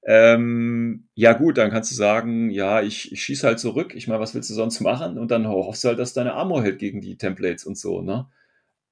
Ähm, 0.07 1.07
ja, 1.15 1.35
gut, 1.35 1.57
dann 1.57 1.71
kannst 1.71 1.93
du 1.93 1.95
sagen, 1.95 2.51
ja, 2.51 2.83
ich, 2.83 3.13
ich 3.13 3.23
schieße 3.23 3.47
halt 3.47 3.61
zurück. 3.61 3.95
Ich 3.95 4.09
meine, 4.09 4.21
was 4.21 4.35
willst 4.35 4.51
du 4.51 4.55
sonst 4.55 4.81
machen? 4.81 5.19
Und 5.19 5.31
dann 5.31 5.47
hoffst 5.47 5.85
du 5.85 5.89
halt, 5.89 6.01
dass 6.01 6.15
deine 6.15 6.35
Armor 6.35 6.65
hält 6.65 6.81
gegen 6.81 7.01
die 7.01 7.17
Templates 7.17 7.65
und 7.65 7.79
so, 7.79 8.03
ne? 8.03 8.27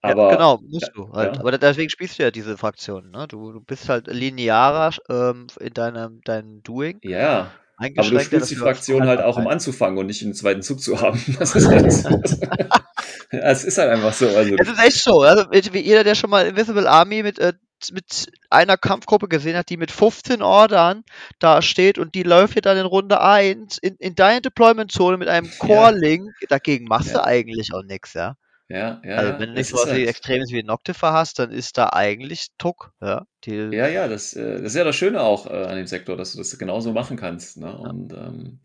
Ja, 0.04 0.10
Aber, 0.10 0.30
genau, 0.30 0.56
ja, 0.56 0.68
musst 0.68 0.90
du 0.94 1.12
halt. 1.12 1.36
ja, 1.36 1.40
Aber 1.40 1.56
deswegen 1.56 1.90
spielst 1.90 2.18
du 2.18 2.24
ja 2.24 2.30
diese 2.30 2.58
Fraktionen, 2.58 3.10
ne? 3.12 3.28
Du, 3.28 3.52
du 3.52 3.60
bist 3.60 3.88
halt 3.88 4.08
linearer 4.08 4.90
ähm, 5.08 5.46
in 5.60 5.72
deinem, 5.74 6.20
deinem 6.22 6.62
Doing, 6.62 6.98
ja, 7.02 7.52
aber 7.96 8.10
du 8.10 8.20
spielst 8.20 8.50
die 8.50 8.54
du 8.54 8.60
Fraktion 8.62 9.06
halt 9.06 9.20
auch, 9.20 9.36
um 9.38 9.46
Haltbarkeit. 9.46 9.52
anzufangen 9.52 9.98
und 9.98 10.06
nicht 10.06 10.22
einen 10.22 10.34
zweiten 10.34 10.62
Zug 10.62 10.80
zu 10.80 11.00
haben. 11.00 11.20
Das 11.38 11.54
ist 11.54 11.68
halt, 11.68 11.92
ja, 13.32 13.38
es 13.50 13.64
ist 13.64 13.78
halt 13.78 13.90
einfach 13.90 14.12
so. 14.12 14.28
Also, 14.28 14.54
Es 14.56 14.68
ist 14.68 14.78
echt 14.84 15.02
so. 15.02 15.20
Also 15.22 15.46
wie 15.50 15.80
jeder, 15.80 16.04
der 16.04 16.14
schon 16.14 16.30
mal 16.30 16.46
Invisible 16.46 16.86
Army 16.88 17.22
mit, 17.22 17.38
äh, 17.38 17.52
mit 17.92 18.30
einer 18.50 18.76
Kampfgruppe 18.76 19.28
gesehen 19.28 19.56
hat, 19.56 19.68
die 19.68 19.76
mit 19.76 19.90
15 19.90 20.42
Ordern 20.42 21.04
da 21.40 21.62
steht 21.62 21.98
und 21.98 22.14
die 22.14 22.22
läuft 22.22 22.56
dir 22.56 22.62
dann 22.62 22.76
in 22.76 22.86
Runde 22.86 23.20
1 23.20 23.78
in, 23.78 23.96
in 23.96 24.14
deine 24.14 24.40
Deployment-Zone 24.42 25.16
mit 25.16 25.28
einem 25.28 25.50
Core-Link, 25.58 26.30
dagegen 26.48 26.86
machst 26.86 27.14
du 27.14 27.24
eigentlich 27.24 27.74
auch 27.74 27.82
nichts, 27.82 28.14
ja. 28.14 28.36
Ja, 28.72 29.02
ja, 29.04 29.16
Also 29.16 29.38
wenn 29.38 29.48
du 29.50 29.54
nicht 29.56 29.68
sowas 29.68 29.88
wie 29.88 29.90
halt. 29.90 30.08
Extremes 30.08 30.50
wie 30.50 30.62
Noctifer 30.62 31.12
hast, 31.12 31.38
dann 31.38 31.50
ist 31.50 31.76
da 31.76 31.90
eigentlich 31.92 32.46
Tuck, 32.56 32.94
ja. 33.02 33.26
Ja, 33.44 33.86
ja, 33.86 34.08
das, 34.08 34.32
äh, 34.32 34.62
das 34.62 34.72
ist 34.72 34.76
ja 34.76 34.84
das 34.84 34.96
Schöne 34.96 35.20
auch 35.20 35.46
äh, 35.46 35.64
an 35.64 35.76
dem 35.76 35.86
Sektor, 35.86 36.16
dass 36.16 36.32
du 36.32 36.38
das 36.38 36.56
genauso 36.58 36.92
machen 36.92 37.18
kannst. 37.18 37.58
Ne? 37.58 37.76
Und 37.76 38.14
ähm, 38.14 38.60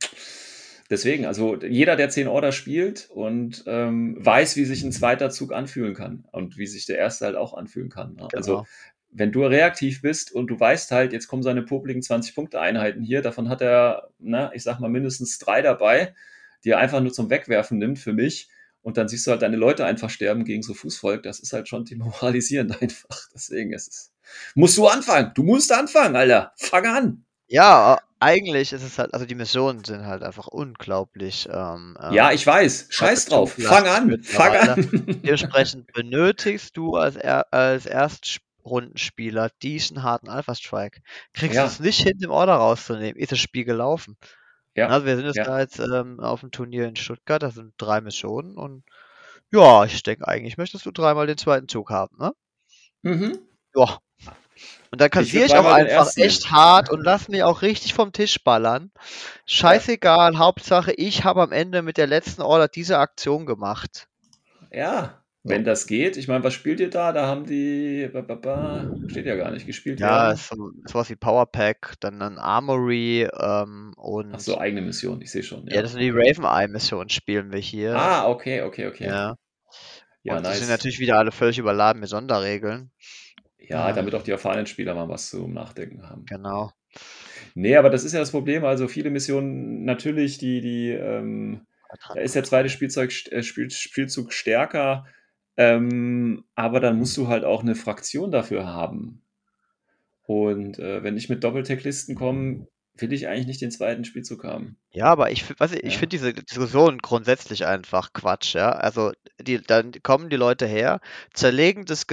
deswegen, 0.90 1.26
also 1.26 1.58
jeder, 1.58 1.98
der 1.98 2.10
10 2.10 2.30
Order 2.30 2.54
spielt 2.54 3.10
und 3.10 3.66
ähm, 3.68 4.16
weiß, 4.18 4.56
wie 4.56 4.64
sich 4.64 4.82
ein 4.84 4.94
zweiter 4.94 5.30
Zug 5.30 5.52
anfühlen 5.52 5.94
kann 5.94 6.24
und 6.32 6.58
wie 6.58 6.68
sich 6.68 6.86
der 6.86 6.98
erste 7.00 7.26
halt 7.26 7.36
auch 7.36 7.54
anfühlen 7.54 7.90
kann. 7.90 8.16
Ne? 8.16 8.30
Also 8.34 8.52
Genau. 8.52 8.68
wenn 9.12 9.34
du 9.34 9.44
reaktiv 9.44 10.02
bist 10.02 10.32
und 10.32 10.48
du 10.48 10.58
weißt 10.58 10.90
halt, 10.92 11.12
jetzt 11.12 11.28
kommen 11.28 11.44
seine 11.44 11.64
popligen 11.64 12.00
20-Punkte-Einheiten 12.00 13.04
hier, 13.04 13.22
davon 13.22 13.50
hat 13.50 13.62
er, 13.62 14.10
na, 14.20 14.54
ich 14.54 14.64
sag 14.64 14.80
mal, 14.80 14.90
mindestens 14.90 15.38
drei 15.38 15.62
dabei, 15.62 16.14
die 16.64 16.70
er 16.70 16.78
einfach 16.78 17.02
nur 17.02 17.12
zum 17.12 17.30
Wegwerfen 17.30 17.78
nimmt 17.78 18.00
für 18.00 18.14
mich. 18.14 18.50
Und 18.88 18.96
dann 18.96 19.10
siehst 19.10 19.28
du 19.28 19.32
halt 19.32 19.42
deine 19.42 19.58
Leute 19.58 19.84
einfach 19.84 20.10
sterben 20.10 20.46
gegen 20.46 20.64
so 20.64 20.74
Fußvolk. 20.74 21.22
Das 21.22 21.42
ist 21.42 21.52
halt 21.52 21.68
schon 21.68 21.84
demoralisierend 21.84 22.72
einfach. 22.82 23.20
Deswegen 23.36 23.74
ist 23.74 23.90
es. 23.90 24.14
Musst 24.56 24.78
du 24.78 24.88
anfangen. 24.88 25.34
Du 25.36 25.44
musst 25.44 25.74
anfangen, 25.74 26.16
Alter. 26.16 26.54
Fang 26.56 26.86
an. 26.86 27.26
Ja, 27.48 28.00
eigentlich 28.22 28.72
ist 28.72 28.84
es 28.84 28.98
halt, 28.98 29.14
also 29.14 29.26
die 29.26 29.36
Missionen 29.36 29.84
sind 29.84 30.06
halt 30.06 30.24
einfach 30.24 30.48
unglaublich 30.48 31.50
ähm, 31.52 31.98
Ja, 32.12 32.30
ähm, 32.30 32.36
ich 32.36 32.48
weiß. 32.48 32.88
Scheiß 32.90 33.26
drauf. 33.26 33.58
Fang 33.60 33.88
an. 33.88 34.24
Fang 34.24 34.56
an. 34.56 34.78
Dementsprechend 35.22 35.92
benötigst 35.92 36.78
du 36.78 36.96
als, 36.96 37.18
er 37.18 37.52
als 37.52 37.88
Erstrundenspieler 37.88 39.50
diesen 39.62 40.02
harten 40.02 40.30
Alpha 40.30 40.56
Strike. 40.56 41.02
Kriegst 41.34 41.56
du 41.56 41.60
Ja, 41.60 41.66
es 41.66 41.82
nicht 41.82 42.04
hin, 42.04 42.20
im 42.22 42.32
Order 42.32 42.54
rauszunehmen, 42.54 43.18
ist 43.18 43.34
das 43.34 43.40
Spiel 43.40 43.66
gelaufen. 43.66 44.16
Ja, 44.78 44.88
Also 44.88 45.06
wir 45.06 45.16
sind 45.16 45.26
jetzt 45.26 45.38
ja. 45.38 45.44
da 45.44 45.60
jetzt 45.60 45.80
ähm, 45.80 46.20
auf 46.20 46.42
dem 46.42 46.52
Turnier 46.52 46.88
in 46.88 46.96
Stuttgart, 46.96 47.42
das 47.42 47.56
sind 47.56 47.74
drei 47.78 48.00
Missionen 48.00 48.56
und 48.58 48.84
ja, 49.52 49.86
ich 49.86 50.04
denke 50.04 50.28
eigentlich 50.28 50.58
möchtest 50.58 50.86
du 50.86 50.92
dreimal 50.92 51.26
den 51.28 51.38
zweiten 51.38 51.68
Zug 51.68 51.90
haben, 51.90 52.16
ne? 52.18 52.32
Mhm. 53.02 53.40
Ja. 53.76 53.98
Und 54.92 55.02
dann 55.02 55.08
Ich 55.08 55.12
kassiere 55.12 55.46
ich 55.46 55.56
auch 55.56 55.64
dreimal 55.64 55.86
den 55.86 55.98
einfach 55.98 56.16
echt 56.18 56.52
hart 56.52 56.90
und 56.92 57.04
lass 57.04 57.28
mich 57.28 57.44
auch 57.44 57.62
richtig 57.62 57.94
vom 57.94 58.12
Tisch 58.12 58.44
ballern. 58.44 58.92
Ja, 58.96 59.02
Scheißegal, 59.46 60.38
Hauptsache 60.38 60.94
ich 60.94 61.24
habe 61.24 61.42
am 61.42 61.52
Ende 61.52 61.82
mit 61.82 61.98
der 61.98 62.08
letzten 62.08 62.42
Order 62.42 62.68
diese 62.68 63.00
Aktion 63.00 63.46
gemacht. 63.46 64.08
ja. 64.72 65.24
Wenn 65.48 65.64
das 65.64 65.88
geht. 65.88 66.18
Ich 66.18 66.28
meine, 66.28 66.44
was 66.44 66.54
spielt 66.54 66.80
ihr 66.80 66.90
da? 66.90 67.12
Da 67.12 67.28
haben 67.28 67.46
die. 67.46 68.10
Ba, 68.12 68.22
ba, 68.22 68.36
ba, 68.36 68.96
steht 69.08 69.26
ja 69.26 69.36
gar 69.36 69.52
nicht. 69.52 69.66
Gespielt 69.66 70.00
Ja, 70.00 70.28
werden. 70.28 70.38
so, 70.38 70.72
sowas 70.86 71.10
wie 71.10 71.16
Powerpack, 71.16 71.94
dann 72.00 72.22
ein 72.22 72.38
Armory 72.38 73.28
ähm, 73.40 73.94
Ach 73.98 74.02
und 74.04 74.42
so, 74.42 74.58
eigene 74.58 74.82
Mission. 74.82 75.22
Ich 75.22 75.32
sehe 75.32 75.44
schon. 75.44 75.66
ja, 75.68 75.76
Ja, 75.76 75.82
das 75.82 75.92
sind 75.92 76.02
die. 76.02 76.10
Raven 76.10 76.44
Eye 76.46 76.68
Missionen 76.68 77.10
spielen 77.10 77.52
wir 77.52 77.60
hier. 77.60 77.96
Ah, 77.96 78.28
okay, 78.30 78.62
okay, 78.62 78.88
okay. 78.88 79.06
Ja. 79.08 79.36
Ja, 80.24 80.38
Und 80.38 80.46
die 80.46 80.52
sind 80.54 80.68
nice. 80.68 80.70
natürlich 80.70 81.00
wieder 81.00 81.18
alle 81.18 81.32
völlig 81.32 81.58
überladen 81.58 82.00
mit 82.02 82.10
Sonderregeln. 82.10 82.92
Ja, 83.60 83.90
Ähm, 83.90 83.96
damit 83.96 84.16
auch 84.16 84.24
die 84.24 84.32
erfahrenen 84.32 84.66
Spieler 84.66 84.94
mal 84.94 85.08
was 85.10 85.30
zum 85.30 85.54
Nachdenken 85.54 86.04
haben. 86.10 86.26
genau. 86.26 86.72
Nee, 87.56 87.76
aber 87.76 87.90
das 87.90 88.04
ist 88.04 88.14
ja 88.14 88.20
das 88.20 88.32
Problem. 88.32 88.66
Also 88.66 88.88
viele 88.88 89.10
Missionen, 89.10 89.84
natürlich, 89.86 90.38
die, 90.38 90.62
die, 90.62 90.92
ähm, 90.92 91.62
da 92.14 92.20
ist 92.20 92.36
der 92.36 92.44
zweite 92.44 92.70
Spielzeug, 92.70 93.12
äh, 93.32 93.44
Spiel, 93.44 93.70
Spielzug 93.72 94.34
stärker, 94.34 95.06
ähm, 95.58 96.46
aber 96.56 96.80
dann 96.80 96.98
musst 96.98 97.18
du 97.18 97.28
halt 97.28 97.44
auch 97.46 97.62
eine 97.64 97.76
Fraktion 97.76 98.32
dafür 98.32 98.66
haben. 98.68 99.24
Und 100.28 100.78
äh, 100.78 101.02
wenn 101.04 101.18
ich 101.18 101.28
mit 101.30 101.44
Doppeltech-Listen 101.44 102.14
komme, 102.16 102.68
will 102.98 103.14
ich 103.14 103.28
eigentlich 103.28 103.48
nicht 103.48 103.62
den 103.62 103.72
zweiten 103.72 104.06
Spielzug 104.06 104.44
haben. 104.44 104.78
Ja, 104.92 105.06
aber 105.06 105.32
ich, 105.32 105.46
ich 105.82 105.94
Ja. 105.94 106.00
finde 106.00 106.08
diese 106.18 106.34
Diskussion 106.34 106.98
grundsätzlich 107.00 107.66
einfach 107.66 108.14
Quatsch, 108.14 108.56
ja. 108.56 108.72
Also 108.72 109.12
die, 109.40 109.62
dann 109.62 109.92
kommen 110.04 110.30
die 110.30 110.36
Leute 110.38 110.66
her, 110.66 111.00
zerlegen 111.34 111.86
das 111.86 112.08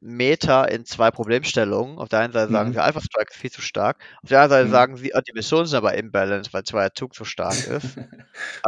Gesamtmeta 0.00 0.64
in 0.64 0.84
zwei 0.84 1.10
Problemstellungen. 1.10 1.98
Auf 1.98 2.08
der 2.08 2.20
einen 2.20 2.32
Seite 2.32 2.50
sagen 2.52 2.72
Mhm. 2.72 2.72
sie, 2.72 2.78
Alpha 2.82 3.00
Strike 3.00 3.30
ist 3.32 3.38
viel 3.40 3.50
zu 3.52 3.62
stark. 3.62 4.02
Auf 4.22 4.28
der 4.28 4.40
anderen 4.42 4.62
Seite 4.62 4.68
Mhm. 4.68 4.70
sagen 4.70 4.96
sie, 4.96 5.14
ah, 5.14 5.20
die 5.20 5.32
Missionen 5.34 5.66
sind 5.66 5.76
aber 5.78 5.94
imbalanced, 5.94 6.52
weil 6.54 6.64
zweier 6.64 6.94
Zug 6.94 7.14
zu 7.14 7.24
stark 7.24 7.62
ist. 7.64 7.98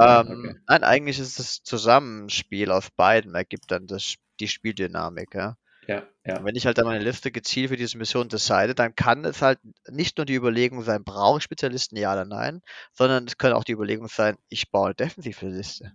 ja, 0.00 0.16
Ähm, 0.20 0.26
okay. 0.28 0.60
nein, 0.68 0.84
eigentlich 0.84 1.18
ist 1.18 1.38
das 1.38 1.62
Zusammenspiel 1.64 2.70
aus 2.70 2.90
beiden 2.92 3.34
ergibt 3.34 3.70
dann 3.72 3.86
das, 3.86 4.16
die 4.40 4.48
Spieldynamik, 4.48 5.34
ja. 5.34 5.56
Ja, 5.86 6.08
Und 6.36 6.44
ja. 6.44 6.44
wenn 6.44 6.56
ich 6.56 6.66
halt 6.66 6.78
dann 6.78 6.86
meine 6.86 7.04
Liste 7.04 7.32
gezielt 7.32 7.70
für 7.70 7.76
diese 7.76 7.98
Mission 7.98 8.28
decide, 8.28 8.74
dann 8.74 8.94
kann 8.96 9.24
es 9.24 9.42
halt 9.42 9.58
nicht 9.88 10.18
nur 10.18 10.26
die 10.26 10.34
Überlegung 10.34 10.82
sein, 10.82 11.04
brauche 11.04 11.38
ich 11.38 11.44
Spezialisten, 11.44 11.96
ja 11.96 12.12
oder 12.12 12.24
nein, 12.26 12.62
sondern 12.94 13.26
es 13.26 13.38
kann 13.38 13.52
auch 13.52 13.64
die 13.64 13.72
Überlegung 13.72 14.08
sein, 14.08 14.36
ich 14.48 14.70
baue 14.70 14.86
eine 14.88 14.94
defensive 14.96 15.46
Liste. 15.48 15.92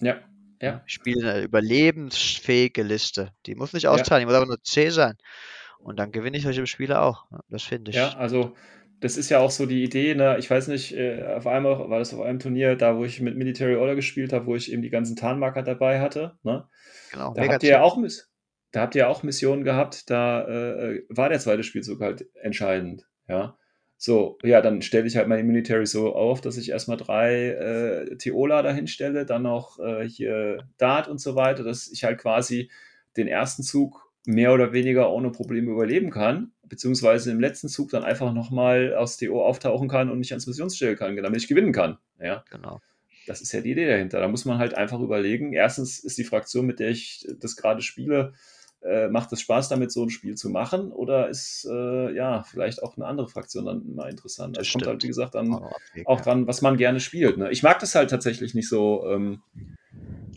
Ja, 0.00 0.20
Ja, 0.60 0.68
ja, 0.68 0.82
ich 0.86 0.92
spiele 0.94 1.30
eine 1.30 1.42
überlebensfähige 1.42 2.82
Liste. 2.82 3.32
Die 3.46 3.54
muss 3.54 3.72
nicht 3.72 3.84
ja. 3.84 3.90
austeilen, 3.90 4.20
die 4.20 4.26
muss 4.26 4.34
aber 4.34 4.46
nur 4.46 4.62
C 4.62 4.90
sein. 4.90 5.16
Und 5.78 5.98
dann 5.98 6.12
gewinne 6.12 6.36
ich 6.36 6.42
solche 6.42 6.66
Spiele 6.66 7.00
auch. 7.00 7.26
Ja, 7.30 7.40
Das 7.48 7.62
finde 7.62 7.92
Ja, 7.92 8.08
ich. 8.08 8.16
also 8.16 8.56
das 9.00 9.16
ist 9.16 9.30
ja 9.30 9.38
auch 9.38 9.50
so 9.50 9.66
die 9.66 9.84
Idee, 9.84 10.14
ne? 10.14 10.36
Ich 10.38 10.50
weiß 10.50 10.68
nicht, 10.68 10.92
äh, 10.94 11.22
auf 11.36 11.46
einmal 11.46 11.78
war 11.88 11.98
das 12.00 12.12
auf 12.12 12.20
einem 12.20 12.40
Turnier, 12.40 12.74
da 12.76 12.96
wo 12.96 13.04
ich 13.04 13.20
mit 13.20 13.36
Military 13.36 13.76
Order 13.76 13.94
gespielt 13.94 14.32
habe, 14.32 14.46
wo 14.46 14.56
ich 14.56 14.72
eben 14.72 14.82
die 14.82 14.90
ganzen 14.90 15.16
Tarnmarker 15.16 15.62
dabei 15.62 16.00
hatte, 16.00 16.36
ne? 16.42 16.68
Genau, 17.12 17.32
Da 17.34 17.46
habt 17.46 17.62
ihr 17.62 17.70
ja 17.70 17.82
auch 17.82 17.98
da 18.70 18.82
habt 18.82 18.94
ihr 18.94 19.08
auch 19.08 19.22
Missionen 19.22 19.64
gehabt, 19.64 20.10
da 20.10 20.46
äh, 20.46 21.02
war 21.08 21.28
der 21.30 21.38
zweite 21.38 21.62
Spielzug 21.62 22.00
halt 22.00 22.26
entscheidend, 22.42 23.06
ja. 23.28 23.56
So, 24.00 24.38
ja, 24.44 24.60
dann 24.60 24.80
stelle 24.80 25.08
ich 25.08 25.16
halt 25.16 25.26
meine 25.26 25.42
Military 25.42 25.84
so 25.84 26.14
auf, 26.14 26.40
dass 26.40 26.56
ich 26.56 26.70
erstmal 26.70 26.96
drei 26.96 27.48
äh, 27.48 28.16
Teola 28.16 28.62
dahin 28.62 28.86
stelle, 28.86 29.26
dann 29.26 29.42
noch 29.42 29.80
äh, 29.80 30.08
hier 30.08 30.68
Dart 30.78 31.08
und 31.08 31.20
so 31.20 31.34
weiter, 31.34 31.64
dass 31.64 31.88
ich 31.88 32.04
halt 32.04 32.18
quasi 32.18 32.70
den 33.16 33.26
ersten 33.26 33.64
Zug 33.64 34.12
mehr 34.24 34.52
oder 34.54 34.72
weniger 34.72 35.10
ohne 35.10 35.32
Probleme 35.32 35.72
überleben 35.72 36.10
kann, 36.10 36.52
beziehungsweise 36.62 37.32
im 37.32 37.40
letzten 37.40 37.68
Zug 37.68 37.90
dann 37.90 38.04
einfach 38.04 38.32
nochmal 38.32 38.94
aus 38.94 39.16
TO 39.16 39.44
auftauchen 39.44 39.88
kann 39.88 40.10
und 40.10 40.18
mich 40.18 40.30
ans 40.30 40.46
Missionsziel 40.46 40.94
kann, 40.94 41.16
damit 41.16 41.42
ich 41.42 41.48
gewinnen 41.48 41.72
kann. 41.72 41.98
Ja, 42.20 42.44
Genau. 42.50 42.80
Das 43.26 43.42
ist 43.42 43.52
ja 43.52 43.60
die 43.60 43.72
Idee 43.72 43.86
dahinter. 43.86 44.20
Da 44.20 44.28
muss 44.28 44.46
man 44.46 44.56
halt 44.58 44.72
einfach 44.74 45.00
überlegen. 45.00 45.52
Erstens 45.52 45.98
ist 45.98 46.16
die 46.16 46.24
Fraktion, 46.24 46.64
mit 46.64 46.80
der 46.80 46.88
ich 46.88 47.26
das 47.38 47.56
gerade 47.56 47.82
spiele, 47.82 48.32
äh, 48.82 49.08
macht 49.08 49.32
es 49.32 49.40
Spaß 49.40 49.68
damit, 49.68 49.90
so 49.92 50.04
ein 50.04 50.10
Spiel 50.10 50.36
zu 50.36 50.50
machen? 50.50 50.92
Oder 50.92 51.28
ist 51.28 51.66
äh, 51.70 52.14
ja 52.14 52.42
vielleicht 52.44 52.82
auch 52.82 52.96
eine 52.96 53.06
andere 53.06 53.28
Fraktion 53.28 53.66
dann 53.66 53.94
mal 53.94 54.08
interessant? 54.10 54.56
Das, 54.56 54.64
Das 54.66 54.72
kommt 54.72 54.86
halt, 54.86 55.02
wie 55.02 55.08
gesagt, 55.08 55.34
dann 55.34 55.60
Auch 56.04 56.20
dran, 56.20 56.46
was 56.46 56.62
man 56.62 56.76
gerne 56.76 57.00
spielt. 57.00 57.38
Ne? 57.38 57.50
Ich 57.50 57.62
mag 57.62 57.78
das 57.80 57.94
halt 57.94 58.10
tatsächlich 58.10 58.54
nicht 58.54 58.68
so, 58.68 59.04
ähm, 59.08 59.42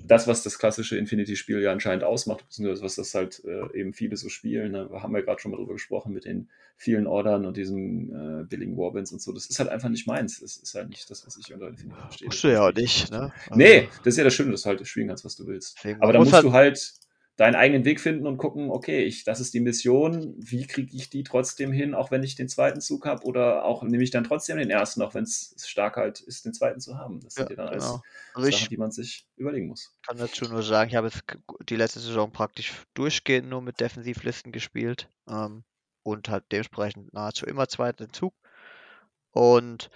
das, 0.07 0.27
was 0.27 0.43
das 0.43 0.59
klassische 0.59 0.97
Infinity-Spiel 0.97 1.61
ja 1.61 1.71
anscheinend 1.71 2.03
ausmacht, 2.03 2.43
beziehungsweise 2.45 2.83
was 2.83 2.95
das 2.95 3.13
halt 3.13 3.43
äh, 3.45 3.79
eben 3.79 3.93
viele 3.93 4.17
so 4.17 4.27
spielen. 4.27 4.73
Ne? 4.73 4.89
Da 4.91 5.01
haben 5.01 5.13
wir 5.13 5.21
gerade 5.21 5.39
schon 5.39 5.51
mal 5.51 5.57
drüber 5.57 5.73
gesprochen 5.73 6.11
mit 6.11 6.25
den 6.25 6.49
vielen 6.75 7.07
Ordern 7.07 7.45
und 7.45 7.55
diesen 7.55 8.41
äh, 8.41 8.43
billigen 8.43 8.75
Warbinds 8.75 9.13
und 9.13 9.21
so. 9.21 9.31
Das 9.31 9.45
ist 9.45 9.59
halt 9.59 9.69
einfach 9.69 9.87
nicht 9.87 10.07
meins. 10.07 10.41
Das 10.41 10.57
ist 10.57 10.75
halt 10.75 10.89
nicht 10.89 11.09
das, 11.09 11.25
was 11.25 11.37
ich 11.37 11.53
unter 11.53 11.69
Infinity 11.69 11.97
verstehe. 12.01 12.27
Musst 12.27 12.43
du 12.43 12.47
ja 12.49 12.67
auch 12.67 12.73
nicht, 12.73 13.09
ne? 13.11 13.31
Nee, 13.53 13.87
das 14.03 14.15
ist 14.15 14.17
ja 14.17 14.23
das 14.25 14.33
Schöne, 14.33 14.51
dass 14.51 14.63
du 14.63 14.69
halt 14.69 14.85
spielen 14.85 15.07
kannst, 15.07 15.23
was 15.23 15.35
du 15.37 15.47
willst. 15.47 15.77
Aber 15.99 16.11
da 16.11 16.19
muss 16.19 16.25
musst 16.27 16.33
halt- 16.33 16.45
du 16.45 16.51
halt 16.53 16.93
deinen 17.41 17.55
eigenen 17.55 17.85
Weg 17.85 17.99
finden 17.99 18.27
und 18.27 18.37
gucken, 18.37 18.69
okay, 18.69 19.03
ich, 19.03 19.23
das 19.23 19.39
ist 19.39 19.55
die 19.55 19.61
Mission, 19.61 20.35
wie 20.37 20.67
kriege 20.67 20.95
ich 20.95 21.09
die 21.09 21.23
trotzdem 21.23 21.71
hin, 21.71 21.95
auch 21.95 22.11
wenn 22.11 22.21
ich 22.21 22.35
den 22.35 22.47
zweiten 22.47 22.81
Zug 22.81 23.07
habe 23.07 23.23
oder 23.25 23.65
auch 23.65 23.81
nehme 23.81 24.03
ich 24.03 24.11
dann 24.11 24.23
trotzdem 24.23 24.57
den 24.57 24.69
ersten, 24.69 25.01
auch 25.01 25.15
wenn 25.15 25.23
es 25.23 25.55
stark 25.65 25.97
halt 25.97 26.19
ist, 26.21 26.45
den 26.45 26.53
zweiten 26.53 26.79
zu 26.79 26.99
haben. 26.99 27.19
Das 27.21 27.33
Ja, 27.35 27.47
sind 27.47 27.49
ja 27.49 27.55
dann 27.55 27.69
alles 27.69 27.83
genau. 27.83 28.03
Also 28.35 28.49
Sachen, 28.51 28.63
ich 28.63 28.69
die 28.69 28.77
man 28.77 28.91
sich 28.91 29.27
überlegen 29.37 29.67
muss. 29.69 29.91
kann 30.05 30.17
dazu 30.17 30.45
nur 30.45 30.61
sagen, 30.61 30.89
ich 30.89 30.95
habe 30.95 31.07
jetzt 31.07 31.23
die 31.69 31.75
letzte 31.75 31.99
Saison 31.99 32.31
praktisch 32.31 32.83
durchgehend 32.93 33.49
nur 33.49 33.61
mit 33.63 33.79
Defensivlisten 33.79 34.51
gespielt 34.51 35.09
ähm, 35.27 35.63
und 36.03 36.29
halt 36.29 36.45
dementsprechend 36.51 37.11
nahezu 37.13 37.45
immer 37.47 37.67
zweiten 37.67 38.13
Zug. 38.13 38.35
Und 39.31 39.89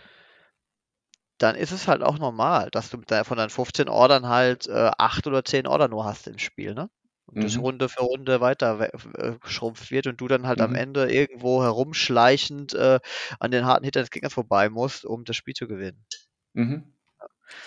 dann 1.38 1.56
ist 1.56 1.72
es 1.72 1.88
halt 1.88 2.02
auch 2.02 2.18
normal, 2.18 2.70
dass 2.72 2.90
du 2.90 3.02
von 3.24 3.38
deinen 3.38 3.50
15 3.50 3.90
Ordern 3.90 4.28
halt 4.28 4.68
äh, 4.68 4.92
8 4.98 5.28
oder 5.28 5.44
10 5.44 5.68
Order 5.68 5.88
nur 5.90 6.06
hast 6.06 6.28
im 6.28 6.40
Spiel, 6.40 6.74
ne? 6.74 6.90
Und 7.36 7.44
das 7.44 7.56
Mhm. 7.56 7.62
Runde 7.62 7.90
für 7.90 8.02
Runde 8.02 8.42
weiter 8.42 8.80
we- 8.80 8.92
äh, 9.18 9.38
geschrumpft 9.42 9.92
wird 9.92 10.08
und 10.08 10.22
du 10.22 10.28
dann 10.28 10.48
halt 10.48 10.62
am 10.62 10.72
Mhm. 10.72 10.76
Ende 10.78 11.12
irgendwo 11.12 11.64
herumschleichend 11.64 12.74
äh, 12.74 13.00
an 13.40 13.52
den 13.52 13.66
harten 13.66 13.86
Hittern 13.86 14.04
des 14.04 14.12
Gegners 14.12 14.34
vorbei 14.34 14.70
musst, 14.70 15.06
um 15.06 15.26
das 15.26 15.36
Spiel 15.36 15.54
zu 15.54 15.68
gewinnen. 15.68 16.06
Mhm. 16.54 16.94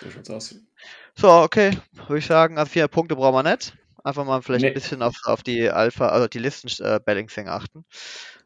So 0.00 0.10
schaut's 0.10 0.30
aus. 0.30 0.54
So, 1.16 1.30
okay, 1.30 1.76
würde 1.92 2.18
ich 2.18 2.26
sagen, 2.26 2.58
also 2.58 2.70
vier 2.70 2.88
Punkte 2.88 3.16
brauchen 3.16 3.34
wir 3.34 3.50
nicht. 3.50 3.76
Einfach 4.04 4.24
mal 4.24 4.42
vielleicht 4.42 4.62
Nee. 4.62 4.68
ein 4.68 4.74
bisschen 4.74 5.02
auf, 5.02 5.16
auf 5.24 5.42
die 5.42 5.70
Alpha, 5.70 6.08
also 6.08 6.28
die 6.28 6.38
Listen-Balancing 6.38 7.48
achten. 7.48 7.84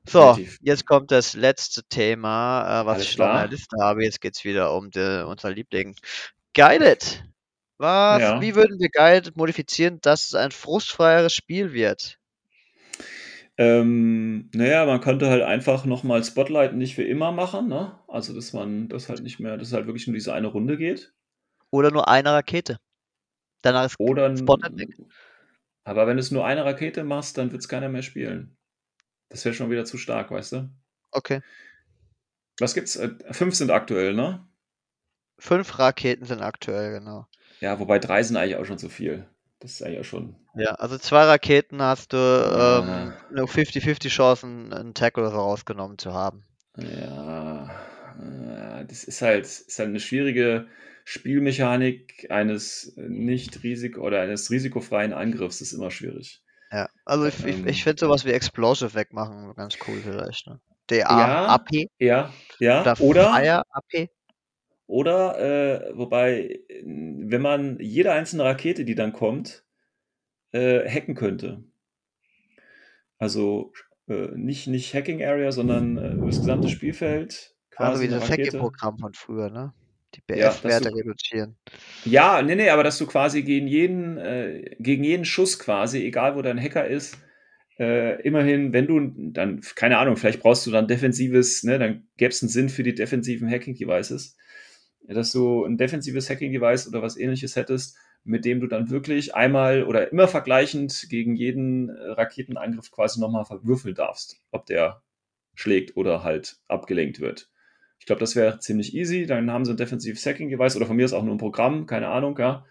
So, 0.08 0.34
Definitiv. 0.34 0.58
jetzt 0.62 0.86
kommt 0.86 1.10
das 1.12 1.34
letzte 1.34 1.82
Thema, 1.84 2.82
äh, 2.82 2.86
was 2.86 2.94
Alles 2.96 3.10
ich 3.10 3.18
noch 3.18 3.28
in 3.28 3.36
der 3.36 3.48
Liste 3.48 3.76
habe. 3.80 4.04
Jetzt 4.04 4.20
geht's 4.20 4.44
wieder 4.44 4.74
um 4.74 4.90
die, 4.90 5.24
unser 5.26 5.50
Liebling. 5.50 5.94
Guided. 6.54 7.24
Was, 7.83 8.20
Ja. 8.20 8.41
wie 8.41 8.55
würden 8.55 8.78
wir 8.78 8.91
Guided 8.91 9.37
modifizieren, 9.37 10.01
dass 10.03 10.26
es 10.26 10.35
ein 10.37 10.53
frustfreieres 10.53 11.35
Spiel 11.35 11.72
wird? 11.72 12.16
Ähm, 13.59 14.49
naja, 14.55 14.87
man 14.87 15.01
könnte 15.01 15.28
halt 15.28 15.43
einfach 15.43 15.85
nochmal 15.85 16.22
Spotlight 16.22 16.74
nicht 16.74 16.95
für 16.95 17.03
immer 17.03 17.33
machen, 17.33 17.66
ne? 17.66 17.99
Also, 18.07 18.35
dass 18.35 18.53
man 18.53 18.89
das 18.89 19.09
halt 19.09 19.24
nicht 19.24 19.41
mehr, 19.41 19.57
dass 19.57 19.68
es 19.68 19.74
halt 19.74 19.87
wirklich 19.87 20.07
nur 20.07 20.14
diese 20.14 20.33
eine 20.33 20.47
Runde 20.47 20.78
geht. 20.78 21.12
Oder 21.70 21.91
nur 21.91 22.07
eine 22.07 22.33
Rakete? 22.33 22.78
Danach 23.62 23.87
ist 23.87 23.97
Oder 23.99 24.37
Spotlight 24.37 24.78
weg. 24.78 24.97
Aber 25.83 26.07
wenn 26.07 26.16
du 26.16 26.20
es 26.20 26.30
nur 26.30 26.47
eine 26.47 26.64
Rakete 26.64 27.03
machst, 27.03 27.37
dann 27.37 27.51
wird 27.51 27.62
es 27.62 27.68
keiner 27.68 27.89
mehr 27.89 28.03
spielen. 28.03 28.57
Das 29.28 29.45
wäre 29.45 29.57
schon 29.57 29.70
wieder 29.72 29.85
zu 29.85 29.99
stark, 29.99 30.30
weißt 30.30 30.53
du? 30.53 30.70
Okay. 31.11 31.41
Was 32.61 32.74
gibt's? 32.74 32.95
Äh, 32.95 33.11
Fünf 33.33 33.57
sind 33.57 33.72
aktuell, 33.72 34.14
ne? 34.14 34.47
Fünf 35.41 35.80
Raketen 35.80 36.26
sind 36.26 36.43
aktuell, 36.43 36.93
genau. 37.01 37.26
Ja, 37.62 37.78
wobei 37.78 38.00
drei 38.00 38.24
sind 38.24 38.36
eigentlich 38.36 38.56
auch 38.56 38.64
schon 38.64 38.78
zu 38.78 38.88
viel. 38.88 39.24
Das 39.60 39.70
ist 39.70 39.82
eigentlich 39.84 40.00
auch 40.00 40.04
schon. 40.04 40.34
Ja, 40.56 40.72
also 40.72 40.98
zwei 40.98 41.22
Raketen 41.22 41.80
hast 41.80 42.12
du 42.12 42.16
ähm, 42.16 43.12
nur 43.32 43.46
50-50 43.46 44.08
Chancen, 44.08 44.72
einen 44.72 44.94
Tackle 44.94 45.22
oder 45.22 45.30
so 45.30 45.38
rausgenommen 45.38 45.96
zu 45.96 46.12
haben. 46.12 46.42
Ja, 46.76 47.70
das 48.88 49.04
ist 49.04 49.22
halt, 49.22 49.44
ist 49.44 49.78
halt 49.78 49.90
eine 49.90 50.00
schwierige 50.00 50.66
Spielmechanik 51.04 52.26
eines 52.30 52.94
nicht 52.96 53.62
risiko 53.62 54.00
oder 54.00 54.20
eines 54.20 54.50
risikofreien 54.50 55.12
Angriffs. 55.12 55.60
Das 55.60 55.68
ist 55.68 55.78
immer 55.78 55.92
schwierig. 55.92 56.42
Ja, 56.72 56.88
also 57.04 57.26
ich, 57.26 57.44
ich, 57.46 57.58
Ähm. 57.58 57.68
ich 57.68 57.84
finde 57.84 58.00
sowas 58.00 58.24
wie 58.24 58.32
Explosive 58.32 58.94
wegmachen 58.94 59.54
ganz 59.54 59.78
cool 59.86 60.00
vielleicht. 60.02 60.48
Ne? 60.48 60.60
DA, 60.90 60.96
Ja, 60.96 61.46
AP 61.46 61.88
Ja, 62.00 62.32
ja. 62.58 62.80
oder 62.80 63.00
Oder, 63.00 63.30
Fire 63.30 63.62
AP. 63.70 64.10
Oder 64.93 65.38
äh, 65.90 65.97
wobei, 65.97 66.61
wenn 66.84 67.40
man 67.43 67.78
jede 67.80 68.12
einzelne 68.12 68.45
Rakete, 68.45 68.84
die 68.84 68.95
dann 68.95 69.12
kommt, 69.12 69.64
äh, 70.53 70.88
hacken 70.88 71.14
könnte. 71.14 71.64
Also 73.18 73.72
äh, 74.09 74.28
nicht, 74.34 74.66
nicht 74.66 74.95
Hacking 74.95 75.24
Area, 75.24 75.53
sondern 75.53 75.97
äh, 75.97 76.12
über 76.14 76.26
das 76.26 76.40
gesamte 76.40 76.68
Spielfeld 76.68 77.55
Also 77.76 77.93
quasi 78.01 78.03
wie 78.05 78.12
eine 78.12 78.20
das. 78.20 78.30
Hacking-Programm 78.30 78.99
von 78.99 79.14
früher, 79.14 79.51
ne? 79.51 79.72
Die 80.14 80.20
Ja, 80.28 80.51
BF-Werte 80.51 80.90
du- 80.90 80.97
reduzieren. 80.97 81.57
Ja, 82.05 82.43
nee, 82.43 82.57
nee, 82.57 82.68
aber 82.70 82.82
dass 82.82 82.99
du 82.99 83.07
quasi 83.07 83.43
gegen 83.43 83.68
jeden, 83.68 84.18
äh, 84.18 84.74
gegen 84.80 85.05
jeden 85.05 85.24
Schuss 85.24 85.59
quasi, 85.59 86.05
egal 86.05 86.34
wo 86.36 86.43
dein 86.43 86.61
Hacker 86.61 86.86
ist, 86.86 87.16
äh, 87.78 88.20
immerhin, 88.22 88.72
wenn 88.72 88.86
du 88.88 89.12
dann, 89.30 89.61
keine 89.76 89.99
Ahnung, 89.99 90.16
vielleicht 90.16 90.40
brauchst 90.40 90.66
du 90.66 90.70
dann 90.72 90.88
defensives, 90.88 91.62
ne, 91.62 91.78
dann 91.78 92.09
gäbe 92.16 92.30
es 92.30 92.43
einen 92.43 92.49
Sinn 92.51 92.68
für 92.68 92.82
die 92.82 92.95
defensiven 92.95 93.49
Hacking-Devices, 93.49 94.36
dass 95.09 95.32
du 95.32 95.64
ein 95.64 95.76
defensives 95.76 96.28
Hacking-Device 96.30 96.88
oder 96.88 97.03
was 97.03 97.16
ähnliches 97.16 97.57
hättest, 97.57 97.96
mit 98.24 98.44
dem 98.44 98.61
du 98.61 98.66
dann 98.66 98.90
wirklich 98.90 99.34
einmal 99.34 99.84
oder 99.84 100.12
immer 100.12 100.28
vergleichend 100.28 101.07
gegen 101.09 101.34
jeden 101.34 101.88
äh, 101.88 102.11
Raketenangriff 102.11 102.90
quasi 102.90 103.20
nochmal 103.20 103.44
verwürfeln 103.44 103.94
darfst, 103.94 104.40
ob 104.50 104.66
der 104.66 105.03
schlägt 105.55 105.96
oder 105.96 106.22
halt 106.22 106.57
abgelenkt 106.68 107.20
wird. 107.20 107.50
Ich 107.98 108.07
glaube, 108.07 108.20
das 108.20 108.34
wäre 108.36 108.59
ziemlich 108.59 108.94
easy. 108.94 109.26
Dann 109.26 109.50
haben 109.50 109.64
sie 109.64 109.72
ein 109.72 109.76
defensives 109.76 110.24
Hacking-Device 110.26 110.76
oder 110.76 110.86
von 110.86 110.96
mir 110.96 111.05
ist 111.05 111.12
auch 111.12 111.22
nur 111.22 111.34
ein 111.34 111.38
Programm, 111.38 111.86
keine 111.86 112.09
Ahnung, 112.09 112.38
ja. 112.38 112.64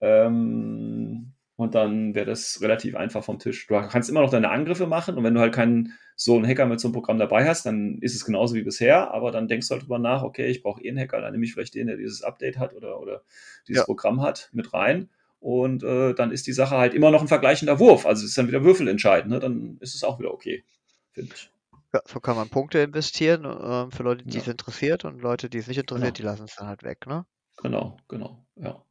Ähm, 0.00 1.32
und 1.60 1.74
dann 1.74 2.14
wäre 2.14 2.26
das 2.26 2.60
relativ 2.62 2.96
einfach 2.96 3.22
vom 3.22 3.38
Tisch. 3.38 3.66
Du 3.66 3.74
kannst 3.74 4.08
immer 4.08 4.22
noch 4.22 4.30
deine 4.30 4.50
Angriffe 4.50 4.86
machen 4.86 5.16
und 5.16 5.24
wenn 5.24 5.34
du 5.34 5.40
halt 5.40 5.54
keinen 5.54 5.92
so 6.16 6.36
einen 6.36 6.46
Hacker 6.46 6.66
mit 6.66 6.80
so 6.80 6.88
einem 6.88 6.94
Programm 6.94 7.18
dabei 7.18 7.46
hast, 7.46 7.66
dann 7.66 7.98
ist 8.00 8.14
es 8.14 8.24
genauso 8.24 8.54
wie 8.54 8.62
bisher, 8.62 9.12
aber 9.12 9.30
dann 9.30 9.48
denkst 9.48 9.68
du 9.68 9.72
halt 9.72 9.82
drüber 9.82 9.98
nach, 9.98 10.22
okay, 10.22 10.46
ich 10.48 10.62
brauche 10.62 10.82
eh 10.82 10.88
einen 10.88 10.98
Hacker, 10.98 11.20
dann 11.20 11.32
nehme 11.32 11.44
ich 11.44 11.52
vielleicht 11.54 11.74
den, 11.74 11.86
der 11.86 11.96
dieses 11.96 12.22
Update 12.22 12.58
hat 12.58 12.74
oder, 12.74 13.00
oder 13.00 13.22
dieses 13.68 13.80
Ja. 13.82 13.84
Programm 13.86 14.20
hat, 14.22 14.48
mit 14.52 14.72
rein. 14.74 15.08
Und 15.38 15.82
äh, 15.82 16.12
dann 16.14 16.30
ist 16.32 16.46
die 16.46 16.52
Sache 16.52 16.76
halt 16.76 16.92
immer 16.92 17.10
noch 17.10 17.22
ein 17.22 17.28
vergleichender 17.28 17.78
Wurf. 17.78 18.04
Also 18.04 18.22
es 18.24 18.30
ist 18.30 18.38
dann 18.38 18.48
wieder 18.48 18.62
Würfelentscheidend, 18.64 19.30
ne? 19.30 19.38
dann 19.38 19.78
ist 19.80 19.94
es 19.94 20.04
auch 20.04 20.18
wieder 20.18 20.32
okay, 20.34 20.64
finde 21.12 21.34
ich. 21.34 21.50
Ja, 21.94 22.00
so 22.06 22.20
kann 22.20 22.36
man 22.36 22.48
Punkte 22.50 22.78
investieren 22.80 23.44
ähm, 23.44 23.90
für 23.90 24.02
Leute, 24.02 24.24
die 24.24 24.36
Ja. 24.36 24.42
es 24.42 24.48
interessiert 24.48 25.04
und 25.04 25.20
Leute, 25.22 25.48
die 25.50 25.58
es 25.58 25.66
nicht 25.66 25.78
interessiert, 25.78 26.16
Genau. 26.16 26.28
die 26.28 26.32
lassen 26.34 26.44
es 26.44 26.56
dann 26.56 26.68
halt 26.68 26.82
weg, 26.84 27.06
ne? 27.06 27.24
Genau, 27.62 27.96
genau, 28.08 28.44
ja. 28.56 28.82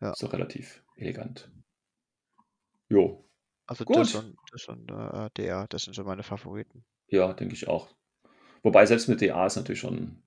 Ja. 0.00 0.12
Ist 0.12 0.22
doch 0.22 0.32
relativ 0.32 0.82
elegant. 0.96 1.50
Jo, 2.90 3.24
Also 3.66 3.84
Gut. 3.84 3.96
das 3.96 4.14
und 4.14 4.36
das 4.52 4.68
und 4.68 4.90
äh, 4.90 5.30
DA, 5.34 5.66
das 5.68 5.84
sind 5.84 5.94
so 5.94 6.04
meine 6.04 6.22
Favoriten. 6.22 6.84
ja, 7.08 7.32
denke 7.32 7.54
ich 7.54 7.68
auch. 7.68 7.88
Wobei 8.62 8.84
selbst 8.86 9.08
mit 9.08 9.20
DA 9.20 9.46
ist 9.46 9.56
natürlich 9.56 9.80
schon 9.80 10.22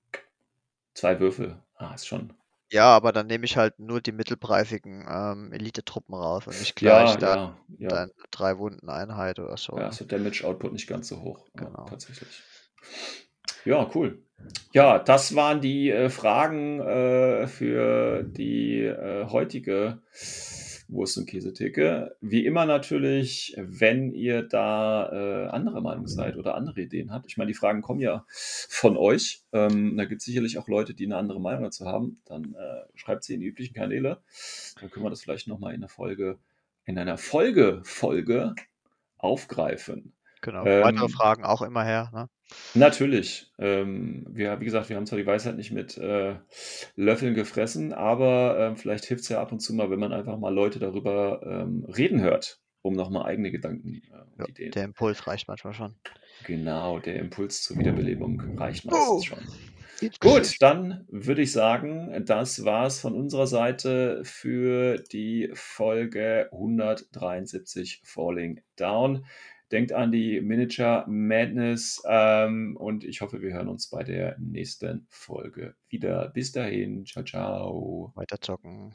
zwei 0.94 1.20
Würfel. 1.20 1.62
Ah, 1.76 1.94
ist 1.94 2.06
schon. 2.06 2.32
Ja, 2.72 2.86
aber 2.86 3.12
dann 3.12 3.26
nehme 3.26 3.44
ich 3.44 3.56
halt 3.56 3.78
nur 3.78 4.00
die 4.00 4.10
mittelpreisigen 4.12 5.06
ähm, 5.08 5.52
Elite-Truppen 5.52 6.14
raus 6.14 6.46
und 6.46 6.58
nicht 6.58 6.74
gleich 6.74 7.10
Ja, 7.10 7.16
da 7.16 7.36
ja, 7.36 7.58
ja. 7.78 7.88
dann 7.88 8.10
drei 8.30 8.58
Wunden 8.58 8.88
Einheit 8.88 9.38
oder 9.38 9.56
so. 9.56 9.76
Ja, 9.78 9.90
der 9.90 10.06
Damage-Output 10.06 10.72
nicht 10.72 10.88
ganz 10.88 11.08
so 11.08 11.20
hoch. 11.20 11.46
Genau. 11.54 11.84
Tatsächlich. 11.84 12.42
Ja, 13.64 13.88
cool. 13.94 14.24
Ja, 14.72 14.98
das 14.98 15.34
waren 15.36 15.60
die 15.60 15.90
äh, 15.90 16.10
Fragen 16.10 16.80
äh, 16.80 17.46
für 17.46 18.22
die 18.24 18.80
äh, 18.80 19.26
heutige 19.28 20.02
Wurst- 20.94 21.18
und 21.18 21.26
Käsetheke. 21.26 22.16
Wie 22.20 22.46
immer 22.46 22.64
natürlich, 22.64 23.54
wenn 23.58 24.12
ihr 24.12 24.42
da 24.42 25.10
äh, 25.12 25.48
andere 25.48 25.82
Meinung 25.82 26.06
seid 26.06 26.36
oder 26.36 26.54
andere 26.54 26.80
Ideen 26.80 27.12
habt. 27.12 27.26
Ich 27.26 27.36
meine, 27.36 27.48
die 27.48 27.58
Fragen 27.58 27.82
kommen 27.82 28.00
ja 28.00 28.24
von 28.28 28.96
euch. 28.96 29.42
Ähm, 29.52 29.96
da 29.96 30.06
gibt 30.06 30.20
es 30.20 30.24
sicherlich 30.24 30.56
auch 30.56 30.68
Leute, 30.68 30.94
die 30.94 31.04
eine 31.04 31.16
andere 31.16 31.40
Meinung 31.40 31.64
dazu 31.64 31.84
haben. 31.84 32.22
Dann 32.24 32.54
äh, 32.54 32.82
schreibt 32.94 33.24
sie 33.24 33.34
in 33.34 33.40
die 33.40 33.46
üblichen 33.46 33.74
Kanäle. 33.74 34.22
Dann 34.80 34.90
können 34.90 35.04
wir 35.04 35.10
das 35.10 35.22
vielleicht 35.22 35.48
nochmal 35.48 35.74
in 35.74 35.80
einer 35.80 35.88
Folge, 35.88 36.38
in 36.86 36.98
einer 36.98 37.18
Folge, 37.18 37.82
Folge 37.84 38.54
aufgreifen. 39.18 40.13
Genau. 40.44 40.64
Ähm, 40.66 40.84
Weitere 40.84 41.08
Fragen 41.08 41.44
auch 41.44 41.62
immer 41.62 41.84
her, 41.84 42.10
ne? 42.12 42.28
Natürlich. 42.74 43.50
Ähm, 43.58 44.26
wir, 44.30 44.60
wie 44.60 44.64
gesagt, 44.64 44.88
wir 44.88 44.96
haben 44.96 45.06
zwar 45.06 45.18
die 45.18 45.26
Weisheit 45.26 45.56
nicht 45.56 45.72
mit 45.72 45.96
äh, 45.96 46.36
Löffeln 46.96 47.34
gefressen, 47.34 47.92
aber 47.92 48.56
ähm, 48.58 48.76
vielleicht 48.76 49.06
hilft 49.06 49.22
es 49.24 49.28
ja 49.30 49.40
ab 49.40 49.52
und 49.52 49.60
zu 49.60 49.74
mal, 49.74 49.90
wenn 49.90 49.98
man 50.00 50.12
einfach 50.12 50.36
mal 50.38 50.52
Leute 50.54 50.78
darüber 50.78 51.40
ähm, 51.44 51.84
reden 51.84 52.20
hört, 52.20 52.60
um 52.82 52.94
nochmal 52.94 53.24
eigene 53.26 53.50
Gedanken 53.50 54.02
äh, 54.12 54.20
und 54.36 54.40
Ja, 54.40 54.46
Ideen. 54.48 54.72
der 54.72 54.84
Impuls 54.84 55.26
reicht 55.26 55.48
manchmal 55.48 55.72
schon. 55.72 55.94
Genau, 56.44 56.98
der 56.98 57.16
Impuls 57.16 57.62
zur 57.62 57.78
Wiederbelebung 57.78 58.58
reicht 58.58 58.84
meistens 58.84 59.08
Oh. 59.08 59.22
schon. 59.24 59.48
Gut, 60.20 60.60
dann 60.60 61.06
würde 61.08 61.42
ich 61.42 61.52
sagen, 61.52 62.24
das 62.26 62.64
war's 62.64 63.00
von 63.00 63.14
unserer 63.14 63.46
Seite 63.46 64.20
für 64.24 64.98
die 64.98 65.50
Folge 65.54 66.48
173 66.52 68.02
Falling 68.04 68.60
Down. 68.76 69.24
Denkt 69.74 69.92
an 69.92 70.12
die 70.12 70.40
Miniature 70.40 71.04
Madness 71.08 72.00
ähm, 72.08 72.76
und 72.76 73.02
ich 73.02 73.22
hoffe, 73.22 73.42
wir 73.42 73.54
hören 73.54 73.66
uns 73.66 73.90
bei 73.90 74.04
der 74.04 74.36
nächsten 74.38 75.04
Folge 75.08 75.74
wieder. 75.88 76.28
Bis 76.28 76.52
dahin, 76.52 77.04
ciao, 77.06 77.24
ciao. 77.24 78.12
Weiter 78.14 78.40
zocken. 78.40 78.94